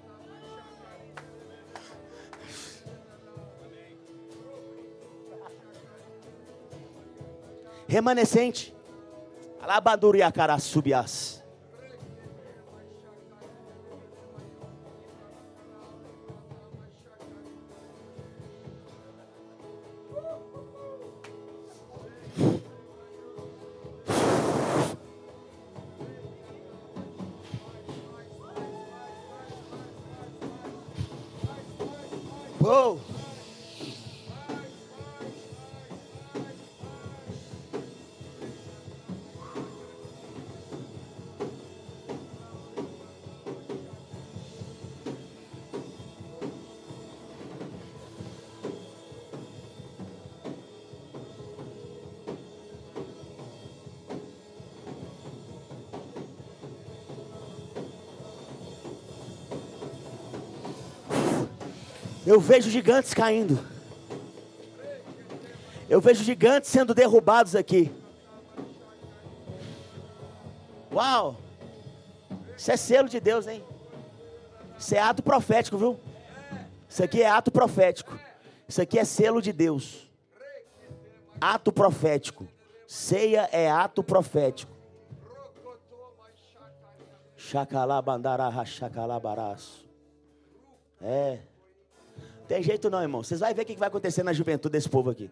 Remanescente. 7.87 8.75
Alabaduriacara 9.61 10.59
Eu 62.35 62.41
vejo 62.41 62.69
gigantes 62.69 63.15
caindo. 63.15 63.65
Eu 65.89 66.01
vejo 66.01 66.25
gigantes 66.25 66.69
sendo 66.69 66.93
derrubados 66.93 67.55
aqui. 67.55 67.95
Uau! 70.93 71.37
Isso 72.57 72.73
é 72.73 72.77
selo 72.77 73.09
de 73.09 73.21
Deus, 73.21 73.47
hein? 73.47 73.63
Isso 74.77 74.97
é 74.97 74.99
ato 74.99 75.23
profético, 75.23 75.79
viu? 75.79 76.01
Isso 76.89 77.05
aqui 77.05 77.23
é 77.23 77.31
ato 77.31 77.53
profético. 77.53 78.19
Isso 78.67 78.83
aqui 78.83 78.99
é 78.99 79.05
selo 79.05 79.41
de 79.41 79.53
Deus. 79.53 80.11
Ato 81.41 81.71
profético. 81.73 82.49
Ceia 82.85 83.49
é 83.53 83.71
ato 83.71 84.03
profético. 84.03 84.73
Chacalabandaraha, 87.37 88.65
chacalabaraço. 88.65 89.87
É. 91.01 91.54
Tem 92.47 92.63
jeito 92.63 92.91
não, 92.91 93.01
irmão. 93.01 93.23
Vocês 93.23 93.41
vão 93.41 93.55
ver 93.55 93.63
o 93.63 93.65
que 93.65 93.77
vai 93.77 93.89
acontecer 93.89 94.23
na 94.23 94.33
juventude 94.33 94.73
desse 94.73 94.89
povo 94.89 95.11
aqui. 95.11 95.31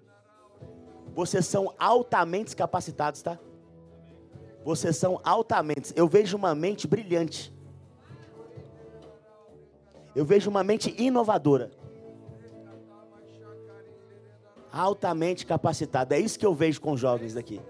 Vocês 1.14 1.46
são 1.46 1.74
altamente 1.78 2.56
capacitados, 2.56 3.20
tá? 3.20 3.38
Vocês 4.64 4.96
são 4.96 5.20
altamente. 5.22 5.92
Eu 5.94 6.08
vejo 6.08 6.36
uma 6.36 6.54
mente 6.54 6.86
brilhante. 6.86 7.52
Eu 10.14 10.24
vejo 10.24 10.48
uma 10.48 10.64
mente 10.64 10.94
inovadora. 10.96 11.70
Altamente 14.72 15.44
capacitada. 15.44 16.16
É 16.16 16.20
isso 16.20 16.38
que 16.38 16.46
eu 16.46 16.54
vejo 16.54 16.80
com 16.80 16.92
os 16.92 17.00
jovens 17.00 17.34
daqui. 17.34 17.60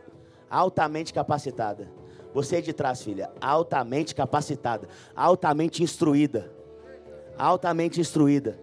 Altamente 0.48 1.12
capacitada. 1.12 1.90
Você 2.32 2.56
é 2.56 2.60
de 2.60 2.72
trás, 2.72 3.02
filha. 3.02 3.32
Altamente 3.40 4.14
capacitada. 4.14 4.88
Altamente 5.16 5.82
instruída. 5.82 6.52
Altamente 7.36 8.00
instruída 8.00 8.56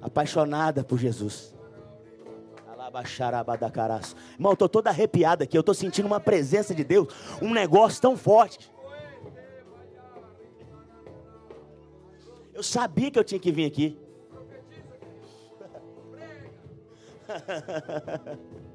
apaixonada 0.00 0.84
por 0.84 0.98
Jesus. 0.98 1.54
Irmão, 4.34 4.52
eu 4.52 4.54
estou 4.54 4.68
toda 4.68 4.90
arrepiada 4.90 5.44
aqui. 5.44 5.56
Eu 5.56 5.60
estou 5.60 5.74
sentindo 5.74 6.06
uma 6.06 6.20
presença 6.20 6.74
de 6.74 6.82
Deus, 6.84 7.12
um 7.42 7.52
negócio 7.52 8.00
tão 8.00 8.16
forte. 8.16 8.72
Eu 12.54 12.62
sabia 12.62 13.10
que 13.10 13.18
eu 13.18 13.24
tinha 13.24 13.38
que 13.38 13.52
vir 13.52 13.66
aqui. 13.66 13.98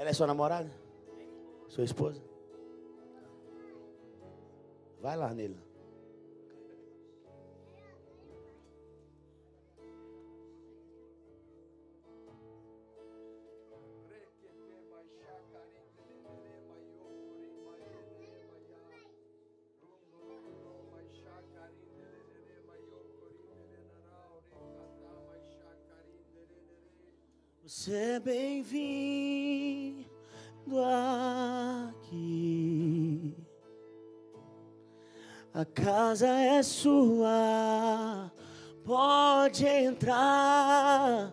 Ela 0.00 0.08
é 0.08 0.12
sua 0.14 0.26
namorada? 0.26 0.70
Sua 1.68 1.84
esposa? 1.84 2.22
Vai 5.02 5.14
lá 5.14 5.34
nele. 5.34 5.58
Você 27.80 27.94
é 27.94 28.20
bem-vindo 28.20 30.04
aqui. 31.88 33.34
A 35.54 35.64
casa 35.64 36.28
é 36.28 36.62
sua, 36.62 38.30
pode 38.84 39.64
entrar. 39.64 41.32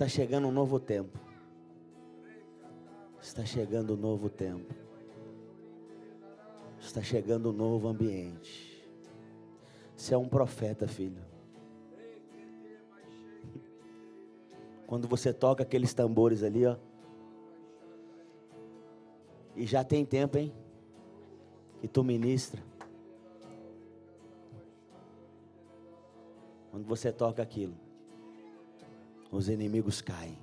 Está 0.00 0.08
chegando 0.08 0.48
um 0.48 0.50
novo 0.50 0.80
tempo. 0.80 1.18
Está 3.20 3.44
chegando 3.44 3.92
um 3.92 3.96
novo 3.98 4.30
tempo. 4.30 4.74
Está 6.80 7.02
chegando 7.02 7.50
um 7.50 7.52
novo 7.52 7.86
ambiente. 7.86 8.82
Você 9.94 10.14
é 10.14 10.16
um 10.16 10.26
profeta, 10.26 10.88
filho. 10.88 11.22
Quando 14.88 15.06
você 15.06 15.34
toca 15.34 15.64
aqueles 15.64 15.92
tambores 15.92 16.42
ali, 16.42 16.64
ó. 16.64 16.78
E 19.54 19.66
já 19.66 19.84
tem 19.84 20.06
tempo, 20.06 20.38
hein? 20.38 20.50
Que 21.78 21.86
tu 21.86 22.02
ministra. 22.02 22.62
Quando 26.70 26.86
você 26.86 27.12
toca 27.12 27.42
aquilo 27.42 27.89
os 29.30 29.48
inimigos 29.48 30.00
caem. 30.00 30.38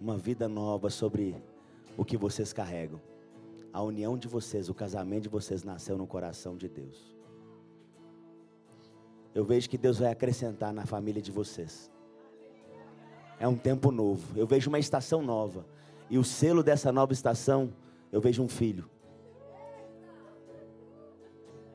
Uma 0.00 0.18
vida 0.18 0.48
nova 0.48 0.90
sobre 0.90 1.36
o 1.96 2.04
que 2.04 2.16
vocês 2.16 2.52
carregam. 2.52 3.00
A 3.72 3.82
união 3.82 4.18
de 4.18 4.26
vocês, 4.26 4.68
o 4.68 4.74
casamento 4.74 5.22
de 5.24 5.28
vocês 5.28 5.62
nasceu 5.62 5.96
no 5.96 6.06
coração 6.06 6.56
de 6.56 6.68
Deus. 6.68 7.16
Eu 9.34 9.44
vejo 9.44 9.70
que 9.70 9.78
Deus 9.78 9.98
vai 9.98 10.10
acrescentar 10.10 10.72
na 10.72 10.84
família 10.84 11.22
de 11.22 11.30
vocês. 11.30 11.90
É 13.38 13.48
um 13.48 13.56
tempo 13.56 13.90
novo. 13.90 14.38
Eu 14.38 14.46
vejo 14.46 14.68
uma 14.68 14.78
estação 14.78 15.22
nova. 15.22 15.64
E 16.10 16.18
o 16.18 16.24
selo 16.24 16.62
dessa 16.62 16.92
nova 16.92 17.12
estação, 17.12 17.72
eu 18.10 18.20
vejo 18.20 18.42
um 18.42 18.48
filho. 18.48 18.90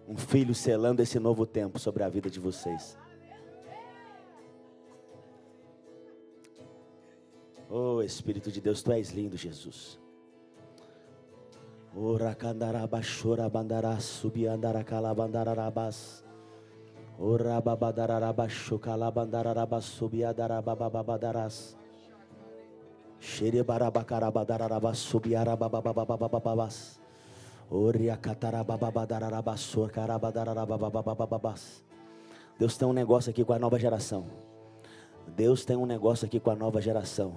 Um 0.07 0.15
filho 0.15 0.53
selando 0.53 1.01
esse 1.01 1.19
novo 1.19 1.45
tempo 1.45 1.79
sobre 1.79 2.03
a 2.03 2.09
vida 2.09 2.29
de 2.29 2.39
vocês. 2.39 2.97
Oh 7.69 8.01
Espírito 8.01 8.51
de 8.51 8.61
Deus, 8.61 8.81
tu 8.81 8.91
és 8.91 9.11
lindo, 9.11 9.35
Jesus. 9.35 9.99
Ora 11.95 12.35
candaraba 12.35 13.01
chora 13.01 13.49
bandará 13.49 13.99
subi 13.99 14.47
andara 14.47 14.83
calabandarabas. 14.83 16.23
Ora 17.19 17.59
babadaraba 17.59 18.47
chocala 18.47 19.11
bandarabas 19.11 19.85
subi 19.85 20.23
adarabababadaras. 20.23 21.75
Xere 23.19 23.63
barabacarabadarabas 23.63 24.99
subi 24.99 25.35
arababababababas. 25.35 26.99
Oria 27.69 28.15
catarababababadarabas 28.15 29.59
sorcarabadarabababababas. 29.59 31.83
Deus 32.59 32.77
tem 32.77 32.87
um 32.87 32.93
negócio 32.93 33.31
aqui 33.31 33.43
com 33.43 33.53
a 33.53 33.59
nova 33.59 33.79
geração. 33.79 34.27
Deus 35.35 35.65
tem 35.65 35.75
um 35.75 35.85
negócio 35.85 36.25
aqui 36.25 36.39
com 36.39 36.49
a 36.49 36.55
nova 36.55 36.81
geração. 36.81 37.33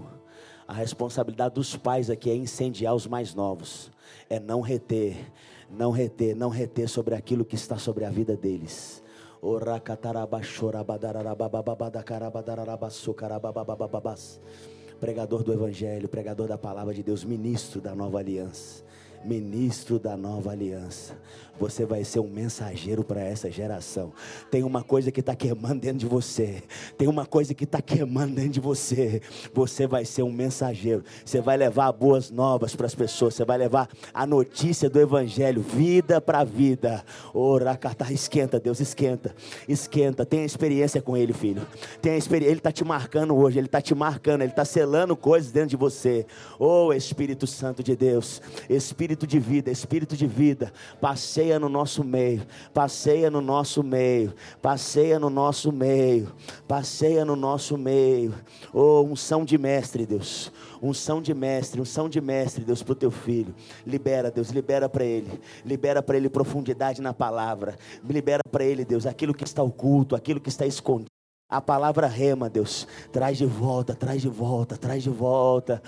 A 0.67 0.73
responsabilidade 0.73 1.55
dos 1.55 1.77
pais 1.77 2.11
aqui 2.11 2.31
é 2.31 2.35
incendiar 2.35 2.95
os 2.95 3.07
mais 3.07 3.35
novos, 3.35 3.91
é 4.29 4.39
não 4.39 4.61
reter, 4.61 5.17
não 5.69 5.91
reter, 5.91 6.37
não 6.37 6.49
reter 6.49 6.89
sobre 6.89 7.15
aquilo 7.15 7.45
que 7.45 7.57
está 7.57 7.77
sobre 7.77 8.05
a 8.05 8.11
vida 8.11 8.37
deles. 8.37 9.03
Pregador 15.01 15.43
do 15.43 15.53
Evangelho, 15.53 16.09
pregador 16.09 16.47
da 16.47 16.59
palavra 16.59 16.93
de 16.95 17.03
Deus, 17.03 17.25
ministro 17.25 17.81
da 17.81 17.95
nova 17.95 18.19
aliança 18.19 18.85
ministro 19.25 19.99
da 19.99 20.17
nova 20.17 20.51
aliança. 20.51 21.15
Você 21.59 21.85
vai 21.85 22.05
ser 22.05 22.21
um 22.21 22.29
mensageiro 22.29 23.05
para 23.05 23.21
essa 23.21 23.51
geração. 23.51 24.15
Tem 24.51 24.65
uma 24.65 24.83
coisa 24.83 25.13
que 25.13 25.21
está 25.21 25.37
queimando 25.37 25.81
dentro 25.81 25.99
de 25.99 26.07
você. 26.07 26.63
Tem 26.97 27.07
uma 27.07 27.27
coisa 27.27 27.53
que 27.53 27.65
está 27.65 27.83
queimando 27.83 28.35
dentro 28.35 28.53
de 28.53 28.61
você. 28.61 29.21
Você 29.53 29.87
vai 29.87 30.07
ser 30.07 30.23
um 30.23 30.33
mensageiro. 30.33 31.05
Você 31.23 31.39
vai 31.39 31.59
levar 31.59 31.93
boas 31.93 32.31
novas 32.31 32.75
para 32.75 32.87
as 32.87 32.95
pessoas. 32.95 33.35
Você 33.35 33.45
vai 33.45 33.59
levar 33.59 33.91
a 34.15 34.27
notícia 34.27 34.89
do 34.89 34.99
Evangelho, 34.99 35.61
vida 35.61 36.19
para 36.19 36.45
vida. 36.45 37.05
Oracatá, 37.35 38.11
esquenta, 38.11 38.59
Deus, 38.59 38.81
esquenta. 38.81 39.35
Esquenta. 39.69 40.25
Tenha 40.25 40.47
experiência 40.47 41.03
com 41.03 41.15
Ele, 41.15 41.35
filho. 41.35 41.67
Tenha 42.01 42.17
experiência. 42.17 42.53
Ele 42.53 42.61
está 42.61 42.73
te 42.73 42.85
marcando 42.85 43.37
hoje. 43.37 43.59
Ele 43.59 43.67
está 43.67 43.83
te 43.83 43.95
marcando. 43.95 44.41
Ele 44.41 44.51
está 44.51 44.65
selando 44.65 45.15
coisas 45.15 45.53
dentro 45.53 45.71
de 45.71 45.77
você. 45.77 46.25
Oh, 46.59 46.91
Espírito 46.95 47.47
Santo 47.47 47.83
de 47.83 47.95
Deus. 47.95 48.41
Espírito 48.67 49.10
de 49.27 49.39
vida, 49.39 49.70
Espírito 49.70 50.16
de 50.16 50.27
vida. 50.27 50.73
Passeia 51.01 51.59
no 51.59 51.69
nosso 51.69 52.05
meio, 52.05 52.47
passeia 52.73 53.31
no 53.31 53.41
nosso 53.41 53.82
meio, 53.82 54.35
passeia 54.61 55.19
no 55.19 55.31
nosso 55.31 55.73
meio, 55.73 56.32
passeia 56.66 57.24
no 57.24 57.37
nosso 57.37 57.77
meio. 57.77 58.35
Oh, 58.73 59.03
unção 59.03 59.45
de 59.45 59.57
mestre, 59.59 60.07
Deus. 60.07 60.53
Unção 60.82 61.20
de 61.20 61.35
mestre, 61.35 61.81
unção 61.81 62.09
de 62.09 62.20
mestre, 62.20 62.65
Deus, 62.65 62.82
para 62.82 62.93
o 62.93 62.97
teu 62.97 63.11
filho. 63.11 63.55
Libera, 63.87 64.31
Deus, 64.31 64.49
libera 64.51 64.89
para 64.89 65.05
ele. 65.05 65.41
Libera 65.65 66.03
para 66.03 66.16
ele 66.16 66.28
profundidade 66.28 67.03
na 67.03 67.12
palavra. 67.12 67.77
Libera 68.09 68.43
para 68.51 68.65
ele, 68.65 68.85
Deus, 68.85 69.07
aquilo 69.07 69.35
que 69.35 69.45
está 69.45 69.62
oculto, 69.62 70.16
aquilo 70.16 70.41
que 70.41 70.49
está 70.49 70.65
escondido. 70.66 71.20
A 71.51 71.61
palavra 71.61 72.07
rema, 72.07 72.49
Deus, 72.49 72.87
traz 73.11 73.37
de 73.37 73.45
volta, 73.45 73.93
traz 73.93 74.23
de 74.23 74.29
volta, 74.29 74.77
traz 74.77 75.03
de 75.03 75.11
volta. 75.11 75.83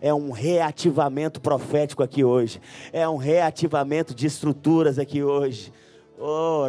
É 0.00 0.12
um 0.12 0.32
reativamento 0.32 1.40
profético 1.40 2.02
aqui 2.02 2.24
hoje. 2.24 2.60
É 2.92 3.08
um 3.08 3.16
reativamento 3.16 4.12
de 4.12 4.26
estruturas 4.26 4.98
aqui 4.98 5.22
hoje. 5.22 5.72
Oh, 6.18 6.66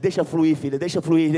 Deixa 0.00 0.24
fluir, 0.24 0.56
filha, 0.56 0.78
deixa 0.78 1.00
fluir. 1.00 1.32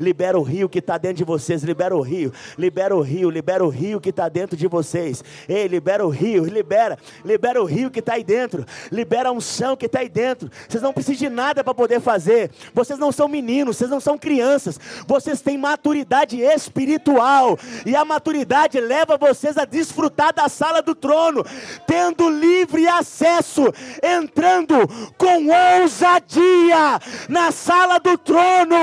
Libera 0.00 0.38
o 0.38 0.42
rio 0.42 0.68
que 0.68 0.78
está 0.78 0.96
dentro 0.96 1.18
de 1.18 1.24
vocês. 1.24 1.62
Libera 1.62 1.96
o 1.96 2.00
rio, 2.00 2.32
libera 2.56 2.96
o 2.96 3.00
rio, 3.00 3.30
libera 3.30 3.64
o 3.64 3.68
rio 3.68 4.00
que 4.00 4.10
está 4.10 4.28
dentro 4.28 4.56
de 4.56 4.66
vocês. 4.66 5.22
Ei, 5.48 5.68
libera 5.68 6.06
o 6.06 6.08
rio, 6.08 6.44
libera, 6.44 6.98
libera 7.24 7.62
o 7.62 7.66
rio 7.66 7.90
que 7.90 7.98
está 7.98 8.14
aí 8.14 8.24
dentro. 8.24 8.64
Libera 8.90 9.28
a 9.28 9.32
unção 9.32 9.76
que 9.76 9.86
está 9.86 10.00
aí 10.00 10.08
dentro. 10.08 10.50
Vocês 10.68 10.82
não 10.82 10.92
precisam 10.92 11.28
de 11.28 11.34
nada 11.34 11.62
para 11.62 11.74
poder 11.74 12.00
fazer. 12.00 12.50
Vocês 12.72 12.98
não 12.98 13.12
são 13.12 13.28
meninos, 13.28 13.76
vocês 13.76 13.90
não 13.90 14.00
são 14.00 14.16
crianças. 14.16 14.80
Vocês 15.06 15.40
têm 15.40 15.58
maturidade 15.58 16.40
espiritual. 16.40 17.58
E 17.84 17.94
a 17.94 18.04
maturidade 18.04 18.80
leva 18.80 19.18
vocês 19.18 19.58
a 19.58 19.64
desfrutar 19.64 20.32
da 20.32 20.48
sala 20.48 20.80
do 20.80 20.94
trono, 20.94 21.44
tendo 21.86 22.28
livre 22.28 22.85
acesso, 22.88 23.72
entrando 24.02 24.86
com 25.16 25.46
ousadia 25.80 27.00
na 27.28 27.50
sala 27.50 27.98
do 27.98 28.16
trono. 28.18 28.76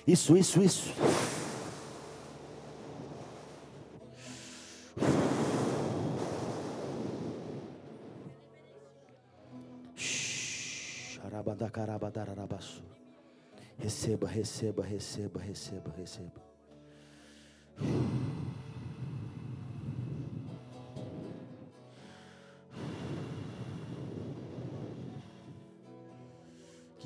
Isso, 0.06 0.36
isso, 0.36 0.62
isso. 0.62 0.92
Receba, 13.78 14.26
receba, 14.26 14.82
receba, 14.82 15.40
receba, 15.40 15.94
receba. 15.96 16.42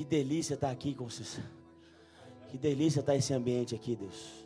Que 0.02 0.08
delícia 0.08 0.54
estar 0.54 0.66
tá 0.66 0.72
aqui 0.72 0.94
com 0.94 1.08
vocês. 1.08 1.38
Que 2.50 2.58
delícia 2.58 2.98
estar 2.98 3.12
tá 3.12 3.16
esse 3.16 3.32
ambiente 3.32 3.72
aqui, 3.72 3.94
Deus. 3.94 4.44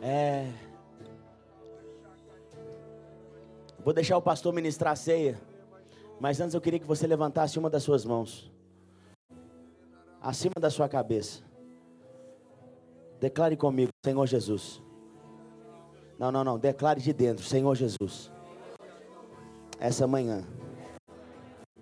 É. 0.00 0.48
Vou 3.84 3.92
deixar 3.92 4.16
o 4.16 4.22
pastor 4.22 4.52
ministrar 4.52 4.92
a 4.92 4.96
ceia. 4.96 5.40
Mas 6.20 6.40
antes 6.40 6.54
eu 6.54 6.60
queria 6.60 6.78
que 6.78 6.86
você 6.86 7.04
levantasse 7.04 7.58
uma 7.58 7.68
das 7.68 7.82
suas 7.82 8.04
mãos. 8.04 8.48
Acima 10.22 10.54
da 10.60 10.70
sua 10.70 10.88
cabeça. 10.88 11.42
Declare 13.18 13.56
comigo, 13.56 13.90
Senhor 14.04 14.24
Jesus. 14.24 14.80
Não, 16.16 16.30
não, 16.30 16.44
não. 16.44 16.60
Declare 16.60 17.00
de 17.00 17.12
dentro, 17.12 17.44
Senhor 17.44 17.74
Jesus. 17.74 18.30
Essa 19.80 20.06
manhã 20.06 20.46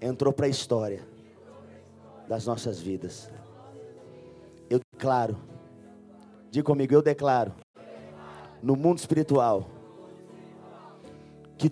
entrou 0.01 0.33
para 0.33 0.47
a 0.47 0.49
história 0.49 1.12
das 2.33 2.47
nossas 2.47 2.81
vidas. 2.81 3.31
Eu 4.71 4.81
declaro, 4.91 5.37
diga 6.51 6.65
comigo, 6.65 6.95
eu 6.95 7.03
declaro, 7.03 7.53
no 8.63 8.75
mundo 8.75 8.97
espiritual, 8.97 9.69
que 11.59 11.69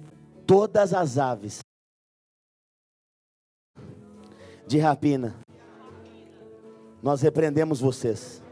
todas 0.47 0.93
as 0.93 1.17
aves 1.17 1.61
de 4.67 4.79
rapina, 4.79 5.35
nós 7.03 7.23
repreendemos 7.23 7.81
vocês. 7.81 8.43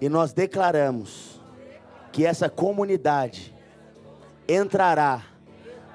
E 0.00 0.08
nós 0.08 0.32
declaramos 0.32 1.40
que 2.12 2.26
essa 2.26 2.50
comunidade 2.50 3.54
entrará 4.48 5.24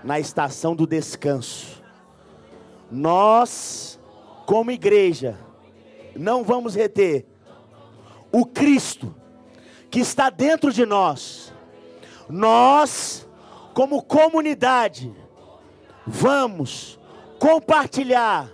na 0.02 0.18
estação 0.18 0.74
do 0.74 0.88
descanso. 0.88 1.84
Nós, 2.90 3.91
como 4.52 4.70
igreja, 4.70 5.40
não 6.14 6.44
vamos 6.44 6.76
reter 6.76 7.26
o 8.34 8.46
Cristo 8.46 9.16
que 9.90 10.02
está 10.02 10.30
dentro 10.30 10.74
de 10.74 10.86
nós. 10.86 11.54
Nós, 12.28 13.26
como 13.74 14.04
comunidade, 14.04 15.10
vamos 16.06 17.00
compartilhar 17.40 18.50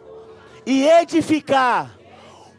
e 0.68 0.88
edificar 0.88 1.98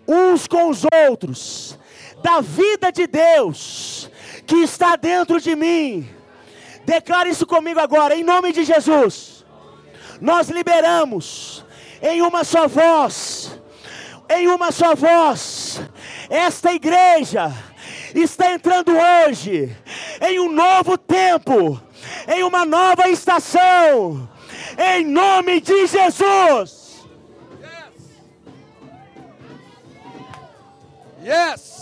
uns 0.09 0.49
com 0.49 0.69
os 0.69 0.83
outros 1.07 1.79
da 2.21 2.41
vida 2.41 2.91
de 2.91 3.07
Deus 3.07 4.11
que 4.49 4.57
está 4.57 4.97
dentro 4.97 5.41
de 5.41 5.55
mim. 5.55 6.11
Declare 6.85 7.31
isso 7.31 7.47
comigo 7.47 7.79
agora, 7.79 8.17
em 8.17 8.25
nome 8.25 8.53
de 8.53 8.65
Jesus. 8.65 9.47
Nós 10.21 10.49
liberamos 10.49 11.65
em 12.03 12.23
uma 12.23 12.45
só 12.45 12.69
voz, 12.69 13.59
em 14.29 14.49
uma 14.49 14.71
só 14.71 14.95
voz, 14.95 15.81
esta 16.29 16.73
igreja 16.73 17.53
está 18.15 18.53
entrando 18.53 18.93
hoje 18.93 19.75
em 20.21 20.41
um 20.41 20.51
novo 20.51 20.97
tempo, 20.97 21.81
em 22.27 22.43
uma 22.45 22.65
nova 22.65 23.09
estação, 23.09 24.29
em 24.79 25.05
nome 25.05 25.61
de 25.61 25.87
Jesus. 25.87 27.07
Yes. 31.23 31.55
yes. 31.55 31.78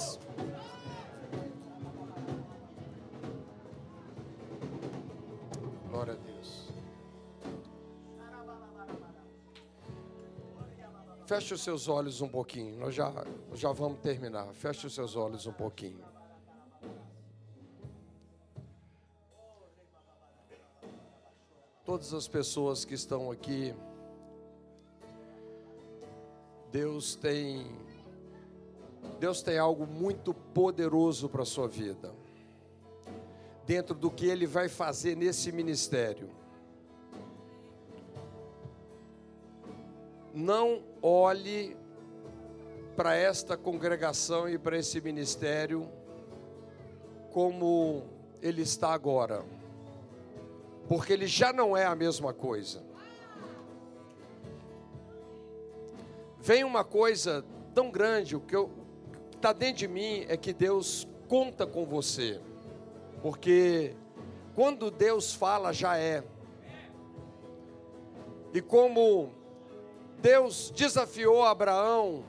Feche 11.27 11.55
os 11.55 11.61
seus 11.61 11.89
olhos 11.89 12.21
um 12.21 12.29
pouquinho. 12.29 12.79
Nós 12.79 12.95
já, 12.95 13.13
já 13.53 13.73
vamos 13.73 13.99
terminar. 13.99 14.47
Feche 14.55 14.87
os 14.87 14.95
seus 14.95 15.17
olhos 15.17 15.45
um 15.45 15.53
pouquinho. 15.53 16.05
Todas 21.85 22.15
as 22.15 22.29
pessoas 22.29 22.85
que 22.85 22.95
estão 22.95 23.29
aqui, 23.31 23.75
Deus 26.71 27.17
tem 27.17 27.67
Deus 29.19 29.43
tem 29.43 29.59
algo 29.59 29.85
muito 29.85 30.33
poderoso 30.33 31.29
para 31.29 31.43
a 31.43 31.47
sua 31.47 31.67
vida. 31.67 32.15
Dentro 33.65 33.97
do 33.97 34.13
que 34.13 34.27
ele 34.27 34.47
vai 34.47 34.69
fazer 34.69 35.17
nesse 35.17 35.51
ministério. 35.51 36.31
Não 40.37 40.83
olhe 41.01 41.75
para 42.95 43.15
esta 43.15 43.57
congregação 43.57 44.47
e 44.47 44.59
para 44.59 44.77
esse 44.77 45.01
ministério 45.01 45.89
como 47.33 48.05
ele 48.43 48.61
está 48.61 48.93
agora, 48.93 49.43
porque 50.89 51.15
ele 51.15 51.27
já 51.27 51.55
não 51.55 51.75
é 51.75 51.87
a 51.87 51.95
mesma 51.95 52.35
coisa. 52.35 52.85
Vem 56.39 56.65
uma 56.65 56.85
coisa 56.85 57.43
tão 57.75 57.91
grande, 57.91 58.37
o 58.37 58.41
que 58.41 58.57
está 59.35 59.55
dentro 59.55 59.79
de 59.79 59.89
mim 59.89 60.27
é 60.29 60.37
que 60.37 60.53
Deus 60.53 61.09
conta 61.29 61.67
com 61.67 61.87
você, 61.87 62.43
porque 63.23 63.95
quando 64.55 64.91
Deus 64.91 65.33
fala, 65.33 65.73
já 65.73 65.97
é. 65.97 66.23
E 68.53 68.61
como 68.61 69.31
Deus 70.21 70.71
desafiou 70.75 71.45
Abraão, 71.45 72.25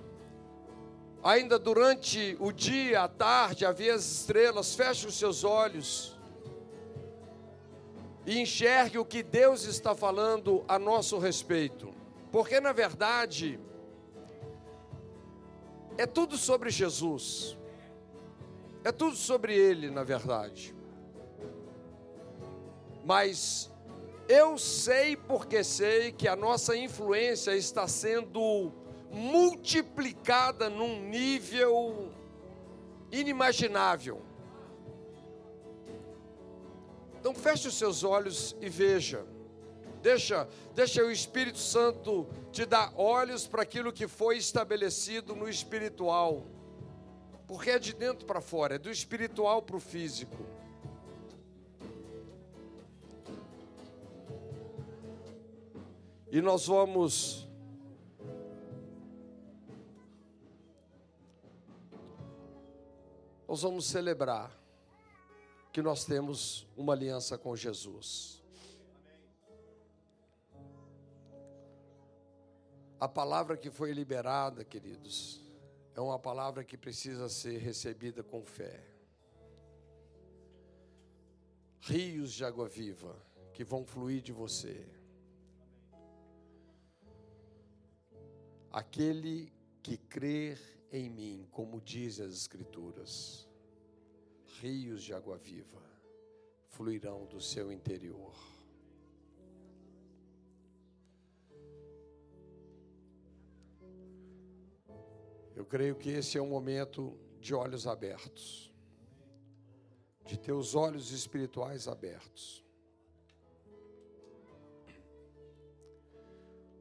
ainda 1.23 1.57
durante 1.57 2.37
o 2.39 2.51
dia, 2.51 3.03
a 3.03 3.07
tarde, 3.07 3.65
havia 3.65 3.95
as 3.95 4.05
estrelas, 4.05 4.75
feche 4.75 5.07
os 5.07 5.17
seus 5.17 5.43
olhos 5.43 6.17
e 8.25 8.39
enxergue 8.41 8.97
o 8.97 9.05
que 9.05 9.23
Deus 9.23 9.63
está 9.63 9.95
falando 9.95 10.63
a 10.67 10.77
nosso 10.77 11.17
respeito, 11.17 11.93
porque 12.31 12.59
na 12.59 12.73
verdade, 12.73 13.57
é 15.97 16.05
tudo 16.05 16.37
sobre 16.37 16.69
Jesus, 16.69 17.57
é 18.83 18.91
tudo 18.91 19.15
sobre 19.15 19.53
Ele, 19.53 19.89
na 19.89 20.03
verdade, 20.03 20.75
mas 23.05 23.71
eu 24.27 24.57
sei 24.57 25.15
porque 25.15 25.63
sei 25.63 26.11
que 26.11 26.27
a 26.27 26.35
nossa 26.35 26.75
influência 26.75 27.55
está 27.55 27.87
sendo 27.87 28.71
multiplicada 29.11 30.69
num 30.69 31.01
nível 31.07 32.11
inimaginável. 33.11 34.21
Então 37.19 37.33
feche 37.33 37.67
os 37.67 37.77
seus 37.77 38.03
olhos 38.03 38.55
e 38.61 38.69
veja. 38.69 39.25
Deixa, 40.01 40.47
deixa 40.75 41.03
o 41.03 41.11
Espírito 41.11 41.57
Santo 41.57 42.27
te 42.51 42.65
dar 42.65 42.93
olhos 42.95 43.47
para 43.47 43.63
aquilo 43.63 43.91
que 43.91 44.07
foi 44.07 44.37
estabelecido 44.37 45.35
no 45.35 45.49
espiritual. 45.49 46.45
Porque 47.47 47.71
é 47.71 47.79
de 47.79 47.93
dentro 47.93 48.25
para 48.25 48.41
fora, 48.41 48.75
é 48.75 48.77
do 48.77 48.91
espiritual 48.91 49.61
para 49.61 49.77
o 49.77 49.79
físico. 49.79 50.37
E 56.29 56.41
nós 56.41 56.67
vamos 56.67 57.47
Nós 63.47 63.61
vamos 63.61 63.85
celebrar 63.85 64.51
que 65.71 65.81
nós 65.81 66.03
temos 66.03 66.67
uma 66.75 66.91
aliança 66.93 67.37
com 67.37 67.55
Jesus. 67.55 68.43
A 72.99 73.07
palavra 73.07 73.55
que 73.55 73.71
foi 73.71 73.93
liberada, 73.93 74.65
queridos, 74.65 75.39
é 75.95 76.01
uma 76.01 76.19
palavra 76.19 76.63
que 76.63 76.77
precisa 76.77 77.29
ser 77.29 77.59
recebida 77.59 78.21
com 78.21 78.43
fé. 78.43 78.83
Rios 81.79 82.33
de 82.33 82.43
água 82.43 82.67
viva 82.67 83.15
que 83.53 83.63
vão 83.63 83.85
fluir 83.85 84.21
de 84.21 84.33
você. 84.33 84.96
Aquele 88.77 89.51
que 89.81 89.97
crer 89.97 90.59
em 90.91 91.09
mim, 91.09 91.47
como 91.49 91.81
diz 91.81 92.19
as 92.19 92.31
Escrituras, 92.31 93.49
rios 94.61 95.01
de 95.01 95.15
água 95.15 95.35
viva 95.35 95.81
fluirão 96.67 97.25
do 97.25 97.41
seu 97.41 97.71
interior. 97.71 98.35
Eu 105.55 105.65
creio 105.65 105.95
que 105.95 106.11
esse 106.11 106.37
é 106.37 106.41
um 106.41 106.47
momento 106.47 107.17
de 107.39 107.55
olhos 107.55 107.87
abertos, 107.87 108.71
de 110.23 110.37
ter 110.37 110.51
os 110.51 110.75
olhos 110.75 111.09
espirituais 111.09 111.87
abertos. 111.87 112.66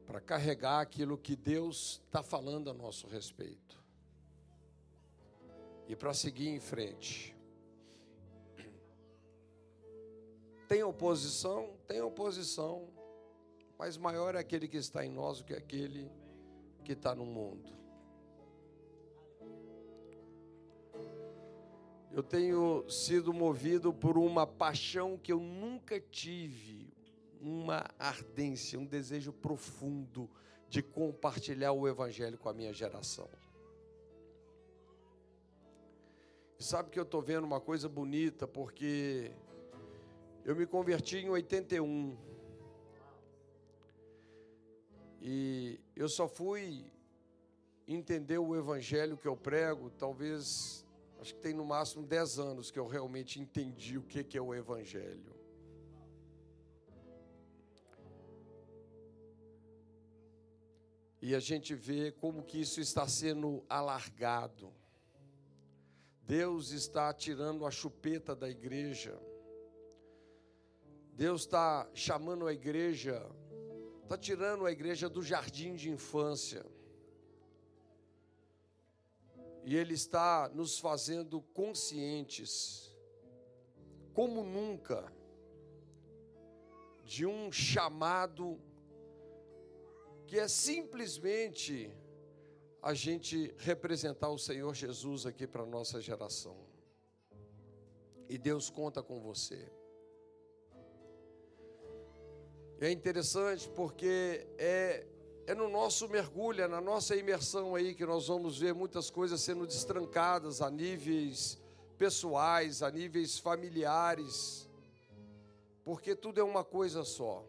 Para 0.07 0.21
carregar 0.21 0.79
aquilo 0.79 1.17
que 1.17 1.35
Deus 1.35 2.01
está 2.05 2.23
falando 2.23 2.69
a 2.69 2.73
nosso 2.73 3.07
respeito 3.07 3.77
e 5.85 5.95
para 5.97 6.13
seguir 6.13 6.47
em 6.47 6.61
frente. 6.61 7.35
Tem 10.67 10.81
oposição? 10.81 11.77
Tem 11.85 12.01
oposição, 12.01 12.87
mas 13.77 13.97
maior 13.97 14.33
é 14.35 14.39
aquele 14.39 14.67
que 14.67 14.77
está 14.77 15.05
em 15.05 15.09
nós 15.09 15.39
do 15.39 15.43
que 15.43 15.53
aquele 15.53 16.09
que 16.85 16.93
está 16.93 17.13
no 17.13 17.25
mundo. 17.25 17.75
Eu 22.13 22.23
tenho 22.23 22.89
sido 22.89 23.33
movido 23.33 23.93
por 23.93 24.17
uma 24.17 24.47
paixão 24.47 25.17
que 25.17 25.31
eu 25.31 25.39
nunca 25.39 25.99
tive 25.99 26.96
uma 27.41 27.85
ardência, 27.97 28.79
um 28.79 28.85
desejo 28.85 29.31
profundo 29.31 30.29
de 30.69 30.81
compartilhar 30.81 31.71
o 31.71 31.87
Evangelho 31.87 32.37
com 32.37 32.49
a 32.49 32.53
minha 32.53 32.73
geração. 32.73 33.29
E 36.59 36.63
sabe 36.63 36.89
que 36.89 36.99
eu 36.99 37.03
estou 37.03 37.21
vendo 37.21 37.43
uma 37.43 37.61
coisa 37.61 37.87
bonita, 37.87 38.47
porque 38.47 39.31
eu 40.43 40.55
me 40.55 40.65
converti 40.65 41.17
em 41.17 41.29
81. 41.29 42.17
E 45.21 45.79
eu 45.95 46.09
só 46.09 46.27
fui 46.27 46.91
entender 47.87 48.39
o 48.39 48.55
evangelho 48.55 49.17
que 49.17 49.27
eu 49.27 49.37
prego, 49.37 49.89
talvez, 49.91 50.85
acho 51.19 51.35
que 51.35 51.41
tem 51.41 51.53
no 51.53 51.63
máximo 51.63 52.05
10 52.05 52.39
anos 52.39 52.71
que 52.71 52.79
eu 52.79 52.87
realmente 52.87 53.39
entendi 53.39 53.97
o 53.97 54.03
que 54.03 54.37
é 54.37 54.41
o 54.41 54.53
evangelho. 54.53 55.36
E 61.27 61.35
a 61.35 61.41
gente 61.41 61.75
vê 61.75 62.09
como 62.09 62.41
que 62.41 62.61
isso 62.61 62.79
está 62.79 63.05
sendo 63.05 63.61
alargado. 63.67 64.73
Deus 66.23 66.71
está 66.71 67.13
tirando 67.13 67.65
a 67.65 67.69
chupeta 67.69 68.33
da 68.33 68.49
igreja. 68.49 69.19
Deus 71.11 71.41
está 71.41 71.85
chamando 71.93 72.47
a 72.47 72.53
igreja, 72.53 73.29
está 74.03 74.17
tirando 74.17 74.65
a 74.65 74.71
igreja 74.71 75.09
do 75.09 75.21
jardim 75.21 75.75
de 75.75 75.89
infância. 75.89 76.65
E 79.65 79.75
Ele 79.75 79.95
está 79.95 80.49
nos 80.53 80.79
fazendo 80.79 81.41
conscientes, 81.41 82.95
como 84.13 84.45
nunca, 84.45 85.11
de 87.03 87.25
um 87.25 87.51
chamado 87.51 88.57
que 90.27 90.37
é 90.37 90.47
simplesmente 90.47 91.89
a 92.81 92.93
gente 92.93 93.55
representar 93.57 94.29
o 94.29 94.37
Senhor 94.37 94.75
Jesus 94.75 95.25
aqui 95.25 95.47
para 95.47 95.63
a 95.63 95.65
nossa 95.65 96.01
geração. 96.01 96.57
E 98.27 98.37
Deus 98.37 98.69
conta 98.69 99.01
com 99.01 99.21
você. 99.21 99.71
É 102.79 102.91
interessante 102.91 103.69
porque 103.69 104.45
é, 104.57 105.07
é 105.47 105.55
no 105.55 105.69
nosso 105.69 106.09
mergulho, 106.09 106.61
é 106.61 106.67
na 106.67 106.81
nossa 106.81 107.15
imersão 107.15 107.73
aí 107.73 107.95
que 107.95 108.05
nós 108.05 108.27
vamos 108.27 108.59
ver 108.59 108.73
muitas 108.73 109.09
coisas 109.09 109.39
sendo 109.41 109.65
destrancadas 109.65 110.61
a 110.61 110.69
níveis 110.69 111.57
pessoais, 111.97 112.83
a 112.83 112.91
níveis 112.91 113.39
familiares, 113.39 114.69
porque 115.85 116.15
tudo 116.15 116.41
é 116.41 116.43
uma 116.43 116.65
coisa 116.65 117.03
só. 117.05 117.47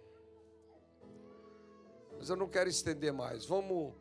Mas 2.19 2.29
eu 2.29 2.37
não 2.37 2.49
quero 2.49 2.69
estender 2.69 3.13
mais. 3.13 3.47
Vamos. 3.47 3.95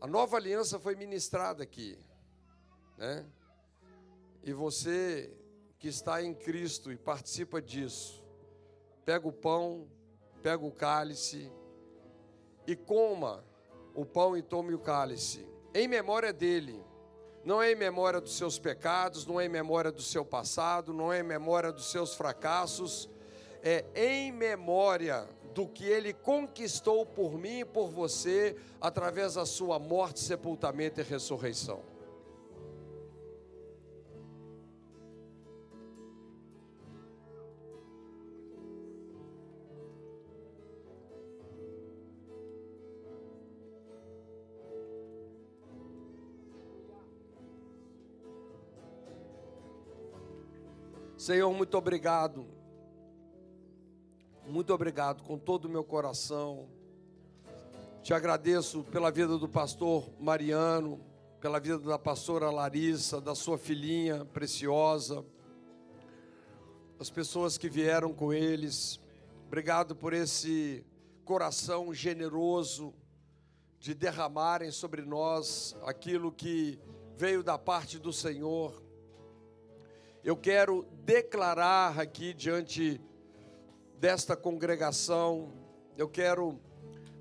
A 0.00 0.06
nova 0.06 0.36
aliança 0.36 0.78
foi 0.78 0.94
ministrada 0.94 1.62
aqui, 1.62 1.98
né? 2.98 3.24
E 4.42 4.52
você 4.52 5.32
que 5.78 5.88
está 5.88 6.22
em 6.22 6.34
Cristo 6.34 6.92
e 6.92 6.96
participa 6.96 7.62
disso, 7.62 8.22
pega 9.04 9.26
o 9.26 9.32
pão, 9.32 9.88
pega 10.42 10.64
o 10.64 10.72
cálice 10.72 11.50
e 12.66 12.76
coma 12.76 13.44
o 13.94 14.04
pão 14.04 14.36
e 14.36 14.42
tome 14.42 14.74
o 14.74 14.78
cálice, 14.78 15.46
em 15.74 15.86
memória 15.86 16.32
dele. 16.32 16.82
Não 17.44 17.60
é 17.60 17.72
em 17.72 17.74
memória 17.74 18.20
dos 18.20 18.36
seus 18.36 18.58
pecados, 18.58 19.26
não 19.26 19.40
é 19.40 19.46
em 19.46 19.48
memória 19.48 19.90
do 19.90 20.02
seu 20.02 20.24
passado, 20.24 20.92
não 20.92 21.12
é 21.12 21.20
em 21.20 21.24
memória 21.24 21.72
dos 21.72 21.90
seus 21.90 22.14
fracassos, 22.14 23.08
é 23.62 23.84
em 23.94 24.30
memória 24.30 25.28
do 25.54 25.66
que 25.66 25.84
ele 25.84 26.12
conquistou 26.12 27.04
por 27.04 27.38
mim 27.38 27.60
e 27.60 27.64
por 27.64 27.88
você 27.88 28.56
através 28.80 29.34
da 29.34 29.44
sua 29.44 29.78
morte, 29.78 30.20
sepultamento 30.20 31.00
e 31.00 31.04
ressurreição. 31.04 31.80
Senhor, 51.16 51.52
muito 51.52 51.78
obrigado 51.78 52.61
muito 54.52 54.74
obrigado 54.74 55.22
com 55.22 55.38
todo 55.38 55.64
o 55.64 55.68
meu 55.68 55.82
coração. 55.82 56.68
Te 58.02 58.12
agradeço 58.12 58.84
pela 58.84 59.10
vida 59.10 59.38
do 59.38 59.48
pastor 59.48 60.10
Mariano, 60.20 61.00
pela 61.40 61.58
vida 61.58 61.78
da 61.78 61.98
pastora 61.98 62.50
Larissa, 62.50 63.18
da 63.18 63.34
sua 63.34 63.56
filhinha 63.56 64.26
preciosa, 64.26 65.24
as 67.00 67.08
pessoas 67.08 67.56
que 67.56 67.70
vieram 67.70 68.12
com 68.12 68.30
eles. 68.30 69.00
Obrigado 69.46 69.96
por 69.96 70.12
esse 70.12 70.84
coração 71.24 71.94
generoso 71.94 72.92
de 73.80 73.94
derramarem 73.94 74.70
sobre 74.70 75.00
nós 75.00 75.74
aquilo 75.86 76.30
que 76.30 76.78
veio 77.16 77.42
da 77.42 77.56
parte 77.56 77.98
do 77.98 78.12
Senhor. 78.12 78.82
Eu 80.22 80.36
quero 80.36 80.86
declarar 81.06 81.98
aqui 81.98 82.34
diante 82.34 83.00
desta 84.02 84.34
congregação, 84.36 85.52
eu 85.96 86.08
quero 86.08 86.58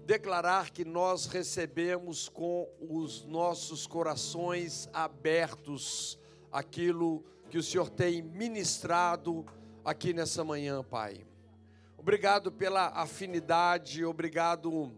declarar 0.03 0.72
que 0.72 0.84
nós 0.84 1.28
recebemos 1.28 2.28
com 2.28 2.68
os 2.80 3.24
nossos 3.24 3.86
corações 3.86 4.90
abertos 4.91 6.18
aquilo 6.52 7.24
que 7.52 7.60
o 7.60 7.62
Senhor 7.62 7.88
tem 7.88 8.24
ministrado 8.24 9.45
aqui 9.86 10.12
nessa 10.12 10.44
manhã, 10.44 10.84
Pai. 10.84 11.24
Obrigado 11.99 12.52
pela 12.52 12.88
afinidade, 12.88 14.03
obrigado 14.03 14.91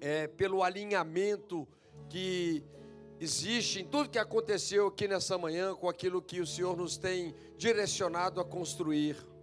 é, 0.00 0.28
pelo 0.28 0.62
alinhamento 0.62 1.66
que 2.08 2.62
existe 3.18 3.80
em 3.80 3.84
tudo 3.84 4.10
que 4.10 4.18
aconteceu 4.20 4.86
aqui 4.86 5.08
nessa 5.08 5.36
manhã 5.36 5.74
com 5.74 5.88
aquilo 5.88 6.22
que 6.22 6.40
o 6.40 6.46
Senhor 6.46 6.76
nos 6.76 6.96
tem 6.96 7.34
direcionado 7.58 8.40
a 8.40 8.44
construir. 8.44 9.33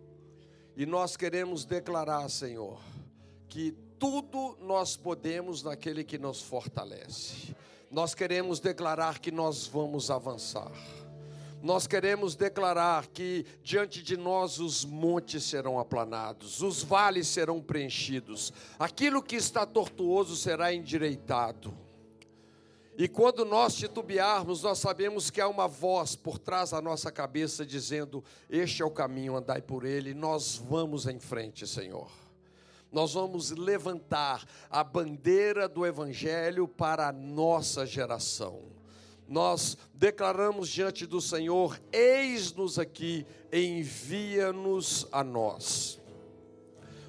E 0.76 0.85
nós 0.85 1.18
queremos 1.18 1.65
declarar, 1.65 2.30
Senhor, 2.30 2.80
que 3.48 3.72
tudo 3.99 4.57
nós 4.61 4.95
podemos 4.95 5.61
naquele 5.64 6.03
que 6.03 6.18
nos 6.18 6.41
fortalece. 6.41 7.56
Nós 7.89 8.15
queremos 8.15 8.60
declarar 8.60 9.19
que 9.19 9.31
nós 9.31 9.68
vamos 9.68 10.10
avançar. 10.10 10.72
Nós 11.61 11.85
queremos 11.85 12.35
declarar 12.35 13.06
que 13.07 13.45
diante 13.61 14.02
de 14.02 14.18
nós 14.18 14.60
os 14.60 14.84
montes 14.84 15.43
serão 15.43 15.77
aplanados, 15.77 16.61
os 16.61 16.81
vales 16.81 17.27
serão 17.27 17.61
preenchidos, 17.61 18.52
aquilo 18.80 19.22
que 19.22 19.35
está 19.35 19.64
tortuoso 19.65 20.35
será 20.35 20.73
endireitado 20.73 21.72
e 22.97 23.07
quando 23.07 23.45
nós 23.45 23.76
titubearmos, 23.76 24.63
nós 24.63 24.80
sabemos 24.80 25.30
que 25.30 25.39
há 25.39 25.47
uma 25.47 25.68
voz 25.68 26.15
por 26.15 26.38
trás 26.38 26.72
da 26.72 26.81
nossa 26.81 27.11
cabeça 27.11 27.65
dizendo: 27.65 28.23
Este 28.49 28.81
é 28.81 28.85
o 28.85 28.91
caminho, 28.91 29.35
andai 29.35 29.61
por 29.61 29.85
ele. 29.85 30.13
Nós 30.13 30.57
vamos 30.57 31.07
em 31.07 31.19
frente, 31.19 31.65
Senhor. 31.65 32.11
Nós 32.91 33.13
vamos 33.13 33.51
levantar 33.51 34.45
a 34.69 34.84
bandeira 34.84 35.69
do 35.69 35.85
Evangelho 35.85 36.68
para 36.68 37.07
a 37.07 37.13
nossa 37.13 37.85
geração. 37.85 38.59
Nós 39.26 39.77
declaramos 39.93 40.68
diante 40.68 41.05
do 41.05 41.22
Senhor: 41.22 41.80
Eis-nos 41.93 42.77
aqui, 42.77 43.26
envia-nos 43.53 45.07
a 45.09 45.23
nós. 45.23 46.01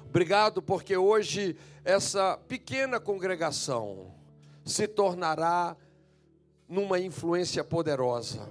Obrigado, 0.07 0.61
porque 0.61 0.95
hoje 0.95 1.57
essa 1.83 2.37
pequena 2.47 3.01
congregação 3.01 4.22
se 4.63 4.87
tornará 4.87 5.75
numa 6.67 6.99
influência 6.99 7.63
poderosa. 7.63 8.49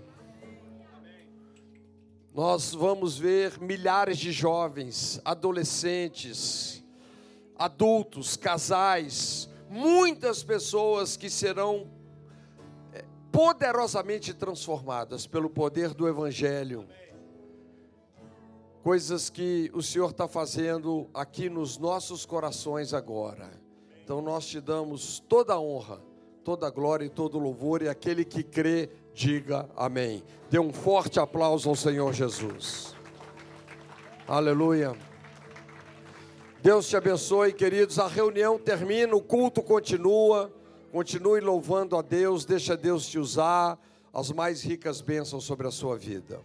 Nós 2.34 2.72
vamos 2.72 3.18
ver 3.18 3.60
milhares 3.60 4.16
de 4.16 4.32
jovens, 4.32 5.20
adolescentes, 5.24 6.82
adultos, 7.56 8.36
casais, 8.36 9.48
muitas 9.68 10.43
pessoas 10.43 11.16
que 11.16 11.28
serão 11.28 11.90
é, 12.93 13.05
poderosamente 13.30 14.32
transformadas 14.32 15.26
pelo 15.26 15.51
poder 15.51 15.93
do 15.93 16.09
Evangelho. 16.09 16.89
Coisas 18.82 19.28
que 19.28 19.70
o 19.74 19.82
Senhor 19.82 20.10
está 20.10 20.26
fazendo 20.26 21.09
aqui 21.14 21.48
nos 21.51 21.76
nossos 21.78 22.24
corações 22.26 22.94
agora. 22.94 23.61
Então 24.05 24.20
nós 24.20 24.47
te 24.47 24.61
damos 24.61 25.20
toda 25.29 25.55
a 25.55 25.61
honra, 25.61 26.01
toda 26.43 26.66
a 26.66 26.70
glória 26.70 27.05
e 27.05 27.11
todo 27.11 27.39
o 27.39 27.41
louvor, 27.41 27.83
e 27.83 27.89
aquele 27.89 28.24
que 28.24 28.43
crê, 28.43 28.91
diga 29.15 29.69
amém. 29.77 30.23
Dê 30.51 30.59
um 30.59 30.73
forte 30.73 31.20
aplauso 31.20 31.69
ao 31.69 31.77
Senhor 31.77 32.12
Jesus. 32.12 32.95
Aleluia. 34.27 34.97
Deus 36.62 36.89
te 36.89 36.97
abençoe, 36.97 37.53
queridos. 37.53 37.99
A 37.99 38.07
reunião 38.07 38.59
termina, 38.59 39.15
o 39.15 39.23
culto 39.23 39.62
continua. 39.62 40.53
Continue 40.91 41.41
louvando 41.41 41.97
a 41.97 42.03
Deus, 42.03 42.45
deixa 42.45 42.77
Deus 42.77 43.07
te 43.07 43.19
usar 43.19 43.79
as 44.12 44.31
mais 44.31 44.62
ricas 44.62 45.01
bênçãos 45.01 45.45
sobre 45.45 45.66
a 45.66 45.70
sua 45.70 45.97
vida. 45.97 46.41